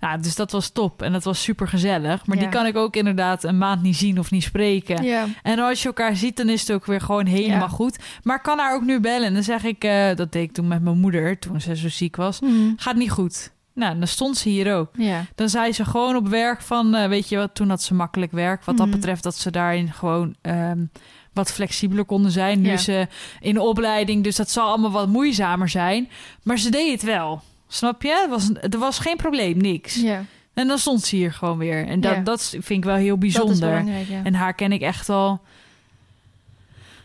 Nou, 0.04 0.20
dus 0.20 0.34
dat 0.34 0.52
was 0.52 0.70
top. 0.70 1.02
En 1.02 1.12
dat 1.12 1.24
was 1.24 1.42
super 1.42 1.68
gezellig. 1.68 2.26
Maar 2.26 2.36
Ja. 2.36 2.42
die 2.42 2.50
kan 2.52 2.66
ik 2.66 2.76
ook 2.76 2.96
inderdaad 2.96 3.44
een 3.44 3.58
maand 3.58 3.82
niet 3.82 3.96
zien 3.96 4.18
of 4.18 4.30
niet 4.30 4.42
spreken. 4.42 5.02
Ja. 5.04 5.26
En 5.42 5.58
als 5.58 5.80
je 5.82 5.88
elkaar 5.88 6.16
ziet, 6.16 6.36
dan 6.36 6.48
is 6.48 6.60
het 6.60 6.72
ook 6.72 6.86
weer 6.86 7.00
gewoon 7.00 7.26
helemaal 7.26 7.58
Ja. 7.60 7.68
goed. 7.68 7.98
Maar 8.22 8.40
kan 8.40 8.58
haar 8.58 8.74
ook 8.74 8.82
nu 8.84 9.00
bellen. 9.00 9.26
En 9.26 9.34
dan 9.34 9.42
zeg 9.42 9.64
ik, 9.64 9.84
eh, 9.84 10.14
dat 10.16 10.32
deed 10.32 10.42
ik 10.42 10.52
toen 10.52 10.68
met 10.68 10.82
mijn 10.82 10.98
moeder, 10.98 11.38
toen 11.38 11.60
ze 11.60 11.76
zo 11.76 11.88
ziek 11.88 12.16
was. 12.16 12.40
Mhm. 12.40 12.52
Gaat 12.76 12.96
niet 12.96 13.10
goed. 13.10 13.52
Nou, 13.74 13.98
dan 13.98 14.06
stond 14.08 14.36
ze 14.36 14.48
hier 14.48 14.74
ook. 14.74 14.90
Ja. 14.96 15.24
Dan 15.34 15.48
zei 15.48 15.72
ze 15.72 15.84
gewoon 15.84 16.16
op 16.16 16.28
werk 16.28 16.62
van, 16.62 16.94
eh, 16.94 17.08
weet 17.08 17.28
je 17.28 17.36
wat, 17.36 17.54
toen 17.54 17.68
had 17.68 17.82
ze 17.82 17.94
makkelijk 17.94 18.32
werk. 18.32 18.64
Wat 18.64 18.76
dat 18.76 18.86
Mhm. 18.86 18.96
betreft 18.96 19.22
dat 19.22 19.34
ze 19.34 19.50
daarin 19.50 19.92
gewoon 19.92 20.34
ehm, 20.42 20.84
wat 21.32 21.52
flexibeler 21.52 22.04
konden 22.04 22.30
zijn. 22.30 22.60
Nu 22.60 22.68
Ja. 22.70 22.76
ze 22.76 23.06
in 23.40 23.54
de 23.54 23.62
opleiding, 23.62 24.24
dus 24.24 24.36
dat 24.36 24.50
zal 24.50 24.68
allemaal 24.68 24.90
wat 24.90 25.08
moeizamer 25.08 25.68
zijn. 25.68 26.08
Maar 26.42 26.58
ze 26.58 26.70
deed 26.70 26.92
het 26.92 27.02
wel. 27.02 27.42
Snap 27.74 28.02
je? 28.02 28.08
Er 28.24 28.28
was, 28.28 28.50
er 28.70 28.78
was 28.78 28.98
geen 28.98 29.16
probleem, 29.16 29.56
niks. 29.58 29.94
ja. 29.94 30.24
En 30.54 30.66
dan 30.68 30.78
stond 30.78 31.02
ze 31.02 31.16
hier 31.16 31.32
gewoon 31.32 31.58
weer. 31.58 31.86
En 31.86 32.00
dat, 32.00 32.14
Ja. 32.14 32.20
dat 32.20 32.48
vind 32.50 32.68
ik 32.70 32.84
wel 32.84 32.94
heel 32.94 33.18
bijzonder. 33.18 33.84
ja. 33.84 34.20
En 34.24 34.34
haar 34.34 34.54
ken 34.54 34.72
ik 34.72 34.80
echt 34.80 35.08
al 35.08 35.40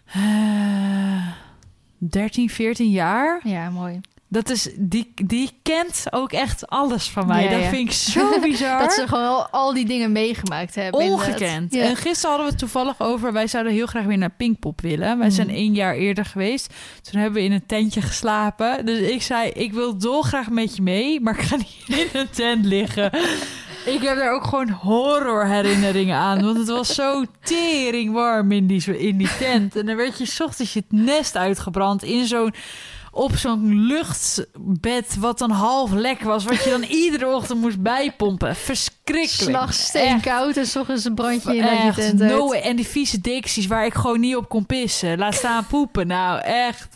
eh 0.06 1.28
13, 1.98 2.50
14 2.50 2.90
jaar. 2.90 3.40
Ja, 3.44 3.70
mooi. 3.70 4.00
Dat 4.32 4.50
is, 4.50 4.70
die, 4.78 5.12
die 5.16 5.52
kent 5.64 6.06
ook 6.10 6.32
echt 6.32 6.68
alles 6.68 7.10
van 7.10 7.28
mij. 7.28 7.44
Ja, 7.44 7.50
dat 7.50 7.60
ja. 7.60 7.70
vind 7.70 7.88
ik 7.88 7.96
zo 7.96 8.40
bizar. 8.42 8.80
Dat 8.80 8.94
ze 8.94 9.08
gewoon 9.08 9.26
al, 9.26 9.48
al 9.48 9.74
die 9.74 9.86
dingen 9.86 10.12
meegemaakt 10.12 10.76
hebben. 10.76 11.02
Ongekend. 11.02 11.74
Ja. 11.74 11.84
En 11.84 11.96
gisteren 11.96 12.30
hadden 12.30 12.46
we 12.46 12.52
het 12.52 12.60
toevallig 12.60 13.00
over... 13.00 13.34
wij 13.34 13.48
zouden 13.48 13.74
heel 13.74 13.86
graag 13.86 14.06
weer 14.06 14.18
naar 14.18 14.34
Pinkpop 14.38 14.82
willen. 14.82 15.18
Wij 15.18 15.30
zijn 15.30 15.50
één 15.50 15.74
jaar 15.74 15.96
eerder 15.96 16.26
geweest. 16.26 16.74
Toen 17.02 17.22
hebben 17.22 17.40
we 17.40 17.46
in 17.46 17.52
een 17.52 17.66
tentje 17.66 18.02
geslapen. 18.02 18.86
Dus 18.86 19.00
ik 19.00 19.22
zei, 19.22 19.50
ik 19.50 19.74
wil 19.74 19.98
dolgraag 19.98 20.50
met 20.50 20.76
je 20.76 20.82
mee... 20.82 21.22
maar 21.22 21.40
ik 21.40 21.46
ga 21.46 21.56
niet 21.56 21.86
in 22.14 22.20
een 22.20 22.30
tent 22.30 22.66
liggen. 22.66 23.12
Ik 23.86 24.02
heb 24.02 24.18
daar 24.18 24.34
ook 24.34 24.44
gewoon 24.44 24.70
horror 24.70 25.46
herinneringen 25.46 26.18
aan. 26.18 26.44
Want 26.44 26.58
het 26.58 26.68
was 26.68 26.96
zo 26.96 27.24
tering 27.44 28.14
warm 28.14 28.52
in 28.52 28.68
die, 28.68 29.00
in 29.00 29.18
die 29.18 29.38
tent. 29.38 29.76
En 29.76 29.86
dan 29.86 29.96
werd 29.96 30.18
je 30.18 30.26
's 30.26 30.40
ochtends 30.40 30.74
je 30.74 30.80
het 30.80 31.00
nest 31.00 31.36
uitgebrand 31.36 32.04
in 32.04 32.26
zo'n 32.26 32.54
op 33.20 33.36
zo'n 33.36 33.86
luchtbed 33.86 35.16
wat 35.20 35.40
dan 35.40 35.52
half 35.52 35.92
lek 35.92 36.22
was, 36.22 36.44
wat 36.44 36.64
je 36.64 36.70
dan 36.70 36.84
iedere 37.04 37.28
ochtend 37.28 37.62
moest 37.62 37.82
bijpompen. 37.82 38.56
Verschrikkelijk. 38.56 39.30
S'nachts 39.30 39.84
steenkoud 39.84 40.58
en 40.58 40.66
s 40.66 40.76
ochtends 40.76 41.06
een 41.06 41.16
brandje 41.16 41.56
in 41.56 41.64
je 41.64 41.70
Echt, 41.70 41.96
tent 41.96 42.20
no, 42.20 42.52
en 42.52 42.76
die 42.76 42.88
vieze 42.88 43.22
dicties 43.22 43.68
waar 43.68 43.86
ik 43.86 43.94
gewoon 43.94 44.20
niet 44.20 44.36
op 44.36 44.50
kon 44.50 44.66
pissen. 44.66 45.18
Laat 45.18 45.36
staan 45.36 45.68
poepen. 45.68 46.08
Nou, 46.08 46.42
echt. 46.42 46.88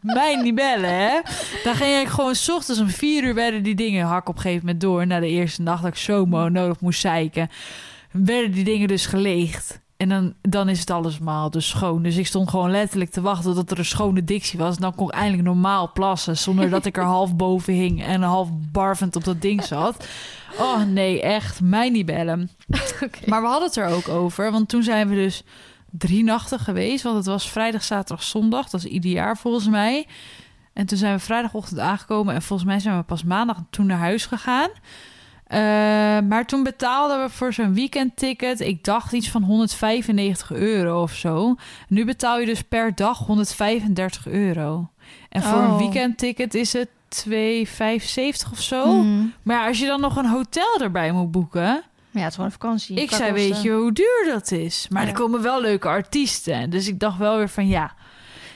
Mij 0.00 0.36
niet 0.36 0.54
bellen, 0.54 0.94
hè. 0.94 1.20
Dan 1.64 1.74
ging 1.74 2.00
ik 2.00 2.08
gewoon... 2.08 2.34
S 2.34 2.50
ochtends 2.50 2.80
om 2.80 2.88
vier 2.88 3.24
uur 3.24 3.34
werden 3.34 3.62
die 3.62 3.74
dingen 3.74 4.06
hak 4.06 4.28
op 4.28 4.34
een 4.34 4.40
gegeven 4.40 4.64
moment 4.64 4.80
door. 4.80 5.06
Na 5.06 5.20
de 5.20 5.28
eerste 5.28 5.62
nacht 5.62 5.82
dat 5.82 5.90
ik 5.90 5.98
zo 5.98 6.24
nodig 6.48 6.80
moest 6.80 7.00
zeiken. 7.00 7.50
Werden 8.10 8.52
die 8.52 8.64
dingen 8.64 8.88
dus 8.88 9.06
geleegd. 9.06 9.80
En 10.00 10.08
dan, 10.08 10.34
dan 10.40 10.68
is 10.68 10.80
het 10.80 10.90
allesmaal 10.90 11.50
dus 11.50 11.68
schoon. 11.68 12.02
Dus 12.02 12.16
ik 12.16 12.26
stond 12.26 12.50
gewoon 12.50 12.70
letterlijk 12.70 13.10
te 13.10 13.20
wachten 13.20 13.54
tot 13.54 13.70
er 13.70 13.78
een 13.78 13.84
schone 13.84 14.24
dictie 14.24 14.58
was. 14.58 14.74
En 14.74 14.82
dan 14.82 14.94
kon 14.94 15.08
ik 15.08 15.14
eindelijk 15.14 15.42
normaal 15.42 15.92
plassen. 15.92 16.36
Zonder 16.36 16.70
dat 16.70 16.86
ik 16.86 16.96
er 16.96 17.04
half 17.18 17.36
boven 17.36 17.72
hing 17.72 18.04
en 18.04 18.22
half 18.22 18.48
barvend 18.72 19.16
op 19.16 19.24
dat 19.24 19.40
ding 19.40 19.64
zat. 19.64 20.06
Oh 20.58 20.82
nee, 20.82 21.22
echt. 21.22 21.60
Mij 21.60 21.90
niet 21.90 22.06
bellen. 22.06 22.50
Oké. 23.04 23.18
Maar 23.26 23.40
we 23.40 23.46
hadden 23.46 23.68
het 23.68 23.76
er 23.76 23.86
ook 23.86 24.08
over. 24.08 24.52
Want 24.52 24.68
toen 24.68 24.82
zijn 24.82 25.08
we 25.08 25.14
dus 25.14 25.42
drie 25.90 26.24
nachten 26.24 26.58
geweest. 26.58 27.02
Want 27.02 27.16
het 27.16 27.26
was 27.26 27.50
vrijdag, 27.50 27.84
zaterdag, 27.84 28.24
zondag. 28.24 28.70
Dat 28.70 28.84
is 28.84 28.90
ieder 28.90 29.10
jaar 29.10 29.36
volgens 29.36 29.68
mij. 29.68 30.06
En 30.72 30.86
toen 30.86 30.98
zijn 30.98 31.14
we 31.14 31.20
vrijdagochtend 31.20 31.80
aangekomen. 31.80 32.34
En 32.34 32.42
volgens 32.42 32.68
mij 32.68 32.78
zijn 32.78 32.96
we 32.96 33.02
pas 33.02 33.24
maandag 33.24 33.56
toen 33.70 33.86
naar 33.86 33.98
huis 33.98 34.26
gegaan. 34.26 34.70
Eh, 35.50 35.58
maar 36.28 36.46
toen 36.46 36.62
betaalden 36.62 37.22
we 37.22 37.30
voor 37.30 37.52
zo'n 37.52 37.74
weekendticket... 37.74 38.60
ik 38.60 38.84
dacht 38.84 39.12
iets 39.12 39.30
van 39.30 39.42
195 39.42 40.52
euro 40.52 41.02
of 41.02 41.12
zo. 41.12 41.54
Nu 41.88 42.04
betaal 42.04 42.38
je 42.38 42.46
dus 42.46 42.62
per 42.62 42.94
dag 42.94 43.18
135 43.18 44.26
euro. 44.26 44.88
En 45.28 45.42
voor 45.42 45.58
een 45.58 45.70
Oh. 45.70 45.78
weekendticket 45.78 46.54
is 46.54 46.72
het 46.72 46.88
2,75 47.08 48.50
of 48.52 48.60
zo. 48.60 48.86
Mm. 48.92 49.32
Maar 49.42 49.66
als 49.66 49.78
je 49.78 49.86
dan 49.86 50.00
nog 50.00 50.16
een 50.16 50.26
hotel 50.28 50.80
erbij 50.80 51.12
moet 51.12 51.30
boeken... 51.30 51.82
Ja, 52.12 52.20
het 52.20 52.28
is 52.28 52.34
gewoon 52.34 52.46
een 52.46 52.52
vakantie. 52.60 52.96
Ik 52.96 53.10
zei, 53.10 53.30
kosten. 53.32 53.48
weet 53.50 53.62
je 53.62 53.70
hoe 53.70 53.92
duur 53.92 54.24
dat 54.32 54.50
is? 54.50 54.86
Maar 54.90 55.02
Ja. 55.02 55.08
er 55.08 55.14
komen 55.14 55.42
wel 55.42 55.60
leuke 55.60 55.88
artiesten. 55.88 56.70
Dus 56.70 56.88
ik 56.88 56.98
dacht 57.00 57.18
wel 57.18 57.36
weer 57.36 57.48
van 57.48 57.68
ja. 57.68 57.94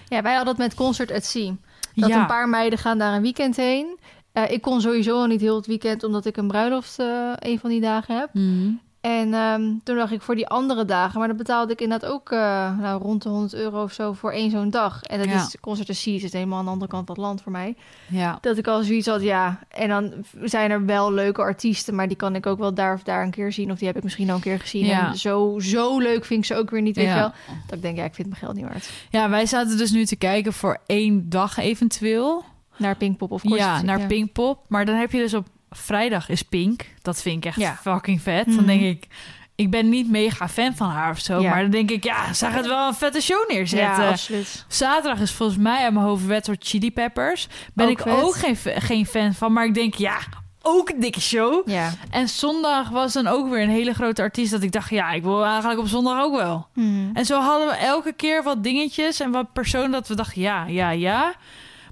Ja, 0.09 0.23
wij 0.23 0.35
hadden 0.35 0.55
het 0.55 0.63
met 0.63 0.75
Concert 0.75 1.11
at 1.13 1.25
Sea. 1.25 1.53
Dat 1.95 2.09
ja. 2.09 2.21
een 2.21 2.27
paar 2.27 2.49
meiden 2.49 2.79
gaan 2.79 2.99
daar 2.99 3.13
een 3.15 3.23
weekend 3.23 3.57
heen. 3.57 3.99
Eh, 4.35 4.51
ik 4.51 4.63
kon 4.63 4.81
sowieso 4.81 5.17
al 5.17 5.27
niet 5.27 5.41
heel 5.41 5.57
het 5.57 5.67
weekend, 5.67 6.05
omdat 6.05 6.25
ik 6.27 6.37
een 6.37 6.47
bruiloft 6.49 6.99
eh, 6.99 7.31
een 7.39 7.59
van 7.59 7.71
die 7.71 7.81
dagen 7.81 8.19
heb. 8.19 8.29
Mhm. 8.33 8.71
En 9.01 9.35
ehm, 9.35 9.63
toen 9.83 9.97
dacht 9.97 10.13
ik 10.13 10.23
voor 10.23 10.35
die 10.35 10.47
andere 10.49 10.85
dagen, 10.85 11.19
maar 11.19 11.29
dan 11.29 11.37
betaalde 11.37 11.73
ik 11.73 11.81
inderdaad 11.81 12.11
ook 12.11 12.31
eh, 12.31 12.79
nou, 12.79 13.03
rond 13.03 13.23
de 13.23 13.29
100 13.29 13.55
euro 13.55 13.83
of 13.83 13.93
zo 13.93 14.13
voor 14.13 14.33
één 14.33 14.51
zo'n 14.51 14.71
dag. 14.71 15.03
En 15.03 15.19
dat 15.19 15.29
Ja. 15.29 15.35
is 15.35 15.57
Concert 15.61 15.89
het 15.89 16.07
is 16.07 16.33
helemaal 16.33 16.59
aan 16.59 16.65
de 16.65 16.71
andere 16.71 16.91
kant 16.91 17.07
van 17.07 17.15
het 17.15 17.25
land 17.25 17.43
voor 17.43 17.53
mij. 17.53 17.77
ja. 18.09 18.39
Dat 18.41 18.59
ik 18.59 18.67
al 18.67 18.83
zoiets 18.83 19.07
had, 19.07 19.23
ja. 19.23 19.59
En 19.69 19.89
dan 19.89 20.13
zijn 20.43 20.71
er 20.71 20.85
wel 20.87 21.13
leuke 21.13 21.41
artiesten, 21.41 21.95
maar 21.95 22.09
die 22.09 22.17
kan 22.17 22.35
ik 22.35 22.47
ook 22.47 22.59
wel 22.59 22.75
daar 22.75 22.95
of 22.95 23.03
daar 23.03 23.23
een 23.23 23.31
keer 23.31 23.53
zien. 23.53 23.71
Of 23.71 23.79
die 23.79 23.87
heb 23.87 23.97
ik 23.97 24.03
misschien 24.03 24.29
al 24.31 24.35
een 24.37 24.41
keer 24.41 24.61
gezien. 24.61 24.85
Ja. 24.85 25.09
En 25.09 25.17
zo, 25.19 25.59
zo 25.61 25.99
leuk 25.99 26.25
vind 26.25 26.41
ik 26.41 26.47
ze 26.47 26.55
ook 26.57 26.71
weer 26.71 26.83
niet, 26.83 26.97
weet 26.97 27.05
Ja. 27.07 27.15
wel. 27.17 27.31
Dat 27.67 27.77
ik 27.77 27.83
denk, 27.83 27.97
ja, 27.97 28.05
ik 28.05 28.15
vind 28.15 28.29
mijn 28.29 28.41
geld 28.41 28.55
niet 28.55 28.65
waard. 28.65 28.91
ja, 29.11 29.29
wij 29.31 29.47
zaten 29.47 29.77
dus 29.77 29.91
nu 29.91 30.05
te 30.07 30.17
kijken 30.17 30.53
voor 30.53 30.79
één 30.87 31.29
dag 31.29 31.59
eventueel. 31.59 32.45
Naar 32.77 32.97
Pinkpop 32.97 33.31
of 33.33 33.43
ja, 33.43 33.49
Concert, 33.49 33.83
naar 33.83 34.07
Pinkpop. 34.07 34.59
Maar 34.69 34.85
dan 34.85 34.95
heb 34.97 35.13
je 35.13 35.19
dus 35.19 35.35
op 35.35 35.47
vrijdag 35.71 36.29
is 36.29 36.43
Pink. 36.43 36.85
Dat 37.03 37.23
vind 37.23 37.37
ik 37.37 37.45
echt 37.45 37.57
Ja. 37.61 37.79
fucking 37.83 38.21
vet. 38.23 38.47
Mhm. 38.47 38.57
Dan 38.57 38.67
denk 38.67 38.81
ik, 38.83 39.07
ik 39.55 39.71
ben 39.71 39.89
niet 39.89 40.11
mega 40.11 40.49
fan 40.49 40.75
van 40.77 40.89
haar 40.89 41.11
of 41.11 41.19
zo. 41.19 41.41
Ja. 41.41 41.51
Maar 41.51 41.61
dan 41.63 41.71
denk 41.71 41.91
ik, 41.91 42.05
ja, 42.05 42.33
ze 42.33 42.47
gaat 42.47 42.67
wel 42.67 42.87
een 42.89 42.95
vette 42.95 43.21
show 43.21 43.49
neerzetten. 43.51 44.05
Ja, 44.05 44.11
absoluut. 44.11 44.65
Zaterdag 44.69 45.21
is 45.21 45.33
volgens 45.33 45.59
mij 45.59 45.87
aan 45.87 45.93
mijn 45.95 46.07
hoofd 46.07 46.27
Red 46.27 46.47
Hot 46.47 46.57
Chili 46.61 46.93
Peppers. 46.93 47.49
Ben 47.75 47.87
Ook 47.87 47.93
ik 47.93 48.01
vet. 48.01 48.23
ook 48.23 48.35
geen, 48.35 48.57
geen 48.83 49.07
fan 49.07 49.35
van. 49.35 49.53
Maar 49.53 49.65
ik 49.65 49.75
denk, 49.75 49.95
ja, 49.95 50.19
ook 50.63 50.89
een 50.89 51.01
dikke 51.01 51.21
show. 51.21 51.69
Ja. 51.69 51.91
En 52.11 52.29
zondag 52.29 52.89
was 52.89 53.13
dan 53.13 53.27
ook 53.27 53.49
weer 53.51 53.63
een 53.63 53.69
hele 53.69 53.95
grote 53.95 54.23
artiest 54.23 54.51
dat 54.51 54.63
ik 54.63 54.73
dacht, 54.73 54.91
ja, 54.91 55.11
ik 55.11 55.23
wil 55.23 55.45
eigenlijk 55.45 55.81
op 55.81 55.87
zondag 55.89 56.23
ook 56.23 56.37
wel. 56.37 56.67
Mhm. 56.75 57.11
En 57.13 57.25
zo 57.25 57.41
hadden 57.41 57.69
we 57.69 57.75
elke 57.75 58.13
keer 58.13 58.43
wat 58.43 58.63
dingetjes 58.63 59.21
en 59.21 59.31
wat 59.31 59.53
personen 59.53 59.91
dat 59.91 60.09
we 60.09 60.15
dachten, 60.15 60.41
ja, 60.43 60.65
ja, 60.67 60.91
ja. 60.91 61.35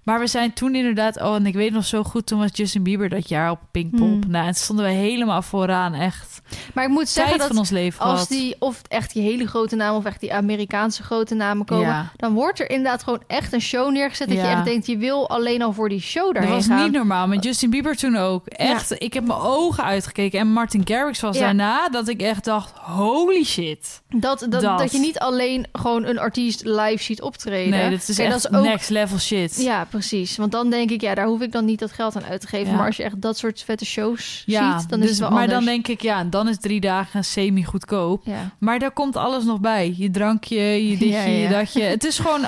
Maar 0.02 0.20
we 0.20 0.26
zijn 0.26 0.52
toen 0.52 0.74
inderdaad, 0.74 1.20
oh, 1.20 1.34
en 1.34 1.46
ik 1.46 1.54
weet 1.54 1.72
nog 1.72 1.84
zo 1.84 2.02
goed, 2.02 2.26
toen 2.26 2.38
was 2.38 2.50
Justin 2.52 2.82
Bieber 2.82 3.08
dat 3.08 3.28
jaar 3.28 3.50
op 3.50 3.58
Pinkpop. 3.70 4.00
Hmm. 4.22 4.30
Nou, 4.30 4.46
en 4.46 4.54
stonden 4.54 4.84
we 4.84 4.90
helemaal 4.90 5.42
vooraan, 5.42 5.94
echt. 5.94 6.40
Maar 6.74 6.84
ik 6.84 6.90
moet 6.90 7.08
zeggen 7.08 7.32
Tijd 7.32 7.38
dat 7.38 7.48
van 7.50 7.58
ons 7.58 7.70
leven 7.70 8.00
als 8.04 8.28
die 8.28 8.56
of 8.58 8.80
echt 8.88 9.12
die 9.12 9.22
hele 9.22 9.46
grote 9.46 9.76
namen 9.76 9.96
of 9.98 10.04
echt 10.04 10.20
die 10.20 10.34
Amerikaanse 10.34 11.02
grote 11.02 11.34
namen 11.34 11.66
komen, 11.66 11.86
Ja. 11.86 12.10
dan 12.16 12.32
wordt 12.32 12.60
er 12.60 12.70
inderdaad 12.70 13.02
gewoon 13.02 13.22
echt 13.26 13.52
een 13.52 13.60
show 13.60 13.90
neergezet 13.92 14.28
dat 14.28 14.36
je 14.36 14.42
echt 14.42 14.64
denkt 14.64 14.86
je 14.86 14.96
wil 14.96 15.28
alleen 15.28 15.62
al 15.62 15.72
voor 15.72 15.88
die 15.88 16.00
show 16.00 16.24
Dat 16.24 16.34
daarheen 16.34 16.54
was 16.54 16.66
gaan. 16.66 16.82
niet 16.82 16.92
normaal. 16.92 17.26
Met 17.26 17.44
Justin 17.44 17.70
Bieber 17.70 17.96
toen 17.96 18.16
ook. 18.16 18.46
Echt, 18.46 19.02
ik 19.02 19.12
heb 19.14 19.26
mijn 19.26 19.38
ogen 19.38 19.84
uitgekeken. 19.84 20.38
En 20.40 20.48
Martin 20.52 20.82
Garrix 20.84 21.20
was 21.20 21.38
daarna 21.38 21.88
dat 21.88 22.08
ik 22.08 22.20
echt 22.22 22.44
dacht, 22.44 22.72
holy 22.78 23.44
shit. 23.44 24.02
Dat, 24.08 24.38
dat, 24.48 24.50
Dat. 24.62 24.78
dat. 24.78 24.92
je 24.92 24.98
niet 24.98 25.18
alleen 25.18 25.66
gewoon 25.72 26.04
een 26.04 26.18
artiest 26.18 26.64
live 26.64 27.02
ziet 27.02 27.22
optreden. 27.22 27.70
Nee, 27.70 27.90
dat 27.90 28.08
is 28.08 28.16
Kijk, 28.16 28.28
echt 28.32 28.42
dat 28.42 28.52
is 28.52 28.58
ook 28.58 28.64
next 28.64 28.88
level 28.90 29.18
shit. 29.18 29.62
Ja, 29.62 29.86
precies. 29.92 30.36
Want 30.36 30.52
dan 30.52 30.70
denk 30.70 30.90
ik, 30.90 31.00
ja, 31.00 31.14
daar 31.14 31.26
hoef 31.26 31.40
ik 31.40 31.52
dan 31.52 31.64
niet 31.64 31.78
dat 31.78 31.92
geld 31.92 32.16
aan 32.16 32.24
uit 32.24 32.40
te 32.40 32.46
geven. 32.46 32.70
Ja. 32.70 32.76
Maar 32.76 32.86
als 32.86 32.96
je 32.96 33.02
echt 33.02 33.20
dat 33.20 33.38
soort 33.38 33.62
vette 33.62 33.84
shows 33.84 34.42
Ja, 34.46 34.78
ziet, 34.78 34.88
dan 34.88 35.00
dus, 35.00 35.10
is 35.10 35.14
het 35.18 35.28
wel 35.28 35.30
maar 35.30 35.42
anders. 35.42 35.58
dan 35.64 35.74
denk 35.74 35.88
ik, 35.88 36.02
ja, 36.02 36.24
dan 36.24 36.48
is 36.48 36.58
drie 36.58 36.80
dagen 36.80 37.24
semi-goedkoop. 37.24 38.22
Ja. 38.24 38.50
Maar 38.58 38.78
daar 38.78 38.90
komt 38.90 39.16
alles 39.16 39.44
nog 39.44 39.60
bij. 39.60 39.94
Je 39.96 40.10
drankje, 40.10 40.88
je 40.88 40.96
ditje, 41.04 41.30
je 41.30 41.48
datje. 41.48 41.82
Het 41.82 42.04
is 42.04 42.18
gewoon 42.18 42.44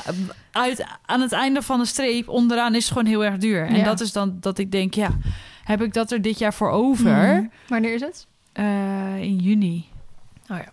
uit, 0.53 0.84
aan 1.07 1.20
het 1.20 1.32
einde 1.32 1.62
van 1.62 1.78
de 1.78 1.86
streep, 1.86 2.28
onderaan 2.28 2.74
is 2.74 2.84
het 2.84 2.92
gewoon 2.92 3.09
heel 3.09 3.24
erg 3.24 3.38
duur. 3.38 3.66
En 3.66 3.84
dat 3.84 4.01
is 4.01 4.12
dan 4.12 4.36
dat 4.40 4.59
ik 4.59 4.72
denk, 4.72 4.95
ja, 4.95 5.11
heb 5.64 5.82
ik 5.82 5.92
dat 5.95 6.11
er 6.12 6.22
dit 6.22 6.38
jaar 6.38 6.55
voor 6.55 6.70
over? 6.70 7.34
Mhm. 7.34 7.45
Wanneer 7.68 7.95
is 7.95 8.01
het? 8.01 8.26
Eh, 8.53 9.16
in 9.20 9.36
juni. 9.36 9.84
Oh 10.51 10.57
ja. 10.57 10.72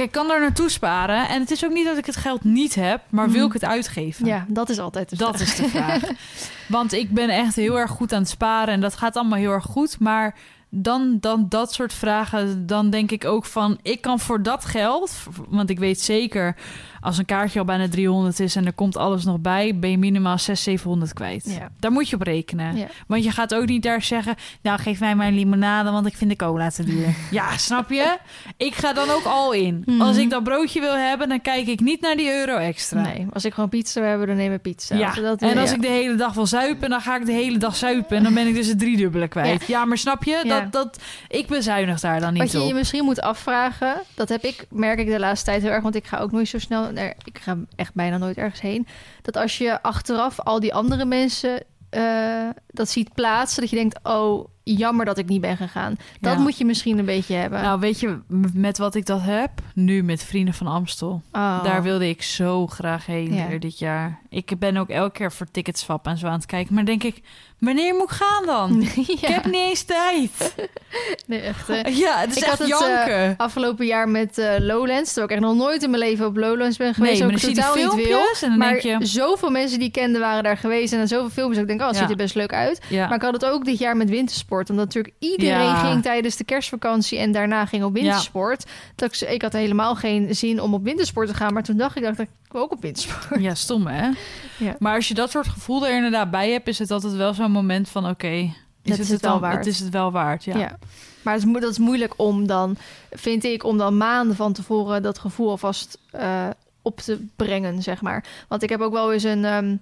Kijk, 0.00 0.12
ik 0.12 0.18
kan 0.20 0.30
er 0.30 0.40
naartoe 0.40 0.68
sparen. 0.70 1.28
En 1.28 1.40
het 1.40 1.50
is 1.50 1.64
ook 1.64 1.72
niet 1.72 1.84
dat 1.86 1.96
ik 1.98 2.06
het 2.06 2.16
geld 2.16 2.44
niet 2.44 2.74
heb, 2.74 3.00
maar 3.10 3.26
wil 3.30 3.36
Mhm. 3.36 3.46
ik 3.46 3.52
het 3.52 3.64
uitgeven? 3.64 4.26
Ja, 4.26 4.44
dat 4.48 4.68
is 4.68 4.78
altijd 4.78 5.10
de 5.10 5.16
Dat 5.16 5.36
vraag. 5.36 5.48
is 5.48 5.56
de 5.56 5.68
vraag. 5.68 6.02
Want 6.68 6.92
ik 6.92 7.10
ben 7.10 7.28
echt 7.28 7.56
heel 7.56 7.78
erg 7.78 7.90
goed 7.90 8.12
aan 8.12 8.20
het 8.20 8.28
sparen 8.30 8.74
en 8.74 8.80
dat 8.80 8.96
gaat 8.96 9.16
allemaal 9.16 9.38
heel 9.38 9.50
erg 9.52 9.64
goed. 9.64 9.98
Maar 9.98 10.34
dan, 10.68 11.16
dan 11.20 11.46
dat 11.48 11.72
soort 11.72 11.92
vragen, 11.92 12.66
dan 12.66 12.90
denk 12.90 13.10
ik 13.10 13.24
ook 13.24 13.44
van... 13.44 13.78
ik 13.82 14.00
kan 14.00 14.20
voor 14.20 14.42
dat 14.42 14.64
geld, 14.64 15.12
want 15.48 15.70
ik 15.70 15.78
weet 15.78 16.00
zeker... 16.00 16.56
als 17.00 17.18
een 17.18 17.24
kaartje 17.24 17.58
al 17.58 17.64
bijna 17.64 17.88
300 17.88 18.40
is 18.40 18.56
en 18.56 18.66
er 18.66 18.72
komt 18.72 18.96
alles 18.96 19.24
nog 19.24 19.40
bij... 19.40 19.78
ben 19.78 19.90
je 19.90 19.98
minimaal 19.98 20.38
600, 20.38 20.58
700 20.60 21.12
kwijt. 21.12 21.56
Ja. 21.58 21.70
Daar 21.78 21.92
moet 21.92 22.08
je 22.08 22.16
op 22.16 22.22
rekenen. 22.22 22.76
Ja. 22.76 22.86
Want 23.06 23.24
je 23.24 23.30
gaat 23.30 23.54
ook 23.54 23.66
niet 23.66 23.82
daar 23.82 24.02
zeggen... 24.02 24.34
nou, 24.62 24.80
geef 24.80 25.00
mij 25.00 25.16
mijn 25.16 25.34
limonade, 25.34 25.90
want 25.90 26.06
ik 26.06 26.16
vind 26.16 26.30
de 26.30 26.36
cola 26.36 26.70
te 26.70 26.84
duur. 26.84 27.14
ja, 27.30 27.56
snap 27.56 27.90
je? 27.90 28.16
Ik 28.56 28.74
ga 28.74 28.92
dan 28.92 29.10
ook 29.10 29.24
al 29.24 29.52
in. 29.52 29.82
Mhm. 29.86 30.00
Als 30.00 30.16
ik 30.16 30.30
dat 30.30 30.44
broodje 30.44 30.80
wil 30.80 30.96
hebben, 30.96 31.28
dan 31.28 31.40
kijk 31.40 31.66
ik 31.66 31.80
niet 31.80 32.00
naar 32.00 32.16
die 32.16 32.30
euro 32.32 32.56
extra. 32.56 33.00
Nee, 33.00 33.26
als 33.32 33.44
ik 33.44 33.54
gewoon 33.54 33.68
pizza 33.68 34.00
wil 34.00 34.08
hebben, 34.08 34.26
dan 34.26 34.36
neem 34.36 34.52
ik 34.52 34.62
pizza. 34.62 34.96
Ja, 34.96 35.12
dat 35.12 35.42
en 35.42 35.58
als 35.58 35.72
ik 35.72 35.82
de 35.82 35.88
hele 35.88 36.14
dag 36.14 36.34
wil 36.34 36.46
zuipen, 36.46 36.90
dan 36.90 37.00
ga 37.00 37.16
ik 37.16 37.26
de 37.26 37.32
hele 37.32 37.58
dag 37.58 37.76
zuipen. 37.76 38.16
En 38.16 38.22
dan 38.22 38.34
ben 38.34 38.46
ik 38.46 38.54
dus 38.54 38.66
het 38.66 38.78
driedubbele 38.78 39.28
kwijt. 39.28 39.66
Ja, 39.66 39.84
maar 39.84 39.98
snap 39.98 40.24
je? 40.24 40.42
Dat, 40.46 40.72
dat, 40.72 40.98
ik 41.28 41.46
bezuinig 41.46 42.00
daar 42.00 42.20
dan 42.20 42.32
niet 42.32 42.42
Wat 42.42 42.52
je 42.52 42.58
je 42.58 42.74
misschien 42.74 43.04
moet 43.04 43.20
afvragen, 43.20 44.02
dat 44.14 44.28
heb 44.28 44.44
ik, 44.44 44.66
merk 44.70 44.98
ik 44.98 45.06
de 45.06 45.18
laatste 45.18 45.44
tijd 45.44 45.62
heel 45.62 45.70
erg, 45.70 45.82
want 45.82 45.94
ik 45.94 46.06
ga 46.06 46.18
ook 46.18 46.32
nooit 46.32 46.48
zo 46.48 46.58
snel, 46.58 46.89
ik 46.98 47.38
ga 47.38 47.56
echt 47.76 47.94
bijna 47.94 48.18
nooit 48.18 48.36
ergens 48.36 48.60
heen. 48.60 48.86
Dat 49.22 49.36
als 49.36 49.58
je 49.58 49.82
achteraf 49.82 50.40
al 50.40 50.60
die 50.60 50.74
andere 50.74 51.04
mensen 51.04 51.62
eh, 51.90 52.48
dat 52.66 52.88
ziet 52.88 53.14
plaatsen, 53.14 53.60
dat 53.60 53.70
je 53.70 53.76
denkt, 53.76 53.98
oh, 54.02 54.48
jammer 54.62 55.04
dat 55.04 55.18
ik 55.18 55.26
niet 55.28 55.40
ben 55.40 55.56
gegaan. 55.56 55.96
Dat 56.20 56.32
Ja. 56.34 56.40
moet 56.40 56.58
je 56.58 56.64
misschien 56.64 56.98
een 56.98 57.04
beetje 57.04 57.34
hebben. 57.34 57.62
Nou, 57.62 57.80
weet 57.80 58.00
je 58.00 58.18
met 58.52 58.78
wat 58.78 58.94
ik 58.94 59.06
dat 59.06 59.20
heb? 59.22 59.50
Nu 59.74 60.02
met 60.02 60.22
Vrienden 60.24 60.54
van 60.54 60.66
Amstel. 60.66 61.22
Oh. 61.32 61.64
Daar 61.64 61.82
wilde 61.82 62.08
ik 62.08 62.22
zo 62.22 62.66
graag 62.66 63.06
heen 63.06 63.34
Ja. 63.34 63.58
dit 63.58 63.78
jaar. 63.78 64.18
Ik 64.28 64.52
ben 64.58 64.76
ook 64.76 64.88
elke 64.88 65.12
keer 65.12 65.32
voor 65.32 65.46
ticketswap 65.50 66.06
en 66.06 66.18
zo 66.18 66.26
aan 66.26 66.32
het 66.32 66.46
kijken. 66.46 66.74
Maar 66.74 66.84
denk 66.84 67.02
ik, 67.02 67.22
wanneer 67.58 67.94
moet 67.94 68.02
ik 68.10 68.16
gaan 68.16 68.46
dan? 68.46 68.80
ja. 68.94 69.02
Ik 69.12 69.20
heb 69.20 69.44
niet 69.44 69.54
eens 69.54 69.82
tijd. 69.82 70.54
nee, 71.26 71.40
echt. 71.40 71.66
hè. 71.66 71.80
Ja, 72.04 72.18
het 72.20 72.30
is 72.30 72.36
Ik 72.36 72.42
echt 72.42 72.58
had 72.58 72.80
het, 72.80 73.08
eh. 73.08 73.30
Afgelopen 73.36 73.86
jaar 73.86 74.08
met 74.08 74.38
eh, 74.38 74.54
Lowlands, 74.58 75.12
terwijl 75.12 75.26
ik 75.26 75.32
echt 75.32 75.40
nog 75.40 75.56
nooit 75.56 75.82
in 75.82 75.90
mijn 75.90 76.02
leven 76.02 76.26
op 76.26 76.36
Lowlands 76.36 76.76
ben 76.76 76.94
geweest. 76.94 77.12
nee, 77.18 77.22
maar 77.28 77.34
ook 77.34 77.40
totaal 77.54 77.74
niet 77.74 78.06
wil. 78.06 78.18
en 78.18 78.48
dan 78.48 78.58
Maar 78.58 78.80
denk 78.80 79.00
je... 79.00 79.06
zoveel 79.06 79.50
mensen 79.50 79.78
die 79.78 79.86
ik 79.86 79.92
kende 79.92 80.18
waren 80.18 80.42
daar 80.42 80.56
geweest 80.56 80.92
en 80.92 80.98
dan 80.98 81.08
zoveel 81.08 81.30
filmpjes. 81.30 81.60
Ik 81.62 81.66
denk, 81.68 81.80
oh, 81.80 81.86
het 81.86 81.96
ziet 81.96 82.10
er 82.10 82.16
best 82.16 82.34
leuk 82.34 82.52
uit. 82.52 82.80
Ja. 82.88 83.06
Maar 83.06 83.16
ik 83.16 83.22
had 83.22 83.32
het 83.32 83.44
ook 83.44 83.64
dit 83.64 83.78
jaar 83.78 83.96
met 83.96 84.10
wintersport. 84.10 84.48
Omdat 84.58 84.76
natuurlijk 84.86 85.14
iedereen 85.18 85.62
Ja. 85.62 85.74
ging 85.90 86.02
tijdens 86.02 86.36
de 86.36 86.44
kerstvakantie 86.44 87.18
en 87.18 87.32
daarna 87.32 87.66
ging 87.66 87.84
op 87.84 87.92
wintersport. 87.92 88.64
Dat 88.94 89.14
ik, 89.22 89.28
ik 89.28 89.42
had 89.42 89.52
helemaal 89.52 89.94
geen 89.94 90.34
zin 90.34 90.60
om 90.60 90.74
op 90.74 90.84
wintersport 90.84 91.28
te 91.28 91.34
gaan. 91.34 91.52
Maar 91.52 91.62
toen 91.62 91.76
dacht 91.76 91.96
ik, 91.96 92.02
dacht 92.02 92.18
ik, 92.18 92.28
ook 92.52 92.72
op 92.72 92.82
wintersport. 92.82 93.40
Ja, 93.40 93.54
stom 93.54 93.86
hè? 93.86 94.08
Ja. 94.56 94.76
Maar 94.78 94.94
als 94.94 95.08
je 95.08 95.14
dat 95.14 95.30
soort 95.30 95.48
gevoel 95.48 95.86
er 95.86 95.94
inderdaad 95.96 96.30
bij 96.30 96.50
hebt, 96.50 96.68
is 96.68 96.78
het 96.78 96.90
altijd 96.90 97.12
wel 97.12 97.34
zo'n 97.34 97.50
moment 97.50 97.88
van 97.88 98.08
oké, 98.08 98.28
is 98.28 98.50
het 98.82 98.98
is 98.98 99.08
het 99.08 99.20
wel 99.20 99.30
dan- 99.30 99.40
waard. 99.40 99.56
Het 99.56 99.66
is 99.66 99.78
het 99.80 99.90
wel 99.90 100.12
waard, 100.12 100.44
ja. 100.44 100.58
Ja. 100.58 100.78
Maar 101.22 101.34
het 101.34 101.46
is, 101.46 101.52
dat 101.60 101.70
is 101.70 101.78
moeilijk 101.78 102.12
om 102.16 102.46
dan, 102.46 102.76
vind 103.10 103.44
ik, 103.44 103.64
om 103.64 103.78
dan 103.78 103.96
maanden 103.96 104.36
van 104.36 104.52
tevoren 104.52 105.02
dat 105.02 105.18
gevoel 105.18 105.50
alvast 105.50 105.98
eh, 106.10 106.46
op 106.82 107.00
te 107.00 107.26
brengen, 107.36 107.82
zeg 107.82 108.00
maar. 108.00 108.24
Want 108.48 108.62
ik 108.62 108.68
heb 108.68 108.80
ook 108.80 108.92
wel 108.92 109.12
eens 109.12 109.22
een, 109.22 109.44
ehm, 109.44 109.76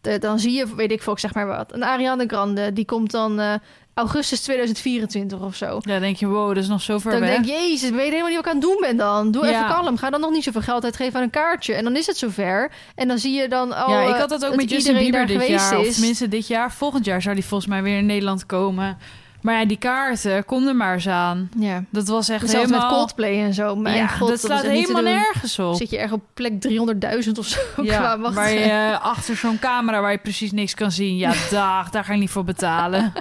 de- 0.00 0.18
dan 0.18 0.38
zie 0.38 0.52
je, 0.52 0.74
weet 0.74 0.90
ik 0.92 1.02
veel, 1.02 1.18
zeg 1.18 1.34
maar 1.34 1.46
wat, 1.46 1.72
een 1.74 1.84
Ariana 1.84 2.24
Grande, 2.26 2.72
die 2.72 2.84
komt 2.84 3.10
dan 3.10 3.40
eh, 3.40 3.54
augustus 3.98 4.40
2024 4.40 5.40
of 5.40 5.54
zo. 5.56 5.66
Ja, 5.66 5.80
dan 5.92 6.00
denk 6.00 6.16
je, 6.16 6.26
wow, 6.26 6.48
dat 6.54 6.62
is 6.62 6.68
nog 6.68 6.82
zo 6.82 6.98
ver 6.98 7.10
Dan 7.10 7.20
weg. 7.20 7.30
denk 7.30 7.44
ik, 7.44 7.50
jezus, 7.50 7.90
weet 7.90 8.04
je 8.04 8.10
helemaal 8.10 8.26
niet 8.26 8.36
wat 8.36 8.46
ik 8.46 8.50
aan 8.52 8.58
het 8.58 8.62
doen 8.70 8.76
ben 8.80 8.96
dan. 8.96 9.30
Doe 9.30 9.46
Ja. 9.46 9.50
even 9.64 9.74
kalm. 9.74 9.96
Ga 9.96 10.10
dan 10.10 10.20
nog 10.20 10.30
niet 10.30 10.44
zoveel 10.44 10.60
geld 10.60 10.84
uitgeven 10.84 11.16
aan 11.16 11.22
een 11.22 11.30
kaartje. 11.30 11.74
En 11.74 11.84
dan 11.84 11.96
is 11.96 12.06
het 12.06 12.16
zover. 12.16 12.70
En 12.94 13.08
dan 13.08 13.18
zie 13.18 13.32
je 13.32 13.48
dan 13.48 13.72
al 13.72 13.90
ja, 13.90 14.02
ik 14.02 14.14
eh, 14.14 14.18
had 14.20 14.28
dat 14.28 14.44
ook 14.44 14.48
dat 14.50 14.56
met 14.60 14.70
Justin 14.70 14.96
Bieber 14.96 15.26
dit 15.26 15.46
jaar. 15.46 15.78
Of 15.78 15.86
is. 15.86 15.94
tenminste 15.94 16.28
dit 16.28 16.46
jaar. 16.46 16.72
Volgend 16.72 17.04
jaar 17.04 17.22
zou 17.22 17.34
die 17.34 17.44
volgens 17.44 17.70
mij 17.70 17.82
weer 17.82 17.98
in 17.98 18.06
Nederland 18.06 18.46
komen. 18.46 18.98
Maar 19.40 19.60
ja, 19.60 19.66
die 19.66 19.76
kaarten, 19.76 20.44
kom 20.44 20.66
er 20.66 20.76
maar 20.76 20.94
eens 20.94 21.08
aan. 21.08 21.50
Ja. 21.58 21.84
Dat 21.90 22.08
was 22.08 22.28
echt 22.28 22.50
Zelfs 22.50 22.66
helemaal... 22.66 22.88
met 22.88 22.98
Coldplay 22.98 23.44
en 23.44 23.54
zo. 23.54 23.76
Mijn 23.76 23.96
ja, 23.96 24.06
god, 24.06 24.28
dat 24.28 24.40
slaat 24.40 24.62
helemaal 24.62 25.02
nergens 25.02 25.58
op. 25.58 25.74
Zit 25.74 25.90
je 25.90 25.98
erg 25.98 26.12
op 26.12 26.22
plek 26.34 26.52
300.000 26.68 27.32
of 27.38 27.46
zo 27.46 27.60
Ja, 27.82 28.18
waar 28.18 28.50
je 28.50 28.60
eh, 28.60 29.04
achter 29.04 29.36
zo'n 29.36 29.58
camera 29.58 30.00
waar 30.00 30.12
je 30.12 30.18
precies 30.18 30.52
niks 30.52 30.74
kan 30.74 30.92
zien. 30.92 31.16
Ja, 31.16 31.32
dag, 31.50 31.90
daar 31.90 32.04
ga 32.04 32.12
ik 32.12 32.18
niet 32.18 32.30
voor 32.30 32.44
betalen. 32.44 33.12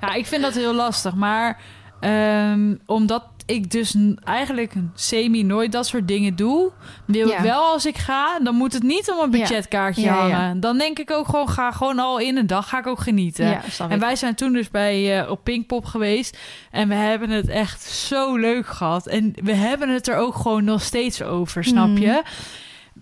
ja, 0.00 0.14
ik 0.14 0.26
vind 0.26 0.42
dat 0.42 0.54
heel 0.54 0.74
lastig. 0.74 1.14
Maar 1.14 1.60
ehm, 2.00 2.74
omdat 2.86 3.24
ik 3.46 3.70
dus 3.70 3.96
eigenlijk 4.24 4.72
semi 4.94 5.42
nooit 5.42 5.72
dat 5.72 5.86
soort 5.86 6.08
dingen 6.08 6.36
doe, 6.36 6.70
wil 7.04 7.28
Ja. 7.28 7.36
ik 7.36 7.42
wel 7.42 7.62
als 7.64 7.86
ik 7.86 7.96
ga, 7.98 8.38
dan 8.38 8.54
moet 8.54 8.72
het 8.72 8.82
niet 8.82 9.10
om 9.10 9.18
een 9.18 9.30
budgetkaartje 9.30 10.02
Ja, 10.02 10.26
ja. 10.26 10.34
hangen. 10.36 10.60
Dan 10.60 10.78
denk 10.78 10.98
ik 10.98 11.10
ook 11.10 11.26
gewoon, 11.26 11.48
ga 11.48 11.70
gewoon 11.70 11.98
al 11.98 12.18
in 12.18 12.36
een 12.36 12.46
dag, 12.46 12.68
ga 12.68 12.78
ik 12.78 12.86
ook 12.86 13.00
genieten. 13.00 13.60
En 13.88 13.98
wij 13.98 14.16
zijn 14.16 14.34
toen 14.34 14.52
dus 14.52 14.70
bij 14.70 15.20
eh, 15.20 15.30
op 15.30 15.44
Pinkpop 15.44 15.84
geweest. 15.84 16.38
En 16.70 16.88
we 16.88 16.94
hebben 16.94 17.30
het 17.30 17.48
echt 17.48 17.82
zo 17.82 18.36
leuk 18.36 18.66
gehad. 18.66 19.06
En 19.06 19.32
we 19.42 19.52
hebben 19.54 19.88
het 19.88 20.08
er 20.08 20.16
ook 20.16 20.34
gewoon 20.34 20.64
nog 20.64 20.82
steeds 20.82 21.22
over, 21.22 21.64
snap 21.64 21.88
Mhm. 21.88 22.00
je? 22.00 22.22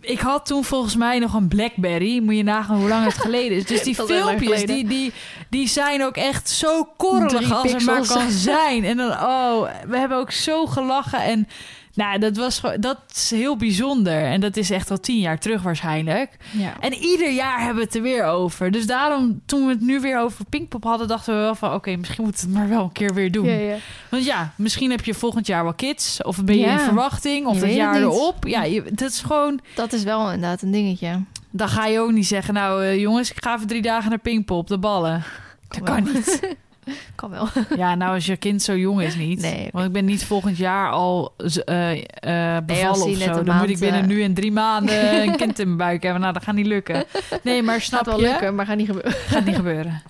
Ik 0.05 0.21
had 0.21 0.47
toen 0.47 0.65
volgens 0.65 0.97
mij 0.97 1.19
nog 1.19 1.35
een 1.35 1.49
Blackberry. 1.49 2.23
Moet 2.23 2.37
je 2.37 2.43
nagaan 2.43 2.77
hoe 2.77 2.89
lang 2.89 3.05
het 3.05 3.19
geleden 3.19 3.57
is. 3.57 3.65
Dus 3.65 3.83
die 3.89 3.95
filmpjes, 3.95 4.65
die, 4.65 4.87
die, 4.87 5.13
die 5.49 5.69
zijn 5.69 6.05
ook 6.05 6.17
echt 6.17 6.49
zo 6.49 6.89
korrelig 6.97 7.41
Drie 7.41 7.53
als 7.53 7.73
het 7.73 7.85
maar 7.85 8.07
kan 8.07 8.31
zijn. 8.55 8.85
En 8.85 8.97
dan, 8.97 9.11
oh, 9.11 9.69
we 9.87 9.99
hebben 9.99 10.19
ook 10.19 10.31
zo 10.31 10.67
gelachen. 10.67 11.23
En 11.23 11.49
nou, 11.95 12.19
dat 12.19 12.37
was 12.37 12.61
dat 12.81 12.99
is 13.15 13.31
heel 13.31 13.57
bijzonder. 13.57 14.25
En 14.25 14.41
dat 14.41 14.57
is 14.57 14.71
echt 14.71 14.91
al 14.91 15.01
tien 15.01 15.19
jaar 15.19 15.39
terug 15.39 15.63
waarschijnlijk. 15.63 16.37
Ja. 16.51 16.73
En 16.81 16.93
ieder 16.93 17.33
jaar 17.33 17.59
hebben 17.59 17.77
we 17.77 17.83
het 17.83 17.95
er 17.95 18.03
weer 18.03 18.25
over. 18.25 18.71
Dus 18.71 18.87
daarom, 18.87 19.43
toen 19.47 19.67
we 19.67 19.73
het 19.73 19.81
nu 19.81 20.01
weer 20.01 20.19
over 20.21 20.45
Pinkpop 20.45 20.85
hadden, 20.85 21.09
dachten 21.09 21.35
we 21.35 21.41
wel 21.41 21.55
van... 21.55 21.73
oké, 21.73 21.97
misschien 21.97 22.25
moeten 22.25 22.45
we 22.45 22.51
het 22.51 22.59
maar 22.59 22.69
wel 22.69 22.83
een 22.85 22.93
keer 22.93 23.15
weer 23.15 23.33
doen. 23.33 23.47
Ja, 23.47 23.55
ja. 23.55 23.77
Want 24.09 24.25
ja, 24.25 24.53
misschien 24.57 24.91
heb 24.91 25.05
je 25.05 25.15
volgend 25.15 25.47
jaar 25.47 25.63
wel 25.63 25.75
kids. 25.75 26.23
Of 26.23 26.45
ben 26.45 26.59
je 26.59 26.67
in 26.67 26.79
verwachting. 26.79 27.47
Of 27.47 27.61
Je 27.61 27.67
het 27.67 27.75
jaar 27.75 27.97
erop. 27.97 28.47
Ja, 28.47 28.65
je, 28.65 28.83
dat 28.83 29.11
is 29.11 29.21
gewoon... 29.21 29.61
Dat 29.75 29.93
is 29.93 30.03
wel 30.03 30.33
inderdaad 30.33 30.63
een 30.63 30.71
dingetje. 30.71 31.23
Dan 31.51 31.69
ga 31.69 31.87
je 31.87 32.01
ook 32.01 32.13
niet 32.13 32.27
zeggen... 32.27 32.55
nou 32.55 32.85
eh, 32.85 33.01
jongens, 33.01 33.31
ik 33.31 33.45
ga 33.45 33.55
even 33.55 33.67
drie 33.67 33.83
dagen 33.83 34.11
naar 34.11 34.19
Pinkpop, 34.19 34.69
de 34.69 34.79
ballen. 34.79 35.25
Dat 35.69 35.83
kan 35.83 36.03
niet. 36.03 36.41
Kan 37.15 37.31
wel. 37.31 37.49
Ja, 37.77 37.95
nou 37.95 38.15
als 38.15 38.27
je 38.27 38.37
kind 38.37 38.63
zo 38.63 38.77
jong 38.77 39.03
is 39.03 39.15
niet. 39.17 39.41
Nee. 39.41 39.69
Want 39.73 39.87
ik 39.87 39.93
ben 39.93 40.05
niet 40.05 40.25
volgend 40.25 40.57
jaar 40.57 40.91
al 40.91 41.35
eh, 41.37 41.41
als 41.41 41.61
bevallen 42.67 43.07
of 43.07 43.17
zo. 43.17 43.43
Dan 43.43 43.57
moet 43.57 43.69
ik 43.71 43.79
binnen 43.79 44.01
eh, 44.01 44.07
nu 44.07 44.23
en 44.23 44.35
drie 44.35 44.53
maanden 44.53 45.15
een 45.23 45.37
kind 45.37 45.59
in 45.59 45.67
mijn 45.67 45.79
buik 45.79 46.03
hebben. 46.03 46.21
Nou, 46.21 46.33
dat 46.33 46.43
gaat 46.43 46.55
niet 46.55 46.67
lukken. 46.67 47.05
Nee, 47.43 47.63
maar 47.63 47.81
snap 47.81 47.99
Gaat 48.01 48.09
wel 48.09 48.21
je? 48.21 48.27
lukken, 48.31 48.55
maar 48.55 48.67
gaat 48.67 48.77
niet 48.77 48.87
gebeuren. 48.87 49.13
Gaat 49.13 49.45
niet 49.45 49.57
gebeuren. 49.57 50.03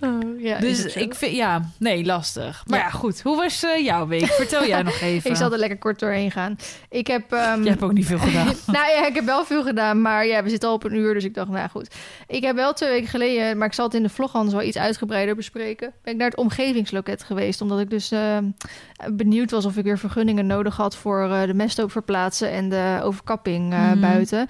Oh, 0.00 0.40
ja, 0.40 0.58
Dus 0.58 0.84
ik 0.84 1.14
vind, 1.14 1.36
ja, 1.36 1.70
nee, 1.78 2.04
lastig. 2.04 2.62
Maar 2.66 2.78
Ja. 2.78 2.84
ja, 2.84 2.90
goed. 2.90 3.22
Hoe 3.22 3.36
was 3.36 3.64
jouw 3.82 4.06
week? 4.06 4.26
Vertel 4.26 4.66
jij 4.66 4.82
nog 4.82 5.00
even. 5.00 5.30
Ik 5.30 5.36
zal 5.36 5.52
er 5.52 5.58
lekker 5.58 5.78
kort 5.78 5.98
doorheen 5.98 6.30
gaan. 6.30 6.56
Ik 6.90 7.06
heb... 7.06 7.32
ehm, 7.32 7.62
Je 7.62 7.68
hebt 7.68 7.82
ook 7.82 7.92
niet 7.92 8.06
veel 8.06 8.18
gedaan. 8.18 8.46
nou 8.66 8.90
ja, 8.90 9.06
ik 9.06 9.14
heb 9.14 9.24
wel 9.24 9.44
veel 9.44 9.62
gedaan, 9.62 10.00
maar 10.02 10.26
ja, 10.26 10.42
we 10.42 10.48
zitten 10.48 10.68
al 10.68 10.74
op 10.74 10.84
een 10.84 10.94
uur, 10.94 11.14
dus 11.14 11.24
ik 11.24 11.34
dacht, 11.34 11.48
nou 11.48 11.68
goed. 11.68 11.94
Ik 12.26 12.42
heb 12.44 12.56
wel 12.56 12.72
twee 12.72 12.90
weken 12.90 13.08
geleden, 13.08 13.58
maar 13.58 13.66
ik 13.66 13.72
zal 13.74 13.84
het 13.84 13.94
in 13.94 14.02
de 14.02 14.08
vlog 14.08 14.34
anders 14.34 14.54
wel 14.56 14.66
iets 14.66 14.78
uitgebreider 14.78 15.36
bespreken. 15.36 15.92
Ben 16.02 16.12
ik 16.12 16.18
naar 16.18 16.28
het 16.30 16.38
omgevingsloket 16.38 17.22
geweest, 17.22 17.60
omdat 17.60 17.80
ik 17.80 17.90
dus 17.90 18.10
eh, 18.10 18.36
benieuwd 19.12 19.50
was 19.50 19.64
of 19.64 19.76
ik 19.76 19.84
weer 19.84 19.98
vergunningen 19.98 20.46
nodig 20.46 20.76
had 20.76 20.96
voor 20.96 21.22
eh, 21.30 21.42
de 21.46 21.54
mesthoop 21.54 21.90
verplaatsen 21.90 22.50
en 22.50 22.68
de 22.68 22.98
overkapping 23.02 23.72
eh, 23.72 23.90
Mhm. 23.90 24.00
buiten. 24.00 24.46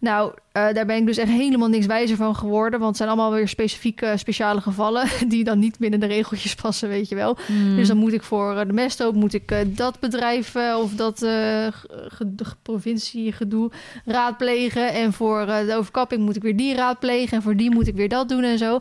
Nou, 0.00 0.32
eh, 0.52 0.72
daar 0.72 0.86
ben 0.86 0.96
ik 0.96 1.06
dus 1.06 1.16
echt 1.16 1.30
helemaal 1.30 1.68
niks 1.68 1.86
wijzer 1.86 2.16
van 2.16 2.36
geworden, 2.36 2.78
want 2.78 2.88
het 2.88 2.96
zijn 2.96 3.08
allemaal 3.08 3.32
weer 3.32 3.48
specifieke, 3.48 4.12
speciale 4.16 4.60
gevallen 4.60 5.06
die 5.28 5.44
dan 5.44 5.58
niet 5.58 5.78
binnen 5.78 6.00
de 6.00 6.06
regeltjes 6.06 6.54
passen, 6.54 6.88
weet 6.88 7.08
je 7.08 7.14
wel. 7.14 7.36
Hmm. 7.46 7.76
Dus 7.76 7.88
dan 7.88 7.96
moet 7.96 8.12
ik 8.12 8.22
voor 8.22 8.64
de 8.66 8.72
mesthoop 8.72 9.14
moet 9.14 9.34
ik 9.34 9.76
dat 9.76 10.00
bedrijf 10.00 10.56
of 10.56 10.94
dat 10.94 11.22
eh, 11.22 11.30
ge- 11.30 12.06
ge- 12.08 12.32
ge- 12.36 12.56
provinciegedoe 12.62 13.70
raadplegen. 14.04 14.92
En 14.92 15.12
voor 15.12 15.46
de 15.46 15.74
overkapping 15.76 16.22
moet 16.24 16.36
ik 16.36 16.42
weer 16.42 16.56
die 16.56 16.74
raadplegen. 16.74 17.36
En 17.36 17.42
voor 17.42 17.56
die 17.56 17.70
moet 17.70 17.86
ik 17.86 17.94
weer 17.94 18.08
dat 18.08 18.28
doen 18.28 18.42
en 18.42 18.58
zo. 18.58 18.78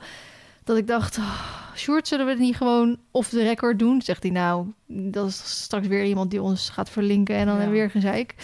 Dat 0.67 0.77
ik 0.77 0.87
dacht, 0.87 1.17
oh, 1.17 1.39
Sjoerd, 1.75 2.07
zullen 2.07 2.25
we 2.25 2.31
het 2.31 2.39
niet 2.41 2.55
gewoon 2.55 2.97
off 3.11 3.29
the 3.29 3.43
record 3.43 3.79
doen? 3.79 4.01
Zegt 4.01 4.23
hij 4.23 4.31
nou, 4.31 4.65
dat 4.87 5.27
is 5.27 5.61
straks 5.61 5.87
weer 5.87 6.05
iemand 6.05 6.31
die 6.31 6.41
ons 6.41 6.69
gaat 6.69 6.89
verlinken 6.89 7.35
en 7.35 7.45
dan 7.45 7.59
Ja. 7.61 7.69
weer 7.69 7.89
gezeik. 7.89 8.35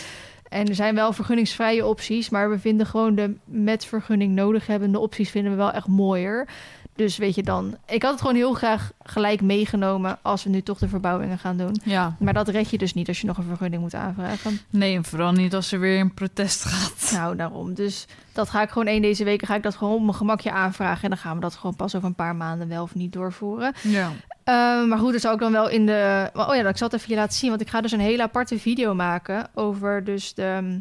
En 0.49 0.67
er 0.67 0.75
zijn 0.75 0.95
wel 0.95 1.13
vergunningsvrije 1.13 1.85
opties, 1.85 2.29
maar 2.29 2.49
we 2.49 2.59
vinden 2.59 2.85
gewoon 2.85 3.15
de 3.15 3.35
met 3.45 3.85
vergunning 3.85 4.35
nodig 4.35 4.67
hebbende 4.67 4.99
opties 4.99 5.29
vinden 5.29 5.51
we 5.51 5.57
wel 5.57 5.71
echt 5.71 5.87
mooier. 5.87 6.47
Dus 6.95 7.17
weet 7.17 7.35
je 7.35 7.43
dan, 7.43 7.77
ik 7.85 8.01
had 8.03 8.11
het 8.11 8.21
gewoon 8.21 8.35
heel 8.35 8.53
graag 8.53 8.91
gelijk 9.03 9.41
meegenomen 9.41 10.17
als 10.21 10.43
we 10.43 10.49
nu 10.49 10.61
toch 10.61 10.77
de 10.77 10.87
verbouwingen 10.87 11.39
gaan 11.39 11.57
doen. 11.57 11.79
Ja, 11.83 12.15
Maar 12.19 12.33
dat 12.33 12.47
red 12.47 12.69
je 12.69 12.77
dus 12.77 12.93
niet 12.93 13.07
als 13.07 13.21
je 13.21 13.27
nog 13.27 13.37
een 13.37 13.43
vergunning 13.43 13.81
moet 13.81 13.95
aanvragen. 13.95 14.59
nee, 14.69 14.95
en 14.95 15.03
vooral 15.03 15.31
niet 15.31 15.55
als 15.55 15.71
er 15.71 15.79
weer 15.79 15.99
een 15.99 16.13
protest 16.13 16.63
gaat. 16.65 17.11
Nou, 17.11 17.35
daarom. 17.35 17.73
Dus 17.73 18.07
dat 18.33 18.49
ga 18.49 18.61
ik 18.61 18.69
gewoon 18.69 18.87
één 18.87 19.01
deze 19.01 19.23
weken 19.23 19.47
ga 19.47 19.55
ik 19.55 19.63
dat 19.63 19.75
gewoon 19.75 19.93
op 19.93 20.01
mijn 20.01 20.13
gemakje 20.13 20.51
aanvragen. 20.51 21.03
En 21.03 21.09
dan 21.09 21.17
gaan 21.17 21.35
we 21.35 21.41
dat 21.41 21.55
gewoon 21.55 21.75
pas 21.75 21.95
over 21.95 22.07
een 22.07 22.15
paar 22.15 22.35
maanden 22.35 22.67
wel 22.67 22.83
of 22.83 22.95
niet 22.95 23.13
doorvoeren. 23.13 23.73
Ja. 23.81 24.11
Eh, 24.43 24.53
maar 24.87 24.97
goed, 24.97 25.11
dat 25.11 25.21
zou 25.21 25.33
ik 25.33 25.39
dan 25.39 25.51
wel 25.51 25.69
in 25.69 25.85
de. 25.85 26.29
Oh 26.33 26.55
ja, 26.55 26.67
ik 26.67 26.77
zal 26.77 26.87
het 26.87 26.97
even 26.97 27.09
je 27.09 27.15
laten 27.15 27.37
zien. 27.37 27.49
Want 27.49 27.61
ik 27.61 27.69
ga 27.69 27.81
dus 27.81 27.91
een 27.91 27.99
hele 27.99 28.23
aparte 28.23 28.59
video 28.59 28.93
maken 28.93 29.47
over 29.53 30.03
dus 30.03 30.33
de. 30.33 30.79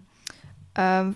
ehm, 0.73 1.09
de- 1.09 1.15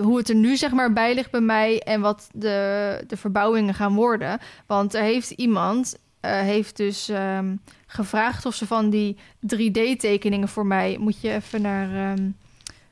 hoe 0.00 0.16
het 0.16 0.28
er 0.28 0.34
nu 0.34 0.56
zeg 0.56 0.72
maar 0.72 0.92
bij 0.92 1.14
ligt 1.14 1.30
bij 1.30 1.40
mij 1.40 1.80
en 1.80 2.00
wat 2.00 2.28
de, 2.32 3.04
de 3.06 3.16
verbouwingen 3.16 3.74
gaan 3.74 3.94
worden. 3.94 4.38
Want 4.66 4.94
er 4.94 5.02
heeft 5.02 5.30
iemand 5.30 5.96
eh, 6.20 6.40
heeft 6.40 6.76
dus 6.76 7.08
ehm, 7.08 7.56
gevraagd 7.86 8.46
of 8.46 8.54
ze 8.54 8.66
van 8.66 8.90
die 8.90 9.16
3D-tekeningen 9.54 10.48
voor 10.48 10.66
mij. 10.66 10.96
Moet 11.00 11.20
je 11.20 11.32
even 11.32 11.62
naar 11.62 12.12
ehm, 12.12 12.30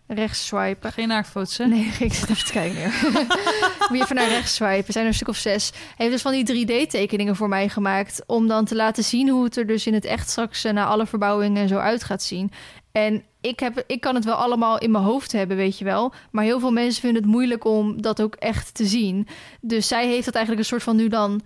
rechts 0.06 0.46
swipen. 0.46 0.92
Geen 0.92 1.08
naakfoto's, 1.08 1.58
hè? 1.58 1.66
Nee, 1.66 1.84
ik 1.98 2.12
zit 2.12 2.30
even 2.30 2.44
te 2.44 2.52
kijken. 2.52 2.92
Moet 3.88 3.98
je 3.98 4.02
even 4.02 4.16
naar 4.16 4.28
rechts 4.28 4.54
swipen. 4.54 4.92
Zijn 4.92 5.04
er 5.04 5.10
een 5.10 5.16
stuk 5.16 5.28
of 5.28 5.36
zes. 5.36 5.70
Hij 5.70 5.92
heeft 5.96 6.12
dus 6.12 6.22
van 6.22 6.44
die 6.44 6.66
3D-tekeningen 6.66 7.36
voor 7.36 7.48
mij 7.48 7.68
gemaakt... 7.68 8.22
om 8.26 8.48
dan 8.48 8.64
te 8.64 8.74
laten 8.74 9.04
zien 9.04 9.28
hoe 9.28 9.44
het 9.44 9.56
er 9.56 9.66
dus 9.66 9.86
in 9.86 9.94
het 9.94 10.04
echt 10.04 10.28
straks... 10.28 10.64
eh, 10.64 10.72
na 10.72 10.86
alle 10.86 11.06
verbouwingen 11.06 11.62
en 11.62 11.68
zo 11.68 11.78
uit 11.78 12.04
gaat 12.04 12.22
zien. 12.22 12.52
En 12.96 13.22
ik, 13.40 13.60
heb, 13.60 13.84
ik 13.86 14.00
kan 14.00 14.14
het 14.14 14.24
wel 14.24 14.34
allemaal 14.34 14.78
in 14.78 14.90
mijn 14.90 15.04
hoofd 15.04 15.32
hebben, 15.32 15.56
weet 15.56 15.78
je 15.78 15.84
wel. 15.84 16.12
Maar 16.30 16.44
heel 16.44 16.60
veel 16.60 16.70
mensen 16.70 17.00
vinden 17.00 17.22
het 17.22 17.30
moeilijk 17.30 17.64
om 17.64 18.02
dat 18.02 18.22
ook 18.22 18.34
echt 18.34 18.74
te 18.74 18.84
zien. 18.84 19.28
Dus 19.60 19.88
zij 19.88 20.06
heeft 20.06 20.24
dat 20.24 20.34
eigenlijk 20.34 20.64
een 20.64 20.70
soort 20.70 20.82
van 20.82 20.96
nu 20.96 21.08
dan 21.08 21.40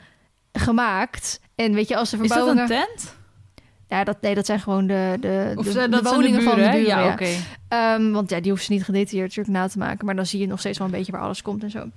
gemaakt. 0.52 1.40
En 1.54 1.74
weet 1.74 1.88
je, 1.88 1.96
als 1.96 2.10
de 2.10 2.16
Is 2.16 2.28
dat 2.28 2.32
verbouwingen... 2.32 2.76
een 2.76 2.86
tent? 2.86 3.14
Ja, 3.88 4.04
dat, 4.04 4.20
nee, 4.20 4.34
dat 4.34 4.46
zijn 4.46 4.60
gewoon 4.60 4.86
de, 4.86 5.16
de, 5.20 5.52
Of 5.56 5.64
de, 5.64 5.72
de 5.72 5.78
zijn 5.78 6.02
woningen 6.02 6.42
van 6.42 6.54
de 6.54 6.70
buren. 6.70 6.82
Ja. 6.82 7.12
oké. 7.12 7.28
Ehm, 7.68 8.10
want 8.10 8.30
ja, 8.30 8.40
die 8.40 8.50
hoeft 8.50 8.64
ze 8.64 8.72
niet 8.72 8.84
gedetailleerd 8.84 9.28
natuurlijk 9.28 9.56
na 9.56 9.68
te 9.68 9.78
maken. 9.78 10.06
Maar 10.06 10.16
dan 10.16 10.26
zie 10.26 10.40
je 10.40 10.46
nog 10.46 10.58
steeds 10.58 10.78
wel 10.78 10.86
een 10.86 10.92
beetje 10.92 11.12
waar 11.12 11.20
alles 11.20 11.42
komt 11.42 11.62
en 11.62 11.70
zo. 11.70 11.88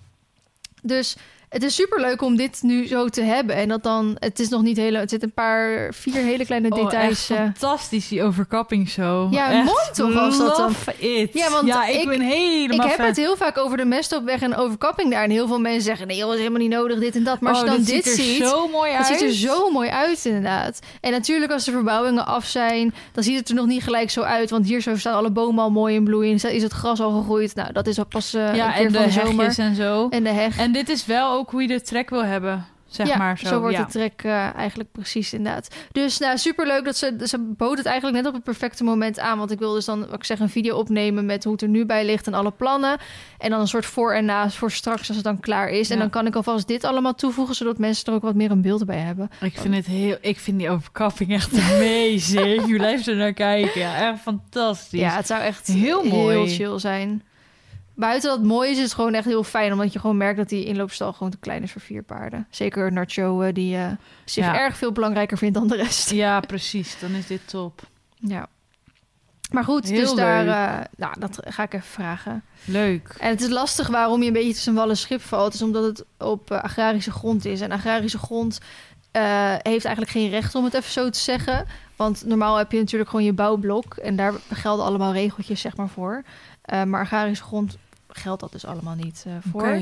Dus 0.81 1.15
het 1.53 1.63
is 1.63 1.75
super 1.75 2.01
leuk 2.01 2.21
om 2.21 2.35
dit 2.35 2.59
nu 2.61 2.87
zo 2.87 3.07
te 3.07 3.21
hebben. 3.21 3.55
En 3.55 3.67
dat 3.67 3.83
dan, 3.83 4.15
het 4.19 4.39
is 4.39 4.49
nog 4.49 4.61
niet 4.61 4.77
hele, 4.77 4.97
het 4.97 5.09
zit 5.09 5.23
een 5.23 5.31
paar, 5.33 5.93
vier 5.93 6.13
hele 6.15 6.45
kleine 6.45 6.69
Oh, 6.69 6.83
details. 6.83 7.29
eh. 7.29 7.37
fantastisch, 7.37 8.07
die 8.07 8.23
overkapping 8.23 8.89
zo. 8.89 9.27
Ja, 9.31 9.51
Echt 9.51 9.63
mooi 9.65 9.85
toch 9.93 10.15
als 10.21 10.37
dat 10.37 10.55
dan- 10.57 10.75
it. 10.97 11.29
Ja, 11.33 11.49
want 11.49 11.67
ja, 11.67 11.85
ik, 11.85 12.01
ik- 12.01 12.07
ben 12.07 12.21
ik 12.21 12.27
helemaal 12.33 12.87
heb 12.87 12.95
fan. 12.97 13.05
het 13.05 13.17
heel 13.17 13.35
vaak 13.37 13.57
over 13.57 13.77
de 13.77 13.85
mestopweg 13.85 14.41
en 14.41 14.55
overkapping 14.55 15.11
daar. 15.11 15.23
En 15.23 15.29
heel 15.29 15.47
veel 15.47 15.59
mensen 15.59 15.81
zeggen, 15.81 16.07
nee, 16.07 16.17
joh, 16.17 16.25
dat 16.25 16.35
is 16.35 16.41
helemaal 16.41 16.61
niet 16.67 16.71
nodig, 16.77 16.99
dit 16.99 17.15
en 17.15 17.23
dat. 17.23 17.39
Maar 17.39 17.51
als 17.53 17.61
je 17.61 17.65
Oh, 17.67 17.71
dan 17.75 17.83
dit 17.83 18.05
ziet 18.05 18.05
er 18.05 18.23
ziet, 18.23 18.47
zo 18.47 18.67
mooi 18.67 18.91
het 18.91 19.07
uit. 19.09 19.19
ziet 19.19 19.27
er 19.27 19.33
zo 19.35 19.69
mooi 19.71 19.89
uit, 19.89 20.25
inderdaad. 20.25 20.79
En 21.01 21.11
natuurlijk, 21.11 21.51
als 21.51 21.63
de 21.65 21.71
verbouwingen 21.71 22.25
af 22.25 22.45
zijn, 22.45 22.93
dan 23.11 23.23
ziet 23.23 23.37
het 23.37 23.49
er 23.49 23.55
nog 23.55 23.65
niet 23.65 23.83
gelijk 23.83 24.09
zo 24.09 24.21
uit. 24.21 24.49
Want 24.49 24.65
hier 24.65 24.81
zo 24.81 24.97
staan 24.97 25.13
alle 25.13 25.31
bomen 25.31 25.63
al 25.63 25.71
mooi 25.71 25.95
in 25.95 26.03
bloei. 26.03 26.29
En 26.41 26.51
is 26.51 26.63
het 26.63 26.71
gras 26.73 26.99
al 27.01 27.11
gegroeid. 27.11 27.55
Nou, 27.55 27.71
dat 27.71 27.87
is 27.87 27.97
al 27.97 28.05
pas 28.05 28.33
eh, 28.33 28.55
ja, 28.55 28.65
een 28.67 28.73
keer 28.73 28.85
en 28.85 28.91
de 28.91 28.97
van 28.97 29.05
de 29.07 29.11
zomer. 29.11 29.59
en 29.59 29.75
zo. 29.75 30.07
En 30.09 30.23
de 30.23 30.29
heg. 30.29 30.57
En 30.57 30.71
dit 30.71 30.89
is 30.89 31.05
wel 31.05 31.31
ook 31.31 31.42
hoe 31.51 31.61
je 31.61 31.67
de 31.67 31.81
trek 31.81 32.09
wil 32.09 32.25
hebben, 32.25 32.65
zeg 32.93 33.07
ja, 33.07 33.17
maar 33.17 33.37
zo. 33.37 33.59
wordt 33.59 33.75
ja. 33.75 33.83
de 33.83 33.91
trek 33.91 34.21
eh, 34.23 34.55
eigenlijk 34.55 34.91
precies 34.91 35.33
inderdaad. 35.33 35.75
Dus 35.91 36.17
nou, 36.17 36.37
superleuk 36.37 36.85
dat 36.85 36.97
ze... 36.97 37.15
Ze 37.23 37.39
bood 37.39 37.77
het 37.77 37.85
eigenlijk 37.85 38.17
net 38.17 38.27
op 38.27 38.33
het 38.33 38.43
perfecte 38.43 38.83
moment 38.83 39.19
aan. 39.19 39.37
Want 39.37 39.51
ik 39.51 39.59
wil 39.59 39.73
dus 39.73 39.85
dan, 39.85 39.99
wat 39.99 40.13
ik 40.13 40.23
zeg, 40.23 40.39
een 40.39 40.49
video 40.49 40.77
opnemen... 40.77 41.25
met 41.25 41.43
hoe 41.43 41.53
het 41.53 41.61
er 41.61 41.67
nu 41.67 41.85
bij 41.85 42.05
ligt 42.05 42.27
en 42.27 42.33
alle 42.33 42.51
plannen. 42.51 42.97
En 43.37 43.49
dan 43.49 43.59
een 43.59 43.67
soort 43.67 43.85
voor 43.85 44.13
en 44.13 44.25
na 44.25 44.49
voor 44.49 44.71
straks 44.71 45.07
als 45.07 45.15
het 45.15 45.25
dan 45.25 45.39
klaar 45.39 45.69
is. 45.69 45.89
En 45.89 45.99
dan 45.99 46.09
kan 46.09 46.27
ik 46.27 46.35
alvast 46.35 46.67
dit 46.67 46.83
allemaal 46.83 47.15
toevoegen... 47.15 47.55
zodat 47.55 47.77
mensen 47.77 48.05
er 48.05 48.13
ook 48.13 48.21
wat 48.21 48.35
meer 48.35 48.51
een 48.51 48.61
beeld 48.61 48.85
bij 48.85 48.99
hebben. 48.99 49.29
Ik 49.41 49.57
vind 49.57 49.75
het 49.75 49.85
heel, 49.85 50.17
ik 50.21 50.39
vind 50.39 50.59
die 50.59 50.69
overkapping 50.69 51.31
echt 51.31 51.59
amazing. 51.71 52.67
je 52.67 52.75
blijft 52.77 53.07
er 53.07 53.15
naar 53.15 53.33
kijken. 53.33 53.81
Ja, 53.81 54.11
echt 54.11 54.19
fantastisch. 54.19 54.99
Ja, 54.99 55.15
het 55.15 55.27
zou 55.27 55.41
echt 55.41 55.67
Heel 55.67 56.01
heel, 56.01 56.11
mooi. 56.11 56.49
chill 56.49 56.79
zijn. 56.79 57.23
Buiten 57.95 58.29
dat 58.29 58.43
mooi 58.43 58.69
is, 58.71 58.77
is 58.77 58.83
het 58.83 58.93
gewoon 58.93 59.13
echt 59.13 59.25
heel 59.25 59.43
fijn. 59.43 59.71
Omdat 59.71 59.93
je 59.93 59.99
gewoon 59.99 60.17
merkt 60.17 60.37
dat 60.37 60.49
die 60.49 60.65
inloopstal 60.65 61.13
gewoon 61.13 61.31
te 61.31 61.37
klein 61.37 61.63
is 61.63 61.71
voor 61.71 61.81
vier 61.81 62.03
paarden. 62.03 62.47
Zeker 62.49 62.91
Nacho, 62.91 63.41
eh, 63.41 63.53
die 63.53 63.75
eh, 63.77 63.91
zich 64.25 64.45
Ja. 64.45 64.55
erg 64.59 64.77
veel 64.77 64.91
belangrijker 64.91 65.37
vindt 65.37 65.53
dan 65.53 65.67
de 65.67 65.75
rest. 65.75 66.09
Ja, 66.09 66.39
precies. 66.39 66.99
Dan 66.99 67.11
is 67.11 67.27
dit 67.27 67.47
top. 67.47 67.81
Ja. 68.15 68.47
Maar 69.51 69.63
goed, 69.63 69.89
Heel 69.89 69.99
dus 69.99 70.13
daar, 70.13 70.47
eh, 70.47 70.85
nou, 70.97 71.19
dat 71.19 71.39
ga 71.45 71.63
ik 71.63 71.73
even 71.73 71.87
vragen. 71.87 72.43
Leuk. 72.65 73.15
En 73.19 73.29
het 73.29 73.41
is 73.41 73.49
lastig 73.49 73.87
waarom 73.87 74.21
je 74.21 74.27
een 74.27 74.33
beetje 74.33 74.53
tussen 74.53 74.73
wal 74.73 74.89
en 74.89 74.97
schip 74.97 75.21
valt. 75.21 75.53
is 75.53 75.61
omdat 75.61 75.83
het 75.83 76.05
op 76.17 76.51
agrarische 76.51 77.11
grond 77.11 77.45
is. 77.45 77.61
En 77.61 77.71
agrarische 77.71 78.17
grond 78.17 78.59
heeft 79.61 79.85
eigenlijk 79.85 80.09
geen 80.09 80.29
recht 80.29 80.55
om 80.55 80.63
het 80.63 80.73
even 80.73 80.91
zo 80.91 81.09
te 81.09 81.19
zeggen. 81.19 81.65
Want 81.95 82.25
normaal 82.25 82.57
heb 82.57 82.71
je 82.71 82.77
natuurlijk 82.77 83.09
gewoon 83.09 83.25
je 83.25 83.33
bouwblok. 83.33 83.95
En 83.95 84.15
daar 84.15 84.33
gelden 84.53 84.85
allemaal 84.85 85.13
regeltjes 85.13 85.61
zeg 85.61 85.75
maar 85.75 85.89
voor. 85.89 86.23
Eh, 86.63 86.83
maar 86.83 87.01
agrarische 87.01 87.43
grond 87.43 87.77
geldt 88.07 88.41
dat 88.41 88.51
dus 88.51 88.65
allemaal 88.65 88.95
niet 88.95 89.23
eh, 89.27 89.33
voor. 89.51 89.79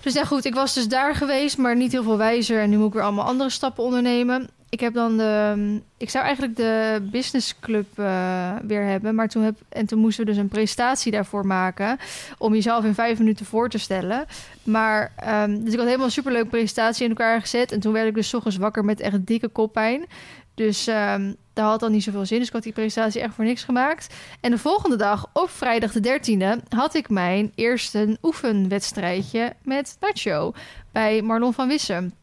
Dus 0.00 0.14
ja, 0.14 0.24
goed, 0.24 0.44
ik 0.44 0.54
was 0.54 0.74
dus 0.74 0.88
daar 0.88 1.14
geweest, 1.14 1.58
maar 1.58 1.76
niet 1.76 1.92
heel 1.92 2.02
veel 2.02 2.16
wijzer. 2.16 2.60
En 2.60 2.70
nu 2.70 2.76
moet 2.76 2.86
ik 2.86 2.92
weer 2.92 3.02
allemaal 3.02 3.24
andere 3.24 3.50
stappen 3.50 3.84
ondernemen. 3.84 4.48
Ik 4.68 4.80
heb 4.80 4.94
dan 4.94 5.16
de. 5.16 5.80
Ik 5.96 6.10
zou 6.10 6.24
eigenlijk 6.24 6.56
de 6.56 7.02
business 7.10 7.58
club 7.60 7.98
eh, 7.98 8.52
weer 8.62 8.82
hebben. 8.84 9.14
Maar 9.14 9.28
toen 9.28 9.42
heb. 9.42 9.58
En 9.68 9.86
toen 9.86 9.98
moesten 9.98 10.24
we 10.24 10.30
dus 10.30 10.40
een 10.40 10.48
presentatie 10.48 11.12
daarvoor 11.12 11.46
maken. 11.46 11.98
Om 12.38 12.54
jezelf 12.54 12.84
in 12.84 12.94
vijf 12.94 13.18
minuten 13.18 13.46
voor 13.46 13.68
te 13.68 13.78
stellen. 13.78 14.26
Maar. 14.62 15.12
ehm, 15.16 15.60
dus 15.60 15.72
ik 15.72 15.76
had 15.78 15.86
helemaal 15.86 16.06
een 16.06 16.12
superleuke 16.12 16.48
presentatie 16.48 17.04
in 17.04 17.10
elkaar 17.10 17.40
gezet. 17.40 17.72
En 17.72 17.80
toen 17.80 17.92
werd 17.92 18.08
ik 18.08 18.14
dus 18.14 18.34
ochtends 18.34 18.56
wakker 18.56 18.84
met 18.84 19.00
echt 19.00 19.26
dikke 19.26 19.48
koppijn. 19.48 20.06
Dus. 20.54 20.86
ehm, 20.86 21.32
daar 21.54 21.66
had 21.66 21.80
dan 21.80 21.92
niet 21.92 22.02
zoveel 22.02 22.26
zin. 22.26 22.38
Dus 22.38 22.46
ik 22.46 22.52
had 22.52 22.62
die 22.62 22.72
presentatie 22.72 23.20
echt 23.20 23.34
voor 23.34 23.44
niks 23.44 23.64
gemaakt. 23.64 24.14
En 24.40 24.50
de 24.50 24.58
volgende 24.58 24.96
dag, 24.96 25.26
op 25.32 25.50
vrijdag 25.50 25.92
de 25.92 26.20
13e, 26.20 26.68
had 26.68 26.94
ik 26.94 27.08
mijn 27.08 27.52
eerste 27.54 28.18
oefenwedstrijdje 28.22 29.52
met 29.62 29.96
Nacho 30.00 30.52
bij 30.92 31.22
Marlon 31.22 31.52
van 31.54 31.68
Wissen. 31.68 32.14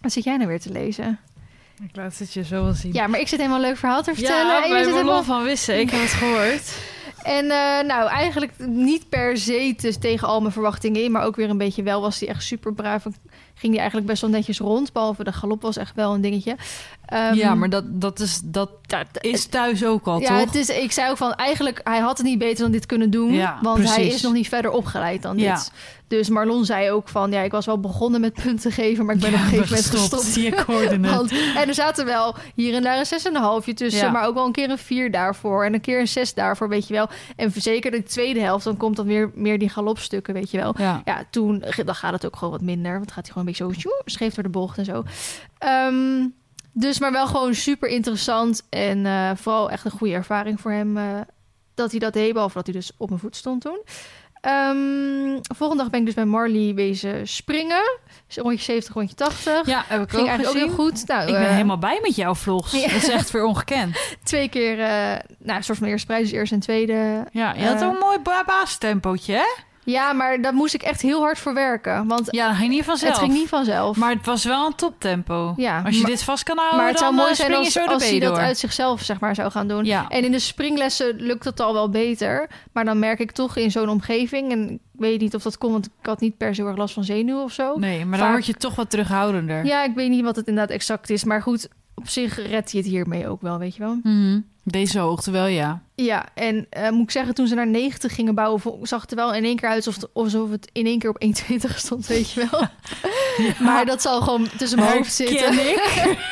Wat 0.00 0.12
zit 0.12 0.24
jij 0.24 0.36
nou 0.36 0.48
weer 0.48 0.60
te 0.60 0.72
lezen? 0.72 1.18
Ik 1.88 1.96
laat 1.96 2.18
het 2.18 2.32
je 2.32 2.44
zo 2.44 2.62
wel 2.64 2.72
zien. 2.72 2.92
Ja, 2.92 3.06
maar 3.06 3.20
ik 3.20 3.28
zit 3.28 3.38
helemaal 3.38 3.60
een 3.60 3.66
leuk 3.66 3.76
verhaal 3.76 4.02
te 4.02 4.14
vertellen. 4.14 4.46
Ja, 4.46 4.62
En 4.62 4.68
je 4.68 4.74
bij 4.74 4.82
Marlon 4.84 4.96
helemaal- 4.98 5.22
van 5.22 5.42
Wissen. 5.44 5.80
Ik 5.80 5.90
heb 5.90 6.00
het 6.00 6.10
gehoord. 6.10 6.72
En 7.24 7.44
eh, 7.44 7.86
nou, 7.86 8.08
eigenlijk 8.08 8.52
niet 8.58 9.08
per 9.08 9.38
se 9.38 9.74
dus 9.76 9.96
tegen 9.98 10.28
al 10.28 10.40
mijn 10.40 10.52
verwachtingen 10.52 11.02
in, 11.02 11.10
maar 11.12 11.24
ook 11.24 11.36
weer 11.36 11.50
een 11.50 11.58
beetje 11.58 11.82
wel 11.82 12.00
was 12.00 12.20
hij 12.20 12.28
echt 12.28 12.42
super 12.42 12.72
braaf. 12.74 13.04
En 13.04 13.14
ging 13.54 13.70
hij 13.72 13.76
eigenlijk 13.78 14.06
best 14.06 14.20
wel 14.20 14.30
netjes 14.30 14.58
rond, 14.58 14.92
behalve 14.92 15.24
de 15.24 15.32
galop 15.32 15.62
was 15.62 15.76
echt 15.76 15.94
wel 15.94 16.14
een 16.14 16.20
dingetje. 16.20 16.56
Ehm, 17.06 17.34
ja, 17.34 17.54
maar 17.54 17.70
dat, 17.70 17.84
dat, 17.86 18.20
is, 18.20 18.40
dat 18.44 18.70
dat, 18.86 19.06
is 19.20 19.46
thuis 19.46 19.84
ook 19.84 20.06
al, 20.06 20.20
ja, 20.20 20.28
toch? 20.28 20.38
het 20.44 20.54
is, 20.54 20.68
ik 20.68 20.92
zei 20.92 21.10
ook 21.10 21.16
van 21.16 21.32
eigenlijk, 21.34 21.80
hij 21.84 21.98
had 21.98 22.18
het 22.18 22.26
niet 22.26 22.38
beter 22.38 22.62
dan 22.62 22.72
dit 22.72 22.86
kunnen 22.86 23.10
doen, 23.10 23.32
Ja, 23.32 23.58
want 23.62 23.94
hij 23.94 24.06
is 24.06 24.22
nog 24.22 24.32
niet 24.32 24.48
verder 24.48 24.70
opgeleid 24.70 25.22
dan 25.22 25.38
Ja. 25.38 25.54
dit. 25.54 25.72
Dus 26.08 26.28
Marlon 26.28 26.64
zei 26.64 26.90
ook 26.90 27.08
van, 27.08 27.30
ja, 27.30 27.40
ik 27.40 27.50
was 27.50 27.66
wel 27.66 27.80
begonnen 27.80 28.20
met 28.20 28.32
punten 28.42 28.72
geven, 28.72 29.04
maar 29.04 29.14
ik 29.14 29.20
ben 29.20 29.34
op 29.34 29.38
een 29.38 29.44
gegeven 29.44 29.68
moment 29.68 29.86
gestopt. 29.86 30.22
Zie 30.22 30.46
ik 30.46 30.58
hoorde 30.58 30.88
het. 30.88 31.10
Want, 31.10 31.30
en 31.30 31.68
er 31.68 31.74
zaten 31.74 32.04
wel 32.04 32.34
hier 32.54 32.74
en 32.74 32.82
daar 32.82 32.98
een 32.98 33.06
zes 33.06 33.24
en 33.24 33.34
een 33.34 33.42
halfje 33.42 33.74
tussen, 33.74 34.12
maar 34.12 34.26
ook 34.26 34.34
wel 34.34 34.46
een 34.46 34.52
keer 34.52 34.70
een 34.70 34.78
vier 34.78 35.10
daarvoor 35.10 35.64
en 35.64 35.74
een 35.74 35.80
keer 35.80 36.00
een 36.00 36.08
zes 36.08 36.34
daarvoor, 36.34 36.68
weet 36.68 36.88
je 36.88 36.94
wel. 36.94 37.08
En 37.36 37.52
zeker 37.56 37.90
de 37.90 38.02
tweede 38.02 38.40
helft, 38.40 38.64
dan 38.64 38.76
komt 38.76 38.96
dan 38.96 39.06
weer 39.06 39.30
meer 39.34 39.58
die 39.58 39.68
galopstukken, 39.68 40.34
weet 40.34 40.50
je 40.50 40.56
wel. 40.58 40.74
Ja. 40.78 41.02
Toen 41.30 41.64
dan 41.84 41.94
gaat 41.94 42.12
het 42.12 42.26
ook 42.26 42.36
gewoon 42.36 42.52
wat 42.52 42.62
minder, 42.62 42.92
want 42.92 43.12
gaat 43.12 43.24
hij 43.26 43.32
gewoon 43.32 43.46
een 43.48 43.52
beetje 43.54 43.64
zo 43.64 43.80
tjoe, 43.80 44.02
scheef 44.04 44.34
door 44.34 44.44
de 44.44 44.50
bocht 44.50 44.78
en 44.78 44.84
zo. 44.84 45.04
Ehm, 45.58 46.26
dus 46.76 46.98
maar 46.98 47.12
wel 47.12 47.26
gewoon 47.26 47.54
super 47.54 47.88
interessant 47.88 48.62
en 48.70 49.06
eh, 49.06 49.30
vooral 49.36 49.70
echt 49.70 49.84
een 49.84 49.90
goede 49.90 50.14
ervaring 50.14 50.60
voor 50.60 50.70
hem 50.72 50.96
eh, 50.96 51.04
dat 51.74 51.90
hij 51.90 52.00
dat 52.00 52.12
deed, 52.12 52.32
behalve 52.32 52.54
dat 52.54 52.66
hij 52.66 52.74
dus 52.74 52.90
op 52.96 53.08
mijn 53.08 53.20
voet 53.20 53.36
stond 53.36 53.60
toen. 53.62 53.80
Ehm, 54.40 55.38
volgende 55.56 55.82
dag 55.82 55.90
ben 55.90 56.00
ik 56.00 56.06
dus 56.06 56.14
bij 56.14 56.24
Marley 56.24 56.74
wezen 56.74 57.28
springen. 57.28 57.98
Dus 58.26 58.36
Rondje 58.36 58.64
70, 58.64 58.94
rondje 58.94 59.14
80. 59.14 59.66
Ja, 59.66 59.84
heb 59.86 60.02
ik 60.02 60.08
Ging 60.10 60.22
ook 60.22 60.28
eigenlijk 60.28 60.46
gezien. 60.56 60.62
ook 60.62 60.76
heel 60.76 60.84
goed. 60.86 61.06
Nou, 61.06 61.20
Ik 61.26 61.32
ben 61.32 61.42
eh, 61.46 61.50
helemaal 61.52 61.78
bij 61.78 61.98
met 62.02 62.16
jouw 62.16 62.34
vlogs. 62.34 62.72
Ja. 62.72 62.80
Dat 62.88 63.02
is 63.02 63.08
echt 63.08 63.30
weer 63.30 63.44
ongekend. 63.44 63.96
twee 64.24 64.48
keer, 64.48 64.76
nou, 64.76 65.56
een 65.58 65.64
soort 65.64 65.78
van 65.78 65.86
eerste 65.88 66.06
prijs, 66.06 66.22
dus 66.22 66.32
eerste 66.38 66.54
en 66.54 66.60
tweede. 66.60 67.26
Ja, 67.32 67.54
je 67.54 67.64
had 67.66 67.84
ook 67.84 67.92
een 67.92 67.98
mooi 67.98 68.18
ba- 68.18 68.44
basistempootje, 68.46 69.32
hè? 69.34 69.62
Ja, 69.84 70.12
maar 70.12 70.40
daar 70.40 70.54
moest 70.54 70.74
ik 70.74 70.82
echt 70.82 71.00
heel 71.00 71.20
hard 71.20 71.38
voor 71.38 71.54
werken. 71.54 72.06
Want 72.06 72.28
Ja, 72.30 72.46
dat 72.48 72.56
ging 72.56 72.70
niet 72.70 72.84
vanzelf. 72.84 73.10
het 73.12 73.20
ging 73.22 73.32
niet 73.32 73.48
vanzelf. 73.48 73.96
Maar 73.96 74.10
het 74.10 74.26
was 74.26 74.44
wel 74.44 74.66
een 74.66 74.74
toptempo. 74.74 75.54
Ja, 75.56 75.82
Als 75.84 75.94
je 75.94 76.00
maar- 76.00 76.10
dit 76.10 76.22
vast 76.22 76.42
kan 76.42 76.56
houden, 76.58 76.78
maar 76.78 76.88
het 76.88 76.98
zou 76.98 77.14
mooi 77.14 77.30
eh, 77.30 77.34
zijn 77.36 77.54
als, 77.54 77.78
als 77.78 78.08
hij 78.10 78.18
dat 78.20 78.36
uit 78.36 78.58
zichzelf 78.58 79.02
zeg 79.02 79.20
maar, 79.20 79.34
zou 79.34 79.50
gaan 79.50 79.68
doen. 79.68 79.84
Ja. 79.84 80.08
En 80.08 80.24
in 80.24 80.30
de 80.32 80.38
springlessen 80.38 81.16
lukt 81.16 81.44
het 81.44 81.60
al 81.60 81.72
wel 81.72 81.90
beter. 81.90 82.48
Maar 82.72 82.84
dan 82.84 82.98
merk 82.98 83.18
ik 83.18 83.30
toch 83.30 83.56
in 83.56 83.70
zo'n 83.70 83.88
omgeving... 83.88 84.52
en 84.52 84.70
ik 84.70 84.78
weet 84.92 85.20
niet 85.20 85.34
of 85.34 85.42
dat 85.42 85.58
komt, 85.58 85.72
want 85.72 85.86
ik 85.86 86.06
had 86.06 86.20
niet 86.20 86.36
per 86.36 86.54
se 86.54 86.60
heel 86.60 86.70
erg 86.70 86.78
last 86.78 86.94
van 86.94 87.04
zenuwen 87.04 87.42
of 87.42 87.52
zo. 87.52 87.76
Nee, 87.78 87.98
maar 88.04 88.08
Vaak- 88.18 88.20
dan 88.26 88.30
word 88.30 88.46
je 88.46 88.54
toch 88.54 88.74
wat 88.74 88.90
terughoudender. 88.90 89.64
Ja, 89.64 89.84
ik 89.84 89.94
weet 89.94 90.10
niet 90.10 90.24
wat 90.24 90.36
het 90.36 90.46
inderdaad 90.46 90.74
exact 90.74 91.10
is. 91.10 91.24
Maar 91.24 91.42
goed, 91.42 91.68
op 91.94 92.08
zich 92.08 92.36
redt 92.36 92.70
hij 92.72 92.80
het 92.80 92.90
hiermee 92.90 93.28
ook 93.28 93.42
wel, 93.42 93.58
weet 93.58 93.74
je 93.76 93.80
wel. 93.82 93.98
Mhm. 94.02 94.40
Deze 94.64 94.98
hoogte 94.98 95.30
wel, 95.30 95.46
ja. 95.46 95.82
Ja, 95.96 96.26
en 96.34 96.66
eh, 96.70 96.90
moet 96.90 97.02
ik 97.02 97.10
zeggen, 97.10 97.34
toen 97.34 97.46
ze 97.46 97.54
naar 97.54 97.66
90 97.66 98.14
gingen 98.14 98.34
bouwen... 98.34 98.60
zag 98.82 99.00
het 99.00 99.10
er 99.10 99.16
wel 99.16 99.34
in 99.34 99.44
één 99.44 99.56
keer 99.56 99.68
uit 99.68 99.86
alsof 99.86 100.02
het, 100.02 100.14
alsof 100.14 100.50
het 100.50 100.70
in 100.72 100.86
één 100.86 100.98
keer 100.98 101.10
op 101.10 101.24
1,20 101.24 101.74
stond, 101.76 102.06
weet 102.06 102.30
je 102.30 102.46
wel. 102.50 102.60
Maar 103.66 103.86
dat 103.86 104.02
zal 104.02 104.20
gewoon 104.20 104.48
tussen 104.58 104.78
mijn 104.78 104.96
hoofd 104.96 105.12
zitten. 105.12 105.52
Ik. 105.52 105.82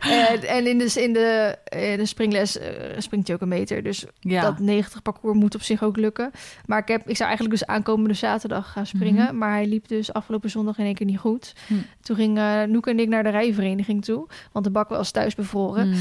En, 0.00 0.42
en 0.48 0.66
in 0.66 0.78
de, 0.78 0.92
in 1.02 1.12
de, 1.12 1.58
in 1.68 1.96
de 1.96 2.06
springles 2.06 2.58
eh, 2.58 2.70
springt 2.98 3.26
hij 3.26 3.36
ook 3.36 3.42
een 3.42 3.48
meter. 3.48 3.82
Dus 3.82 4.04
Ja. 4.20 4.42
dat 4.42 4.58
90 4.58 5.02
parcours 5.02 5.38
moet 5.38 5.54
op 5.54 5.62
zich 5.62 5.82
ook 5.82 5.96
lukken. 5.96 6.30
Maar 6.66 6.78
ik, 6.78 6.88
heb, 6.88 7.08
ik 7.08 7.16
zou 7.16 7.28
eigenlijk 7.28 7.58
dus 7.58 7.68
aankomende 7.68 8.14
zaterdag 8.14 8.72
gaan 8.72 8.86
springen. 8.86 9.24
Mhm. 9.26 9.38
Maar 9.38 9.50
hij 9.52 9.66
liep 9.66 9.88
dus 9.88 10.12
afgelopen 10.12 10.50
zondag 10.50 10.78
in 10.78 10.84
één 10.84 10.94
keer 10.94 11.06
niet 11.06 11.18
goed. 11.18 11.52
Hm. 11.66 11.74
Toen 12.00 12.16
ging 12.16 12.38
eh 12.38 12.62
Noek 12.62 12.86
en 12.86 12.98
ik 13.00 13.08
naar 13.08 13.22
de 13.22 13.28
rijvereniging 13.28 14.04
toe. 14.04 14.26
Want 14.52 14.64
de 14.64 14.70
bak 14.70 14.88
was 14.88 15.10
thuis 15.10 15.34
bevroren. 15.34 15.88
Mhm. 15.88 15.98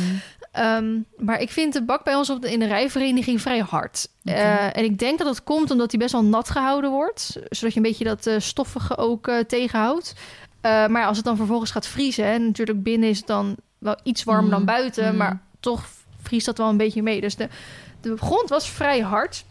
Ehm, 0.52 1.00
maar 1.18 1.42
ik 1.42 1.50
vind 1.50 1.74
de 1.74 1.84
bak 1.84 2.04
bij 2.04 2.16
ons 2.16 2.30
op 2.30 2.42
de, 2.42 2.52
in 2.52 2.60
de 2.60 2.66
rijvereniging 2.68 3.42
vrij 3.42 3.60
hard. 3.60 4.08
Eh, 4.24 4.78
en 4.78 4.84
ik 4.84 5.00
denk 5.00 5.18
dat 5.18 5.28
dat 5.28 5.44
komt 5.44 5.72
omdat 5.72 5.92
hij 5.92 6.00
best 6.00 6.12
wel 6.12 6.24
nat 6.24 6.50
gehouden 6.50 6.90
wordt. 6.92 7.38
Zodat 7.50 7.74
je 7.74 7.80
een 7.80 7.86
beetje 7.86 8.04
dat 8.04 8.26
eh, 8.26 8.36
stoffige 8.40 8.98
ook 8.98 9.28
eh, 9.28 9.38
tegenhoudt. 9.40 10.14
Maar 10.62 11.06
als 11.06 11.18
het 11.18 11.26
dan 11.26 11.36
vervolgens 11.38 11.72
gaat 11.72 11.88
vriezen... 11.88 12.26
en 12.26 12.46
natuurlijk 12.46 12.84
binnen 12.84 13.10
is 13.10 13.18
het 13.18 13.28
dan 13.28 13.56
wel 13.78 14.00
iets 14.04 14.24
warmer 14.24 14.50
dan 14.50 14.64
Mhm. 14.64 14.68
buiten... 14.72 15.06
Mhm. 15.08 15.18
maar 15.18 15.42
toch 15.60 15.86
vriest 16.22 16.46
dat 16.46 16.58
wel 16.58 16.70
een 16.70 16.78
beetje 16.78 17.02
mee. 17.04 17.22
Dus 17.22 17.36
de, 17.36 17.48
de 18.02 18.18
grond 18.18 18.50
was 18.50 18.70
vrij 18.70 19.00
hard. 19.00 19.44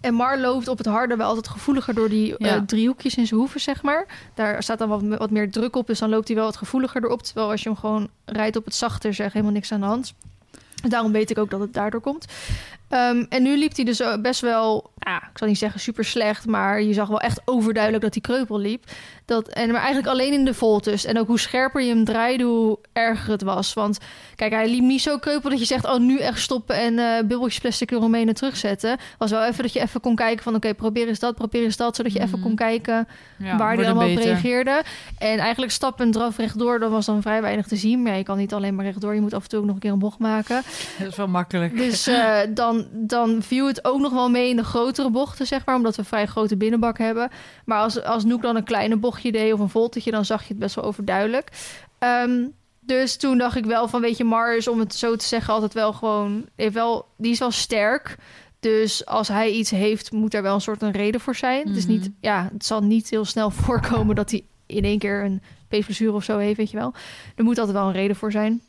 En 0.00 0.14
Mar 0.14 0.38
loopt 0.38 0.68
op 0.68 0.78
het 0.78 0.86
harde 0.86 1.16
wel 1.16 1.28
altijd 1.28 1.48
gevoeliger... 1.48 1.94
door 1.94 2.08
die 2.08 2.36
eh, 2.36 2.56
driehoekjes 2.66 3.14
in 3.14 3.26
zijn 3.26 3.40
hoeven, 3.40 3.60
zeg 3.60 3.82
maar. 3.82 4.06
Daar 4.34 4.62
staat 4.62 4.78
dan 4.78 4.88
wat, 4.88 5.02
wat 5.02 5.30
meer 5.30 5.50
druk 5.50 5.76
op... 5.76 5.86
dus 5.86 5.98
dan 5.98 6.08
loopt 6.08 6.26
hij 6.26 6.36
wel 6.36 6.46
wat 6.46 6.56
gevoeliger 6.56 7.04
erop. 7.04 7.22
Terwijl 7.22 7.50
als 7.50 7.62
je 7.62 7.68
hem 7.68 7.78
gewoon 7.78 8.08
rijdt 8.24 8.56
op 8.56 8.64
het 8.64 8.74
zachter... 8.74 9.14
zeg 9.14 9.32
helemaal 9.32 9.54
niks 9.54 9.72
aan 9.72 9.80
de 9.80 9.86
hand. 9.86 10.14
Daarom 10.88 11.12
weet 11.12 11.30
ik 11.30 11.38
ook 11.38 11.50
dat 11.50 11.60
het 11.60 11.74
daardoor 11.74 12.00
komt. 12.00 12.26
Ehm, 12.88 13.24
en 13.28 13.42
nu 13.42 13.58
liep 13.58 13.76
hij 13.76 13.84
dus 13.84 14.00
eh, 14.00 14.16
best 14.20 14.40
wel, 14.40 14.90
ja, 14.98 15.16
ik 15.16 15.38
zal 15.38 15.48
niet 15.48 15.58
zeggen 15.58 15.80
super 15.80 16.04
slecht, 16.04 16.46
maar 16.46 16.82
je 16.82 16.92
zag 16.92 17.08
wel 17.08 17.20
echt 17.20 17.40
overduidelijk 17.44 18.04
dat 18.04 18.12
hij 18.14 18.22
kreupel 18.22 18.58
liep. 18.58 18.84
Dat, 19.28 19.48
en 19.48 19.66
maar 19.70 19.80
eigenlijk 19.80 20.08
alleen 20.08 20.32
in 20.32 20.44
de 20.44 20.54
voltes. 20.54 21.04
En 21.04 21.18
ook 21.18 21.26
hoe 21.26 21.38
scherper 21.38 21.82
je 21.82 21.88
hem 21.88 22.04
draaide, 22.04 22.44
hoe 22.44 22.78
erger 22.92 23.30
het 23.30 23.42
was. 23.42 23.74
Want 23.74 23.98
kijk, 24.34 24.52
hij 24.52 24.68
liep 24.70 24.82
niet 24.82 25.00
zo 25.02 25.18
kreupel 25.18 25.50
dat 25.50 25.58
je 25.58 25.64
zegt, 25.64 25.84
oh 25.84 25.98
nu 25.98 26.18
echt 26.18 26.40
stoppen 26.40 26.76
en 26.76 26.98
eh 26.98 27.18
bubbeltjes 27.18 27.58
plastic 27.60 27.90
eromheen 27.90 28.28
en 28.28 28.34
terugzetten. 28.34 28.96
Was 29.18 29.30
wel 29.30 29.44
even 29.44 29.62
dat 29.62 29.72
je 29.72 29.80
even 29.80 30.00
kon 30.00 30.14
kijken 30.14 30.42
van, 30.42 30.54
oké, 30.54 30.74
probeer 30.74 31.08
eens 31.08 31.18
dat, 31.18 31.34
probeer 31.34 31.62
eens 31.62 31.76
dat, 31.76 31.96
zodat 31.96 32.12
je 32.12 32.18
even 32.18 32.38
Mhm. 32.38 32.46
kon 32.46 32.54
kijken 32.56 33.08
Ja, 33.38 33.56
waar 33.56 33.66
hij 33.66 33.76
wordt 33.76 33.90
allemaal 33.90 34.10
op 34.10 34.16
reageerde. 34.22 34.82
En 35.18 35.38
eigenlijk 35.38 35.72
stap 35.72 36.00
en 36.00 36.10
draf 36.10 36.36
rechtdoor, 36.36 36.78
dan 36.78 36.90
was 36.90 37.06
dan 37.06 37.22
vrij 37.22 37.40
weinig 37.42 37.66
te 37.66 37.76
zien. 37.76 38.02
Maar 38.02 38.12
ja, 38.12 38.18
je 38.18 38.24
kan 38.24 38.36
niet 38.38 38.52
alleen 38.52 38.74
maar 38.74 38.84
rechtdoor, 38.84 39.14
je 39.14 39.20
moet 39.20 39.34
af 39.34 39.42
en 39.42 39.48
toe 39.48 39.58
ook 39.58 39.64
nog 39.64 39.74
een 39.74 39.80
keer 39.80 39.92
een 39.92 39.98
bocht 39.98 40.18
maken. 40.18 40.62
Dat 40.98 41.08
is 41.08 41.16
wel 41.16 41.28
makkelijk. 41.28 41.76
Dus 41.76 42.06
eh, 42.06 42.36
dan, 42.54 42.86
dan 42.92 43.42
viel 43.42 43.66
het 43.66 43.84
ook 43.84 44.00
nog 44.00 44.12
wel 44.12 44.28
mee 44.30 44.48
in 44.48 44.56
de 44.56 44.64
grotere 44.64 45.10
bochten, 45.10 45.46
zeg 45.46 45.64
maar. 45.66 45.76
Omdat 45.76 45.94
we 45.96 46.00
een 46.02 46.08
vrij 46.08 46.26
grote 46.26 46.56
binnenbak 46.56 46.98
hebben. 46.98 47.28
Maar 47.64 47.78
als, 47.80 48.02
als 48.02 48.24
Noek 48.24 48.42
dan 48.42 48.56
een 48.56 48.64
kleine 48.64 48.96
bochtje 49.22 49.44
deed 49.44 49.52
of 49.52 49.60
een 49.60 49.68
voltetje... 49.68 50.10
dan 50.10 50.24
zag 50.24 50.42
je 50.42 50.48
het 50.48 50.58
best 50.58 50.74
wel 50.74 50.84
overduidelijk. 50.84 51.50
Ehm, 51.98 52.46
dus 52.80 53.16
toen 53.16 53.38
dacht 53.38 53.56
ik 53.56 53.64
wel 53.64 53.88
van, 53.88 54.00
weet 54.00 54.16
je, 54.16 54.24
Mars, 54.24 54.68
om 54.68 54.78
het 54.78 54.94
zo 54.94 55.16
te 55.16 55.24
zeggen... 55.24 55.54
altijd 55.54 55.74
wel 55.74 55.92
gewoon... 55.92 56.46
Heeft 56.56 56.74
wel, 56.74 57.06
die 57.16 57.32
is 57.32 57.38
wel 57.38 57.50
sterk. 57.50 58.16
Dus 58.60 59.06
als 59.06 59.28
hij 59.28 59.50
iets 59.50 59.70
heeft, 59.70 60.12
moet 60.12 60.34
er 60.34 60.42
wel 60.42 60.54
een 60.54 60.60
soort 60.60 60.82
een 60.82 60.90
reden 60.90 61.20
voor 61.20 61.34
zijn. 61.34 61.68
Het, 61.68 61.76
is 61.76 61.86
niet, 61.86 62.10
ja, 62.20 62.48
het 62.52 62.64
zal 62.64 62.82
niet 62.82 63.10
heel 63.10 63.24
snel 63.24 63.50
voorkomen 63.64 64.14
dat 64.14 64.30
hij 64.30 64.44
in 64.66 64.84
één 64.84 64.98
keer 64.98 65.24
een 65.24 65.42
peesblessure 65.68 66.12
of 66.12 66.24
zo 66.24 66.38
heeft, 66.38 66.56
weet 66.56 66.70
je 66.70 66.76
wel. 66.76 66.92
Er 67.36 67.44
moet 67.44 67.58
altijd 67.58 67.76
wel 67.76 67.86
een 67.86 67.92
reden 67.92 68.16
voor 68.16 68.32
zijn. 68.32 68.60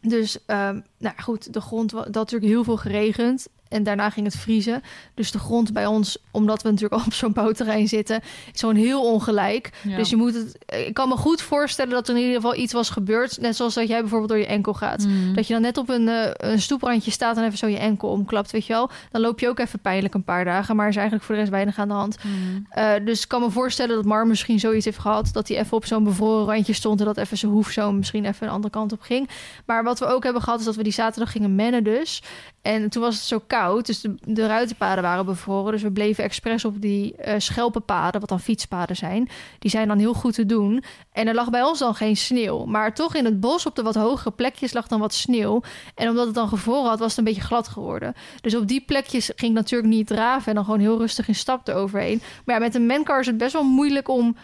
Dus, 0.00 0.44
ehm, 0.46 0.80
nou 0.98 1.14
goed, 1.22 1.52
de 1.52 1.60
grond, 1.60 1.90
dat 1.90 2.14
natuurlijk 2.14 2.52
heel 2.52 2.64
veel 2.64 2.76
geregend. 2.76 3.48
En 3.68 3.82
daarna 3.82 4.10
ging 4.10 4.26
het 4.26 4.36
vriezen. 4.36 4.82
Dus 5.14 5.30
de 5.30 5.38
grond 5.38 5.72
bij 5.72 5.86
ons, 5.86 6.18
omdat 6.30 6.62
we 6.62 6.70
natuurlijk 6.70 6.94
al 7.00 7.06
op 7.06 7.12
zo'n 7.12 7.32
bouwterrein 7.32 7.88
zitten, 7.88 8.20
is 8.52 8.60
gewoon 8.60 8.74
heel 8.74 9.12
ongelijk. 9.12 9.70
Ja. 9.82 9.96
Dus 9.96 10.10
je 10.10 10.16
moet 10.16 10.34
het. 10.34 10.58
Ik 10.86 10.94
kan 10.94 11.08
me 11.08 11.16
goed 11.16 11.42
voorstellen 11.42 11.92
dat 11.92 12.08
er 12.08 12.14
in 12.14 12.20
ieder 12.20 12.36
geval 12.36 12.54
iets 12.54 12.72
was 12.72 12.90
gebeurd. 12.90 13.40
Net 13.40 13.56
zoals 13.56 13.74
dat 13.74 13.88
jij 13.88 14.00
bijvoorbeeld 14.00 14.30
door 14.30 14.38
je 14.38 14.46
enkel 14.46 14.74
gaat. 14.74 15.06
Mhm. 15.06 15.34
Dat 15.34 15.46
je 15.46 15.52
dan 15.52 15.62
net 15.62 15.76
op 15.76 15.88
een, 15.88 16.08
eh, 16.08 16.50
een 16.50 16.60
stoeprandje 16.60 17.10
staat 17.10 17.36
en 17.36 17.44
even 17.44 17.58
zo 17.58 17.66
je 17.66 17.78
enkel 17.78 18.08
omklapt, 18.08 18.50
weet 18.50 18.66
je 18.66 18.72
wel. 18.72 18.90
Dan 19.10 19.20
loop 19.20 19.40
je 19.40 19.48
ook 19.48 19.58
even 19.58 19.78
pijnlijk 19.78 20.14
een 20.14 20.24
paar 20.24 20.44
dagen. 20.44 20.76
Maar 20.76 20.84
er 20.84 20.90
is 20.90 20.96
eigenlijk 20.96 21.26
voor 21.26 21.34
de 21.34 21.40
rest 21.40 21.52
weinig 21.52 21.78
aan 21.78 21.88
de 21.88 21.94
hand. 21.94 22.16
Mhm. 22.16 22.34
Eh, 22.70 23.04
dus 23.04 23.22
ik 23.22 23.28
kan 23.28 23.40
me 23.40 23.50
voorstellen 23.50 23.96
dat 23.96 24.04
Mar 24.04 24.26
misschien 24.26 24.60
zoiets 24.60 24.84
heeft 24.84 24.98
gehad. 24.98 25.30
Dat 25.32 25.48
hij 25.48 25.58
even 25.58 25.76
op 25.76 25.86
zo'n 25.86 26.04
bevroren 26.04 26.46
randje 26.46 26.72
stond. 26.72 27.00
En 27.00 27.06
dat 27.06 27.16
even 27.16 27.36
zijn 27.38 27.52
hoef 27.52 27.70
zo 27.70 27.92
misschien 27.92 28.24
even 28.24 28.46
een 28.46 28.52
andere 28.52 28.72
kant 28.72 28.92
op 28.92 29.00
ging. 29.00 29.28
Maar 29.66 29.84
wat 29.84 29.98
we 29.98 30.06
ook 30.06 30.24
hebben 30.24 30.42
gehad 30.42 30.58
is 30.58 30.64
dat 30.64 30.76
we 30.76 30.82
die 30.82 30.92
zaterdag 30.92 31.32
gingen 31.32 31.54
mennen 31.54 31.84
dus. 31.84 32.22
En 32.62 32.90
toen 32.90 33.02
was 33.02 33.14
het 33.14 33.24
zo 33.24 33.42
koud. 33.46 33.57
Dus 33.82 34.00
de, 34.00 34.14
de 34.24 34.46
ruitenpaden 34.46 35.02
waren 35.02 35.24
bevroren. 35.24 35.72
Dus 35.72 35.82
we 35.82 35.90
bleven 35.90 36.24
expres 36.24 36.64
op 36.64 36.80
die 36.80 37.16
eh 37.16 37.34
schelpenpaden. 37.38 38.20
Wat 38.20 38.28
dan 38.28 38.40
fietspaden 38.40 38.96
zijn. 38.96 39.28
Die 39.58 39.70
zijn 39.70 39.88
dan 39.88 39.98
heel 39.98 40.14
goed 40.14 40.34
te 40.34 40.46
doen. 40.46 40.84
En 41.12 41.26
er 41.26 41.34
lag 41.34 41.50
bij 41.50 41.62
ons 41.62 41.78
dan 41.78 41.94
geen 41.94 42.16
sneeuw. 42.16 42.64
Maar 42.64 42.94
toch 42.94 43.14
in 43.14 43.24
het 43.24 43.40
bos 43.40 43.66
op 43.66 43.76
de 43.76 43.82
wat 43.82 43.94
hogere 43.94 44.30
plekjes 44.30 44.72
lag 44.72 44.86
dan 44.86 45.00
wat 45.00 45.14
sneeuw. 45.14 45.60
En 45.94 46.08
omdat 46.08 46.26
het 46.26 46.34
dan 46.34 46.48
gevroren 46.48 46.88
had, 46.88 46.98
was 46.98 47.08
het 47.08 47.18
een 47.18 47.24
beetje 47.24 47.40
glad 47.40 47.68
geworden. 47.68 48.14
Dus 48.40 48.54
op 48.54 48.68
die 48.68 48.80
plekjes 48.80 49.30
ging 49.36 49.50
ik 49.50 49.56
natuurlijk 49.56 49.92
niet 49.92 50.06
draven. 50.06 50.48
En 50.48 50.54
dan 50.54 50.64
gewoon 50.64 50.80
heel 50.80 50.98
rustig 50.98 51.28
in 51.28 51.34
stap 51.34 51.68
eroverheen. 51.68 52.22
Maar 52.44 52.54
ja, 52.54 52.60
met 52.60 52.74
een 52.74 52.86
mancar 52.86 53.20
is 53.20 53.26
het 53.26 53.38
best 53.38 53.52
wel 53.52 53.64
moeilijk 53.64 54.08
om, 54.08 54.36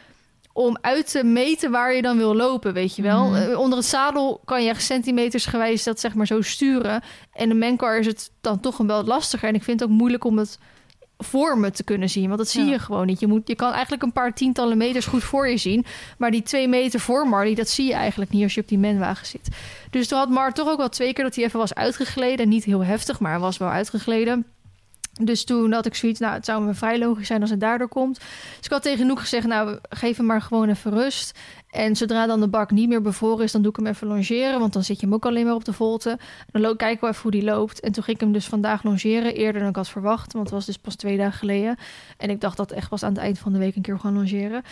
om 0.56 0.78
uit 0.80 1.10
te 1.10 1.24
meten 1.24 1.70
waar 1.70 1.94
je 1.94 2.02
dan 2.02 2.16
wil 2.16 2.34
lopen, 2.36 2.72
weet 2.72 2.96
je 2.96 3.02
wel. 3.02 3.24
Mhm. 3.28 3.34
Eh, 3.50 3.58
onder 3.58 3.78
het 3.78 3.86
zadel 3.86 4.40
kan 4.44 4.62
je 4.62 4.68
echt 4.68 4.82
centimeters 4.82 5.46
gewijs 5.46 5.82
dat 5.84 6.00
zeg 6.00 6.14
maar 6.14 6.26
zo 6.26 6.42
sturen. 6.42 7.02
En 7.32 7.48
de 7.48 7.54
mancar 7.54 7.98
is 7.98 8.06
het 8.06 8.30
dan 8.40 8.60
toch 8.60 8.78
een 8.78 8.86
wel 8.86 9.04
lastiger. 9.04 9.48
En 9.48 9.54
ik 9.54 9.62
vind 9.62 9.80
het 9.80 9.88
ook 9.88 9.96
moeilijk 9.96 10.24
om 10.24 10.38
het 10.38 10.58
vormen 11.18 11.72
te 11.72 11.84
kunnen 11.84 12.10
zien. 12.10 12.26
Want 12.26 12.38
dat 12.38 12.48
zie 12.48 12.64
Ja. 12.64 12.70
je 12.70 12.78
gewoon 12.78 13.06
niet. 13.06 13.20
Je, 13.20 13.26
moet, 13.26 13.48
je 13.48 13.54
kan 13.54 13.72
eigenlijk 13.72 14.02
een 14.02 14.12
paar 14.12 14.34
tientallen 14.34 14.76
meters 14.76 15.06
goed 15.06 15.24
voor 15.24 15.48
je 15.48 15.56
zien. 15.56 15.84
Maar 16.18 16.30
die 16.30 16.42
twee 16.42 16.68
meter 16.68 17.00
voor 17.00 17.28
Marley, 17.28 17.54
dat 17.54 17.68
zie 17.68 17.86
je 17.86 17.94
eigenlijk 17.94 18.30
niet 18.30 18.42
als 18.42 18.54
je 18.54 18.60
op 18.60 18.68
die 18.68 18.78
menwagen 18.78 19.26
zit. 19.26 19.48
Dus 19.90 20.08
toen 20.08 20.18
had 20.18 20.28
Mar 20.28 20.52
toch 20.52 20.68
ook 20.68 20.78
wel 20.78 20.88
twee 20.88 21.12
keer 21.12 21.24
dat 21.24 21.34
hij 21.34 21.44
even 21.44 21.58
was 21.58 21.74
uitgegleden. 21.74 22.48
Niet 22.48 22.64
heel 22.64 22.84
heftig, 22.84 23.20
maar 23.20 23.30
hij 23.30 23.40
was 23.40 23.58
wel 23.58 23.68
uitgegleden. 23.68 24.46
Dus 25.22 25.44
toen 25.44 25.72
had 25.72 25.86
ik 25.86 25.94
zoiets, 25.94 26.20
nou, 26.20 26.34
het 26.34 26.44
zou 26.44 26.64
me 26.64 26.74
vrij 26.74 26.98
logisch 26.98 27.26
zijn 27.26 27.40
als 27.40 27.50
het 27.50 27.60
daardoor 27.60 27.88
komt. 27.88 28.18
Dus 28.56 28.64
ik 28.64 28.70
had 28.70 28.82
tegen 28.82 29.06
Noek 29.06 29.20
gezegd, 29.20 29.46
nou, 29.46 29.78
geef 29.88 30.16
hem 30.16 30.26
maar 30.26 30.42
gewoon 30.42 30.68
even 30.68 30.90
rust. 30.90 31.38
En 31.70 31.96
zodra 31.96 32.26
dan 32.26 32.40
de 32.40 32.48
bak 32.48 32.70
niet 32.70 32.88
meer 32.88 33.02
bevroren 33.02 33.44
is, 33.44 33.52
dan 33.52 33.62
doe 33.62 33.70
ik 33.70 33.76
hem 33.76 33.86
even 33.86 34.06
longeren. 34.06 34.60
Want 34.60 34.72
dan 34.72 34.84
zit 34.84 35.00
je 35.00 35.06
hem 35.06 35.14
ook 35.14 35.26
alleen 35.26 35.44
maar 35.44 35.54
op 35.54 35.64
de 35.64 35.72
volte. 35.72 36.18
Dan 36.52 36.76
kijken 36.76 37.00
we 37.00 37.08
even 37.08 37.22
hoe 37.22 37.30
die 37.30 37.44
loopt. 37.44 37.80
En 37.80 37.92
toen 37.92 38.02
ging 38.02 38.16
ik 38.16 38.22
hem 38.22 38.32
dus 38.32 38.46
vandaag 38.46 38.82
longeren, 38.82 39.34
eerder 39.34 39.60
dan 39.60 39.70
ik 39.70 39.76
had 39.76 39.88
verwacht. 39.88 40.32
Want 40.32 40.44
het 40.44 40.54
was 40.54 40.66
dus 40.66 40.78
pas 40.78 40.94
twee 40.94 41.16
dagen 41.16 41.38
geleden. 41.38 41.76
En 42.16 42.30
ik 42.30 42.40
dacht 42.40 42.56
dat 42.56 42.70
echt 42.70 42.88
pas 42.88 43.02
aan 43.02 43.12
het 43.12 43.22
eind 43.22 43.38
van 43.38 43.52
de 43.52 43.58
week 43.58 43.76
een 43.76 43.82
keer 43.82 43.98
gaan 43.98 44.14
longeren. 44.14 44.62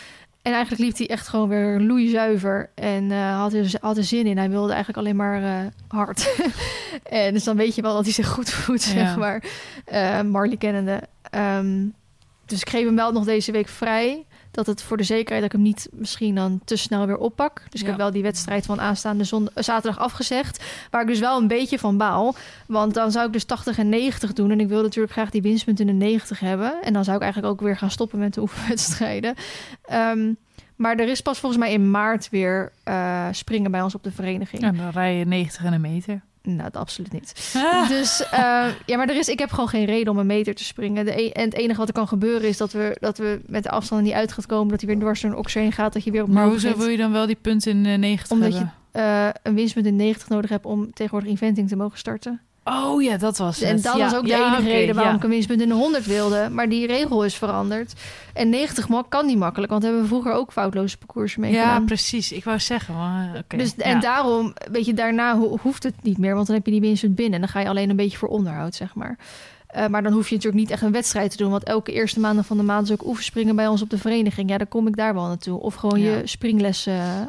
En 0.43 0.53
eigenlijk 0.53 0.83
liep 0.83 0.97
hij 0.97 1.09
echt 1.09 1.29
gewoon 1.29 1.49
weer 1.49 1.81
loeizuiver. 1.81 2.71
En 2.75 3.11
eh, 3.11 3.39
had, 3.39 3.53
er, 3.53 3.75
had 3.81 3.97
er 3.97 4.05
zin 4.05 4.27
in. 4.27 4.39
Hij 4.39 4.51
wilde 4.51 4.73
eigenlijk 4.73 4.99
alleen 4.99 5.17
maar 5.17 5.43
eh, 5.43 5.67
hard. 5.89 6.35
en 7.03 7.33
dus 7.33 7.45
dan 7.45 7.57
weet 7.57 7.75
je 7.75 7.83
wel 7.83 7.95
dat 7.95 8.05
hij 8.05 8.13
zich 8.13 8.29
goed 8.29 8.51
voelt, 8.51 8.81
zeg 8.81 9.17
maar. 9.17 9.45
Eh, 9.85 10.23
Marley 10.23 10.57
kennende. 10.57 11.03
Ehm, 11.31 11.87
dus 12.47 12.61
ik 12.61 12.69
geef 12.69 12.85
hem 12.85 12.97
wel 12.97 13.13
nog 13.13 13.25
deze 13.25 13.53
week 13.53 13.69
vrij. 13.69 14.27
Dat 14.53 14.67
het 14.67 14.83
voor 14.83 14.97
de 14.97 15.03
zekerheid 15.03 15.43
dat 15.43 15.53
ik 15.53 15.57
hem 15.57 15.63
niet 15.67 15.89
misschien 15.93 16.35
dan 16.35 16.61
te 16.65 16.77
snel 16.77 17.07
weer 17.07 17.17
oppak. 17.17 17.63
Dus 17.71 17.81
ik 17.81 17.87
Ja. 17.87 17.93
heb 17.93 18.01
wel 18.01 18.11
die 18.11 18.23
wedstrijd 18.23 18.67
van 18.67 18.81
aanstaande 18.81 19.25
zond- 19.25 19.53
eh, 19.53 19.63
zaterdag 19.63 20.01
afgezegd. 20.01 20.65
Waar 20.91 21.01
ik 21.03 21.07
dus 21.07 21.19
wel 21.21 21.41
een 21.41 21.49
beetje 21.49 21.79
van 21.79 21.97
baal. 21.97 22.35
Want 22.67 22.95
dan 22.95 23.11
zou 23.13 23.27
ik 23.27 23.33
dus 23.33 23.45
80 23.45 23.79
en 23.79 23.89
90 23.89 24.33
doen. 24.33 24.51
En 24.51 24.61
ik 24.61 24.69
wil 24.69 24.83
natuurlijk 24.83 25.13
graag 25.13 25.31
die 25.31 25.43
winstpunt 25.43 25.81
in 25.81 25.87
de 25.87 25.93
90 25.93 26.41
hebben. 26.41 26.83
En 26.83 26.93
dan 26.93 27.05
zou 27.05 27.17
ik 27.17 27.23
eigenlijk 27.23 27.53
ook 27.53 27.61
weer 27.61 27.77
gaan 27.77 27.91
stoppen 27.91 28.19
met 28.19 28.35
de 28.35 28.41
oefenwedstrijden. 28.47 29.35
Ehm, 29.85 30.33
maar 30.77 30.97
er 30.97 31.09
is 31.09 31.21
pas 31.21 31.39
volgens 31.39 31.61
mij 31.63 31.73
in 31.73 31.91
maart 31.91 32.29
weer 32.31 32.73
eh, 32.85 33.29
springen 33.31 33.71
bij 33.71 33.83
ons 33.83 33.95
op 33.95 34.03
de 34.03 34.13
vereniging. 34.13 34.63
Ja, 34.63 34.71
dan 34.73 34.91
rij 34.91 35.17
je 35.19 35.25
90 35.25 35.65
en 35.65 35.73
een 35.73 35.81
meter. 35.81 36.21
Nou, 36.43 36.63
dat 36.63 36.77
absoluut 36.77 37.13
niet. 37.13 37.55
Dus 37.89 38.25
eh, 38.25 38.67
ja, 38.87 38.97
maar 38.97 39.09
er 39.09 39.17
is, 39.17 39.29
ik 39.29 39.39
heb 39.39 39.51
gewoon 39.51 39.69
geen 39.69 39.85
reden 39.85 40.13
om 40.13 40.19
een 40.19 40.27
meter 40.27 40.55
te 40.55 40.65
springen. 40.65 41.05
De, 41.05 41.21
e- 41.23 41.31
en 41.31 41.45
het 41.45 41.55
enige 41.55 41.79
wat 41.79 41.89
er 41.89 41.95
kan 41.95 42.09
gebeuren 42.09 42.49
is 42.49 42.57
dat 42.57 42.73
we, 42.73 42.97
dat 43.01 43.19
we 43.19 43.41
met 43.47 43.63
de 43.63 43.71
afstanden 43.71 44.07
niet 44.07 44.17
uit 44.17 44.33
gaat 44.33 44.47
komen. 44.47 44.69
Dat 44.69 44.81
hij 44.81 44.89
weer 44.89 44.99
dwars 44.99 45.21
door 45.21 45.31
een 45.31 45.37
oxer 45.37 45.61
heen 45.61 45.73
gaat. 45.73 45.93
Dat 45.93 46.05
je 46.05 46.11
weer 46.11 46.23
op 46.23 46.29
Maar 46.29 46.45
hoezo 46.45 46.61
begint. 46.61 46.77
wil 46.77 46.89
je 46.89 46.97
dan 46.97 47.13
wel 47.13 47.27
die 47.27 47.39
punt 47.41 47.67
in 47.67 47.87
eh, 47.87 47.99
90 47.99 48.31
Omdat 48.31 48.53
je 48.53 48.67
eh, 48.93 49.29
een 49.43 49.55
winstpunt 49.55 49.87
in 49.87 49.97
90 49.97 50.29
nodig 50.29 50.51
hebt 50.51 50.65
om 50.65 50.93
tegenwoordig 50.93 51.31
eventing 51.31 51.69
te 51.69 51.77
mogen 51.77 51.99
starten. 51.99 52.41
Oh 52.65 53.03
ja, 53.03 53.17
dat 53.17 53.39
was 53.39 53.61
het. 53.61 53.69
En 53.69 53.81
dat 53.81 53.97
ja, 53.97 54.05
was 54.05 54.15
ook 54.15 54.23
de 54.23 54.29
ja, 54.29 54.47
enige 54.57 54.69
reden 54.69 54.95
waarom 54.95 55.13
ja. 55.13 55.19
ik 55.19 55.25
een 55.25 55.31
winstpunt 55.31 55.61
in 55.61 55.69
de 55.69 55.75
100 55.75 56.07
wilde. 56.07 56.49
Maar 56.51 56.69
die 56.69 56.87
regel 56.87 57.25
is 57.25 57.35
veranderd. 57.35 57.93
En 58.33 58.49
90 58.49 58.89
ma- 58.89 59.05
kan 59.09 59.27
niet 59.27 59.39
makkelijk, 59.39 59.71
want 59.71 59.83
we 59.85 59.89
hebben 59.89 60.07
vroeger 60.09 60.33
ook 60.33 60.53
foutloze 60.53 60.97
parcoursen 60.99 61.41
mee 61.41 61.53
Ja, 61.53 61.63
gedaan. 61.65 61.85
precies. 61.85 62.33
Ik 62.33 62.45
wou 62.45 62.59
zeggen, 62.61 62.95
maar. 62.95 63.43
Dus, 63.49 63.77
en 63.77 64.01
daarom, 64.01 64.53
weet 64.71 64.87
je, 64.87 64.95
daarna 64.95 65.37
ho- 65.39 65.59
hoeft 65.63 65.83
het 65.83 65.95
niet 66.03 66.19
meer, 66.19 66.35
want 66.35 66.47
dan 66.47 66.57
heb 66.57 66.65
je 66.67 66.73
die 66.73 66.81
winstpunt 66.81 67.15
binnen. 67.15 67.35
En 67.35 67.41
dan 67.41 67.49
ga 67.49 67.61
je 67.61 67.69
alleen 67.69 67.91
een 67.91 67.97
beetje 67.97 68.19
voor 68.19 68.29
onderhoud, 68.29 68.75
zeg 68.75 68.95
maar. 68.95 69.19
Eh, 69.67 69.87
maar 69.87 70.03
dan 70.03 70.13
hoef 70.13 70.29
je 70.29 70.35
natuurlijk 70.35 70.63
niet 70.63 70.71
echt 70.73 70.83
een 70.83 70.93
wedstrijd 70.93 71.31
te 71.31 71.37
doen. 71.37 71.51
Want 71.51 71.65
elke 71.65 71.93
eerste 71.93 72.21
maanden 72.21 72.45
van 72.45 72.57
de 72.57 72.63
maand 72.63 72.87
is 72.87 72.93
ook 72.93 73.07
oefenspringen 73.07 73.57
bij 73.57 73.67
ons 73.67 73.83
op 73.83 73.91
de 73.91 73.99
vereniging. 73.99 74.51
Ja, 74.51 74.59
dan 74.59 74.69
kom 74.69 74.87
ik 74.87 74.97
daar 74.97 75.15
wel 75.15 75.27
naartoe. 75.27 75.61
Of 75.61 75.75
gewoon 75.75 76.01
je 76.01 76.21
springlessen 76.25 77.29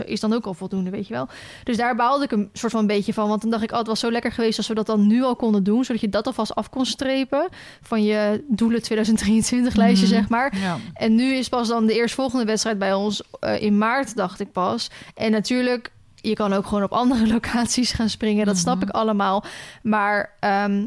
is 0.00 0.20
dan 0.20 0.32
ook 0.32 0.46
al 0.46 0.54
voldoende, 0.54 0.90
weet 0.90 1.06
je 1.06 1.14
wel. 1.14 1.28
Dus 1.64 1.76
daar 1.76 1.96
baalde 1.96 2.24
ik 2.24 2.30
een 2.32 2.50
soort 2.52 2.72
van 2.72 2.80
een 2.80 2.86
beetje 2.86 3.12
van. 3.12 3.28
Want 3.28 3.40
dan 3.42 3.50
dacht 3.50 3.62
ik, 3.62 3.70
oh, 3.72 3.78
het 3.78 3.86
was 3.86 4.00
zo 4.00 4.10
lekker 4.10 4.32
geweest 4.32 4.58
als 4.58 4.68
we 4.68 4.74
dat 4.74 4.86
dan 4.86 5.06
nu 5.06 5.22
al 5.22 5.36
konden 5.36 5.62
doen. 5.64 5.84
Zodat 5.84 6.00
je 6.00 6.08
dat 6.08 6.26
alvast 6.26 6.54
af 6.54 6.70
kon 6.70 6.86
strepen 6.86 7.48
van 7.82 8.02
je 8.04 8.44
doelen 8.48 8.82
2023 8.82 9.74
lijstje, 9.74 10.06
Mhm. 10.06 10.14
zeg 10.16 10.28
maar. 10.28 10.56
Ja. 10.56 10.76
En 10.94 11.14
nu 11.14 11.34
is 11.34 11.48
pas 11.48 11.68
dan 11.68 11.86
de 11.86 11.94
eerstvolgende 11.94 12.44
wedstrijd 12.44 12.78
bij 12.78 12.94
ons 12.94 13.22
eh, 13.40 13.62
in 13.62 13.78
maart, 13.78 14.16
dacht 14.16 14.40
ik 14.40 14.52
pas. 14.52 14.90
En 15.14 15.30
natuurlijk, 15.30 15.90
je 16.14 16.34
kan 16.34 16.52
ook 16.52 16.66
gewoon 16.66 16.82
op 16.84 16.92
andere 16.92 17.26
locaties 17.32 17.92
gaan 17.92 18.08
springen. 18.08 18.46
Dat 18.46 18.56
snap 18.58 18.76
Mhm. 18.76 18.84
ik 18.88 18.90
allemaal. 18.94 19.44
Maar 19.82 20.32
ehm, 20.40 20.86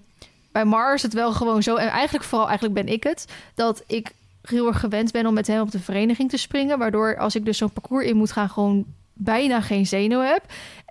bij 0.52 0.66
Mar 0.66 0.94
is 0.94 1.02
het 1.02 1.14
wel 1.14 1.34
gewoon 1.34 1.64
zo. 1.64 1.76
En 1.76 1.88
eigenlijk 1.88 2.24
vooral, 2.26 2.48
eigenlijk 2.48 2.86
ben 2.86 2.94
ik 2.94 3.04
het. 3.04 3.26
Dat 3.56 3.84
ik 3.88 4.12
heel 4.50 4.68
erg 4.68 4.80
gewend 4.80 5.12
ben 5.12 5.26
om 5.28 5.34
met 5.34 5.48
hem 5.48 5.62
op 5.62 5.72
de 5.72 5.80
vereniging 5.80 6.30
te 6.30 6.38
springen. 6.38 6.78
Waardoor 6.80 7.18
als 7.18 7.36
ik 7.36 7.46
dus 7.46 7.58
zo'n 7.58 7.72
parcours 7.72 8.06
in 8.06 8.18
moet 8.18 8.32
gaan, 8.32 8.50
gewoon 8.50 8.86
bijna 9.14 9.62
geen 9.62 9.88
zenuw 9.88 10.20
heb. 10.20 10.42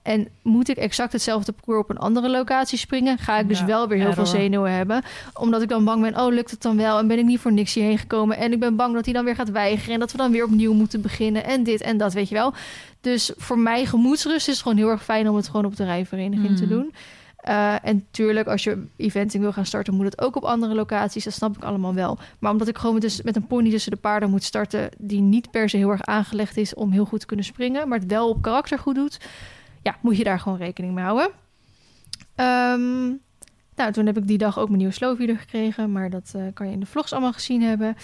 En 0.03 0.29
moet 0.43 0.69
ik 0.69 0.77
exact 0.77 1.13
hetzelfde 1.13 1.53
parcours 1.53 1.79
op 1.83 1.91
een 1.91 1.99
andere 1.99 2.31
locatie 2.31 2.79
springen, 2.79 3.19
ga 3.19 3.39
ik 3.39 3.49
dus 3.49 3.59
Ja, 3.59 3.65
wel 3.67 3.89
weer 3.89 3.99
heel 3.99 4.07
error. 4.11 4.27
veel 4.27 4.41
zenuwen 4.41 4.73
hebben. 4.73 5.03
Omdat 5.35 5.63
ik 5.63 5.69
dan 5.69 5.85
bang 5.85 6.03
ben, 6.03 6.21
oh 6.21 6.33
lukt 6.33 6.51
het 6.51 6.63
dan 6.63 6.77
wel? 6.77 6.99
En 6.99 7.07
ben 7.07 7.19
ik 7.19 7.25
niet 7.25 7.41
voor 7.41 7.53
niks 7.53 7.75
hierheen 7.75 7.99
gekomen? 7.99 8.37
En 8.37 8.53
ik 8.53 8.61
ben 8.61 8.77
bang 8.77 8.95
dat 8.95 9.05
hij 9.05 9.15
dan 9.15 9.25
weer 9.25 9.35
gaat 9.35 9.51
weigeren. 9.51 9.95
En 9.95 10.01
dat 10.01 10.13
we 10.13 10.19
dan 10.19 10.31
weer 10.33 10.45
opnieuw 10.45 10.73
moeten 10.73 11.01
beginnen. 11.01 11.45
En 11.45 11.63
dit 11.63 11.81
en 11.81 11.97
dat, 11.97 12.13
weet 12.13 12.29
je 12.29 12.35
wel. 12.35 12.53
Dus 13.01 13.33
voor 13.37 13.59
mij 13.59 13.87
gemoedsrust 13.87 14.49
is 14.49 14.55
het 14.55 14.63
gewoon 14.63 14.77
heel 14.79 14.89
erg 14.91 15.05
fijn 15.05 15.29
om 15.29 15.37
het 15.37 15.47
gewoon 15.47 15.65
op 15.65 15.77
de 15.77 15.85
rijvereniging 15.85 16.57
te 16.57 16.63
Mhm. 16.65 16.73
doen. 16.73 16.95
Eh, 17.45 17.75
en 17.83 18.07
tuurlijk, 18.11 18.49
als 18.49 18.65
je 18.65 18.87
eventing 18.97 19.43
wil 19.43 19.53
gaan 19.53 19.67
starten, 19.67 19.95
moet 19.95 20.05
het 20.05 20.21
ook 20.21 20.37
op 20.37 20.45
andere 20.45 20.75
locaties. 20.75 21.25
Dat 21.25 21.33
snap 21.33 21.57
ik 21.57 21.65
allemaal 21.65 21.95
wel. 21.95 22.19
Maar 22.39 22.53
omdat 22.53 22.69
ik 22.69 22.79
gewoon 22.79 22.93
met, 22.93 23.03
dus 23.03 23.23
met 23.23 23.37
een 23.37 23.47
pony 23.47 23.71
tussen 23.71 23.91
de 23.91 23.97
paarden 23.97 24.31
moet 24.31 24.43
starten, 24.43 24.89
die 24.99 25.21
niet 25.21 25.51
per 25.51 25.69
se 25.69 25.77
heel 25.77 25.91
erg 25.91 26.03
aangelegd 26.03 26.57
is 26.57 26.75
om 26.75 26.91
heel 26.91 27.05
goed 27.05 27.21
te 27.21 27.27
kunnen 27.27 27.45
springen, 27.45 27.89
maar 27.89 27.99
het 27.99 28.09
wel 28.11 28.29
op 28.29 28.43
karakter 28.43 28.79
goed 28.79 28.95
doet, 28.95 29.21
ja, 29.83 29.97
moet 30.01 30.17
je 30.17 30.25
daar 30.25 30.41
gewoon 30.41 30.59
rekening 30.59 30.95
mee 30.95 31.05
houden. 31.05 31.31
Ehm, 32.35 33.07
nou, 33.75 33.93
toen 33.93 34.07
heb 34.07 34.17
ik 34.17 34.27
die 34.27 34.39
dag 34.39 34.59
ook 34.59 34.67
mijn 34.67 34.79
nieuwe 34.79 34.95
slowfeeder 34.95 35.37
gekregen, 35.37 35.93
maar 35.93 36.11
dat 36.11 36.33
eh, 36.37 36.43
kan 36.55 36.67
je 36.67 36.73
in 36.73 36.81
de 36.81 36.87
vlogs 36.87 37.13
allemaal 37.13 37.33
gezien 37.33 37.63
hebben. 37.63 37.97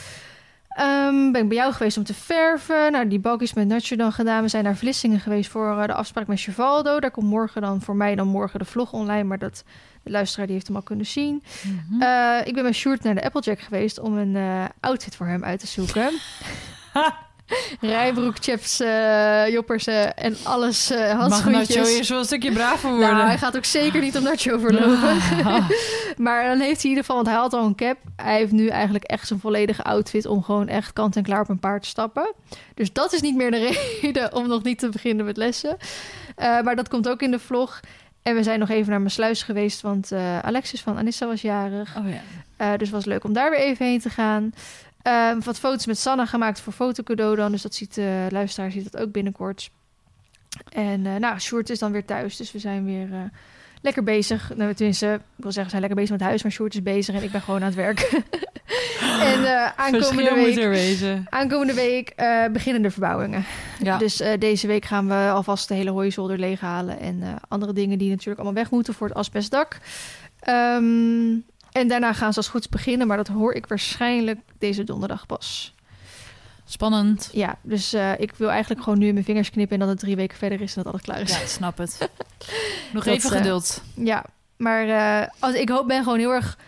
Ehm, 0.71 1.33
ben 1.33 1.43
ik 1.43 1.49
bij 1.49 1.57
jou 1.57 1.73
geweest 1.73 1.97
om 1.97 2.05
te 2.05 2.15
verven. 2.15 2.93
Nou, 2.93 3.09
die 3.09 3.19
balk 3.19 3.43
is 3.43 3.53
met 3.53 3.67
Nacho 3.67 3.97
dan 3.97 4.13
gedaan. 4.13 4.43
We 4.43 4.49
zijn 4.49 4.65
naar 4.65 4.77
Vlissingen 4.77 5.21
geweest 5.21 5.51
voor 5.51 5.79
eh, 5.79 5.87
de 5.87 5.95
afspraak 5.95 6.27
met 6.27 6.41
Chevaldo. 6.41 7.01
Daar 7.01 7.11
komt 7.11 7.27
morgen 7.27 7.63
dan 7.63 7.81
voor 7.81 7.97
mij 7.97 8.15
dan 8.15 8.27
morgen 8.27 8.59
de 8.59 8.65
vlog 8.65 8.93
online. 8.93 9.25
Maar 9.25 9.39
dat, 9.39 9.65
de 10.03 10.11
luisteraar 10.11 10.47
die 10.47 10.55
heeft 10.55 10.67
hem 10.67 10.77
al 10.77 10.83
kunnen 10.83 11.07
zien. 11.07 11.43
Mhm. 11.63 12.03
Eh, 12.03 12.47
ik 12.47 12.55
ben 12.55 12.65
met 12.65 12.75
Sjoerd 12.75 13.03
naar 13.03 13.15
de 13.15 13.25
Applejack 13.25 13.61
geweest 13.61 13.99
om 13.99 14.17
een 14.17 14.37
eh, 14.37 14.65
outfit 14.81 15.17
voor 15.17 15.27
hem 15.27 15.45
uit 15.45 15.61
te 15.61 15.67
zoeken. 15.67 16.11
Rijbroek, 17.81 18.37
chaps, 18.41 18.81
eh, 18.81 19.49
joppers 19.49 19.87
en 19.87 20.37
alles. 20.43 20.91
Mag 20.91 21.13
handschoentjes. 21.13 21.77
Nacho 21.77 21.91
eerst 21.91 22.09
wel 22.09 22.19
een 22.19 22.25
stukje 22.25 22.53
braver 22.53 22.91
worden? 22.91 23.15
Nou, 23.15 23.27
hij 23.27 23.39
gaat 23.39 23.57
ook 23.57 23.65
zeker 23.65 24.01
niet 24.01 24.17
op 24.17 24.23
Nacho 24.23 24.59
verlopen. 24.59 25.17
maar 26.27 26.49
dan 26.49 26.61
heeft 26.61 26.83
hij 26.83 26.91
in 26.91 26.97
ieder 26.97 27.05
geval, 27.05 27.17
want 27.17 27.27
hij 27.27 27.37
had 27.37 27.53
al 27.53 27.65
een 27.65 27.75
cap. 27.75 27.97
Hij 28.17 28.37
heeft 28.37 28.53
nu 28.53 28.69
eigenlijk 28.69 29.05
echt 29.05 29.27
zijn 29.27 29.41
volledige 29.41 29.83
outfit 29.83 30.27
om 30.27 30.43
gewoon 30.43 30.69
echt 30.69 30.93
kant 30.93 31.17
en 31.17 31.23
klaar 31.23 31.41
op 31.41 31.49
een 31.49 31.59
paard 31.59 31.83
te 31.83 31.89
stappen. 31.89 32.33
Dus 32.75 32.93
dat 32.93 33.13
is 33.13 33.21
niet 33.21 33.37
meer 33.37 33.51
de 33.51 33.59
reden 34.03 34.35
om 34.35 34.49
nog 34.49 34.63
niet 34.63 34.79
te 34.79 34.89
beginnen 34.89 35.25
met 35.25 35.37
lessen. 35.37 35.77
Eh, 36.37 36.61
maar 36.61 36.77
dat 36.77 36.89
komt 36.89 37.09
ook 37.09 37.23
in 37.23 37.31
de 37.31 37.39
vlog. 37.39 37.81
En 38.23 38.35
we 38.35 38.43
zijn 38.43 38.59
nog 38.59 38.69
even 38.69 38.91
naar 38.91 38.99
mijn 38.99 39.11
sluis 39.11 39.43
geweest, 39.43 39.81
want 39.81 40.13
Alexis 40.43 40.81
van 40.83 40.97
Anissa 40.97 41.27
was 41.27 41.43
jarig. 41.43 41.97
Oh 41.97 42.05
ja. 42.09 42.71
Dus 42.77 42.87
het 42.87 42.91
was 42.91 43.05
leuk 43.05 43.25
om 43.25 43.33
daar 43.33 43.51
weer 43.51 43.59
even 43.59 43.87
heen 43.87 44.01
te 44.01 44.11
gaan. 44.11 44.53
Ehm, 45.03 45.41
wat 45.41 45.59
foto's 45.59 45.87
met 45.87 45.99
Sanna 45.99 46.27
gemaakt 46.27 46.61
voor 46.61 46.73
fotocadeau 46.73 47.37
dan. 47.37 47.53
Dus 47.53 47.63
dat 47.63 47.75
ziet 47.75 47.95
de 47.95 48.27
luisteraar 48.31 48.71
ziet 48.71 48.93
dat 48.93 49.03
ook 49.03 49.13
binnenkort. 49.13 49.71
En 50.69 51.07
eh 51.07 51.17
nou, 51.17 51.39
Sjoerd 51.39 51.71
is 51.71 51.79
dan 51.79 51.93
weer 51.93 52.05
thuis. 52.05 52.37
Dus 52.37 52.53
we 52.53 52.59
zijn 52.59 52.85
weer 52.85 53.13
eh, 53.13 53.21
lekker 53.83 54.03
bezig. 54.03 54.53
Nou, 54.57 54.75
tenminste, 54.75 55.07
ik 55.07 55.21
wil 55.45 55.53
zeggen, 55.53 55.65
we 55.65 55.69
zijn 55.69 55.81
lekker 55.81 56.01
bezig 56.01 56.17
met 56.19 56.27
huis. 56.27 56.43
Maar 56.43 56.53
Sjoerd 56.53 56.75
is 56.75 56.83
bezig 56.83 57.15
en 57.15 57.23
ik 57.23 57.31
ben 57.31 57.43
gewoon 57.43 57.61
aan 57.61 57.67
het 57.67 57.75
werk. 57.75 58.01
en 59.21 59.45
eh, 59.45 59.67
aankomende 59.77 60.35
week, 60.35 61.27
aankomende 61.29 61.75
week 61.75 62.09
eh, 62.09 62.45
beginnen 62.53 62.83
de 62.83 62.91
verbouwingen. 62.91 63.45
Ja. 63.83 63.99
Dus 63.99 64.21
eh, 64.21 64.39
deze 64.39 64.67
week 64.67 64.85
gaan 64.85 65.09
we 65.09 65.31
alvast 65.33 65.69
de 65.69 65.75
hele 65.75 65.91
hooizolder 65.91 66.39
leeghalen. 66.39 67.01
En 67.01 67.23
eh, 67.23 67.29
andere 67.49 67.73
dingen 67.73 67.99
die 67.99 68.11
natuurlijk 68.11 68.39
allemaal 68.39 68.63
weg 68.63 68.71
moeten 68.71 68.95
voor 68.95 69.07
het 69.07 69.17
asbestdak. 69.17 69.79
Ehm, 70.41 71.37
en 71.73 71.89
daarna 71.89 72.13
gaan 72.13 72.33
ze 72.33 72.39
als 72.39 72.49
goed 72.49 72.61
is 72.61 72.69
beginnen. 72.69 73.07
Maar 73.07 73.17
dat 73.17 73.29
hoor 73.29 73.53
ik 73.53 73.67
waarschijnlijk 73.67 74.41
deze 74.59 74.85
donderdag 74.85 75.27
pas. 75.27 75.75
Spannend. 76.65 77.29
Ja, 77.33 77.59
dus 77.63 77.93
eh, 77.93 78.21
ik 78.21 78.33
wil 78.37 78.51
eigenlijk 78.51 78.83
gewoon 78.83 78.99
nu 78.99 79.07
in 79.07 79.13
mijn 79.13 79.25
vingers 79.25 79.51
knippen... 79.51 79.75
en 79.75 79.81
dat 79.81 79.89
het 79.89 79.99
drie 79.99 80.17
weken 80.17 80.39
verder 80.39 80.61
is 80.61 80.77
en 80.77 80.83
dat 80.83 80.93
alles 80.93 81.05
klaar 81.05 81.21
is. 81.21 81.31
Ja, 81.31 81.39
ik 81.41 81.47
snap 81.47 81.79
het. 81.79 81.99
Nog 82.93 83.05
Dat, 83.05 83.15
even 83.15 83.31
eh, 83.31 83.37
geduld. 83.37 83.83
Ja, 83.95 84.25
maar 84.57 84.89
eh, 84.89 85.29
als, 85.39 85.55
ik 85.55 85.69
hoop, 85.69 85.87
ben 85.87 86.03
gewoon 86.03 86.19
heel 86.19 86.33
erg 86.33 86.59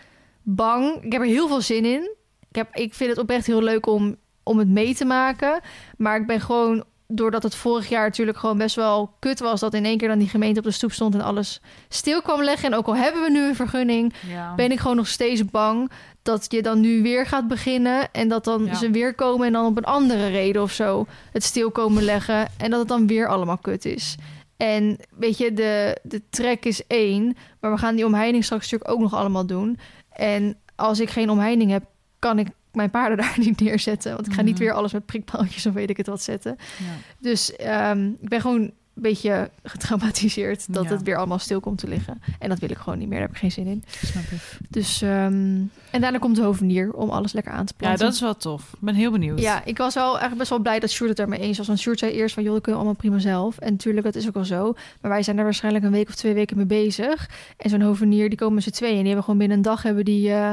bang. 0.41 1.03
Ik 1.03 1.11
heb 1.11 1.21
er 1.21 1.27
heel 1.27 1.47
veel 1.47 1.61
zin 1.61 1.85
in. 1.85 2.15
Ik, 2.49 2.55
heb, 2.55 2.75
ik 2.75 2.93
vind 2.93 3.09
het 3.09 3.19
oprecht 3.19 3.45
heel 3.45 3.61
leuk 3.61 3.85
om, 3.85 4.15
om 4.43 4.57
het 4.57 4.67
mee 4.67 4.95
te 4.95 5.05
maken. 5.05 5.61
Maar 5.97 6.19
ik 6.19 6.27
ben 6.27 6.41
gewoon, 6.41 6.83
doordat 7.07 7.43
het 7.43 7.55
vorig 7.55 7.89
jaar 7.89 8.03
natuurlijk 8.03 8.37
gewoon 8.37 8.57
best 8.57 8.75
wel 8.75 9.13
kut 9.19 9.39
was... 9.39 9.59
dat 9.59 9.73
in 9.73 9.85
één 9.85 9.97
keer 9.97 10.07
dan 10.07 10.19
die 10.19 10.27
gemeente 10.29 10.59
op 10.59 10.65
de 10.65 10.71
stoep 10.71 10.91
stond 10.91 11.13
en 11.13 11.21
alles 11.21 11.61
stil 11.89 12.21
kwam 12.21 12.43
leggen. 12.43 12.71
En 12.71 12.77
ook 12.77 12.87
al 12.87 12.95
hebben 12.95 13.21
we 13.23 13.31
nu 13.31 13.47
een 13.47 13.55
vergunning, 13.55 14.13
Ja. 14.29 14.55
ben 14.55 14.71
ik 14.71 14.79
gewoon 14.79 14.95
nog 14.95 15.07
steeds 15.07 15.45
bang... 15.45 15.91
dat 16.21 16.45
je 16.51 16.61
dan 16.61 16.79
nu 16.79 17.01
weer 17.01 17.25
gaat 17.25 17.47
beginnen 17.47 18.11
en 18.11 18.27
dat 18.27 18.43
dan 18.43 18.65
Ja. 18.65 18.73
ze 18.75 18.91
weer 18.91 19.13
komen... 19.15 19.47
en 19.47 19.53
dan 19.53 19.65
op 19.65 19.77
een 19.77 19.83
andere 19.83 20.27
reden 20.27 20.61
of 20.61 20.71
zo 20.71 21.05
het 21.31 21.43
stil 21.43 21.71
komen 21.71 22.03
leggen... 22.03 22.47
en 22.57 22.69
dat 22.69 22.79
het 22.79 22.87
dan 22.87 23.07
weer 23.07 23.27
allemaal 23.27 23.57
kut 23.57 23.85
is. 23.85 24.15
En 24.57 24.97
weet 25.17 25.37
je, 25.37 25.53
de, 25.53 25.97
de 26.03 26.21
trek 26.29 26.65
is 26.65 26.87
één, 26.87 27.35
maar 27.59 27.71
we 27.71 27.77
gaan 27.77 27.95
die 27.95 28.05
omheining 28.05 28.43
straks 28.43 28.63
natuurlijk 28.63 28.91
ook 28.91 28.99
nog 28.99 29.13
allemaal 29.13 29.45
doen. 29.45 29.79
En 30.11 30.57
als 30.75 30.99
ik 30.99 31.09
geen 31.09 31.29
omheining 31.29 31.71
heb, 31.71 31.83
kan 32.19 32.39
ik 32.39 32.47
mijn 32.75 32.89
paarden 32.89 33.17
daar 33.25 33.35
niet 33.39 33.59
neerzetten. 33.59 34.13
Want 34.13 34.27
ik 34.27 34.33
ga 34.33 34.41
niet 34.41 34.53
Mhm. 34.55 34.63
weer 34.63 34.73
alles 34.73 34.93
met 34.93 35.05
prikpaaltjes 35.05 35.65
of 35.65 35.73
weet 35.73 35.89
ik 35.89 35.97
het 35.97 36.07
wat 36.07 36.21
zetten. 36.21 36.55
Ja. 36.59 36.85
Dus 37.19 37.55
ehm, 37.55 38.07
ik 38.21 38.29
ben 38.29 38.41
gewoon 38.41 38.61
een 38.61 39.01
beetje 39.01 39.49
getraumatiseerd 39.63 40.73
dat 40.73 40.83
Ja. 40.83 40.89
het 40.89 41.03
weer 41.03 41.17
allemaal 41.17 41.39
stil 41.39 41.59
komt 41.59 41.77
te 41.77 41.87
liggen. 41.87 42.21
En 42.39 42.49
dat 42.49 42.59
wil 42.59 42.69
ik 42.69 42.77
gewoon 42.77 42.99
niet 42.99 43.07
meer. 43.07 43.17
Daar 43.19 43.27
heb 43.27 43.35
ik 43.35 43.41
geen 43.41 43.51
zin 43.51 43.67
in. 43.67 43.83
Snap 44.05 44.23
ik. 44.23 44.57
Dus, 44.69 45.01
ehm, 45.01 45.61
en 45.91 46.01
daarna 46.01 46.17
komt 46.17 46.35
de 46.35 46.41
hovenier 46.41 46.93
om 46.93 47.09
alles 47.09 47.33
lekker 47.33 47.51
aan 47.53 47.65
te 47.65 47.73
Ja, 47.77 47.79
planten. 47.83 48.05
dat 48.05 48.13
is 48.13 48.21
wel 48.21 48.37
tof. 48.37 48.61
Ik 48.73 48.79
ben 48.79 48.95
heel 48.95 49.11
benieuwd. 49.11 49.39
Ja, 49.39 49.65
ik 49.65 49.77
was 49.77 49.93
wel 49.93 50.05
eigenlijk 50.07 50.37
best 50.37 50.49
wel 50.49 50.59
blij 50.59 50.79
dat 50.79 50.89
Sjoerd 50.91 51.09
het 51.09 51.19
ermee 51.19 51.39
eens 51.39 51.57
was. 51.57 51.67
Want 51.67 51.79
Sjoerd 51.79 51.99
zei 51.99 52.11
eerst 52.11 52.33
van, 52.33 52.43
joh, 52.43 52.53
dat 52.53 52.61
kunnen 52.63 52.81
we 52.81 52.87
allemaal 52.87 53.01
prima 53.09 53.19
zelf. 53.31 53.57
En 53.57 53.71
natuurlijk, 53.71 54.05
dat 54.05 54.15
is 54.15 54.27
ook 54.27 54.33
wel 54.33 54.45
zo. 54.45 54.73
Maar 55.01 55.11
wij 55.11 55.23
zijn 55.23 55.37
er 55.37 55.43
waarschijnlijk 55.43 55.85
een 55.85 55.91
week 55.91 56.07
of 56.07 56.15
twee 56.15 56.33
weken 56.33 56.57
mee 56.57 56.65
bezig. 56.65 57.29
En 57.57 57.69
zo'n 57.69 57.81
hovenier, 57.81 58.29
die 58.29 58.37
komen 58.37 58.61
z'n 58.61 58.69
tweeën. 58.69 58.91
En 58.91 58.97
die 58.97 59.05
hebben 59.07 59.23
gewoon 59.23 59.39
binnen 59.39 59.57
een 59.57 59.63
dag 59.63 59.83
hebben 59.83 60.05
die 60.05 60.31
eh, 60.31 60.51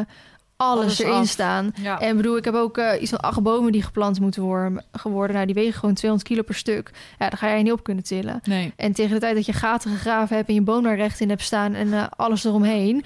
alles, 0.60 0.82
Alles 0.84 0.98
erin 0.98 1.12
af. 1.12 1.26
staan. 1.28 1.72
Ja. 1.82 2.00
En 2.00 2.16
bedoel, 2.16 2.36
ik 2.36 2.44
heb 2.44 2.54
ook 2.54 2.78
eh, 2.78 3.02
iets 3.02 3.10
van 3.10 3.20
acht 3.20 3.42
bomen 3.42 3.72
die 3.72 3.82
geplant 3.82 4.20
moeten 4.20 4.42
worden. 4.42 4.84
geworden. 4.92 5.34
Nou, 5.34 5.46
die 5.46 5.54
wegen 5.54 5.72
gewoon 5.78 5.94
200 5.94 6.28
kilo 6.30 6.42
per 6.42 6.54
stuk. 6.54 6.90
Ja, 7.18 7.28
daar 7.28 7.38
ga 7.38 7.46
jij 7.48 7.62
niet 7.62 7.72
op 7.72 7.82
kunnen 7.82 8.04
tillen. 8.04 8.40
Nee. 8.44 8.72
En 8.76 8.92
tegen 8.92 9.14
de 9.14 9.20
tijd 9.20 9.34
dat 9.34 9.46
je 9.46 9.52
gaten 9.52 9.90
gegraven 9.90 10.36
hebt 10.36 10.48
en 10.48 10.54
je 10.54 10.62
boom 10.62 10.82
daar 10.82 10.96
recht 10.96 11.20
in 11.20 11.28
hebt 11.28 11.42
staan 11.42 11.74
en 11.74 11.92
eh, 11.92 12.04
alles 12.16 12.44
eromheen, 12.44 13.04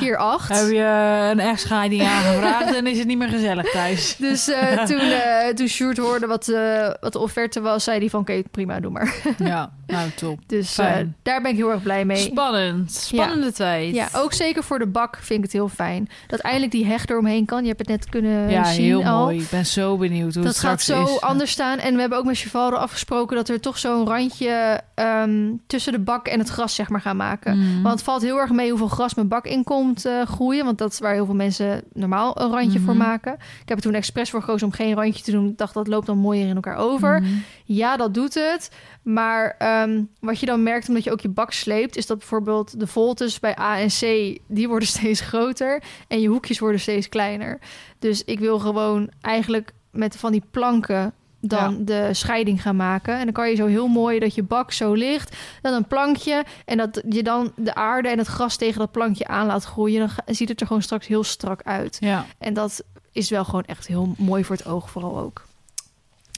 keer 0.00 0.16
acht. 0.16 0.48
Heb 0.48 0.70
je 0.70 1.28
een 1.32 1.40
echtscheiding 1.40 2.02
aangevraagd 2.02 2.74
en 2.74 2.86
is 2.86 2.98
het 2.98 3.06
niet 3.06 3.18
meer 3.18 3.28
gezellig 3.28 3.70
thuis? 3.70 4.16
Dus 4.26 4.48
eh, 4.48 4.82
toen, 4.90 5.00
eh 5.00 5.48
toen 5.54 5.68
Sjoerd 5.68 5.96
hoorde 5.96 6.26
wat, 6.26 6.48
eh, 6.48 6.90
wat 7.00 7.12
de 7.12 7.18
offerte 7.18 7.60
was, 7.60 7.84
zei 7.84 7.98
hij 7.98 8.08
van 8.10 8.20
oké, 8.20 8.42
prima, 8.50 8.80
doe 8.80 8.90
maar. 8.90 9.14
Ja, 9.38 9.70
nou 9.86 10.10
top. 10.10 10.38
Dus 10.46 10.78
eh, 10.78 10.94
daar 11.22 11.42
ben 11.42 11.50
ik 11.50 11.56
heel 11.56 11.70
erg 11.70 11.82
blij 11.82 12.04
mee. 12.04 12.16
Spannend. 12.16 12.92
Spannende 12.92 13.52
tijd. 13.52 13.94
Ja, 13.94 14.08
ook 14.12 14.32
zeker 14.32 14.62
voor 14.64 14.78
de 14.78 14.86
bak 14.86 15.16
vind 15.20 15.38
ik 15.38 15.44
het 15.44 15.52
heel 15.52 15.68
fijn. 15.68 16.08
Dat 16.26 16.40
eindelijk 16.40 16.72
die 16.72 16.85
hecht 16.86 17.10
eromheen 17.10 17.44
kan. 17.44 17.60
Je 17.62 17.66
hebt 17.68 17.78
het 17.78 17.88
net 17.88 18.08
kunnen 18.08 18.50
Ja, 18.50 18.64
zien 18.64 18.84
heel 18.84 19.04
al. 19.04 19.22
mooi. 19.24 19.38
Ik 19.40 19.50
ben 19.50 19.66
zo 19.66 19.96
benieuwd 19.96 20.34
hoe 20.34 20.42
Dat 20.44 20.52
het 20.54 20.62
gaat 20.64 20.80
straks 20.80 21.06
zo 21.08 21.14
is. 21.14 21.20
anders 21.20 21.50
staan. 21.50 21.78
En 21.78 21.94
we 21.94 22.00
hebben 22.00 22.18
ook 22.18 22.24
met 22.24 22.38
Chevaldo 22.38 22.76
afgesproken 22.76 23.36
dat 23.36 23.48
er 23.48 23.60
toch 23.60 23.78
zo'n 23.78 24.06
randje 24.06 24.80
ehm, 24.94 25.52
tussen 25.66 25.92
de 25.92 25.98
bak 25.98 26.26
en 26.26 26.38
het 26.38 26.48
gras 26.48 26.74
zeg 26.74 26.88
maar 26.88 27.00
gaan 27.00 27.16
maken. 27.16 27.58
Mm. 27.58 27.82
Want 27.82 27.94
het 27.94 28.02
valt 28.04 28.22
heel 28.22 28.38
erg 28.38 28.50
mee 28.50 28.68
hoeveel 28.70 28.88
gras 28.88 29.14
mijn 29.14 29.28
bak 29.28 29.44
in 29.46 29.64
komt 29.64 30.04
eh, 30.04 30.22
groeien. 30.26 30.64
Want 30.64 30.78
dat 30.78 30.92
is 30.92 30.98
waar 30.98 31.12
heel 31.14 31.24
veel 31.24 31.34
mensen 31.34 31.82
normaal 31.92 32.40
een 32.40 32.50
randje 32.50 32.78
voor 32.80 32.94
Mhm. 32.94 33.02
maken. 33.06 33.32
Ik 33.32 33.68
heb 33.68 33.76
er 33.76 33.82
toen 33.84 33.94
expres 33.94 34.30
voor 34.30 34.40
gekozen 34.40 34.66
om 34.66 34.72
geen 34.72 34.94
randje 34.94 35.22
te 35.22 35.30
doen. 35.30 35.48
Ik 35.48 35.58
dacht, 35.58 35.74
dat 35.74 35.86
loopt 35.88 36.06
dan 36.06 36.18
mooier 36.18 36.48
in 36.48 36.54
elkaar 36.54 36.76
over. 36.76 37.20
Mhm. 37.20 37.30
Ja, 37.64 37.96
dat 37.96 38.14
doet 38.14 38.34
het. 38.34 38.70
Maar 39.06 39.54
ehm, 39.58 40.02
wat 40.20 40.40
je 40.40 40.46
dan 40.46 40.62
merkt, 40.62 40.88
omdat 40.88 41.04
je 41.04 41.12
ook 41.12 41.20
je 41.20 41.28
bak 41.28 41.52
sleept... 41.52 41.96
is 41.96 42.06
dat 42.06 42.18
bijvoorbeeld 42.18 42.80
de 42.80 42.86
voltes 42.86 43.40
bij 43.40 43.58
A 43.58 43.78
en 43.78 43.88
C... 43.88 44.00
die 44.46 44.68
worden 44.68 44.88
steeds 44.98 45.20
groter 45.20 45.82
en 46.08 46.20
je 46.20 46.28
hoekjes 46.28 46.58
worden 46.58 46.80
steeds 46.80 47.08
kleiner. 47.08 47.58
Dus 47.98 48.24
ik 48.24 48.38
wil 48.38 48.58
gewoon 48.58 49.10
eigenlijk 49.20 49.72
met 49.90 50.16
van 50.16 50.32
die 50.32 50.42
planken 50.50 51.12
dan 51.40 51.72
Ja. 51.72 51.78
de 51.84 52.14
scheiding 52.14 52.62
gaan 52.62 52.76
maken. 52.76 53.14
En 53.18 53.24
dan 53.24 53.32
kan 53.32 53.48
je 53.48 53.56
zo 53.56 53.66
heel 53.66 53.86
mooi 53.88 54.18
dat 54.18 54.34
je 54.34 54.42
bak 54.42 54.72
zo 54.72 54.92
ligt... 54.92 55.36
dan 55.62 55.72
een 55.74 55.86
plankje 55.86 56.44
en 56.64 56.76
dat 56.76 57.02
je 57.08 57.22
dan 57.22 57.52
de 57.56 57.74
aarde 57.74 58.08
en 58.08 58.18
het 58.18 58.26
gras 58.26 58.56
tegen 58.56 58.78
dat 58.78 58.92
plankje 58.92 59.26
aan 59.26 59.46
laat 59.46 59.64
groeien. 59.64 59.98
Dan 59.98 60.34
ziet 60.34 60.48
het 60.48 60.60
er 60.60 60.66
gewoon 60.66 60.82
straks 60.82 61.06
heel 61.06 61.24
strak 61.24 61.62
uit. 61.62 61.96
Ja. 62.00 62.26
En 62.38 62.54
dat 62.54 62.84
is 63.12 63.30
wel 63.30 63.44
gewoon 63.44 63.64
echt 63.64 63.86
heel 63.86 64.14
mooi 64.18 64.44
voor 64.44 64.56
het 64.56 64.66
oog 64.66 64.90
vooral 64.90 65.18
ook. 65.18 65.45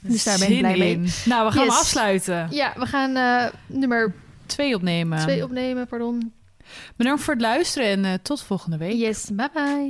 Dus 0.03 0.23
daar 0.23 0.37
ben 0.39 0.51
ik 0.51 0.57
blij 0.59 0.77
mee. 0.77 0.91
in. 0.91 1.07
Nou, 1.25 1.47
we 1.47 1.51
gaan 1.53 1.65
Yes. 1.65 1.77
afsluiten. 1.79 2.47
Ja, 2.51 2.73
we 2.77 2.85
gaan 2.85 3.15
eh, 3.15 3.45
nummer 3.67 4.13
Twee 4.45 4.75
opnemen. 4.75 5.19
twee 5.19 5.43
opnemen, 5.43 5.87
pardon. 5.87 6.33
Bedankt 6.95 7.21
voor 7.23 7.33
het 7.33 7.41
luisteren 7.43 7.87
en 7.87 8.05
eh, 8.05 8.13
tot 8.21 8.41
volgende 8.43 8.77
week. 8.77 8.93
Yes, 8.93 9.29
bye 9.33 9.49
bye. 9.53 9.87